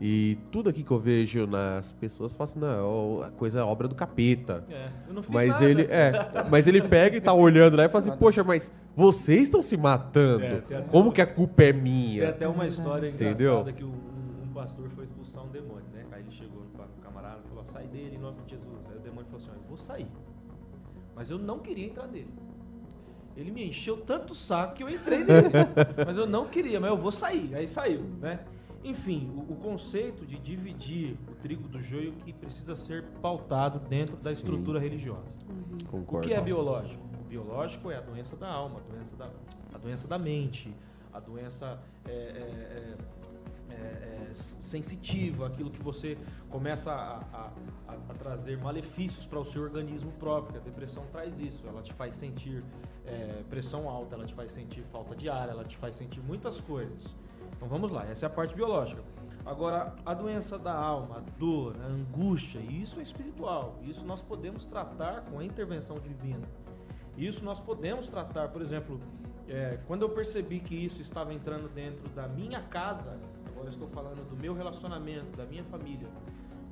e 0.00 0.36
tudo 0.50 0.68
aqui 0.68 0.82
que 0.82 0.90
eu 0.90 0.98
vejo 0.98 1.46
nas 1.46 1.92
pessoas, 1.92 2.34
fala 2.34 2.50
assim, 2.50 2.58
não, 2.58 3.22
a 3.22 3.30
coisa 3.30 3.60
é 3.60 3.62
obra 3.62 3.86
do 3.86 3.94
capeta. 3.94 4.64
É, 4.68 4.88
eu 5.08 5.14
não 5.14 5.22
fiz 5.22 5.32
Mas 5.32 5.50
nada. 5.50 5.64
ele, 5.64 5.82
é, 5.82 6.12
mas 6.50 6.66
ele 6.66 6.82
pega 6.82 7.16
e 7.16 7.20
tá 7.20 7.32
olhando 7.32 7.76
lá 7.76 7.84
e 7.84 7.88
fala 7.88 8.04
assim, 8.06 8.18
poxa, 8.18 8.42
mas 8.42 8.70
vocês 8.96 9.42
estão 9.42 9.62
se 9.62 9.76
matando. 9.76 10.44
É, 10.44 10.60
tem 10.60 10.82
Como 10.88 11.04
uma- 11.08 11.12
que 11.14 11.22
a 11.22 11.26
culpa 11.26 11.62
é 11.62 11.72
Tem 11.72 11.80
minha? 11.82 12.28
até 12.30 12.48
uma 12.48 12.66
história 12.66 13.08
Entendeu? 13.08 13.52
engraçada 13.60 13.72
que 13.72 13.84
um, 13.84 13.88
um- 13.88 13.92
um 13.92 14.21
pastor 14.52 14.88
foi 14.90 15.04
expulsar 15.04 15.44
um 15.44 15.50
demônio, 15.50 15.86
né? 15.92 16.06
Aí 16.12 16.22
ele 16.22 16.30
chegou 16.30 16.62
no, 16.62 17.02
camarada 17.02 17.40
e 17.44 17.48
falou, 17.48 17.64
sai 17.64 17.86
dele 17.86 18.16
em 18.16 18.18
nome 18.18 18.40
de 18.42 18.50
Jesus. 18.50 18.88
Aí 18.90 18.96
o 18.96 19.00
demônio 19.00 19.26
falou 19.26 19.38
assim, 19.38 19.50
"Ó, 19.50 19.54
eu 19.54 19.68
vou 19.68 19.78
sair. 19.78 20.08
Mas 21.14 21.30
eu 21.30 21.38
não 21.38 21.58
queria 21.58 21.86
entrar 21.86 22.06
nele. 22.06 22.32
Ele 23.36 23.50
me 23.50 23.66
encheu 23.68 23.96
tanto 23.98 24.32
o 24.32 24.34
saco 24.34 24.74
que 24.74 24.82
eu 24.82 24.88
entrei 24.88 25.24
nele. 25.24 25.48
mas 26.06 26.16
eu 26.16 26.26
não 26.26 26.46
queria, 26.46 26.78
mas 26.80 26.90
eu 26.90 26.96
vou 26.96 27.12
sair. 27.12 27.54
Aí 27.54 27.66
saiu, 27.66 28.02
né? 28.20 28.44
Enfim, 28.84 29.30
o, 29.34 29.52
o 29.52 29.56
conceito 29.56 30.26
de 30.26 30.36
dividir 30.38 31.16
o 31.30 31.34
trigo 31.36 31.68
do 31.68 31.80
joio 31.80 32.12
que 32.24 32.32
precisa 32.32 32.74
ser 32.74 33.04
pautado 33.22 33.78
dentro 33.78 34.16
da 34.16 34.30
Sim. 34.30 34.36
estrutura 34.36 34.80
religiosa. 34.80 35.34
O 35.82 35.84
Concordo. 35.84 36.26
que 36.26 36.34
é 36.34 36.40
biológico? 36.40 37.02
O 37.20 37.24
biológico 37.24 37.90
é 37.90 37.96
a 37.96 38.00
doença 38.00 38.36
da 38.36 38.48
alma, 38.48 38.80
a 38.80 38.92
doença 38.92 39.16
da, 39.16 39.30
a 39.72 39.78
doença 39.78 40.08
da 40.08 40.18
mente, 40.18 40.74
a 41.12 41.20
doença 41.20 41.78
é, 42.06 42.10
é, 42.10 42.14
é, 42.14 42.96
é, 43.72 44.28
é, 44.30 45.44
aquilo 45.44 45.70
que 45.70 45.82
você 45.82 46.16
começa 46.48 46.90
a, 46.92 47.18
a- 47.18 47.50
a- 47.88 47.94
a 48.10 48.14
trazer 48.14 48.56
malefícios 48.58 49.26
para 49.26 49.38
o 49.38 49.44
seu 49.44 49.62
organismo 49.62 50.10
próprio. 50.12 50.60
A 50.60 50.64
depressão 50.64 51.06
traz 51.12 51.38
isso, 51.38 51.66
ela 51.66 51.82
te 51.82 51.92
faz 51.92 52.16
sentir 52.16 52.64
é, 53.04 53.42
pressão 53.50 53.88
alta, 53.88 54.14
ela 54.14 54.24
te 54.24 54.34
faz 54.34 54.52
sentir 54.52 54.82
falta 54.92 55.14
de 55.14 55.28
ar, 55.28 55.48
ela 55.48 55.64
te 55.64 55.76
faz 55.76 55.96
sentir 55.96 56.20
muitas 56.20 56.60
coisas. 56.60 57.04
Então 57.56 57.68
vamos 57.68 57.90
lá, 57.90 58.06
essa 58.06 58.26
é 58.26 58.28
a 58.28 58.30
parte 58.30 58.54
biológica. 58.54 59.02
Agora, 59.44 59.94
a 60.06 60.14
doença 60.14 60.56
da 60.58 60.72
alma, 60.72 61.16
a 61.18 61.20
dor, 61.38 61.74
a 61.82 61.86
angústia, 61.86 62.60
isso 62.60 63.00
é 63.00 63.02
espiritual. 63.02 63.76
Isso 63.82 64.04
nós 64.06 64.22
podemos 64.22 64.64
tratar 64.64 65.22
com 65.22 65.40
a 65.40 65.44
intervenção 65.44 65.98
divina. 65.98 66.46
Isso 67.18 67.44
nós 67.44 67.60
podemos 67.60 68.06
tratar, 68.08 68.48
por 68.48 68.62
exemplo, 68.62 69.00
é, 69.48 69.78
quando 69.86 70.02
eu 70.02 70.10
percebi 70.10 70.60
que 70.60 70.74
isso 70.76 71.02
estava 71.02 71.34
entrando 71.34 71.68
dentro 71.68 72.08
da 72.10 72.28
minha 72.28 72.62
casa, 72.62 73.18
estou 73.68 73.88
falando 73.88 74.28
do 74.28 74.36
meu 74.36 74.54
relacionamento, 74.54 75.36
da 75.36 75.44
minha 75.44 75.64
família. 75.64 76.08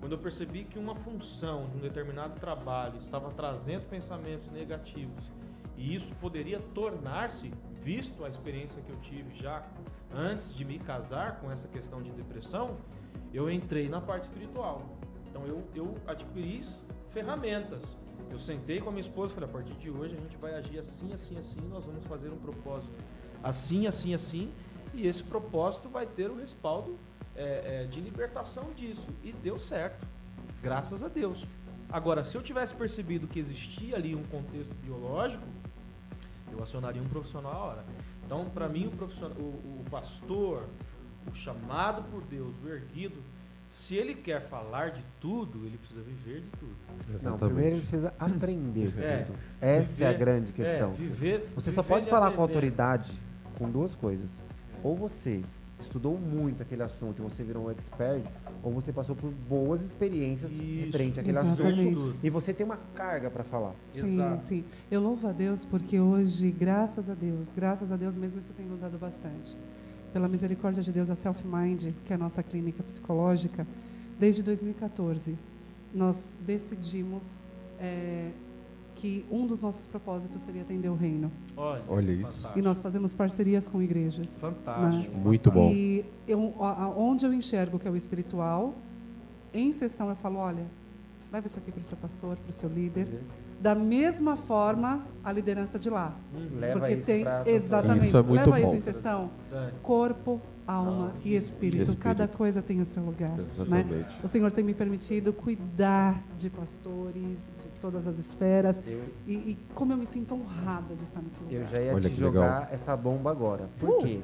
Quando 0.01 0.13
eu 0.13 0.19
percebi 0.19 0.65
que 0.65 0.79
uma 0.79 0.95
função 0.95 1.69
de 1.69 1.77
um 1.77 1.81
determinado 1.81 2.39
trabalho 2.41 2.99
estava 2.99 3.31
trazendo 3.31 3.89
pensamentos 3.89 4.51
negativos 4.51 5.25
e 5.77 5.95
isso 5.95 6.15
poderia 6.17 6.59
tornar-se, 6.75 7.53
visto 7.83 8.25
a 8.25 8.29
experiência 8.29 8.83
que 8.83 8.91
eu 8.91 8.97
tive 9.01 9.35
já 9.37 9.63
antes 10.15 10.55
de 10.55 10.65
me 10.65 10.79
casar 10.79 11.41
com 11.41 11.51
essa 11.51 11.69
questão 11.69 12.03
de 12.03 12.11
depressão, 12.11 12.77
eu 13.33 13.51
entrei 13.51 13.89
na 13.89 14.01
parte 14.01 14.25
espiritual. 14.25 14.83
Então 15.29 15.47
eu, 15.47 15.63
eu 15.75 15.95
adquiri 16.07 16.63
ferramentas. 17.11 17.85
Eu 18.31 18.39
sentei 18.39 18.81
com 18.81 18.89
a 18.89 18.93
minha 18.93 19.01
esposa 19.01 19.33
e 19.33 19.35
falei, 19.35 19.51
a 19.51 19.53
partir 19.53 19.75
de 19.75 19.91
hoje 19.91 20.15
a 20.15 20.21
gente 20.21 20.37
vai 20.37 20.55
agir 20.55 20.79
assim, 20.79 21.13
assim, 21.13 21.37
assim, 21.37 21.61
nós 21.69 21.85
vamos 21.85 22.05
fazer 22.07 22.31
um 22.31 22.39
propósito 22.39 22.93
assim, 23.43 23.87
assim, 23.87 24.15
assim, 24.15 24.51
e 24.95 25.07
esse 25.07 25.23
propósito 25.23 25.89
vai 25.89 26.07
ter 26.07 26.31
o 26.31 26.37
respaldo 26.37 26.97
é, 27.37 27.83
é, 27.83 27.87
de 27.91 28.01
libertação 28.01 28.71
disso. 28.77 29.07
E 29.23 29.33
deu 29.33 29.59
certo, 29.59 30.07
graças 30.63 31.03
a 31.03 31.09
Deus. 31.09 31.45
Agora, 31.91 32.25
se 32.25 32.37
eu 32.37 32.43
tivesse 32.43 32.75
percebido 32.75 33.27
que 33.27 33.39
existia 33.39 33.97
ali 33.97 34.15
um 34.15 34.23
contexto 34.25 34.73
biológico, 34.83 35.43
eu 36.53 36.63
acionaria 36.63 37.03
um 37.03 37.09
profissional 37.09 37.53
a 37.53 37.65
hora. 37.65 37.85
Então, 38.25 38.45
para 38.51 38.69
mim, 38.69 38.87
o, 38.87 38.91
profissional, 38.91 39.37
o, 39.39 39.81
o 39.81 39.85
pastor, 39.91 40.65
o 41.31 41.35
chamado 41.35 42.03
por 42.11 42.23
Deus, 42.23 42.55
o 42.65 42.69
erguido, 42.69 43.17
se 43.69 43.95
ele 43.97 44.15
quer 44.17 44.49
falar 44.49 44.91
de 44.91 45.03
tudo, 45.21 45.65
ele 45.65 45.79
precisa 45.79 46.01
viver 46.03 46.41
de 46.41 46.49
tudo. 46.59 46.75
Não, 47.09 47.15
Exatamente. 47.15 47.39
primeiro 47.45 47.71
ele 47.77 47.81
precisa 47.81 48.15
aprender 48.19 48.93
É, 48.99 49.23
tudo. 49.25 49.39
Essa 49.61 50.05
é 50.05 50.07
a 50.07 50.11
viver- 50.13 50.19
grande 50.25 50.53
questão. 50.53 50.91
É, 50.93 50.95
viver, 50.95 51.49
Você 51.55 51.71
só 51.73 51.83
viver 51.83 51.95
pode 51.95 52.07
e 52.07 52.11
falar 52.11 52.27
com 52.33 52.43
aprender. 52.43 52.43
autoridade 52.55 53.13
com 53.59 53.71
duas 53.71 53.95
coisas. 53.95 54.31
Ou 54.83 54.97
você 54.97 55.43
estudou 55.81 56.19
muito 56.19 56.63
aquele 56.63 56.83
assunto 56.83 57.21
e 57.21 57.23
você 57.23 57.43
virou 57.43 57.67
um 57.67 57.71
expert, 57.71 58.25
ou 58.63 58.71
você 58.73 58.93
passou 58.93 59.17
por 59.17 59.31
boas 59.31 59.81
experiências 59.81 60.53
Isso. 60.53 60.63
referente 60.63 61.21
àquele 61.21 61.39
Exatamente. 61.39 61.95
assunto 61.95 62.17
e 62.23 62.31
você 62.31 62.53
tem 62.53 62.67
uma 62.67 62.79
carga 62.95 63.31
para 63.31 63.43
falar. 63.43 63.75
Sim, 63.93 64.15
Exato. 64.15 64.43
sim. 64.45 64.65
Eu 64.91 65.01
louvo 65.01 65.27
a 65.27 65.33
Deus 65.33 65.65
porque 65.65 65.99
hoje, 65.99 66.51
graças 66.51 67.09
a 67.09 67.15
Deus, 67.15 67.49
graças 67.57 67.91
a 67.91 67.97
Deus 67.97 68.17
mesmo, 68.17 68.39
isso 68.39 68.53
tem 68.53 68.67
mudado 68.67 68.99
bastante. 68.99 69.57
Pela 70.13 70.29
misericórdia 70.29 70.83
de 70.83 70.93
Deus, 70.93 71.09
a 71.09 71.15
Self 71.15 71.47
Mind, 71.47 71.93
que 72.05 72.13
é 72.13 72.17
a 72.17 72.19
nossa 72.19 72.43
clínica 72.43 72.83
psicológica, 72.83 73.67
desde 74.19 74.43
2014, 74.43 75.37
nós 75.95 76.23
decidimos 76.45 77.33
eh, 77.79 78.31
que 79.01 79.25
um 79.31 79.47
dos 79.47 79.61
nossos 79.63 79.87
propósitos 79.87 80.43
seria 80.43 80.61
atender 80.61 80.89
o 80.91 80.95
reino. 80.95 81.33
Olha, 81.57 81.83
Olha 81.89 82.13
isso. 82.13 82.25
fantástico. 82.33 82.59
E 82.59 82.63
nós 82.63 82.81
fazemos 82.83 83.15
parcerias 83.15 83.67
com 83.67 83.81
igrejas. 83.83 84.39
Fantástico. 84.39 85.17
Muito 85.17 85.51
bom. 85.51 85.71
E 85.71 86.05
eu, 86.29 86.55
a- 86.61 86.89
onde 86.95 87.25
eu 87.25 87.33
enxergo 87.33 87.79
que 87.79 87.89
é 87.89 87.91
o 87.91 87.97
espiritual, 87.97 88.75
em 89.55 89.73
sessão 89.73 90.11
eu 90.11 90.17
falo, 90.17 90.37
olha, 90.37 90.67
leva 91.33 91.47
isso 91.47 91.59
aqui 91.59 91.73
para 91.73 91.81
o 91.81 91.85
seu 91.85 91.97
pastor, 91.97 92.37
para 92.37 92.51
o 92.51 92.53
seu 92.53 92.69
líder. 92.69 93.09
Da 93.61 93.75
mesma 93.75 94.37
forma, 94.37 95.03
a 95.23 95.31
liderança 95.31 95.79
de 95.79 95.91
lá. 95.91 96.15
Uhum. 96.35 96.59
Leva 96.59 96.81
Porque 96.81 96.95
isso 96.95 97.07
tem 97.07 97.25
pra- 97.25 97.43
exatamente. 97.47 98.07
Isso 98.07 98.17
é 98.17 98.23
muito 98.23 98.51
leva 98.51 98.51
bom. 98.51 98.65
isso 98.65 98.75
em 98.77 98.81
sessão. 98.81 99.31
Corpo, 99.83 100.41
alma 100.67 101.13
e 101.23 101.33
e 101.33 101.37
espírito. 101.37 101.83
espírito. 101.83 102.03
Cada 102.03 102.27
coisa 102.27 102.63
tem 102.63 102.81
o 102.81 102.87
seu 102.87 103.03
lugar. 103.05 103.29
Né? 103.37 103.43
Exatamente. 103.43 104.09
O 104.25 104.29
Senhor 104.29 104.51
tem 104.51 104.65
me 104.65 104.73
permitido 104.73 105.31
cuidar 105.35 106.23
de 106.39 106.49
pastores, 106.49 107.53
de 107.63 107.69
todas 107.83 108.07
as 108.07 108.19
esferas. 108.19 108.83
Eu, 108.87 109.03
E, 109.27 109.33
e 109.35 109.59
como 109.75 109.93
eu 109.93 109.99
me 109.99 110.07
sinto 110.07 110.35
honrada 110.35 110.95
de 110.95 111.05
estar 111.05 111.21
nesse 111.21 111.41
eu 111.43 111.59
lugar. 111.61 111.71
já 111.71 111.83
ia 111.83 111.93
Olha 111.95 112.09
te 112.09 112.15
que 112.15 112.21
jogar 112.21 112.41
legal. 112.61 112.69
essa 112.73 112.97
bomba 112.97 113.31
agora. 113.31 113.69
Por 113.79 113.91
Uh! 113.91 113.99
quê? 114.03 114.21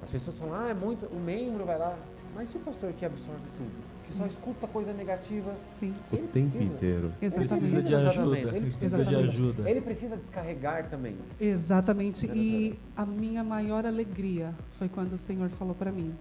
As 0.00 0.08
pessoas 0.10 0.38
falam, 0.38 0.54
ah, 0.54 0.68
é 0.68 0.74
muito. 0.74 1.06
O 1.06 1.18
membro 1.18 1.64
vai 1.64 1.76
lá. 1.78 1.96
Mas 2.36 2.52
e 2.54 2.56
o 2.56 2.60
pastor 2.60 2.92
que 2.92 3.04
absorve 3.04 3.42
tudo? 3.58 3.70
Que 4.06 4.18
só 4.18 4.26
escuta 4.26 4.66
coisa 4.66 4.92
negativa? 4.92 5.52
Sim, 5.78 5.94
O 6.10 6.16
Ele 6.16 6.26
tempo 6.28 6.50
precisa. 6.50 6.64
inteiro. 6.64 7.12
Ele 7.20 7.34
exatamente. 7.34 7.70
Precisa 7.70 7.82
de 7.82 7.94
ajuda. 7.94 8.38
Ele 8.38 8.50
precisa, 8.60 8.96
Precisa 8.98 9.04
de 9.04 9.16
ajuda. 9.16 9.70
Ele 9.70 9.80
precisa 9.80 10.16
descarregar 10.16 10.88
também. 10.90 11.16
Exatamente. 11.40 12.26
E 12.26 12.78
a 12.96 13.06
minha 13.06 13.42
maior 13.44 13.86
alegria 13.86 14.52
foi 14.78 14.88
quando 14.88 15.12
o 15.14 15.18
Senhor 15.18 15.48
falou 15.50 15.74
para 15.74 15.90
mim 15.92 16.14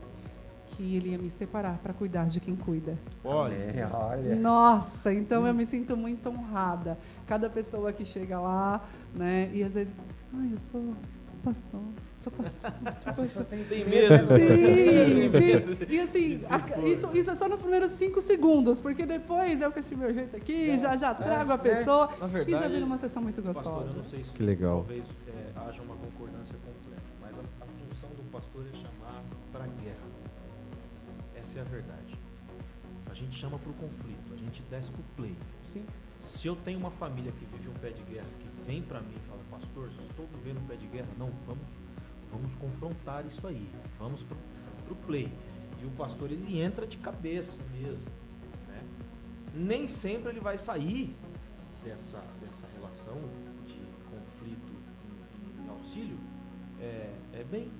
que 0.78 0.96
Ele 0.96 1.10
ia 1.10 1.18
me 1.18 1.30
separar 1.30 1.78
para 1.80 1.94
cuidar 1.94 2.28
de 2.28 2.40
quem 2.40 2.56
cuida. 2.56 2.98
Olha, 3.26 3.54
É, 3.54 3.88
olha. 3.92 4.36
Nossa, 4.36 5.14
então 5.14 5.46
eu 5.46 5.54
me 5.54 5.66
sinto 5.66 5.98
muito 5.98 6.30
honrada. 6.30 6.98
Cada 7.28 7.50
pessoa 7.50 7.92
que 7.92 8.06
chega 8.06 8.40
lá, 8.40 8.82
né? 9.14 9.50
E 9.54 9.64
às 9.64 9.74
vezes, 9.74 9.94
ai, 10.34 10.50
eu 10.54 10.58
sou, 10.58 10.82
sou 10.82 10.96
pastor, 11.44 11.82
pastor, 12.30 13.26
pastor. 13.28 13.46
tem 13.46 13.86
medo. 13.86 14.28
Tem, 14.28 15.32
tem. 15.32 15.96
E 15.96 16.00
assim, 16.02 16.42
a- 16.50 16.80
isso, 16.88 17.10
isso 17.18 17.32
é 17.32 17.36
só 17.36 17.48
nos 17.50 17.60
primeiros 17.62 17.92
cinco 17.94 18.22
segundos, 18.22 18.80
porque 18.80 19.06
depois 19.06 19.60
eu 19.62 19.72
com 19.72 19.80
esse 19.80 19.96
meu 19.96 20.14
jeito 20.14 20.36
aqui, 20.38 20.78
já, 20.78 20.96
já 20.98 21.16
trago 21.16 21.52
a 21.52 21.56
é. 21.56 21.58
pessoa 21.58 22.10
Na 22.20 22.28
e 22.28 22.30
verdade, 22.30 22.64
já 22.64 22.68
vira 22.70 22.86
uma 22.86 22.98
sessão 22.98 23.24
muito 23.24 23.42
Pastor, 23.42 23.64
gostosa. 23.64 23.90
eu 23.90 24.04
não 24.04 24.10
sei 24.10 24.24
se 24.24 24.32
Que 24.32 24.44
legal. 24.44 24.78
talvez 24.78 25.04
é, 25.28 25.60
haja 25.60 25.82
uma 25.82 25.96
concordância 25.96 26.56
completa, 26.56 27.02
mas 27.22 27.32
a, 27.34 27.64
a 27.64 27.68
função 27.68 28.10
do 28.12 28.32
pastor 28.32 28.64
é 28.72 28.76
chamar 28.78 29.24
para 29.52 29.64
a 29.64 29.68
guerra. 29.68 30.12
Essa 31.36 31.60
é 31.60 31.62
a 31.62 31.66
verdade. 31.66 32.20
A 33.10 33.14
gente 33.14 33.38
chama 33.38 33.58
para 33.60 33.70
o 33.70 33.74
conflito, 33.74 34.34
a 34.34 34.38
gente 34.38 34.62
desce 34.70 34.92
para 34.92 35.02
o 35.02 35.04
play. 35.18 35.36
Sim. 35.74 35.84
Se 36.28 36.48
eu 36.48 36.56
tenho 36.56 36.80
uma 36.80 36.92
família 36.92 37.32
que 37.32 37.46
vive 37.46 37.68
um 37.68 37.74
pé 37.74 37.90
de 37.90 38.02
guerra, 38.04 38.26
que 38.40 38.48
vem 38.66 38.82
para 38.82 39.02
mim 39.02 39.14
e 39.18 39.20
fala, 39.28 39.42
pastor, 39.52 39.90
estou 40.10 40.26
vivendo 40.34 40.60
um 40.64 40.66
pé 40.66 40.76
de 40.76 40.88
guerra, 40.88 41.08
não, 41.20 41.30
vamos, 41.46 41.62
vamos 42.32 42.54
confrontar 42.56 43.26
isso 43.26 43.46
aí, 43.46 43.70
vamos 44.00 44.24
para 44.24 44.38
o 44.90 44.96
play. 44.96 45.32
E 45.82 45.86
o 45.86 45.92
pastor 45.92 46.32
ele 46.32 46.60
entra 46.60 46.86
de 46.86 46.98
cabeça 46.98 47.62
mesmo. 47.72 48.08
Né? 48.68 48.84
Nem 49.54 49.88
sempre 49.88 50.30
ele 50.30 50.40
vai 50.40 50.58
sair 50.58 51.16
dessa, 51.84 52.24
dessa 52.40 52.68
relação 52.76 53.18
de 53.66 53.82
conflito 54.10 54.72
e, 55.66 55.70
auxílio 55.70 56.18
é, 56.80 57.10
é 57.34 57.44
bem. 57.44 57.72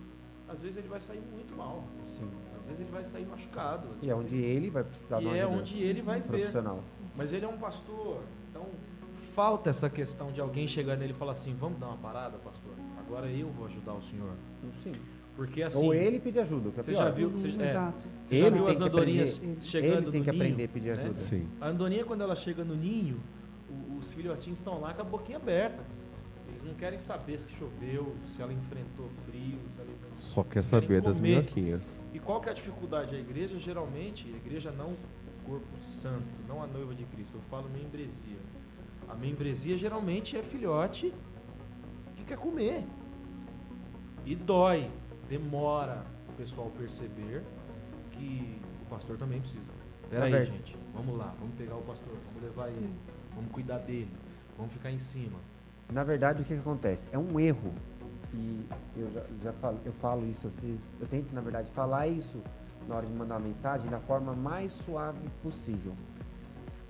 Às 0.48 0.60
vezes 0.60 0.78
ele 0.78 0.88
vai 0.88 1.00
sair 1.00 1.22
muito 1.32 1.56
mal. 1.56 1.84
Sim. 2.08 2.30
Às 2.60 2.66
vezes 2.66 2.82
ele 2.82 2.92
vai 2.92 3.06
sair 3.06 3.26
machucado. 3.26 3.88
E 4.02 4.10
é 4.10 4.16
onde 4.16 4.36
ele 4.36 4.70
vai 4.70 4.84
precisar 4.84 5.20
de 5.20 5.26
uma 5.26 5.38
é 5.38 5.42
ajuda 5.44 5.58
onde 5.60 5.82
ele 5.82 6.02
vai 6.02 6.20
ver. 6.20 6.28
profissional. 6.28 6.84
Mas 7.16 7.32
ele 7.34 7.46
é 7.46 7.48
um 7.48 7.58
pastor, 7.58 8.24
então 8.50 8.66
falta 9.36 9.70
essa 9.70 9.90
questão 9.90 10.32
de 10.32 10.42
alguém 10.42 10.68
chegar 10.68 10.96
nele 10.96 11.14
e 11.14 11.16
falar 11.16 11.34
assim: 11.34 11.54
vamos 11.54 11.80
dar 11.80 11.88
uma 11.88 11.98
parada, 11.98 12.38
pastor? 12.38 12.71
Agora 13.12 13.30
eu 13.30 13.50
vou 13.50 13.66
ajudar 13.66 13.94
o 13.94 14.02
senhor. 14.04 14.32
Sim. 14.82 14.94
Porque 15.36 15.62
assim. 15.64 15.78
Ou 15.86 15.94
ele 15.94 16.18
pedir 16.18 16.40
ajuda, 16.40 16.72
que 16.72 16.80
é 16.80 16.84
Você 16.84 16.92
pior. 16.92 17.04
já 17.04 17.10
viu? 17.12 17.30
Você, 17.30 17.48
é, 17.50 17.70
Exato. 17.72 18.08
você 18.24 18.40
já 18.40 18.48
Ele 18.48 18.56
viu 18.56 18.64
tem 18.66 18.74
as 18.74 18.82
andorinhas 18.82 19.36
aprender- 19.36 19.62
chegando 19.62 19.94
Ele 19.98 20.12
tem 20.12 20.20
no 20.20 20.24
que 20.24 20.30
aprender 20.30 20.56
ninho, 20.56 20.66
a 20.66 20.70
pedir 20.74 20.96
né? 20.96 21.04
ajuda. 21.04 21.16
Sim. 21.16 21.48
A 21.60 21.68
andorinha, 21.68 22.06
quando 22.06 22.22
ela 22.22 22.36
chega 22.38 22.64
no 22.64 22.74
ninho, 22.74 23.20
os 24.00 24.10
filhotinhos 24.14 24.60
estão 24.60 24.80
lá 24.80 24.94
com 24.94 25.02
a 25.02 25.04
boquinha 25.04 25.38
aberta. 25.38 25.84
Eles 26.48 26.64
não 26.64 26.74
querem 26.76 27.00
saber 27.00 27.38
se 27.38 27.52
choveu, 27.56 28.14
se 28.28 28.42
ela 28.42 28.54
enfrentou 28.54 29.10
frio, 29.30 29.58
se 29.76 29.82
ela 29.82 29.90
Só 30.14 30.44
quer 30.44 30.62
saber 30.62 31.02
das 31.02 31.20
minhoquinhas. 31.20 32.00
E 32.14 32.20
qual 32.20 32.40
que 32.40 32.48
é 32.48 32.52
a 32.54 32.56
dificuldade? 32.56 33.14
A 33.14 33.20
igreja, 33.20 33.60
geralmente, 33.60 34.26
a 34.34 34.38
igreja 34.38 34.72
não 34.72 34.92
o 34.92 34.98
corpo 35.46 35.66
santo, 35.82 36.24
não 36.48 36.64
a 36.64 36.68
noiva 36.68 36.96
de 36.96 37.04
Cristo. 37.06 37.32
Eu 37.36 37.42
falo 37.50 37.68
membresia. 37.70 38.38
A 39.10 39.16
membresia, 39.16 39.78
geralmente, 39.78 40.38
é 40.38 40.44
filhote 40.44 41.14
que 42.16 42.24
quer 42.24 42.38
comer. 42.38 42.86
E 44.26 44.36
dói, 44.36 44.90
demora 45.28 46.04
o 46.30 46.34
pessoal 46.34 46.72
perceber 46.78 47.44
que 48.12 48.60
o 48.84 48.90
pastor 48.90 49.18
também 49.18 49.42
precisa. 49.42 49.70
Peraí, 50.10 50.32
Na 50.32 50.38
ver- 50.40 50.46
gente, 50.46 50.78
vamos 50.94 51.18
lá, 51.18 51.34
vamos 51.40 51.56
pegar 51.56 51.76
o 51.76 51.82
pastor, 51.82 52.14
vamos 52.28 52.44
levar 52.44 52.68
ele, 52.70 52.88
Sim. 52.88 52.96
vamos 53.36 53.52
cuidar 53.52 53.80
dele, 53.80 54.12
vamos 54.58 54.72
ficar 54.74 54.92
em 54.92 55.00
cima. 55.00 55.40
Na 55.92 56.04
verdade, 56.04 56.42
o 56.42 56.46
que, 56.46 56.54
que 56.54 56.60
acontece? 56.60 57.08
É 57.12 57.18
um 57.18 57.40
erro. 57.40 57.74
E 58.34 58.66
eu 58.96 59.12
já, 59.12 59.24
já 59.44 59.54
falo, 59.54 59.78
eu 59.84 59.92
falo 59.94 60.26
isso, 60.26 60.50
vocês, 60.50 60.80
eu 61.02 61.08
tento, 61.08 61.34
na 61.34 61.42
verdade, 61.42 61.70
falar 61.72 62.08
isso 62.08 62.42
na 62.88 62.96
hora 62.96 63.06
de 63.06 63.12
mandar 63.14 63.36
uma 63.36 63.46
mensagem 63.48 63.90
da 63.90 64.00
forma 64.00 64.34
mais 64.34 64.72
suave 64.72 65.20
possível. 65.44 65.94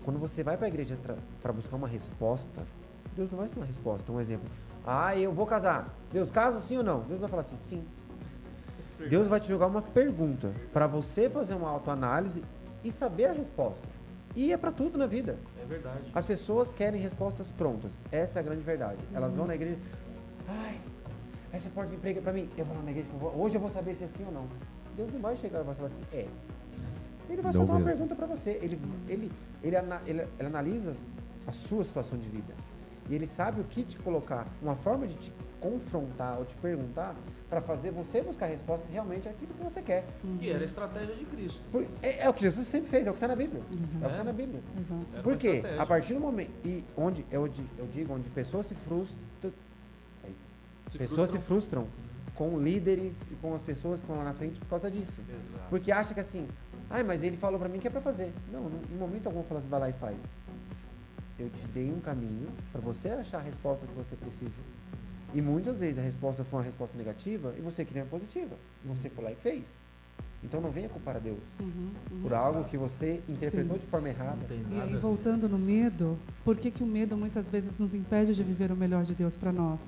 Quando 0.04 0.20
você 0.20 0.44
vai 0.44 0.56
para 0.58 0.66
a 0.68 0.70
igreja 0.70 0.98
para 1.42 1.52
buscar 1.54 1.76
uma 1.78 1.88
resposta, 1.88 2.64
Deus 3.16 3.32
não 3.32 3.40
vai 3.40 3.48
te 3.48 3.56
dar 3.56 3.62
uma 3.62 3.66
resposta. 3.68 4.12
Um 4.12 4.20
exemplo. 4.20 4.48
Ah, 4.86 5.16
eu 5.16 5.32
vou 5.32 5.46
casar. 5.46 5.88
Deus, 6.12 6.30
caso 6.32 6.62
sim 6.62 6.78
ou 6.78 6.84
não? 6.84 7.02
Deus 7.02 7.20
vai 7.20 7.30
falar 7.30 7.42
assim, 7.44 7.58
sim. 7.68 7.84
Deus 9.10 9.28
vai 9.28 9.40
te 9.40 9.48
jogar 9.48 9.68
uma 9.68 9.82
pergunta 9.82 10.52
para 10.72 10.86
você 10.88 11.30
fazer 11.30 11.56
uma 11.56 11.70
autoanálise 11.70 12.44
e 12.84 12.92
saber 12.92 13.26
a 13.26 13.32
resposta. 13.34 13.88
E 14.36 14.54
é 14.54 14.58
para 14.58 14.72
tudo 14.72 14.98
na 14.98 15.08
vida. 15.08 15.38
É 15.62 15.66
verdade. 15.66 16.12
As 16.14 16.24
pessoas 16.26 16.72
querem 16.74 17.02
respostas 17.02 17.50
prontas. 17.50 17.92
Essa 18.12 18.40
é 18.40 18.42
a 18.42 18.44
grande 18.44 18.62
verdade. 18.62 19.00
Elas 19.14 19.36
vão 19.36 19.46
na 19.48 19.56
igreja. 19.56 19.78
Ai, 20.48 20.80
essa 21.52 21.70
porta 21.70 21.90
de 21.90 21.96
emprego 21.98 22.20
é 22.20 22.22
pra 22.22 22.32
mim. 22.34 22.50
Eu 22.58 22.64
vou 22.66 22.76
lá 22.78 22.84
na 22.84 22.92
igreja. 22.92 23.10
eu 23.12 23.20
vou- 23.20 23.36
hoje 23.44 23.56
eu 23.56 23.62
vou 23.62 23.70
saber 23.70 23.96
se 23.96 24.04
é 24.04 24.08
sim 24.08 24.24
ou 24.26 24.32
não. 24.32 24.46
Deus 24.96 25.12
não 25.12 25.20
vai 25.20 25.36
chegar 25.38 25.62
e 25.62 25.64
vai 25.64 25.76
falar 25.76 25.88
assim, 25.88 26.02
é. 26.14 26.28
Ele 27.30 27.42
vai 27.42 27.52
Não 27.54 27.62
só 27.62 27.66
dar 27.66 27.74
uma 27.80 27.86
pergunta 27.86 28.16
pra 28.16 28.26
você. 28.28 28.52
Ele, 28.62 28.80
ele, 29.08 29.32
ele, 29.64 29.76
ele, 30.06 30.28
ele 30.40 30.48
analisa 30.48 30.94
a 31.48 31.52
sua 31.52 31.84
situação 31.84 32.18
de 32.18 32.28
vida. 32.28 32.54
E 33.12 33.16
ele 33.16 33.28
sabe 33.28 33.60
o 33.60 33.66
que 33.66 33.84
te 33.84 33.98
colocar, 34.00 34.48
uma 34.62 34.74
forma 34.78 35.06
de 35.06 35.16
te 35.16 35.34
confrontar 35.60 36.40
ou 36.40 36.46
te 36.46 36.56
perguntar 36.56 37.14
para 37.50 37.60
fazer 37.62 37.92
você 37.92 38.22
buscar 38.22 38.46
respostas 38.46 38.90
realmente 38.90 39.28
aquilo 39.28 39.54
que 39.54 39.62
você 39.64 39.82
quer. 39.82 40.06
E 40.40 40.50
era 40.50 40.64
a 40.64 40.66
estratégia 40.66 41.14
de 41.14 41.26
Cristo. 41.26 41.60
Por- 41.72 41.86
é, 42.02 42.24
é 42.24 42.30
o 42.30 42.34
que 42.34 42.42
Jesus 42.42 42.68
sempre 42.70 42.90
fez, 42.90 43.06
é 43.06 43.10
o 43.10 43.14
que 43.14 43.18
está 43.18 43.28
na 43.28 43.36
Bíblia. 43.36 43.62
É 43.62 43.74
o 43.76 43.78
que 43.78 43.84
Exato. 43.84 44.12
está 44.14 44.24
na 44.24 44.32
Bíblia. 44.34 44.62
Exato. 44.80 45.24
Por 45.24 45.36
quê? 45.38 45.62
A 45.78 45.86
partir 45.86 46.14
do 46.14 46.22
momento. 46.22 46.52
E 46.66 46.84
onde 46.96 47.26
eu, 47.30 47.46
eu 47.78 47.88
digo, 47.94 48.14
onde 48.14 48.30
pessoas 48.30 48.66
se 48.68 48.76
frustram. 48.76 49.20
Se 50.90 50.98
pessoas 50.98 51.32
frustram. 51.32 51.42
se 51.42 51.48
frustram 51.48 51.88
com 52.34 52.58
líderes 52.60 53.16
e 53.30 53.36
com 53.36 53.54
as 53.54 53.62
pessoas 53.62 54.00
que 54.00 54.06
estão 54.06 54.18
lá 54.18 54.24
na 54.24 54.34
frente 54.34 54.58
por 54.60 54.68
causa 54.70 54.90
disso. 54.90 55.20
Exato. 55.30 55.70
Porque 55.70 55.92
acha 55.92 56.14
que 56.14 56.20
assim, 56.22 56.48
ai, 56.90 57.04
mas 57.04 57.24
ele 57.24 57.38
falou 57.38 57.60
pra 57.60 57.70
mim 57.70 57.78
que 57.80 57.88
é 57.88 57.92
pra 57.92 58.02
fazer. 58.02 58.32
Não, 58.52 58.62
no- 58.64 58.82
em 58.90 58.98
momento 58.98 59.28
algum 59.28 59.44
fala 59.44 59.60
assim, 59.60 59.70
vai 59.70 59.80
lá 59.82 59.90
e 59.90 59.94
faz. 59.94 60.18
Eu 61.42 61.50
te 61.50 61.68
dei 61.74 61.92
um 61.92 62.00
caminho 62.00 62.48
pra 62.72 62.80
você 62.80 63.10
achar 63.10 63.40
a 63.40 63.42
resposta 63.42 63.88
que 63.88 63.94
você 63.94 64.16
precisa. 64.16 64.62
E 65.34 65.42
muitas 65.42 65.80
vezes 65.80 65.98
a 65.98 66.02
resposta 66.04 66.44
foi 66.44 66.60
uma 66.60 66.66
resposta 66.66 66.96
negativa 66.96 67.52
e 67.58 67.62
você 67.62 67.84
queria 67.84 68.04
uma 68.04 68.10
positiva. 68.10 68.56
E 68.86 68.88
você 68.88 69.10
foi 69.10 69.24
lá 69.24 69.32
e 69.32 69.36
fez. 69.36 69.64
Então 70.44 70.62
não 70.62 70.70
venha 70.70 70.88
culpar 70.90 71.16
a 71.16 71.20
Deus 71.20 71.40
Uhum, 71.60 71.90
uhum. 72.12 72.22
por 72.22 72.34
algo 72.34 72.64
que 72.66 72.78
você 72.78 73.22
interpretou 73.28 73.76
Sim. 73.78 73.82
de 73.84 73.88
forma 73.88 74.10
errada. 74.10 74.38
E 74.50 74.92
ver. 74.92 74.98
voltando 75.00 75.50
no 75.50 75.58
medo, 75.58 76.18
por 76.44 76.58
que, 76.58 76.70
que 76.70 76.84
o 76.84 76.88
medo 76.88 77.18
muitas 77.18 77.50
vezes 77.50 77.80
nos 77.80 77.94
impede 77.94 78.36
de 78.36 78.44
viver 78.44 78.72
o 78.72 78.76
melhor 78.76 79.04
de 79.04 79.16
Deus 79.16 79.36
para 79.36 79.52
nós? 79.52 79.82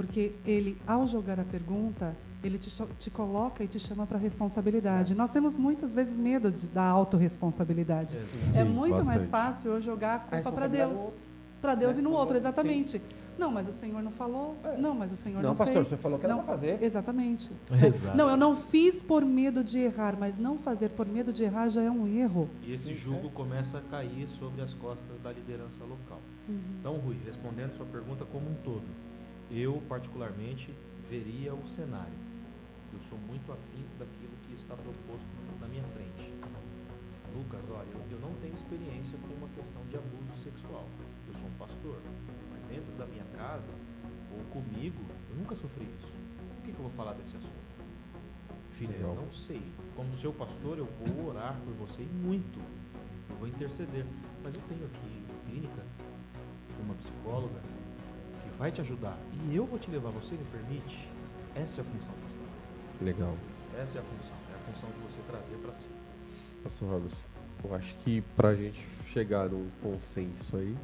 Porque 0.00 0.32
ele, 0.46 0.78
ao 0.86 1.06
jogar 1.06 1.38
a 1.38 1.44
pergunta, 1.44 2.16
ele 2.42 2.56
te, 2.56 2.72
te 2.98 3.10
coloca 3.10 3.62
e 3.62 3.68
te 3.68 3.78
chama 3.78 4.06
para 4.06 4.16
responsabilidade. 4.16 5.14
Nós 5.14 5.30
temos 5.30 5.58
muitas 5.58 5.94
vezes 5.94 6.16
medo 6.16 6.50
de, 6.50 6.66
da 6.68 6.84
autorresponsabilidade. 6.84 8.16
É 8.16 8.24
Sim, 8.46 8.64
muito 8.64 9.04
mais 9.04 9.06
bastante. 9.06 9.28
fácil 9.28 9.72
eu 9.72 9.82
jogar 9.82 10.14
a 10.14 10.18
culpa 10.20 10.50
para 10.50 10.66
responsabilidade 10.66 10.94
Deus. 10.94 11.12
Para 11.60 11.74
Deus 11.74 11.96
né? 11.96 12.00
e 12.00 12.02
no 12.02 12.12
outro, 12.12 12.34
Sim. 12.34 12.40
exatamente. 12.40 13.02
Não, 13.38 13.52
mas 13.52 13.68
o 13.68 13.74
Senhor 13.74 14.02
não 14.02 14.10
falou. 14.10 14.56
É. 14.64 14.78
Não, 14.78 14.94
mas 14.94 15.12
o 15.12 15.16
Senhor 15.16 15.42
não, 15.42 15.50
Não, 15.50 15.56
pastor, 15.56 15.76
fez. 15.76 15.88
você 15.88 15.96
falou 15.98 16.18
que 16.18 16.24
era 16.24 16.34
Não, 16.34 16.42
pra 16.44 16.54
fazer. 16.54 16.82
Exatamente. 16.82 17.52
Exato. 17.70 18.16
Não, 18.16 18.30
eu 18.30 18.38
não 18.38 18.56
fiz 18.56 19.02
por 19.02 19.22
medo 19.22 19.62
de 19.62 19.80
errar, 19.80 20.16
mas 20.18 20.38
não 20.38 20.56
fazer 20.56 20.88
por 20.90 21.06
medo 21.06 21.30
de 21.30 21.42
errar 21.42 21.68
já 21.68 21.82
é 21.82 21.90
um 21.90 22.06
erro. 22.06 22.48
E 22.62 22.72
esse 22.72 22.94
jugo 22.94 23.28
começa 23.30 23.76
a 23.76 23.82
cair 23.82 24.26
sobre 24.38 24.62
as 24.62 24.72
costas 24.72 25.20
da 25.20 25.30
liderança 25.30 25.84
local. 25.84 26.20
Então, 26.80 26.94
Rui, 26.96 27.18
respondendo 27.26 27.72
sua 27.76 27.84
pergunta 27.84 28.24
como 28.24 28.46
um 28.50 28.54
todo, 28.64 28.82
eu 29.50 29.82
particularmente 29.88 30.72
veria 31.08 31.52
o 31.52 31.66
cenário. 31.66 32.14
Eu 32.92 33.00
sou 33.08 33.18
muito 33.18 33.50
afim 33.50 33.84
daquilo 33.98 34.32
que 34.46 34.54
está 34.54 34.76
proposto 34.76 35.26
na 35.60 35.66
minha 35.66 35.82
frente. 35.84 36.32
Lucas, 37.34 37.68
olha, 37.70 37.88
eu, 38.10 38.20
não 38.20 38.32
tenho 38.40 38.54
experiência 38.54 39.18
com 39.18 39.34
uma 39.34 39.48
questão 39.48 39.82
de 39.86 39.96
abuso 39.96 40.36
sexual. 40.42 40.86
Eu 41.26 41.34
sou 41.34 41.46
um 41.46 41.58
pastor, 41.58 41.98
mas 42.52 42.62
dentro 42.68 42.92
da 42.96 43.06
minha 43.06 43.24
casa 43.36 43.72
ou 44.32 44.44
comigo, 44.52 45.00
eu 45.30 45.36
nunca 45.36 45.54
sofri 45.56 45.84
isso. 45.84 46.12
Por 46.56 46.64
que, 46.64 46.72
que 46.72 46.78
eu 46.78 46.82
vou 46.82 46.92
falar 46.92 47.14
desse 47.14 47.36
assunto? 47.36 47.70
Filha, 48.78 48.94
eu 48.94 49.14
não 49.14 49.32
sei. 49.32 49.62
Como 49.96 50.14
seu 50.14 50.32
pastor, 50.32 50.78
eu 50.78 50.86
vou 50.86 51.28
orar 51.28 51.58
por 51.64 51.74
você 51.74 52.02
e 52.02 52.06
muito. 52.06 52.58
Eu 53.28 53.36
vou 53.36 53.48
interceder. 53.48 54.06
Mas 54.42 54.54
eu 54.54 54.60
tenho 54.68 54.84
aqui 54.86 55.24
clínica, 55.46 55.82
uma 56.80 56.94
psicóloga 56.94 57.60
vai 58.60 58.70
te 58.70 58.80
ajudar. 58.82 59.16
E 59.50 59.56
eu 59.56 59.64
vou 59.64 59.78
te 59.78 59.90
levar. 59.90 60.10
Você 60.10 60.34
me 60.34 60.44
permite? 60.52 61.08
Essa 61.56 61.78
é 61.78 61.80
a 61.80 61.84
função, 61.84 62.12
pastor. 62.22 62.46
Legal. 63.02 63.34
Essa 63.82 63.96
é 63.98 64.00
a 64.00 64.04
função. 64.04 64.36
É 64.52 64.54
a 64.54 64.72
função 64.72 64.88
de 64.90 65.12
você 65.12 65.20
trazer 65.26 65.56
para 65.62 65.72
si. 65.72 65.86
Pastor 66.62 66.88
Robson, 66.90 67.16
eu 67.64 67.74
acho 67.74 67.94
que 68.04 68.20
pra 68.36 68.54
gente 68.54 68.86
chegar 69.12 69.48
num 69.48 69.66
consenso 69.82 70.58
aí 70.58 70.76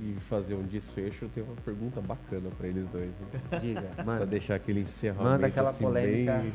e 0.00 0.14
fazer 0.28 0.54
um 0.54 0.62
desfecho, 0.62 1.26
eu 1.26 1.28
tenho 1.28 1.46
uma 1.46 1.56
pergunta 1.56 2.00
bacana 2.00 2.48
pra 2.56 2.66
eles 2.66 2.88
dois. 2.88 3.10
hein? 3.10 3.40
Diga, 3.60 3.82
Pra 3.94 4.04
manda. 4.04 4.26
deixar 4.26 4.54
aquele 4.54 4.80
encerramento 4.80 5.24
Manda 5.32 5.46
aquela 5.46 5.70
assim, 5.70 5.84
polêmica. 5.84 6.38
bem- 6.38 6.52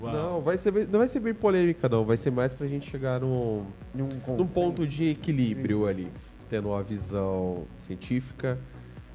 Não, 0.00 0.40
vai 0.40 0.56
ser 0.56 0.70
bem- 0.70 0.86
não 0.86 0.98
vai 1.00 1.08
ser 1.08 1.20
bem 1.20 1.34
polêmica 1.34 1.88
não, 1.88 2.04
vai 2.04 2.16
ser 2.16 2.30
mais 2.30 2.52
pra 2.52 2.66
gente 2.68 2.88
chegar 2.88 3.20
num, 3.20 3.64
Num, 3.94 4.08
num 4.36 4.46
ponto 4.46 4.84
de 4.86 5.06
equilíbrio 5.10 5.86
ali, 5.86 6.10
tendo 6.48 6.72
a 6.74 6.82
visão 6.82 7.64
científica 7.80 8.58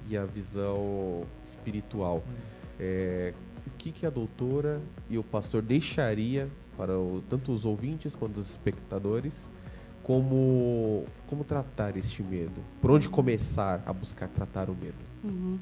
e 0.09 0.17
a 0.17 0.25
visão 0.25 1.23
espiritual. 1.45 2.23
É, 2.79 3.34
o 3.65 3.69
que, 3.77 3.91
que 3.91 4.05
a 4.05 4.09
doutora 4.09 4.81
e 5.09 5.17
o 5.17 5.23
pastor 5.23 5.61
deixaria 5.61 6.47
para 6.77 6.97
o- 6.97 7.23
tanto 7.29 7.51
os 7.51 7.65
ouvintes 7.65 8.15
quanto 8.15 8.39
os 8.39 8.49
espectadores 8.51 9.49
como, 10.03 11.05
como 11.27 11.43
tratar 11.43 11.97
este 11.97 12.23
medo? 12.23 12.61
Por 12.81 12.91
onde 12.91 13.09
começar 13.09 13.81
a 13.85 13.91
buscar 13.91 14.27
tratar 14.29 14.69
o 14.69 14.75
medo? 14.75 14.95
Uhum. 15.23 15.59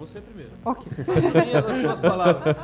Você 0.00 0.18
primeiro. 0.18 0.50
Ok. 0.64 0.90
Faço 1.04 1.30
minhas 1.46 1.66
as 1.66 1.76
suas 1.76 2.00
palavras. 2.00 2.56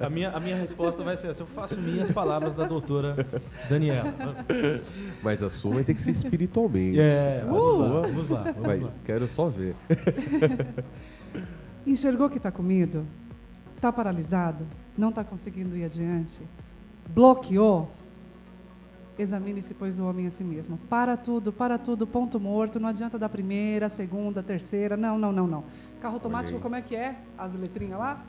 A 0.00 0.10
minha, 0.10 0.30
a 0.30 0.40
minha 0.40 0.56
resposta 0.56 1.04
vai 1.04 1.16
ser 1.16 1.28
essa. 1.28 1.42
Eu 1.42 1.46
faço 1.46 1.76
minhas 1.78 2.10
palavras 2.10 2.56
da 2.56 2.66
doutora 2.66 3.24
Daniela. 3.70 4.12
Mas 5.22 5.40
a 5.40 5.48
sua 5.48 5.74
vai 5.74 5.84
ter 5.84 5.94
que 5.94 6.00
ser 6.00 6.10
espiritualmente. 6.10 6.98
É, 6.98 7.42
a 7.46 7.48
sua 7.48 8.00
vamos 8.02 8.28
lá, 8.28 8.42
vamos 8.42 8.60
vai- 8.66 8.80
lá. 8.80 8.90
quero 9.04 9.28
só 9.28 9.48
ver. 9.48 9.76
Enxergou 11.86 12.28
que 12.28 12.38
está 12.38 12.50
com 12.50 12.62
medo? 12.62 13.04
Está 13.76 13.92
paralisado? 13.92 14.66
Não 14.98 15.10
está 15.10 15.22
conseguindo 15.22 15.76
ir 15.76 15.84
adiante? 15.84 16.40
Bloqueou? 17.08 17.88
Examine-se, 19.16 19.74
pois, 19.74 20.00
o 20.00 20.06
homem 20.08 20.26
a 20.26 20.30
si 20.32 20.42
mesmo. 20.42 20.76
Para 20.90 21.16
tudo, 21.16 21.52
para 21.52 21.78
tudo, 21.78 22.04
ponto 22.04 22.40
morto. 22.40 22.80
Não 22.80 22.88
adianta 22.88 23.16
dar 23.16 23.28
primeira, 23.28 23.88
segunda, 23.88 24.42
terceira. 24.42 24.96
Não, 24.96 25.16
não, 25.16 25.30
não, 25.30 25.46
não. 25.46 25.64
Carro 26.04 26.16
automático, 26.16 26.60
como 26.60 26.74
é 26.76 26.82
que 26.82 26.94
é? 26.94 27.14
As 27.38 27.54
letrinhas 27.58 27.98
lá? 27.98 28.22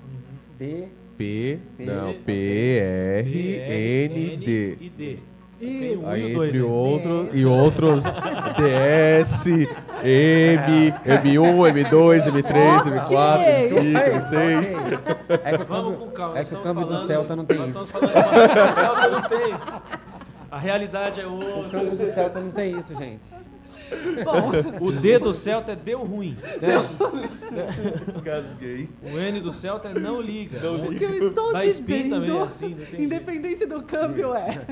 D. 0.58 0.88
P, 1.18 1.60
P- 1.78 1.84
não, 1.86 2.14
P, 2.26 2.80
R, 2.80 3.58
N, 4.06 4.38
D. 4.38 4.78
e 4.80 4.90
D. 4.90 5.20
Isso. 5.60 6.00
Um 6.02 6.10
Aí 6.10 6.22
e 6.22 6.32
o 6.32 6.36
dois 6.38 6.50
entre 6.52 6.60
aí. 6.62 6.64
outros 6.66 7.30
e 7.36 7.46
outros 7.46 8.04
DS, 8.56 9.46
M, 10.06 10.94
M1, 11.04 11.74
M2, 11.74 12.24
M3, 12.32 12.82
M4, 12.86 13.44
M5, 13.44 13.94
M6. 14.14 15.40
É 15.44 15.58
que 15.58 15.64
o 15.64 15.66
Vamos 15.66 15.92
câmbio, 15.96 15.98
com 16.08 16.12
calma. 16.12 16.40
é 16.40 16.46
que 16.46 16.56
o 16.56 16.62
câmbio 16.62 16.86
do 16.86 16.92
falando- 16.94 17.08
Celta 17.08 17.36
não 17.36 17.46
tem 17.46 17.58
isso. 17.58 17.66
estamos 17.68 17.92
falando 17.92 18.12
de 18.14 18.18
uma- 18.18 18.72
o 18.72 18.76
Celta 18.76 19.08
não 19.10 19.22
tem. 19.22 19.54
A 20.50 20.58
realidade 20.60 21.20
é 21.20 21.28
O 21.28 21.34
outra. 21.34 21.80
câmbio 21.80 21.98
do 21.98 22.14
Celta 22.14 22.40
não 22.40 22.52
tem 22.52 22.80
isso, 22.80 22.96
gente. 22.98 23.28
Bom, 24.24 24.86
O 24.88 24.92
D 24.92 25.20
do 25.20 25.34
Celta 25.34 25.72
é 25.74 25.76
deu 25.76 26.04
ruim. 26.04 26.36
né? 26.62 26.74
Gasguei. 28.24 28.90
O 29.04 29.20
N 29.20 29.40
do 29.42 29.52
Celta 29.52 29.90
é 29.90 29.94
não 29.94 30.20
liga. 30.22 30.60
né? 30.60 30.88
o 30.88 30.96
que 30.96 31.04
eu 31.04 31.28
estou 31.28 31.54
Da 31.54 31.64
é 31.66 31.68
dizendo, 31.72 32.16
assim, 32.44 32.70
não 32.70 32.76
tem 32.78 32.86
jeito. 32.86 33.02
independente 33.04 33.66
do 33.66 33.84
câmbio, 33.84 34.34
é. 34.34 34.66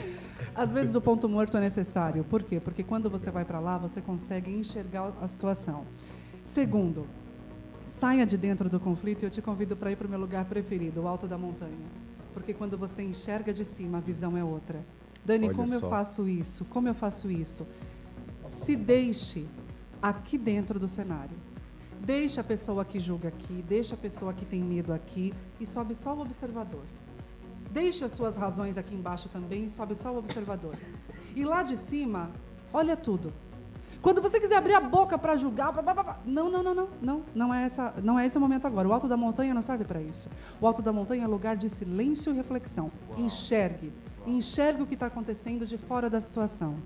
Às 0.54 0.72
vezes 0.72 0.94
o 0.94 1.00
ponto 1.00 1.28
morto 1.28 1.56
é 1.56 1.60
necessário. 1.60 2.24
Por 2.24 2.42
quê? 2.42 2.60
Porque 2.60 2.82
quando 2.82 3.08
você 3.08 3.30
vai 3.30 3.44
para 3.44 3.60
lá, 3.60 3.78
você 3.78 4.00
consegue 4.00 4.50
enxergar 4.50 5.12
a 5.22 5.28
situação. 5.28 5.84
Segundo, 6.44 7.06
saia 7.98 8.26
de 8.26 8.36
dentro 8.36 8.68
do 8.68 8.80
conflito 8.80 9.22
e 9.22 9.26
eu 9.26 9.30
te 9.30 9.40
convido 9.40 9.76
para 9.76 9.92
ir 9.92 9.96
para 9.96 10.06
o 10.06 10.10
meu 10.10 10.18
lugar 10.18 10.44
preferido, 10.46 11.02
o 11.02 11.08
alto 11.08 11.26
da 11.26 11.38
montanha. 11.38 11.86
Porque 12.34 12.52
quando 12.52 12.76
você 12.76 13.02
enxerga 13.02 13.52
de 13.52 13.64
cima, 13.64 13.98
a 13.98 14.00
visão 14.00 14.36
é 14.36 14.42
outra. 14.42 14.80
Dani, 15.24 15.46
Olha 15.46 15.54
como 15.54 15.74
eu 15.74 15.80
só. 15.80 15.88
faço 15.90 16.28
isso? 16.28 16.64
Como 16.64 16.88
eu 16.88 16.94
faço 16.94 17.30
isso? 17.30 17.66
Se 18.68 18.76
deixe 18.76 19.46
aqui 20.02 20.36
dentro 20.36 20.78
do 20.78 20.86
cenário. 20.86 21.34
Deixa 22.00 22.42
a 22.42 22.44
pessoa 22.44 22.84
que 22.84 23.00
julga 23.00 23.28
aqui, 23.28 23.64
deixa 23.66 23.94
a 23.94 23.96
pessoa 23.96 24.34
que 24.34 24.44
tem 24.44 24.62
medo 24.62 24.92
aqui 24.92 25.32
e 25.58 25.64
sobe 25.64 25.94
só 25.94 26.12
o 26.12 26.20
observador. 26.20 26.82
Deixe 27.70 28.04
as 28.04 28.12
suas 28.12 28.36
razões 28.36 28.76
aqui 28.76 28.94
embaixo 28.94 29.26
também 29.30 29.64
e 29.64 29.70
sobe 29.70 29.94
só 29.94 30.12
o 30.12 30.18
observador. 30.18 30.76
E 31.34 31.46
lá 31.46 31.62
de 31.62 31.78
cima, 31.78 32.30
olha 32.70 32.94
tudo. 32.94 33.32
Quando 34.02 34.20
você 34.20 34.38
quiser 34.38 34.56
abrir 34.56 34.74
a 34.74 34.80
boca 34.80 35.16
para 35.16 35.34
julgar, 35.38 35.72
pá, 35.72 35.82
pá, 35.82 36.04
pá, 36.04 36.18
não, 36.26 36.50
não, 36.50 36.62
não, 36.62 36.74
não, 36.74 36.88
não, 37.00 37.22
não 37.34 37.54
é 37.54 37.64
essa, 37.64 37.94
não 38.02 38.18
é 38.18 38.26
esse 38.26 38.36
o 38.36 38.40
momento 38.40 38.66
agora. 38.66 38.86
O 38.86 38.92
alto 38.92 39.08
da 39.08 39.16
montanha 39.16 39.54
não 39.54 39.62
serve 39.62 39.84
para 39.84 40.02
isso. 40.02 40.28
O 40.60 40.66
alto 40.66 40.82
da 40.82 40.92
montanha 40.92 41.24
é 41.24 41.26
lugar 41.26 41.56
de 41.56 41.70
silêncio 41.70 42.34
e 42.34 42.36
reflexão. 42.36 42.92
Enxergue, 43.16 43.90
enxergue 44.26 44.82
o 44.82 44.86
que 44.86 44.92
está 44.92 45.06
acontecendo 45.06 45.64
de 45.64 45.78
fora 45.78 46.10
da 46.10 46.20
situação. 46.20 46.76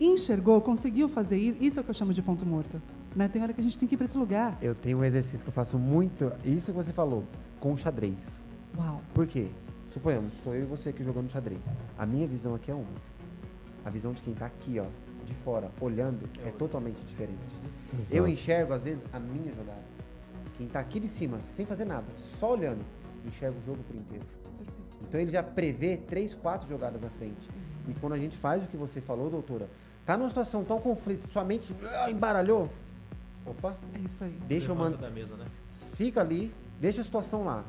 Enxergou, 0.00 0.62
conseguiu 0.62 1.10
fazer 1.10 1.36
isso, 1.36 1.62
isso 1.62 1.78
é 1.78 1.82
o 1.82 1.84
que 1.84 1.90
eu 1.90 1.94
chamo 1.94 2.14
de 2.14 2.22
ponto 2.22 2.46
morto. 2.46 2.80
Né? 3.14 3.28
Tem 3.28 3.42
hora 3.42 3.52
que 3.52 3.60
a 3.60 3.64
gente 3.64 3.78
tem 3.78 3.86
que 3.86 3.94
ir 3.94 3.98
para 3.98 4.06
esse 4.06 4.16
lugar. 4.16 4.56
Eu 4.62 4.74
tenho 4.74 4.98
um 4.98 5.04
exercício 5.04 5.40
que 5.40 5.48
eu 5.48 5.52
faço 5.52 5.78
muito, 5.78 6.32
isso 6.42 6.72
que 6.72 6.78
você 6.78 6.90
falou, 6.90 7.24
com 7.60 7.76
xadrez. 7.76 8.40
Uau. 8.78 9.02
Por 9.12 9.26
quê? 9.26 9.48
Suponhamos, 9.92 10.32
estou 10.32 10.54
eu 10.54 10.62
e 10.62 10.64
você 10.64 10.88
aqui 10.88 11.04
jogando 11.04 11.30
xadrez. 11.30 11.60
A 11.98 12.06
minha 12.06 12.26
visão 12.26 12.54
aqui 12.54 12.70
é 12.70 12.74
uma. 12.74 12.86
A 13.84 13.90
visão 13.90 14.12
de 14.12 14.22
quem 14.22 14.32
está 14.32 14.46
aqui, 14.46 14.78
ó, 14.78 14.86
de 15.26 15.34
fora, 15.44 15.70
olhando, 15.80 16.28
é 16.46 16.50
totalmente 16.50 17.00
diferente. 17.04 17.38
Eu 18.10 18.26
enxergo, 18.26 18.72
às 18.72 18.82
vezes, 18.82 19.04
a 19.12 19.18
minha 19.18 19.52
jogada. 19.52 19.84
Quem 20.56 20.66
está 20.66 20.80
aqui 20.80 20.98
de 20.98 21.08
cima, 21.08 21.40
sem 21.44 21.66
fazer 21.66 21.84
nada, 21.84 22.06
só 22.16 22.52
olhando, 22.52 22.84
enxerga 23.26 23.58
o 23.58 23.66
jogo 23.66 23.82
por 23.82 23.96
inteiro. 23.96 24.24
Então 25.06 25.20
ele 25.20 25.30
já 25.30 25.42
prevê 25.42 25.96
três, 25.96 26.34
quatro 26.34 26.68
jogadas 26.68 27.02
à 27.02 27.10
frente. 27.10 27.48
E 27.88 27.94
quando 27.94 28.12
a 28.12 28.18
gente 28.18 28.36
faz 28.36 28.62
o 28.62 28.66
que 28.66 28.76
você 28.76 29.00
falou, 29.00 29.28
doutora, 29.28 29.68
tá 30.10 30.16
numa 30.16 30.28
situação 30.28 30.64
tão 30.64 30.80
conflito, 30.80 31.30
sua 31.30 31.44
mente 31.44 31.72
ah, 31.84 32.10
embaralhou. 32.10 32.68
Opa, 33.46 33.76
É 33.94 33.98
isso 34.00 34.24
aí. 34.24 34.36
deixa 34.46 34.70
eu 34.70 34.74
mandar. 34.74 34.96
da 34.98 35.10
mesa, 35.10 35.36
né? 35.36 35.46
Fica 35.94 36.20
ali, 36.20 36.52
deixa 36.80 37.00
a 37.00 37.04
situação 37.04 37.44
lá. 37.44 37.64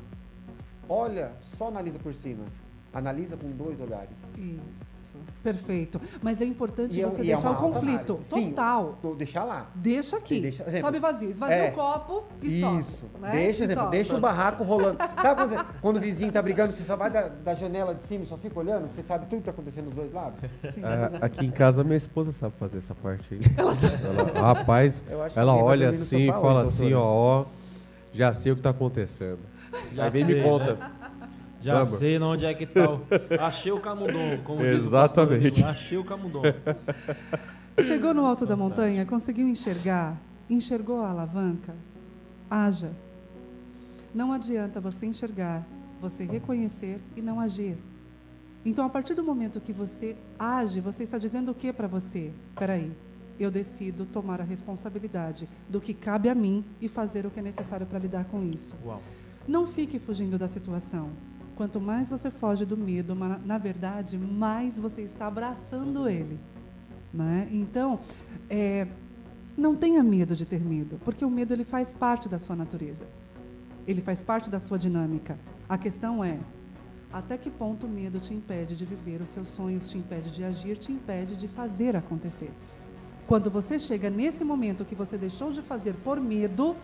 Olha, 0.88 1.32
só 1.56 1.68
analisa 1.68 1.98
por 2.00 2.12
cima. 2.12 2.44
Analisa 2.92 3.36
com 3.36 3.48
dois 3.50 3.80
olhares. 3.80 4.16
Isso. 4.36 5.01
Perfeito. 5.42 6.00
Mas 6.22 6.40
é 6.40 6.44
importante 6.44 6.98
E 6.98 7.02
é- 7.02 7.06
você 7.06 7.20
é 7.20 7.24
deixar 7.24 7.50
uma 7.50 7.58
o 7.58 7.72
conflito. 7.72 8.12
análise. 8.12 8.28
Sim. 8.30 8.50
Total. 8.50 8.98
Tô- 9.02 9.14
Deixar 9.14 9.44
lá. 9.44 9.66
Deixa 9.74 10.16
aqui. 10.16 10.40
Deixa- 10.40 10.62
exemplo, 10.64 10.80
sobe 10.86 10.98
vazio. 10.98 11.30
Esvazia 11.30 11.54
é, 11.56 11.70
o 11.70 11.74
copo 11.74 12.24
e 12.42 12.60
sobe. 12.60 12.80
Isso. 12.80 13.04
né? 13.20 13.30
Deixa, 13.32 13.64
exemplo, 13.64 13.84
sobe. 13.84 13.96
deixa 13.96 14.16
o 14.16 14.20
barraco 14.20 14.64
rolando. 14.64 14.98
Sabe 15.20 15.34
quando, 15.42 15.66
quando 15.80 15.96
o 15.96 16.00
vizinho 16.00 16.32
tá 16.32 16.40
brigando, 16.42 16.72
que 16.72 16.78
você 16.78 16.84
só 16.84 16.96
vai 16.96 17.10
da, 17.10 17.28
da 17.28 17.54
janela 17.54 17.94
de 17.94 18.02
cima 18.04 18.24
e 18.24 18.26
só 18.26 18.36
fica 18.36 18.58
olhando? 18.58 18.88
Você 18.94 19.02
sabe 19.02 19.26
tudo 19.26 19.38
que 19.40 19.44
tá 19.46 19.50
acontecendo 19.50 19.86
dos 19.86 19.94
dois 19.94 20.12
lados? 20.12 20.38
Ah, 20.82 21.24
aqui 21.26 21.44
em 21.46 21.50
casa, 21.50 21.82
minha 21.84 21.96
esposa 21.96 22.32
sabe 22.32 22.54
fazer 22.58 22.78
essa 22.78 22.94
parte 22.94 23.34
aí. 23.34 23.40
Ela, 24.04 24.40
rapaz, 24.54 25.02
ela 25.36 25.52
alguém 25.52 25.64
vai 25.64 25.72
olha 25.78 25.88
assim 25.90 26.16
e 26.24 26.26
fala 26.28 26.60
hoje, 26.60 26.68
assim, 26.68 26.90
doutora. 26.90 27.00
ó, 27.06 27.40
ó, 27.42 27.44
já 28.12 28.34
sei 28.34 28.52
o 28.52 28.56
que 28.56 28.62
tá 28.62 28.70
acontecendo. 28.70 29.38
Já 29.94 30.04
Aí 30.04 30.10
vem 30.10 30.24
sei, 30.24 30.34
me 30.34 30.42
conta. 30.42 30.76
Já 31.62 31.84
sei 31.84 32.18
onde 32.18 32.44
é 32.44 32.52
que 32.54 32.66
tá. 32.66 32.90
o- 32.90 33.00
Achei 33.40 33.72
o 33.72 33.80
camundongo, 33.80 34.42
como 34.44 34.60
diz 34.62 34.82
o 34.82 34.86
Exatamente. 34.86 34.90
pastor 34.90 35.32
Emílio, 35.32 35.66
Achei 35.66 35.98
o 35.98 36.04
camundongo. 36.04 36.46
Chegou 37.82 38.12
no 38.14 38.26
alto 38.26 38.44
da 38.44 38.56
montanha, 38.56 39.06
conseguiu 39.06 39.48
enxergar, 39.48 40.16
enxergou 40.50 41.02
a 41.02 41.10
alavanca, 41.10 41.74
haja. 42.50 42.90
Não 44.14 44.32
adianta 44.32 44.80
você 44.80 45.06
enxergar, 45.06 45.66
você 46.00 46.24
reconhecer 46.24 47.00
e 47.16 47.22
não 47.22 47.40
agir. 47.40 47.76
Então, 48.64 48.84
a 48.84 48.88
partir 48.88 49.14
do 49.14 49.24
momento 49.24 49.60
que 49.60 49.72
você 49.72 50.16
age, 50.38 50.80
você 50.80 51.02
está 51.02 51.18
dizendo 51.18 51.50
o 51.50 51.54
que 51.54 51.72
para 51.72 51.88
você? 51.88 52.30
Peraí, 52.56 52.92
eu 53.40 53.50
decido 53.50 54.04
tomar 54.04 54.40
a 54.40 54.44
responsabilidade 54.44 55.48
do 55.68 55.80
que 55.80 55.94
cabe 55.94 56.28
a 56.28 56.34
mim 56.34 56.64
e 56.80 56.88
fazer 56.88 57.26
o 57.26 57.30
que 57.30 57.40
é 57.40 57.42
necessário 57.42 57.86
para 57.86 57.98
lidar 57.98 58.24
com 58.26 58.44
isso. 58.44 58.74
Uau. 58.84 59.00
Não 59.48 59.66
fique 59.66 59.98
fugindo 59.98 60.38
da 60.38 60.46
situação. 60.46 61.08
Quanto 61.56 61.80
mais 61.80 62.08
você 62.08 62.30
foge 62.30 62.64
do 62.64 62.76
medo, 62.76 63.14
na 63.14 63.58
verdade, 63.58 64.16
mais 64.18 64.78
você 64.78 65.02
está 65.02 65.26
abraçando 65.26 66.08
ele. 66.08 66.38
Né? 67.12 67.48
Então, 67.50 68.00
é, 68.48 68.86
não 69.56 69.76
tenha 69.76 70.02
medo 70.02 70.34
de 70.34 70.46
ter 70.46 70.60
medo, 70.60 70.98
porque 71.04 71.24
o 71.24 71.30
medo 71.30 71.52
ele 71.52 71.64
faz 71.64 71.92
parte 71.92 72.28
da 72.28 72.38
sua 72.38 72.56
natureza. 72.56 73.06
Ele 73.86 74.00
faz 74.00 74.22
parte 74.22 74.48
da 74.48 74.58
sua 74.58 74.78
dinâmica. 74.78 75.38
A 75.68 75.76
questão 75.76 76.24
é, 76.24 76.38
até 77.12 77.36
que 77.36 77.50
ponto 77.50 77.86
o 77.86 77.88
medo 77.88 78.18
te 78.18 78.32
impede 78.32 78.74
de 78.74 78.86
viver 78.86 79.20
os 79.20 79.28
seus 79.28 79.48
sonhos, 79.48 79.90
te 79.90 79.98
impede 79.98 80.30
de 80.30 80.42
agir, 80.42 80.78
te 80.78 80.90
impede 80.90 81.36
de 81.36 81.46
fazer 81.46 81.94
acontecer. 81.94 82.50
Quando 83.26 83.50
você 83.50 83.78
chega 83.78 84.08
nesse 84.08 84.42
momento 84.42 84.84
que 84.84 84.94
você 84.94 85.18
deixou 85.18 85.52
de 85.52 85.60
fazer 85.60 85.94
por 86.02 86.18
medo, 86.18 86.74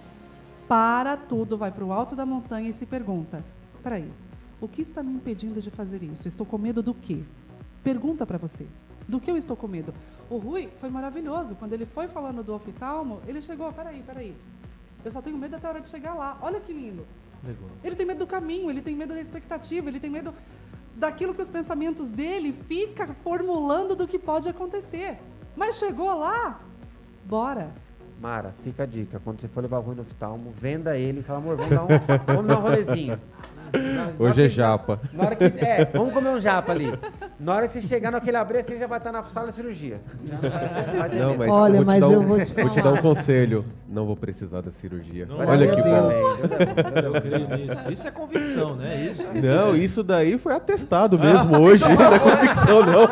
para 0.68 1.16
tudo, 1.16 1.56
vai 1.56 1.72
para 1.72 1.84
o 1.84 1.92
alto 1.92 2.14
da 2.14 2.26
montanha 2.26 2.68
e 2.68 2.72
se 2.74 2.84
pergunta: 2.84 3.42
peraí, 3.82 4.10
o 4.60 4.68
que 4.68 4.82
está 4.82 5.02
me 5.02 5.12
impedindo 5.12 5.60
de 5.60 5.70
fazer 5.70 6.02
isso? 6.02 6.26
Estou 6.26 6.46
com 6.46 6.58
medo 6.58 6.82
do 6.82 6.94
quê? 6.94 7.22
Pergunta 7.82 8.26
para 8.26 8.38
você: 8.38 8.66
do 9.06 9.20
que 9.20 9.30
eu 9.30 9.36
estou 9.36 9.56
com 9.56 9.66
medo? 9.66 9.94
O 10.28 10.36
Rui 10.36 10.68
foi 10.80 10.90
maravilhoso. 10.90 11.54
Quando 11.54 11.72
ele 11.72 11.86
foi 11.86 12.08
falando 12.08 12.42
do 12.42 12.54
oftalmo, 12.54 13.20
ele 13.26 13.40
chegou: 13.40 13.72
peraí, 13.72 14.02
peraí. 14.02 14.34
Eu 15.04 15.12
só 15.12 15.22
tenho 15.22 15.38
medo 15.38 15.56
até 15.56 15.66
a 15.66 15.70
hora 15.70 15.80
de 15.80 15.88
chegar 15.88 16.14
lá. 16.14 16.36
Olha 16.42 16.60
que 16.60 16.72
lindo. 16.72 17.06
Legal. 17.42 17.70
Ele 17.84 17.94
tem 17.94 18.04
medo 18.04 18.18
do 18.18 18.26
caminho, 18.26 18.68
ele 18.68 18.82
tem 18.82 18.96
medo 18.96 19.14
da 19.14 19.20
expectativa, 19.20 19.88
ele 19.88 20.00
tem 20.00 20.10
medo 20.10 20.34
daquilo 20.96 21.32
que 21.32 21.40
os 21.40 21.48
pensamentos 21.48 22.10
dele 22.10 22.52
fica 22.52 23.06
formulando 23.22 23.94
do 23.94 24.06
que 24.06 24.18
pode 24.18 24.48
acontecer. 24.48 25.18
Mas 25.56 25.76
chegou 25.76 26.12
lá, 26.18 26.60
bora. 27.24 27.70
Mara, 28.20 28.52
fica 28.64 28.82
a 28.82 28.86
dica. 28.86 29.20
Quando 29.20 29.40
você 29.40 29.46
for 29.46 29.62
levar 29.62 29.78
o 29.78 29.82
Rui 29.82 29.94
no 29.94 30.02
oftalmo, 30.02 30.52
venda 30.60 30.98
ele 30.98 31.20
e 31.20 31.22
fala, 31.22 31.38
amor, 31.38 31.56
vamos 31.56 31.70
dar 31.70 31.84
um, 31.84 31.88
vamos 32.26 32.46
dar 32.46 32.58
um 32.58 32.62
rolezinho. 32.62 33.20
Hora 33.74 34.30
Hoje 34.30 34.40
é 34.42 34.48
que- 34.48 34.54
japa. 34.54 35.00
Na 35.12 35.24
hora 35.24 35.36
que, 35.36 35.44
é, 35.44 35.84
vamos 35.92 36.12
comer 36.12 36.30
um 36.30 36.40
japa 36.40 36.72
ali. 36.72 36.92
Na 37.38 37.54
hora 37.54 37.66
que 37.68 37.74
você 37.74 37.80
chegar 37.82 38.10
naquele 38.10 38.36
abrir, 38.36 38.58
assim, 38.58 38.78
já 38.78 38.86
vai 38.86 38.98
estar 38.98 39.12
na 39.12 39.22
sala 39.24 39.48
de 39.48 39.54
cirurgia. 39.54 40.00
Não, 41.18 41.36
mas 41.36 41.50
Olha, 41.50 41.74
vou 41.74 41.82
te 41.82 41.86
mas 41.86 42.02
eu 42.02 42.20
um, 42.20 42.26
vou 42.26 42.70
te 42.70 42.82
dar 42.82 42.92
um 42.92 42.96
conselho. 42.98 43.64
Não 43.88 44.04
vou 44.06 44.16
precisar 44.16 44.60
da 44.60 44.70
cirurgia. 44.70 45.26
Não, 45.26 45.38
Olha 45.38 45.68
que 45.68 45.82
bom. 45.82 46.10
Eu 47.02 47.12
creio 47.20 47.48
nisso. 47.48 47.92
Isso 47.92 48.08
é 48.08 48.10
convicção, 48.10 48.76
né? 48.76 49.08
Isso 49.10 49.22
é 49.22 49.40
Não, 49.40 49.74
isso 49.76 50.02
daí 50.02 50.36
foi 50.38 50.54
atestado 50.54 51.18
mesmo 51.18 51.58
hoje. 51.58 51.84
Não 51.88 52.14
é 52.14 52.18
convicção, 52.18 52.82
não. 52.84 53.04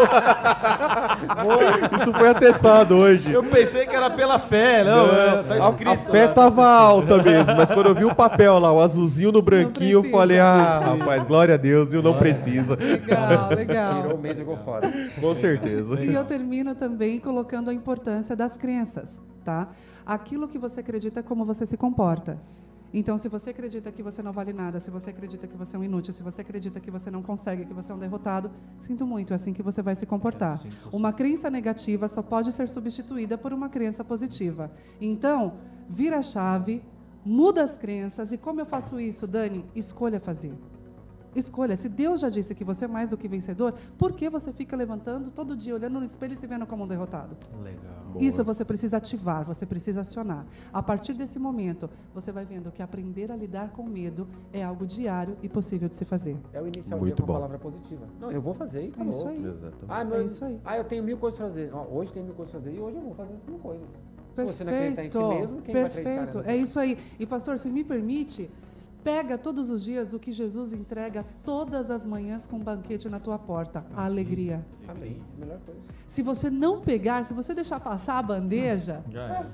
Isso 2.01 2.13
foi 2.13 2.29
atestado 2.29 2.97
hoje. 2.97 3.33
Eu 3.33 3.43
pensei 3.45 3.87
que 3.87 3.95
era 3.95 4.11
pela 4.11 4.39
fé, 4.39 4.85
não. 4.85 5.07
é, 5.07 5.43
tá 5.43 5.55
a, 5.55 5.71
escrito 5.71 5.91
a 5.91 5.97
fé 5.97 6.27
lá. 6.27 6.33
tava 6.33 6.67
alta 6.69 7.23
mesmo, 7.23 7.57
mas 7.57 7.71
quando 7.71 7.87
eu 7.87 7.95
vi 7.95 8.05
o 8.05 8.15
papel 8.15 8.59
lá, 8.59 8.73
o 8.73 8.81
azulzinho 8.81 9.33
no 9.33 9.41
branquinho, 9.43 10.05
eu 10.05 10.11
falei, 10.11 10.39
ah, 10.47 10.79
rapaz, 10.97 11.25
glória 11.25 11.55
a 11.55 11.59
Deus, 11.59 11.91
viu? 11.91 12.03
Não 12.03 12.17
precisa. 12.19 12.77
Legal, 12.77 13.51
legal. 13.55 14.03
Tirou 14.03 14.17
o 14.17 14.21
medo 14.21 14.41
e 14.41 14.45
jogou 14.45 14.57
fora. 14.59 14.93
Com 15.21 15.35
certeza. 15.35 16.01
E 16.01 16.15
eu 16.15 16.25
termino 16.25 16.75
também 16.75 17.19
colocando 17.21 17.71
a 17.71 17.75
importância 17.75 18.37
das 18.37 18.57
crenças, 18.57 19.21
tá? 19.45 19.69
Aquilo 20.05 20.49
que 20.49 20.59
você 20.59 20.81
acredita 20.81 21.21
é 21.21 21.23
como 21.23 21.45
você 21.45 21.67
se 21.67 21.77
comporta. 21.77 22.39
Então, 22.95 23.19
se 23.19 23.29
você 23.29 23.51
acredita 23.51 23.91
que 23.91 24.03
você 24.03 24.23
não 24.23 24.33
vale 24.33 24.53
nada, 24.53 24.81
se 24.81 24.91
você 24.91 25.11
acredita 25.11 25.47
que 25.47 25.57
você 25.57 25.77
é 25.77 25.79
um 25.79 25.85
inútil, 25.85 26.13
se 26.13 26.23
você 26.23 26.41
acredita 26.41 26.81
que 26.81 26.91
você 26.91 27.11
não 27.11 27.23
consegue, 27.23 27.65
que 27.65 27.75
você 27.75 27.93
é 27.93 27.95
um 27.95 27.99
derrotado, 27.99 28.51
sinto 28.81 29.07
muito, 29.07 29.33
é 29.33 29.37
assim 29.37 29.53
que 29.53 29.63
você 29.63 29.83
vai 29.83 29.95
se 29.95 30.07
comportar. 30.07 30.63
Uma 30.93 31.13
crença 31.13 31.51
negativa 31.51 32.09
só 32.09 32.23
pode 32.23 32.53
ser 32.53 32.69
substituída 32.69 33.37
por 33.37 33.53
uma 33.53 33.69
crença 33.69 34.05
positiva. 34.05 34.71
Então, 35.01 35.55
vira 35.89 36.19
a 36.19 36.23
chave, 36.23 36.83
muda 37.27 37.65
as 37.65 37.77
crenças 37.77 38.31
e 38.33 38.39
como 38.39 38.61
eu 38.61 38.67
faço 38.67 39.01
isso, 39.01 39.27
Dani? 39.27 39.65
Escolha 39.75 40.21
fazer. 40.21 40.55
Escolha. 41.35 41.77
Se 41.77 41.87
Deus 41.87 42.23
já 42.23 42.31
disse 42.31 42.55
que 42.55 42.65
você 42.65 42.87
é 42.87 42.89
mais 42.89 43.11
do 43.11 43.17
que 43.19 43.29
vencedor, 43.29 43.75
por 43.99 44.13
que 44.15 44.31
você 44.31 44.55
fica 44.55 44.75
levantando 44.75 45.31
todo 45.31 45.55
dia, 45.55 45.75
olhando 45.75 46.01
no 46.01 46.07
espelho 46.07 46.33
e 46.33 46.37
se 46.37 46.47
vendo 46.47 46.65
como 46.67 46.85
um 46.85 46.89
derrotado? 46.89 47.37
Legal. 47.63 47.93
Isso 48.19 48.43
você 48.43 48.65
precisa 48.65 48.97
ativar, 48.97 49.45
você 49.45 49.67
precisa 49.67 50.01
acionar. 50.01 50.47
A 50.73 50.83
partir 50.83 51.13
desse 51.13 51.39
momento, 51.39 51.91
você 52.15 52.33
vai 52.33 52.47
vendo 52.47 52.73
que 52.73 52.83
aprender 52.83 53.31
a 53.31 53.37
lidar 53.37 53.69
com 53.73 53.83
medo 53.83 54.27
é 54.51 54.63
algo 54.65 54.87
diário 54.87 55.37
e 55.43 55.49
possível 55.49 55.91
de 55.91 55.97
se 55.97 56.07
fazer. 56.07 56.39
É 56.55 56.63
o 56.63 56.67
iniciar 56.69 56.97
o 56.97 57.01
Muito 57.01 57.17
dia 57.17 57.21
com 57.21 57.27
bom. 57.27 57.35
palavra 57.35 57.59
positiva. 57.59 58.07
Não, 58.19 58.33
eu 58.33 58.41
vou 58.41 58.55
fazer 58.55 58.85
e 58.85 58.87
É 58.87 58.89
acabou. 58.89 59.11
isso 59.11 59.29
aí. 59.29 59.55
Ah, 59.89 60.01
É 60.01 60.05
meu, 60.05 60.25
isso 60.25 60.43
aí. 60.43 60.59
ah, 60.65 60.79
eu 60.79 60.85
tenho 60.85 61.05
mil 61.05 61.19
coisas 61.19 61.37
pra 61.37 61.49
fazer. 61.49 61.71
Hoje 61.91 62.13
tem 62.15 62.23
mil 62.23 62.33
coisas 62.33 62.51
pra 62.53 62.61
fazer 62.63 62.75
e 62.75 62.81
hoje 62.81 62.97
eu 62.97 63.03
vou 63.03 63.15
fazer 63.15 63.35
as 63.35 63.45
mil 63.47 63.59
coisas. 63.59 63.87
Se 64.37 64.45
você 64.45 64.65
não 64.65 64.73
acreditar 64.75 65.05
em 65.05 65.11
si 65.11 65.19
mesmo, 65.19 65.63
quem 65.63 65.75
vai 65.75 65.83
acreditar? 65.85 66.15
perfeito. 66.27 66.39
né? 66.47 66.53
É 66.53 66.57
isso 66.57 66.79
aí. 66.81 66.99
E 67.19 67.27
pastor, 67.27 67.59
se 67.59 67.71
me 67.71 67.83
permite, 67.85 68.51
pega 69.03 69.39
todos 69.39 69.71
os 69.71 69.83
dias 69.85 70.13
o 70.13 70.19
que 70.19 70.33
Jesus 70.33 70.73
entrega 70.73 71.25
todas 71.45 71.91
as 71.91 72.05
manhãs 72.05 72.47
com 72.47 72.57
um 72.57 72.61
banquete 72.63 73.09
na 73.09 73.19
tua 73.21 73.39
porta, 73.39 73.85
a 73.95 74.05
alegria. 74.05 74.65
Amém. 74.89 75.17
Melhor 75.39 75.59
coisa. 75.65 75.81
Se 76.07 76.23
você 76.23 76.51
não 76.51 76.81
pegar, 76.81 77.25
se 77.25 77.33
você 77.33 77.55
deixar 77.55 77.81
passar 77.81 78.19
a 78.19 78.23
bandeja, 78.23 79.03
Já 79.11 79.23
é. 79.29 79.47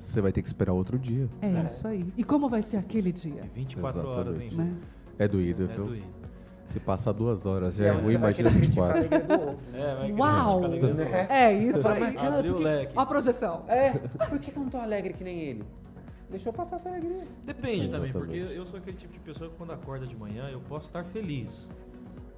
Você 0.00 0.20
vai 0.20 0.32
ter 0.32 0.42
que 0.42 0.48
esperar 0.48 0.72
outro 0.72 0.98
dia. 0.98 1.28
é, 1.40 1.62
isso 1.64 1.86
aí. 1.86 2.04
E 2.16 2.24
como 2.24 2.48
vai 2.48 2.60
ser 2.62 2.76
aquele 2.76 3.12
dia? 3.12 3.48
24 3.54 4.04
horas, 4.08 4.40
hein, 4.40 4.48
Exatamente. 4.48 4.56
Né? 4.72 4.76
É 5.18 5.28
doído, 5.28 5.62
É 5.64 5.66
viu? 5.68 5.86
doído. 5.86 6.06
Se 6.72 6.80
passar 6.80 7.12
duas 7.12 7.44
horas 7.44 7.74
já 7.74 7.84
é 7.84 7.90
ruim, 7.90 8.14
imagina 8.14 8.48
querer 8.48 8.62
criticar 8.62 8.90
a 8.90 8.94
24. 8.94 8.98
alegria 8.98 9.38
do 9.38 9.44
outro. 9.46 9.58
É, 9.74 9.94
vai 9.94 10.12
Uau! 10.12 10.60
Né? 10.68 11.26
É 11.28 11.52
isso 11.52 11.86
aí. 11.86 12.16
Abriu 12.16 12.54
o 12.56 12.58
leque. 12.58 12.92
Ó 12.96 13.00
a 13.00 13.06
projeção. 13.06 13.64
É, 13.68 13.90
por 13.90 14.38
que 14.38 14.50
que 14.50 14.56
eu 14.56 14.62
não 14.62 14.70
tô 14.70 14.78
alegre 14.78 15.12
que 15.12 15.22
nem 15.22 15.38
ele? 15.38 15.64
Deixa 16.30 16.48
eu 16.48 16.52
passar 16.54 16.76
essa 16.76 16.88
alegria. 16.88 17.24
Depende 17.44 17.90
também, 17.90 18.10
porque 18.10 18.36
Exatamente. 18.36 18.58
eu 18.58 18.64
sou 18.64 18.78
aquele 18.78 18.96
tipo 18.96 19.12
de 19.12 19.18
pessoa 19.18 19.50
que 19.50 19.56
quando 19.56 19.72
acorda 19.74 20.06
de 20.06 20.16
manhã 20.16 20.48
eu 20.50 20.60
posso 20.60 20.86
estar 20.86 21.04
feliz. 21.04 21.68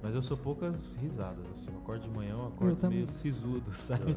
Mas 0.05 0.13
eu 0.13 0.21
sou 0.21 0.37
poucas 0.37 0.75
risadas, 1.01 1.43
assim. 1.55 1.65
Eu 1.73 1.79
acordo 1.79 2.03
de 2.03 2.09
manhã, 2.09 2.33
eu 2.33 2.45
acordo 2.45 2.75
também. 2.75 2.99
meio 2.99 3.11
sisudo, 3.13 3.63
sabe? 3.73 4.15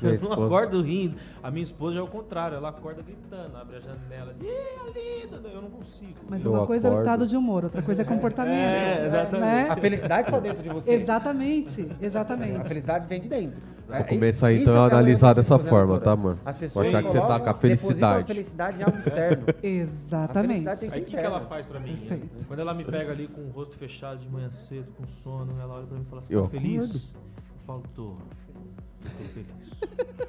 Minha 0.00 0.14
Eu 0.14 0.20
não 0.22 0.32
acordo 0.32 0.80
rindo. 0.80 1.16
A 1.42 1.50
minha 1.50 1.62
esposa 1.62 1.96
já 1.96 2.00
é 2.00 2.02
o 2.02 2.06
contrário, 2.06 2.56
ela 2.56 2.70
acorda 2.70 3.02
gritando, 3.02 3.54
abre 3.54 3.76
a 3.76 3.80
janela, 3.80 4.34
"Ih, 4.40 5.26
linda! 5.26 5.46
Eu 5.48 5.60
não 5.60 5.68
consigo. 5.68 6.14
Mas 6.30 6.42
Eu 6.42 6.52
uma 6.54 6.66
coisa 6.66 6.88
é 6.88 6.90
o 6.90 6.94
estado 6.98 7.26
de 7.26 7.36
humor, 7.36 7.64
outra 7.64 7.82
coisa 7.82 8.00
é 8.00 8.04
comportamento. 8.06 8.56
É, 8.56 9.06
exatamente. 9.06 9.40
né? 9.40 9.68
A 9.68 9.76
felicidade 9.76 10.28
está 10.28 10.40
dentro 10.40 10.62
de 10.62 10.68
você. 10.70 10.94
Exatamente, 10.94 11.82
A 12.00 12.06
exatamente. 12.06 12.66
felicidade 12.66 13.06
vem 13.06 13.20
de 13.20 13.28
dentro. 13.28 13.60
Vou 13.88 13.96
É, 13.96 14.02
começar 14.02 14.52
então 14.52 14.74
é 14.74 14.76
a 14.76 14.84
o 14.84 14.88
que 14.88 14.92
eu 14.94 14.98
analisar 14.98 15.26
vou 15.28 15.34
dessa 15.36 15.58
forma, 15.58 15.98
tá, 15.98 16.14
mano? 16.14 16.38
As 16.44 16.56
Vou 16.56 16.60
pessoas 16.60 16.88
achar 16.88 17.02
que 17.02 17.10
você 17.10 17.20
tá 17.20 17.40
com 17.40 17.48
a 17.50 17.54
felicidade. 17.54 18.22
a 18.22 18.26
felicidade 18.26 18.80
em 18.80 18.82
algo 18.84 18.98
externo. 18.98 19.46
Exatamente. 19.62 20.68
A 20.68 20.76
felicidade 20.76 20.80
tem 20.80 20.90
Aí 20.92 21.00
o 21.00 21.04
que, 21.04 21.10
que 21.10 21.16
interna. 21.16 21.36
ela 21.36 21.46
faz 21.46 21.66
pra 21.66 21.80
mim? 21.80 21.96
Perfeito. 21.96 22.44
Quando 22.46 22.60
ela 22.60 22.74
me 22.74 22.84
pega 22.84 23.12
ali 23.12 23.28
com 23.28 23.40
o 23.40 23.48
rosto 23.48 23.76
fechado 23.78 24.18
de 24.20 24.28
manhã 24.28 24.50
cedo, 24.50 24.92
com 24.94 25.06
sono, 25.22 25.58
ela 25.58 25.74
olha 25.76 25.86
pra 25.86 25.96
mim 25.96 26.02
e 26.06 26.10
fala 26.10 26.20
assim, 26.22 26.34
Eu 26.34 26.42
tá 26.42 26.48
feliz? 26.50 26.84
acordo. 26.84 27.00
Eu 27.00 27.60
falo, 27.66 27.82
tô. 27.94 28.16
Tô 29.04 29.24
feliz. 29.32 29.46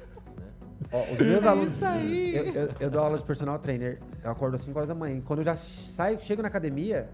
Ó, 0.92 1.12
os 1.12 1.20
meus 1.20 1.44
É 1.44 1.48
alunos. 1.48 1.74
isso 1.74 1.84
aí. 1.84 2.36
Eu, 2.36 2.44
eu- 2.46 2.68
eu 2.80 2.90
dou 2.90 3.02
aula 3.02 3.18
de 3.18 3.24
personal 3.24 3.58
trainer. 3.58 4.00
Eu 4.24 4.30
acordo 4.30 4.54
às 4.54 4.62
5 4.62 4.76
horas 4.78 4.88
da 4.88 4.94
manhã. 4.94 5.20
Quando 5.24 5.40
eu 5.40 5.44
já 5.44 5.56
saio, 5.56 6.18
chego 6.20 6.40
na 6.42 6.48
academia, 6.48 7.08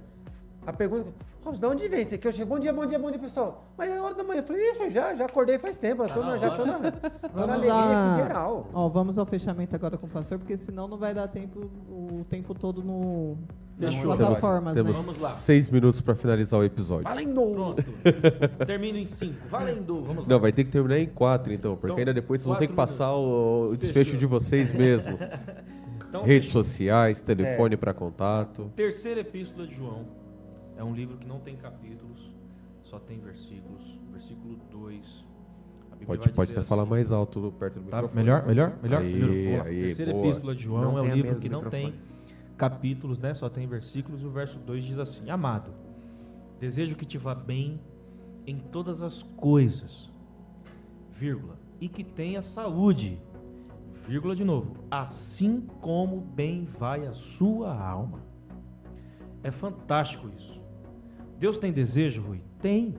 a 0.66 0.72
pergunta. 0.72 1.12
Robson, 1.44 1.60
de 1.60 1.66
onde 1.66 1.88
vem 1.88 2.04
você? 2.04 2.18
Que 2.18 2.26
eu 2.26 2.32
chego, 2.32 2.48
bom 2.48 2.58
dia, 2.58 2.72
bom 2.72 2.84
dia, 2.84 2.98
bom 2.98 3.08
dia, 3.10 3.20
pessoal. 3.20 3.64
Mas 3.78 3.88
é 3.90 4.00
hora 4.00 4.14
da 4.14 4.24
manhã. 4.24 4.40
Eu 4.40 4.44
falei, 4.46 4.70
Ixi, 4.72 4.90
já, 4.90 5.14
já 5.14 5.24
acordei 5.26 5.58
faz 5.58 5.76
tempo. 5.76 6.02
Eu 6.02 6.08
tô 6.08 6.20
na, 6.20 6.36
já 6.38 6.50
tô 6.50 6.64
na, 6.66 6.78
tô 6.90 7.46
na 7.46 7.54
alegria 7.54 7.74
aqui 7.74 8.22
geral. 8.22 8.68
Ó, 8.74 8.88
vamos 8.88 9.16
ao 9.16 9.24
fechamento 9.26 9.74
agora 9.74 9.96
com 9.96 10.06
o 10.06 10.10
pastor, 10.10 10.38
porque 10.38 10.56
senão 10.56 10.88
não 10.88 10.96
vai 10.98 11.14
dar 11.14 11.28
tempo 11.28 11.70
o 11.88 12.24
tempo 12.28 12.52
todo 12.52 12.82
no, 12.82 13.36
nas 13.78 13.94
Fechou. 13.94 14.16
plataformas, 14.16 14.74
Temos 14.74 14.96
né? 14.96 15.02
Vamos 15.02 15.20
lá. 15.20 15.30
seis 15.30 15.70
minutos 15.70 16.00
pra 16.00 16.16
finalizar 16.16 16.58
o 16.58 16.64
episódio. 16.64 17.04
Valendo! 17.04 17.52
Pronto. 17.52 17.84
Termino 18.66 18.98
em 18.98 19.06
5. 19.06 19.48
Valendo. 19.48 20.02
Vamos 20.02 20.24
lá. 20.24 20.28
Não, 20.34 20.40
vai 20.40 20.50
ter 20.50 20.64
que 20.64 20.70
terminar 20.70 20.98
em 20.98 21.06
quatro, 21.06 21.52
então, 21.52 21.76
porque 21.76 21.86
Então, 21.92 21.98
ainda 21.98 22.12
depois 22.14 22.40
vocês 22.40 22.48
vão 22.48 22.58
ter 22.58 22.66
que 22.66 22.74
passar 22.74 23.14
o, 23.14 23.70
o 23.70 23.76
desfecho 23.76 24.12
Fechou. 24.12 24.18
de 24.18 24.26
vocês 24.26 24.72
mesmos. 24.72 25.20
Então, 26.08 26.22
Redes 26.22 26.48
fechou. 26.50 26.62
sociais, 26.62 27.20
telefone 27.20 27.76
pra 27.76 27.92
contato. 27.92 28.70
Terceira 28.76 29.20
epístola 29.20 29.66
de 29.66 29.74
João. 29.74 30.04
É 30.76 30.84
um 30.84 30.94
livro 30.94 31.16
que 31.16 31.26
não 31.26 31.40
tem 31.40 31.56
capítulos, 31.56 32.30
só 32.84 32.98
tem 32.98 33.18
versículos. 33.18 33.82
Versículo 34.12 34.56
2. 34.70 35.24
A 35.92 35.96
Bíblia 35.96 36.06
Pode, 36.18 36.32
pode 36.32 36.48
dizer 36.48 36.60
até 36.60 36.68
falar 36.68 36.82
assim, 36.82 36.90
mais 36.90 37.12
alto 37.12 37.52
perto 37.58 37.80
do 37.80 37.88
Tá, 37.90 37.96
microfone. 38.02 38.22
melhor, 38.24 38.46
melhor, 38.46 38.72
melhor? 38.82 39.00
Aí, 39.00 39.56
lá. 39.56 39.64
aí, 39.64 39.80
Terceira 39.82 40.12
boa. 40.12 40.26
epístola 40.26 40.54
de 40.54 40.62
João 40.62 40.82
Não 40.82 40.98
é 40.98 41.02
um 41.02 41.14
livro 41.14 41.36
que 41.36 41.48
não 41.48 41.64
tem 41.64 41.86
microfone. 41.86 42.16
capítulos, 42.56 43.18
né? 43.18 43.34
Só 43.34 43.48
tem 43.48 43.66
versículos. 43.66 44.22
O 44.24 44.30
verso 44.30 44.58
2 44.58 44.84
diz 44.84 44.98
assim: 44.98 45.30
Amado, 45.30 45.70
desejo 46.60 46.94
que 46.96 47.04
te 47.06 47.16
vá 47.18 47.34
bem 47.34 47.80
em 48.46 48.58
todas 48.58 49.02
as 49.02 49.22
coisas, 49.22 50.10
vírgula, 51.12 51.56
e 51.80 51.88
que 51.88 52.04
tenha 52.04 52.42
saúde, 52.42 53.18
vírgula 54.06 54.36
de 54.36 54.44
novo, 54.44 54.76
assim 54.90 55.62
como 55.80 56.20
bem 56.20 56.64
vai 56.78 57.06
a 57.06 57.12
sua 57.12 57.74
alma. 57.74 58.20
É 59.42 59.50
fantástico 59.50 60.28
isso. 60.36 60.55
Deus 61.38 61.58
tem 61.58 61.72
desejo, 61.72 62.22
Rui? 62.22 62.42
Tem. 62.60 62.94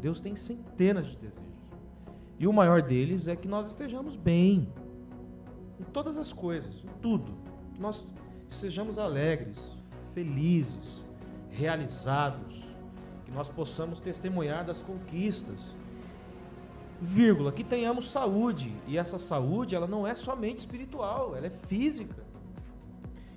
Deus 0.00 0.20
tem 0.20 0.36
centenas 0.36 1.06
de 1.06 1.16
desejos. 1.16 1.48
E 2.38 2.46
o 2.46 2.52
maior 2.52 2.82
deles 2.82 3.26
é 3.26 3.34
que 3.34 3.48
nós 3.48 3.66
estejamos 3.66 4.14
bem 4.14 4.68
em 5.80 5.84
todas 5.84 6.16
as 6.16 6.32
coisas, 6.32 6.84
em 6.84 7.00
tudo. 7.00 7.32
Que 7.74 7.80
nós 7.80 8.08
sejamos 8.48 8.98
alegres, 8.98 9.76
felizes, 10.14 11.04
realizados, 11.50 12.64
que 13.24 13.32
nós 13.32 13.48
possamos 13.48 13.98
testemunhar 14.00 14.64
das 14.64 14.80
conquistas. 14.80 15.58
Vírgula, 17.00 17.52
que 17.52 17.62
tenhamos 17.62 18.10
saúde. 18.10 18.74
E 18.86 18.96
essa 18.96 19.18
saúde, 19.18 19.74
ela 19.74 19.86
não 19.86 20.06
é 20.06 20.14
somente 20.14 20.58
espiritual, 20.58 21.36
ela 21.36 21.46
é 21.46 21.50
física. 21.50 22.24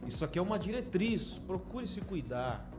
Isso 0.08 0.26
aqui 0.26 0.40
é 0.40 0.42
uma 0.42 0.58
diretriz. 0.58 1.40
Procure 1.46 1.88
se 1.88 2.02
cuidar. 2.02 2.70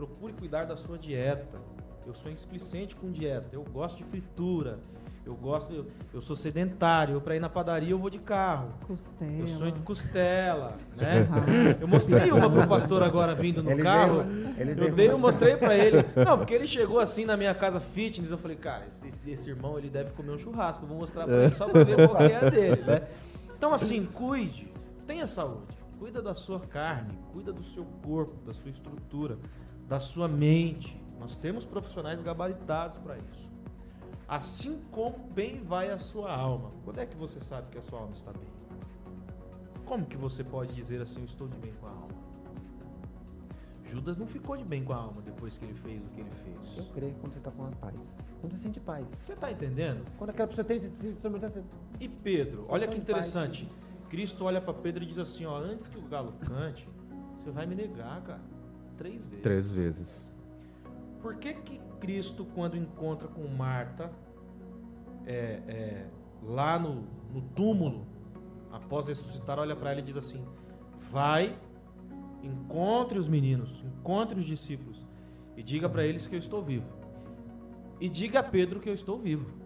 Procure 0.00 0.32
cuidar 0.32 0.64
da 0.64 0.78
sua 0.78 0.96
dieta. 0.96 1.58
Eu 2.06 2.14
sou 2.14 2.32
explicente 2.32 2.96
com 2.96 3.10
dieta. 3.12 3.48
Eu 3.52 3.62
gosto 3.64 3.98
de 3.98 4.04
fritura. 4.04 4.78
Eu 5.26 5.34
gosto, 5.34 5.70
eu, 5.74 5.86
eu 6.14 6.22
sou 6.22 6.34
sedentário. 6.34 7.12
Eu 7.16 7.20
para 7.20 7.36
ir 7.36 7.40
na 7.40 7.50
padaria 7.50 7.90
eu 7.90 7.98
vou 7.98 8.08
de 8.08 8.18
carro. 8.18 8.70
Costela. 8.86 9.30
Eu 9.40 9.48
sou 9.48 9.70
de 9.70 9.78
costela, 9.80 10.78
né? 10.96 11.28
Eu 11.78 11.86
mostrei 11.86 12.32
uma 12.32 12.48
pro 12.48 12.66
pastor 12.66 13.02
agora 13.02 13.34
vindo 13.34 13.62
no 13.62 13.70
Ele 13.72 13.82
carro. 13.82 14.22
veio- 14.22 14.54
ele 14.58 14.70
eu 14.86 14.94
dei, 14.94 15.10
eu 15.10 15.18
mostrei 15.18 15.56
pra 15.58 15.76
ele. 15.76 15.98
Não, 16.24 16.38
porque 16.38 16.54
ele 16.54 16.66
chegou 16.66 16.98
assim 16.98 17.26
na 17.26 17.36
minha 17.36 17.54
casa 17.54 17.78
fitness. 17.78 18.30
Eu 18.30 18.38
falei, 18.38 18.56
cara, 18.56 18.86
esse, 18.86 19.06
esse- 19.08 19.30
esse 19.30 19.50
irmão 19.50 19.76
ele 19.78 19.90
deve 19.90 20.12
comer 20.12 20.30
um 20.32 20.38
churrasco. 20.38 20.84
Eu 20.84 20.88
vou 20.88 20.96
mostrar 20.96 21.26
pra 21.26 21.44
ele 21.44 21.54
só 21.54 21.68
pra 21.68 21.84
ver 21.84 22.08
qual 22.08 22.16
que 22.16 22.22
é 22.32 22.36
a 22.36 22.48
dele, 22.48 22.82
né? 22.84 23.02
Então, 23.54 23.74
assim, 23.74 24.06
cuide, 24.06 24.66
tenha 25.06 25.26
saúde. 25.26 25.78
Cuida 25.98 26.22
da 26.22 26.34
sua 26.34 26.58
carne, 26.60 27.12
cuida 27.34 27.52
do 27.52 27.62
seu 27.62 27.84
corpo, 28.02 28.32
da 28.46 28.54
sua 28.54 28.70
estrutura, 28.70 29.36
da 29.90 29.98
sua 29.98 30.28
mente. 30.28 30.96
Nós 31.18 31.34
temos 31.34 31.66
profissionais 31.66 32.22
gabaritados 32.22 33.00
para 33.00 33.18
isso. 33.18 33.50
Assim 34.28 34.80
como 34.92 35.18
bem 35.34 35.60
vai 35.64 35.90
a 35.90 35.98
sua 35.98 36.32
alma. 36.32 36.70
Quando 36.84 37.00
é 37.00 37.06
que 37.06 37.16
você 37.16 37.40
sabe 37.40 37.72
que 37.72 37.78
a 37.78 37.82
sua 37.82 37.98
alma 37.98 38.14
está 38.14 38.30
bem? 38.32 38.48
Como 39.84 40.06
que 40.06 40.16
você 40.16 40.44
pode 40.44 40.72
dizer 40.72 41.02
assim, 41.02 41.18
eu 41.18 41.24
estou 41.24 41.48
de 41.48 41.56
bem 41.58 41.72
com 41.80 41.88
a 41.88 41.90
alma? 41.90 42.20
Judas 43.84 44.16
não 44.16 44.28
ficou 44.28 44.56
de 44.56 44.62
bem 44.62 44.84
com 44.84 44.92
a 44.92 44.96
alma 44.96 45.20
depois 45.22 45.58
que 45.58 45.64
ele 45.64 45.74
fez 45.74 46.04
o 46.04 46.08
que 46.10 46.20
ele 46.20 46.30
Eu 46.30 46.84
fez. 46.84 46.88
creio 46.94 47.14
quando 47.14 47.32
você 47.32 47.40
tá 47.40 47.50
com 47.50 47.64
a 47.66 47.70
paz. 47.72 47.96
Quando 48.40 48.52
você 48.52 48.58
sente 48.58 48.78
paz. 48.78 49.04
Você 49.18 49.32
está 49.32 49.50
entendendo? 49.50 50.04
Quando 50.16 50.30
aquela 50.30 50.46
pessoa 50.46 50.64
tem 50.64 50.80
E 51.98 52.08
Pedro, 52.08 52.64
olha 52.68 52.86
que 52.86 52.96
Então, 52.96 53.16
paz, 53.16 53.26
interessante. 53.26 53.68
Cristo 54.08 54.44
olha 54.44 54.60
para 54.60 54.72
Pedro 54.72 55.02
e 55.02 55.06
diz 55.08 55.18
assim, 55.18 55.44
ó, 55.44 55.56
antes 55.58 55.88
que 55.88 55.98
o 55.98 56.02
galo 56.02 56.32
cante, 56.46 56.88
você 57.36 57.50
vai 57.50 57.66
me 57.66 57.74
negar, 57.74 58.22
cara, 58.22 58.40
três 59.00 59.24
vezes. 59.24 59.42
Três 59.42 59.72
vezes. 59.72 60.30
Por 61.22 61.36
que 61.36 61.54
que 61.54 61.80
Cristo, 62.00 62.46
quando 62.54 62.76
encontra 62.76 63.28
com 63.28 63.46
Marta, 63.48 64.12
é, 65.26 65.62
é, 65.66 66.06
lá 66.42 66.78
no, 66.78 67.06
no 67.32 67.40
túmulo, 67.54 68.06
após 68.70 69.08
ressuscitar, 69.08 69.58
olha 69.58 69.74
para 69.74 69.92
ela 69.92 70.00
e 70.00 70.02
diz 70.02 70.18
assim: 70.18 70.44
Vai, 71.10 71.58
encontre 72.42 73.18
os 73.18 73.26
meninos, 73.26 73.82
encontre 73.82 74.38
os 74.38 74.44
discípulos 74.44 75.06
e 75.56 75.62
diga 75.62 75.88
para 75.88 76.04
eles 76.04 76.26
que 76.26 76.34
eu 76.34 76.38
estou 76.38 76.62
vivo. 76.62 76.86
E 77.98 78.08
diga 78.08 78.40
a 78.40 78.42
Pedro 78.42 78.80
que 78.80 78.88
eu 78.88 78.94
estou 78.94 79.18
vivo. 79.18 79.58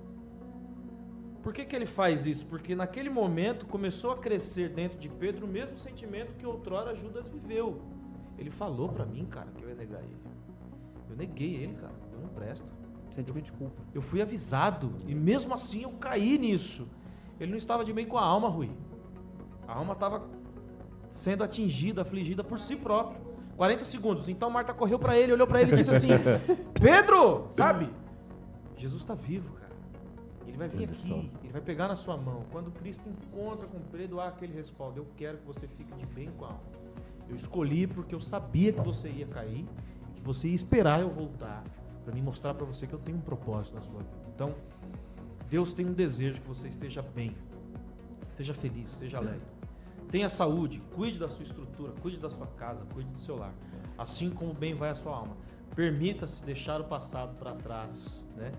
Por 1.42 1.52
que, 1.52 1.64
que 1.64 1.74
ele 1.76 1.86
faz 1.86 2.24
isso? 2.24 2.46
Porque 2.46 2.74
naquele 2.74 3.10
momento 3.10 3.66
começou 3.66 4.12
a 4.12 4.16
crescer 4.16 4.70
dentro 4.70 4.98
de 4.98 5.08
Pedro 5.08 5.44
o 5.44 5.48
mesmo 5.48 5.76
sentimento 5.76 6.34
que 6.34 6.46
outrora 6.46 6.94
Judas 6.94 7.28
viveu. 7.28 7.82
Ele 8.38 8.50
falou 8.50 8.88
para 8.88 9.04
mim, 9.06 9.24
cara, 9.26 9.48
que 9.56 9.62
eu 9.62 9.68
ia 9.68 9.74
negar 9.74 10.00
ele. 10.00 10.16
Eu 11.08 11.16
neguei 11.16 11.54
ele, 11.54 11.74
cara. 11.74 11.92
Eu 12.12 12.20
não 12.20 12.28
presto. 12.28 12.66
sentimento 13.10 13.44
de 13.44 13.52
culpa. 13.52 13.80
Eu 13.94 14.02
fui 14.02 14.20
avisado. 14.20 14.92
E 15.06 15.14
mesmo 15.14 15.54
assim 15.54 15.82
eu 15.82 15.90
caí 15.92 16.38
nisso. 16.38 16.88
Ele 17.38 17.50
não 17.50 17.58
estava 17.58 17.84
de 17.84 17.92
bem 17.92 18.06
com 18.06 18.18
a 18.18 18.24
alma, 18.24 18.48
Rui. 18.48 18.70
A 19.66 19.74
alma 19.74 19.92
estava 19.92 20.22
sendo 21.08 21.44
atingida, 21.44 22.02
afligida 22.02 22.42
por 22.42 22.58
si 22.58 22.76
próprio. 22.76 23.18
40 23.56 23.84
segundos. 23.84 24.28
Então 24.28 24.50
Marta 24.50 24.74
correu 24.74 24.98
pra 24.98 25.16
ele, 25.16 25.32
olhou 25.32 25.46
pra 25.46 25.62
ele 25.62 25.72
e 25.72 25.76
disse 25.76 25.90
assim: 25.90 26.08
Pedro, 26.74 27.48
sabe? 27.52 27.88
Jesus 28.76 29.02
está 29.02 29.14
vivo, 29.14 29.54
cara. 29.54 29.72
Ele 30.46 30.56
vai 30.56 30.68
vir 30.68 30.84
aqui, 30.84 31.30
ele 31.42 31.52
vai 31.52 31.60
pegar 31.60 31.88
na 31.88 31.96
sua 31.96 32.16
mão. 32.16 32.44
Quando 32.50 32.70
Cristo 32.72 33.08
encontra 33.08 33.66
com 33.66 33.78
Pedro, 33.92 34.20
há 34.20 34.28
aquele 34.28 34.52
respaldo. 34.52 35.00
Eu 35.00 35.06
quero 35.16 35.38
que 35.38 35.46
você 35.46 35.66
fique 35.68 35.94
de 35.94 36.06
bem 36.06 36.30
com 36.36 36.44
a 36.44 36.48
alma. 36.48 36.60
Eu 37.28 37.36
escolhi 37.36 37.86
porque 37.86 38.14
eu 38.14 38.20
sabia 38.20 38.72
que 38.72 38.80
você 38.80 39.08
ia 39.08 39.26
cair, 39.26 39.66
que 40.14 40.22
você 40.22 40.48
ia 40.48 40.54
esperar 40.54 41.00
eu 41.00 41.10
voltar 41.10 41.64
para 42.04 42.14
me 42.14 42.20
mostrar 42.20 42.54
para 42.54 42.66
você 42.66 42.86
que 42.86 42.92
eu 42.92 42.98
tenho 42.98 43.18
um 43.18 43.22
propósito 43.22 43.74
na 43.74 43.80
sua 43.80 44.00
vida. 44.00 44.28
Então, 44.34 44.54
Deus 45.48 45.72
tem 45.72 45.86
um 45.86 45.92
desejo 45.92 46.40
que 46.40 46.48
você 46.48 46.68
esteja 46.68 47.02
bem. 47.02 47.34
Seja 48.34 48.52
feliz, 48.52 48.90
seja 48.90 49.18
alegre. 49.18 49.46
Tenha 50.10 50.28
saúde, 50.28 50.82
cuide 50.94 51.18
da 51.18 51.28
sua 51.28 51.44
estrutura, 51.44 51.92
cuide 52.02 52.18
da 52.18 52.30
sua 52.30 52.46
casa, 52.46 52.84
cuide 52.92 53.08
do 53.10 53.20
seu 53.20 53.36
lar. 53.36 53.54
Assim 53.96 54.30
como 54.30 54.52
bem 54.52 54.74
vai 54.74 54.90
a 54.90 54.94
sua 54.94 55.16
alma. 55.16 55.36
Permita-se 55.74 56.44
deixar 56.44 56.80
o 56.80 56.84
passado 56.84 57.36
para 57.38 57.52
trás, 57.54 58.22
né? 58.36 58.52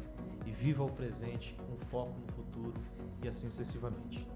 E 0.45 0.51
viva 0.51 0.83
o 0.83 0.91
presente 0.91 1.55
com 1.67 1.77
foco 1.85 2.13
no 2.19 2.33
futuro 2.33 2.73
e 3.23 3.27
assim 3.27 3.49
sucessivamente. 3.49 4.27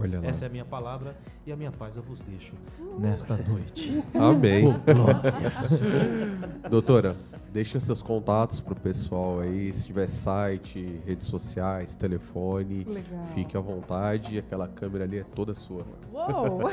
Olha 0.00 0.20
lá. 0.20 0.26
Essa 0.26 0.44
é 0.44 0.48
a 0.48 0.50
minha 0.50 0.64
palavra 0.64 1.16
e 1.44 1.52
a 1.52 1.56
minha 1.56 1.72
paz 1.72 1.96
eu 1.96 2.02
vos 2.02 2.20
deixo 2.20 2.54
nesta 2.98 3.36
noite. 3.36 4.02
Amém. 4.14 4.66
Doutora, 6.70 7.16
deixa 7.52 7.80
seus 7.80 8.00
contatos 8.00 8.60
pro 8.60 8.76
pessoal 8.76 9.40
aí, 9.40 9.72
se 9.72 9.86
tiver 9.86 10.06
site, 10.06 11.00
redes 11.04 11.26
sociais, 11.26 11.96
telefone, 11.96 12.84
Legal. 12.84 13.26
fique 13.34 13.56
à 13.56 13.60
vontade, 13.60 14.38
aquela 14.38 14.68
câmera 14.68 15.02
ali 15.04 15.18
é 15.18 15.24
toda 15.24 15.52
sua. 15.52 15.84
Uou! 16.12 16.60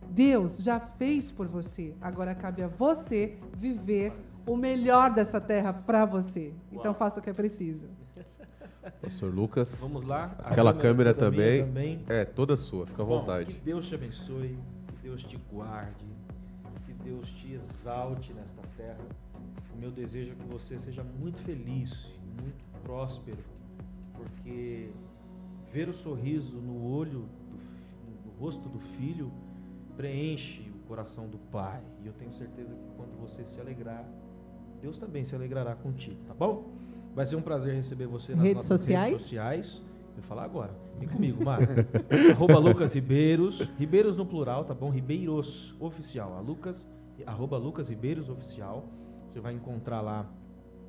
Deus 0.09 0.59
já 0.59 0.79
fez 0.79 1.29
por 1.29 1.47
você. 1.47 1.93
Agora 1.99 2.33
cabe 2.33 2.63
a 2.63 2.69
você 2.69 3.37
viver 3.57 4.13
o 4.47 4.55
melhor 4.55 5.13
dessa 5.13 5.41
terra 5.41 5.73
para 5.73 6.05
você. 6.05 6.53
Então 6.71 6.93
faça 6.93 7.19
o 7.19 7.23
que 7.23 7.29
é 7.29 7.33
preciso. 7.33 7.89
Pastor 9.01 9.33
Lucas, 9.33 9.79
Vamos 9.81 10.03
lá. 10.03 10.35
Aquela 10.39 10.73
câmera 10.73 11.11
minha 11.11 11.13
também, 11.13 11.65
também. 11.65 11.99
é 12.09 12.25
toda 12.25 12.57
sua, 12.57 12.87
fica 12.87 13.01
à 13.01 13.05
Bom, 13.05 13.19
vontade. 13.19 13.53
que 13.53 13.59
Deus 13.59 13.87
te 13.87 13.95
abençoe, 13.95 14.57
que 14.87 14.95
Deus 15.03 15.23
te 15.23 15.37
guarde, 15.51 16.05
que 16.85 16.93
Deus 16.93 17.29
te 17.29 17.53
exalte 17.53 18.33
nesta 18.33 18.61
terra. 18.75 18.97
O 19.75 19.77
meu 19.79 19.91
desejo 19.91 20.31
é 20.31 20.35
que 20.35 20.47
você 20.51 20.79
seja 20.79 21.03
muito 21.03 21.39
feliz, 21.43 21.91
muito 22.41 22.63
próspero, 22.83 23.37
porque 24.15 24.89
ver 25.71 25.87
o 25.89 25.93
sorriso 25.93 26.55
no 26.57 26.83
olho, 26.91 27.21
do, 27.49 28.25
no 28.25 28.31
rosto 28.39 28.67
do 28.67 28.79
filho, 28.97 29.31
preenche 29.95 30.69
o 30.75 30.87
coração 30.87 31.27
do 31.27 31.37
pai. 31.37 31.81
E 32.03 32.07
eu 32.07 32.13
tenho 32.13 32.33
certeza 32.33 32.73
que 32.73 32.89
quando 32.95 33.15
você 33.19 33.43
se 33.45 33.59
alegrar, 33.59 34.03
Deus 34.81 34.97
também 34.97 35.23
se 35.23 35.35
alegrará 35.35 35.75
contigo, 35.75 36.17
tá 36.27 36.33
bom? 36.33 36.65
Vai 37.15 37.25
ser 37.25 37.35
um 37.35 37.41
prazer 37.41 37.75
receber 37.75 38.07
você 38.07 38.33
nas 38.33 38.43
Redes 38.43 38.63
nossas 38.63 38.81
sociais? 38.81 39.11
redes 39.11 39.21
sociais. 39.23 39.81
Vou 40.15 40.23
falar 40.23 40.43
agora. 40.43 40.71
Vem 40.99 41.07
comigo, 41.07 41.43
Mara. 41.43 41.87
arroba 42.31 42.57
Lucas 42.57 42.93
Ribeiros. 42.93 43.59
Ribeiros 43.77 44.17
no 44.17 44.25
plural, 44.25 44.65
tá 44.65 44.73
bom? 44.73 44.89
Ribeiros 44.89 45.75
Oficial. 45.79 46.37
A 46.37 46.41
Lucas, 46.41 46.87
arroba 47.25 47.57
Lucas 47.57 47.89
Ribeiros 47.89 48.29
Oficial. 48.29 48.85
Você 49.27 49.39
vai 49.39 49.53
encontrar 49.53 50.01
lá 50.01 50.29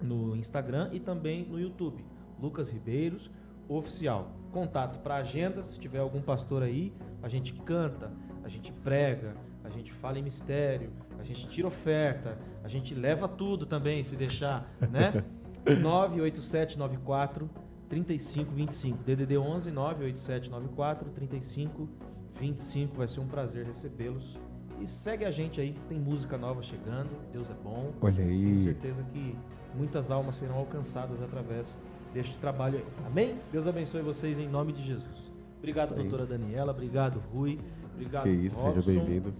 no 0.03 0.37
Instagram 0.37 0.91
e 0.93 1.01
também 1.01 1.45
no 1.45 1.59
YouTube. 1.59 2.05
Lucas 2.41 2.69
Ribeiros 2.69 3.31
Oficial. 3.69 4.33
Contato 4.51 4.99
para 5.01 5.17
agenda, 5.17 5.63
se 5.63 5.79
tiver 5.79 6.01
algum 6.01 6.21
pastor 6.21 6.63
aí, 6.63 6.93
a 7.23 7.29
gente 7.29 7.53
canta, 7.53 8.11
a 8.45 8.49
gente 8.49 8.73
prega, 8.73 9.35
a 9.65 9.71
gente 9.71 9.93
fala 9.95 10.19
em 10.19 10.23
mistério, 10.23 10.91
a 11.19 11.23
gente 11.23 11.49
tira 11.49 11.69
oferta, 11.69 12.37
a 12.63 12.69
gente 12.69 12.95
leva 12.95 13.29
tudo 13.29 13.65
também, 13.65 14.03
se 14.03 14.17
deixar, 14.17 14.69
né? 14.91 15.25
98794 15.67 17.49
3525. 17.89 19.05
DDD 19.05 19.37
11 19.39 19.71
98794 19.71 21.11
3525. 21.11 22.97
Vai 22.97 23.09
ser 23.09 23.21
um 23.21 23.27
prazer 23.27 23.67
recebê-los. 23.67 24.39
E 24.81 24.89
segue 24.89 25.25
a 25.25 25.31
gente 25.31 25.61
aí, 25.61 25.77
tem 25.89 25.99
música 25.99 26.37
nova 26.37 26.63
chegando. 26.63 27.11
Deus 27.33 27.49
é 27.51 27.55
bom. 27.63 27.93
Olha 28.01 28.17
Tenho 28.17 28.29
aí, 28.29 28.59
certeza 28.65 29.03
que 29.13 29.37
muitas 29.75 30.11
almas 30.11 30.37
serão 30.37 30.57
alcançadas 30.57 31.23
através 31.23 31.77
deste 32.13 32.37
trabalho 32.39 32.79
aí. 32.79 32.85
Amém? 33.07 33.39
Deus 33.53 33.67
abençoe 33.67 34.03
vocês 34.03 34.39
em 34.39 34.49
nome 34.49 34.73
de 34.73 34.85
Jesus. 34.85 35.33
Obrigado, 35.59 35.95
doutora 35.95 36.27
Daniela. 36.27 36.73
Obrigado, 36.73 37.23
Rui. 37.33 37.61
Obrigado, 37.95 38.25
que 38.25 38.31
isso, 38.31 38.57
seja 38.57 38.69
Robson. 38.71 38.93
bem-vindo. 38.93 39.33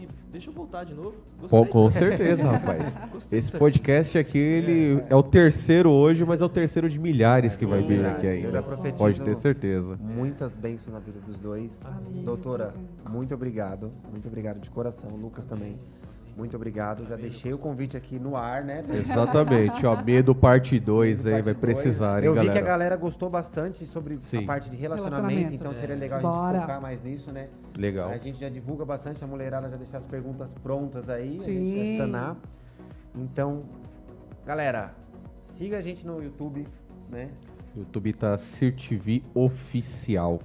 E 0.00 0.08
deixa 0.30 0.50
eu 0.50 0.54
voltar 0.54 0.84
de 0.84 0.94
novo. 0.94 1.14
Com, 1.40 1.48
Gostei 1.48 1.72
com 1.72 1.90
certeza, 1.90 2.42
rapaz. 2.50 2.96
Gostei 3.12 3.38
Esse 3.38 3.58
podcast 3.58 4.16
aqui, 4.16 4.38
ele 4.38 5.04
é 5.08 5.16
o 5.16 5.22
terceiro 5.22 5.90
hoje, 5.90 6.24
mas 6.24 6.40
é 6.40 6.44
o 6.44 6.48
terceiro 6.48 6.88
de 6.88 6.98
milhares 6.98 7.56
que 7.56 7.66
vai 7.66 7.82
vir 7.82 8.04
aqui 8.06 8.26
Eu 8.26 8.32
ainda. 8.32 8.62
Pode 8.96 9.20
ter 9.20 9.36
certeza. 9.36 9.98
Muitas 10.00 10.54
bênçãos 10.54 10.94
na 10.94 11.00
vida 11.00 11.18
dos 11.20 11.38
dois. 11.38 11.80
Amém. 11.84 12.22
Doutora, 12.24 12.74
muito 13.08 13.34
obrigado. 13.34 13.90
Muito 14.10 14.28
obrigado 14.28 14.60
de 14.60 14.70
coração. 14.70 15.10
Lucas 15.10 15.44
também. 15.44 15.76
Muito 16.38 16.54
obrigado. 16.54 17.04
Já 17.04 17.16
deixei 17.16 17.52
o 17.52 17.58
convite 17.58 17.96
aqui 17.96 18.16
no 18.16 18.36
ar, 18.36 18.62
né? 18.62 18.84
Exatamente, 18.88 19.84
ó. 19.84 20.00
Medo 20.04 20.32
parte 20.36 20.78
2 20.78 21.26
aí, 21.26 21.32
Parte 21.32 21.44
vai 21.46 21.54
precisar, 21.54 22.20
hein, 22.20 22.26
Eu 22.26 22.32
vi 22.32 22.36
galera. 22.36 22.52
que 22.52 22.58
a 22.64 22.66
galera 22.68 22.96
gostou 22.96 23.28
bastante 23.28 23.84
sobre 23.88 24.16
Sim. 24.20 24.44
a 24.44 24.46
parte 24.46 24.70
de 24.70 24.76
relacionamento, 24.76 25.16
Relacionamento. 25.26 25.54
então 25.56 25.74
seria 25.74 25.96
É. 25.96 25.98
legal 25.98 26.20
a 26.20 26.22
Bora. 26.22 26.52
gente 26.52 26.60
focar 26.62 26.80
mais 26.80 27.02
nisso, 27.02 27.32
né? 27.32 27.48
Legal. 27.76 28.10
A 28.10 28.18
gente 28.18 28.38
já 28.38 28.48
divulga 28.48 28.84
bastante, 28.84 29.22
a 29.24 29.26
mulherada 29.26 29.68
já 29.68 29.76
deixa 29.76 29.96
as 29.96 30.06
perguntas 30.06 30.54
prontas 30.62 31.08
aí, 31.10 31.26
a 31.26 31.38
gente 31.38 31.42
Sim. 31.42 31.76
vai 31.98 32.06
sanar. 32.06 32.36
Então, 33.16 33.64
galera, 34.46 34.94
siga 35.42 35.78
a 35.78 35.80
gente 35.80 36.06
no 36.06 36.22
YouTube, 36.22 36.68
né? 37.10 37.30
YouTube 37.76 38.12
tá 38.14 38.38
Cir 38.38 38.76
TV 38.76 39.22
Oficial. 39.34 40.40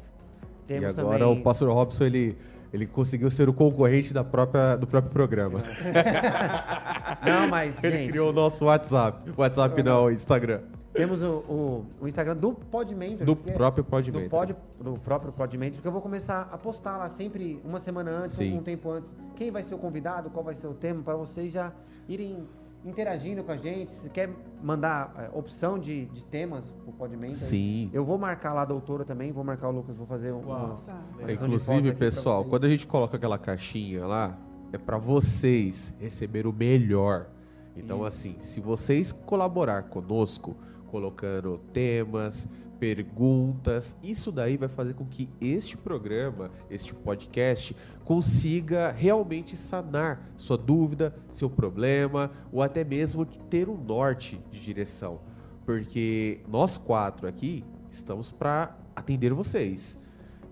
Temos 0.66 0.96
e 0.96 1.00
agora 1.00 1.20
também... 1.20 1.40
o 1.40 1.44
Pastor 1.44 1.72
Robson, 1.72 2.06
ele, 2.06 2.36
ele 2.74 2.88
conseguiu 2.88 3.30
ser 3.30 3.48
o 3.48 3.54
concorrente 3.54 4.12
da 4.12 4.24
própria, 4.24 4.76
do 4.76 4.88
próprio 4.88 5.14
programa. 5.14 5.64
Não, 7.24 7.48
mas, 7.48 7.82
Ele 7.84 7.98
gente, 7.98 8.10
criou 8.10 8.32
o 8.32 8.34
nosso 8.34 8.66
WhatsApp. 8.66 9.32
WhatsApp 9.38 9.84
não, 9.84 10.10
Instagram. 10.12 10.62
temos 10.92 11.22
o, 11.22 11.32
o, 11.48 11.86
o 12.02 12.08
Instagram 12.08 12.36
do 12.36 12.52
Podmentor. 12.54 13.26
Do 13.26 13.36
próprio 13.36 13.84
do, 13.84 13.90
Podmentor. 13.90 14.30
pod, 14.30 14.56
do 14.82 14.94
próprio 14.98 15.32
Podmentor, 15.32 15.76
porque 15.76 15.88
eu 15.88 15.92
vou 15.92 16.02
começar 16.02 16.50
a 16.52 16.58
postar 16.58 16.98
lá 16.98 17.08
sempre 17.10 17.62
uma 17.64 17.80
semana 17.80 18.10
antes, 18.10 18.32
Sim. 18.32 18.58
um 18.58 18.64
tempo 18.64 18.90
antes, 18.90 19.14
quem 19.36 19.52
vai 19.52 19.64
ser 19.64 19.76
o 19.76 19.78
convidado, 19.78 20.32
qual 20.32 20.44
vai 20.44 20.56
ser 20.56 20.68
o 20.68 20.74
tema, 20.74 21.04
para 21.04 21.16
vocês 21.16 21.54
já 21.54 21.72
irem 22.10 22.44
interagindo 22.86 23.44
com 23.44 23.52
a 23.52 23.58
gente. 23.58 23.94
Se 23.94 24.10
quer 24.10 24.30
mandar 24.62 25.14
é, 25.18 25.38
opção 25.38 25.80
de, 25.80 26.06
de 26.06 26.24
temas 26.26 26.72
pro 26.84 26.94
Podmentor, 26.94 27.36
Sim. 27.36 27.90
eu 27.94 28.04
vou 28.04 28.18
marcar 28.18 28.54
lá 28.54 28.64
a 28.64 28.66
doutora 28.66 29.06
também, 29.06 29.32
vou 29.32 29.44
marcar 29.44 29.70
o 29.70 29.72
Lucas, 29.72 29.96
vou 29.96 30.08
fazer 30.08 30.32
Uau. 30.32 30.42
umas... 30.44 30.86
Tá. 30.86 31.02
uma 31.18 31.28
sessão 31.28 31.50
de 31.50 31.60
fotos 31.60 31.68
Inclusive, 31.68 31.90
aqui 31.90 31.98
pra 31.98 32.08
pessoal, 32.08 32.42
vocês. 32.42 32.50
quando 32.50 32.66
a 32.66 32.70
gente 32.70 32.88
coloca 32.88 33.18
aquela 33.18 33.38
caixinha 33.38 34.06
lá, 34.06 34.38
é 34.72 34.78
pra 34.78 34.98
vocês 34.98 35.94
receber 36.00 36.48
o 36.48 36.54
melhor. 36.54 37.28
Então, 37.76 37.98
Isso. 38.00 38.08
assim, 38.08 38.36
se 38.42 38.60
vocês 38.60 39.12
colaborar 39.12 39.84
conosco, 39.84 40.56
colocando 40.88 41.60
temas, 41.72 42.48
perguntas, 42.80 43.96
isso 44.04 44.32
daí 44.32 44.58
vai 44.58 44.68
fazer 44.68 44.94
com 44.94 45.06
que 45.06 45.30
este 45.40 45.78
programa, 45.78 46.52
este 46.70 46.94
podcast, 46.94 47.76
consiga 48.04 48.92
realmente 48.92 49.56
sanar 49.56 50.32
sua 50.36 50.58
dúvida, 50.58 51.16
seu 51.30 51.50
problema, 51.50 52.32
ou 52.52 52.62
até 52.62 52.84
mesmo 52.84 53.26
ter 53.26 53.70
um 53.70 53.78
norte 53.78 54.42
de 54.52 54.60
direção. 54.60 55.22
Porque 55.66 56.42
nós 56.48 56.78
quatro 56.78 57.28
aqui 57.28 57.64
estamos 57.90 58.32
para 58.32 58.78
atender 58.96 59.34
vocês. 59.34 60.00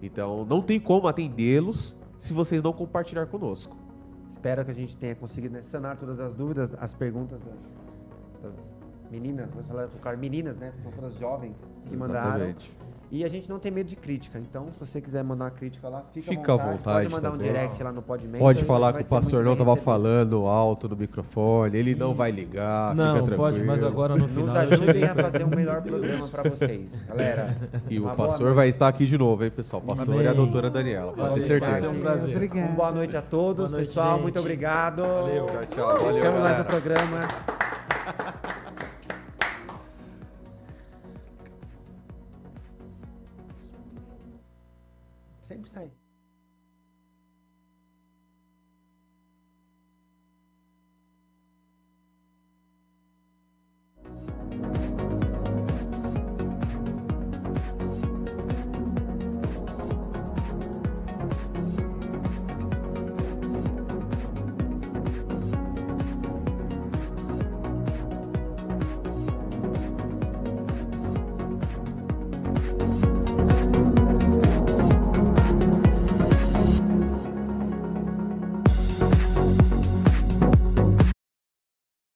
Então, 0.02 0.46
não 0.46 0.62
tem 0.62 0.80
como 0.80 1.08
atendê-los 1.08 1.96
se 2.18 2.34
vocês 2.34 2.62
não 2.62 2.74
compartilhar 2.74 3.26
conosco. 3.28 3.76
Espero 4.30 4.64
que 4.64 4.72
a 4.72 4.74
gente 4.74 4.96
tenha 4.96 5.16
conseguido 5.16 5.62
sanar 5.64 5.98
todas 5.98 6.20
as 6.20 6.34
dúvidas, 6.34 6.74
as 6.80 6.94
perguntas 6.94 7.40
das, 7.42 8.54
das 8.54 8.71
meninas, 9.12 9.50
vou 9.54 9.64
falar 9.64 9.88
colocar 9.88 10.16
meninas, 10.18 10.58
né? 10.58 10.72
São 10.82 10.92
todas 10.92 11.14
jovens 11.20 11.56
que 11.88 11.96
mandaram. 11.98 12.30
Exatamente. 12.36 12.72
E 13.14 13.26
a 13.26 13.28
gente 13.28 13.50
não 13.50 13.60
tem 13.60 13.70
medo 13.70 13.90
de 13.90 13.96
crítica. 13.98 14.40
Então, 14.40 14.70
se 14.70 14.80
você 14.80 15.02
quiser 15.02 15.22
mandar 15.22 15.44
uma 15.44 15.52
crítica 15.52 15.90
lá, 15.90 16.02
fica, 16.14 16.30
Fica 16.32 16.54
à 16.54 16.56
vontade. 16.56 16.78
vontade 16.78 17.10
Pode 17.10 17.16
mandar 17.16 17.32
também. 17.32 17.50
um 17.50 17.54
direct 17.54 17.84
lá 17.84 17.92
no 17.92 18.02
Podmente. 18.02 18.40
Pode 18.40 18.64
falar 18.64 18.94
que 18.94 19.02
o 19.02 19.06
pastor 19.06 19.44
não 19.44 19.52
bem 19.52 19.58
tava 19.58 19.72
recebido. 19.72 19.84
falando 19.86 20.46
alto 20.46 20.88
no 20.88 20.96
microfone, 20.96 21.78
ele 21.78 21.94
não 21.94 22.14
vai 22.16 22.32
ligar, 22.32 22.96
Não, 22.96 23.16
fica 23.16 23.26
tranquilo. 23.26 23.52
pode, 23.52 23.64
mas 23.66 23.84
agora 23.84 24.16
no 24.16 24.30
final. 24.30 24.46
Nos 24.46 24.56
ajudem 24.56 25.04
a 25.04 25.14
fazer 25.14 25.44
um 25.44 25.50
melhor 25.50 25.82
programa 25.82 26.26
pra 26.30 26.44
vocês, 26.50 26.90
galera. 27.06 27.58
E 27.90 28.00
o 28.00 28.10
pastor 28.16 28.54
vai 28.54 28.70
estar 28.70 28.88
aqui 28.88 29.06
de 29.06 29.18
novo, 29.18 29.44
hein, 29.44 29.52
pessoal? 29.54 29.82
O 29.84 29.86
pastor 29.88 30.16
e 30.16 30.28
a 30.28 30.32
Amém. 30.32 30.36
doutora 30.46 30.70
Daniela, 30.70 31.12
pode 31.12 31.34
ter 31.36 31.42
certeza. 31.42 31.72
vai 31.72 31.82
ser 31.82 31.88
um 31.90 32.00
prazer. 32.02 32.34
Obrigada. 32.34 32.68
Uma 32.70 32.76
boa 32.78 32.92
noite 32.94 33.18
a 33.18 33.22
todos, 33.22 33.72
noite, 33.72 33.88
pessoal. 33.88 34.12
gente. 34.14 34.22
Muito 34.22 34.40
obrigado. 34.40 35.02
Valeu. 35.02 35.46
Tchau, 35.48 35.66
tchau. 35.70 35.98
Valeu, 36.06 36.24
Chamo 36.24 36.40
mais 36.40 36.62
programa. 36.66 37.28
sempre 45.52 45.70
sai. 45.70 45.92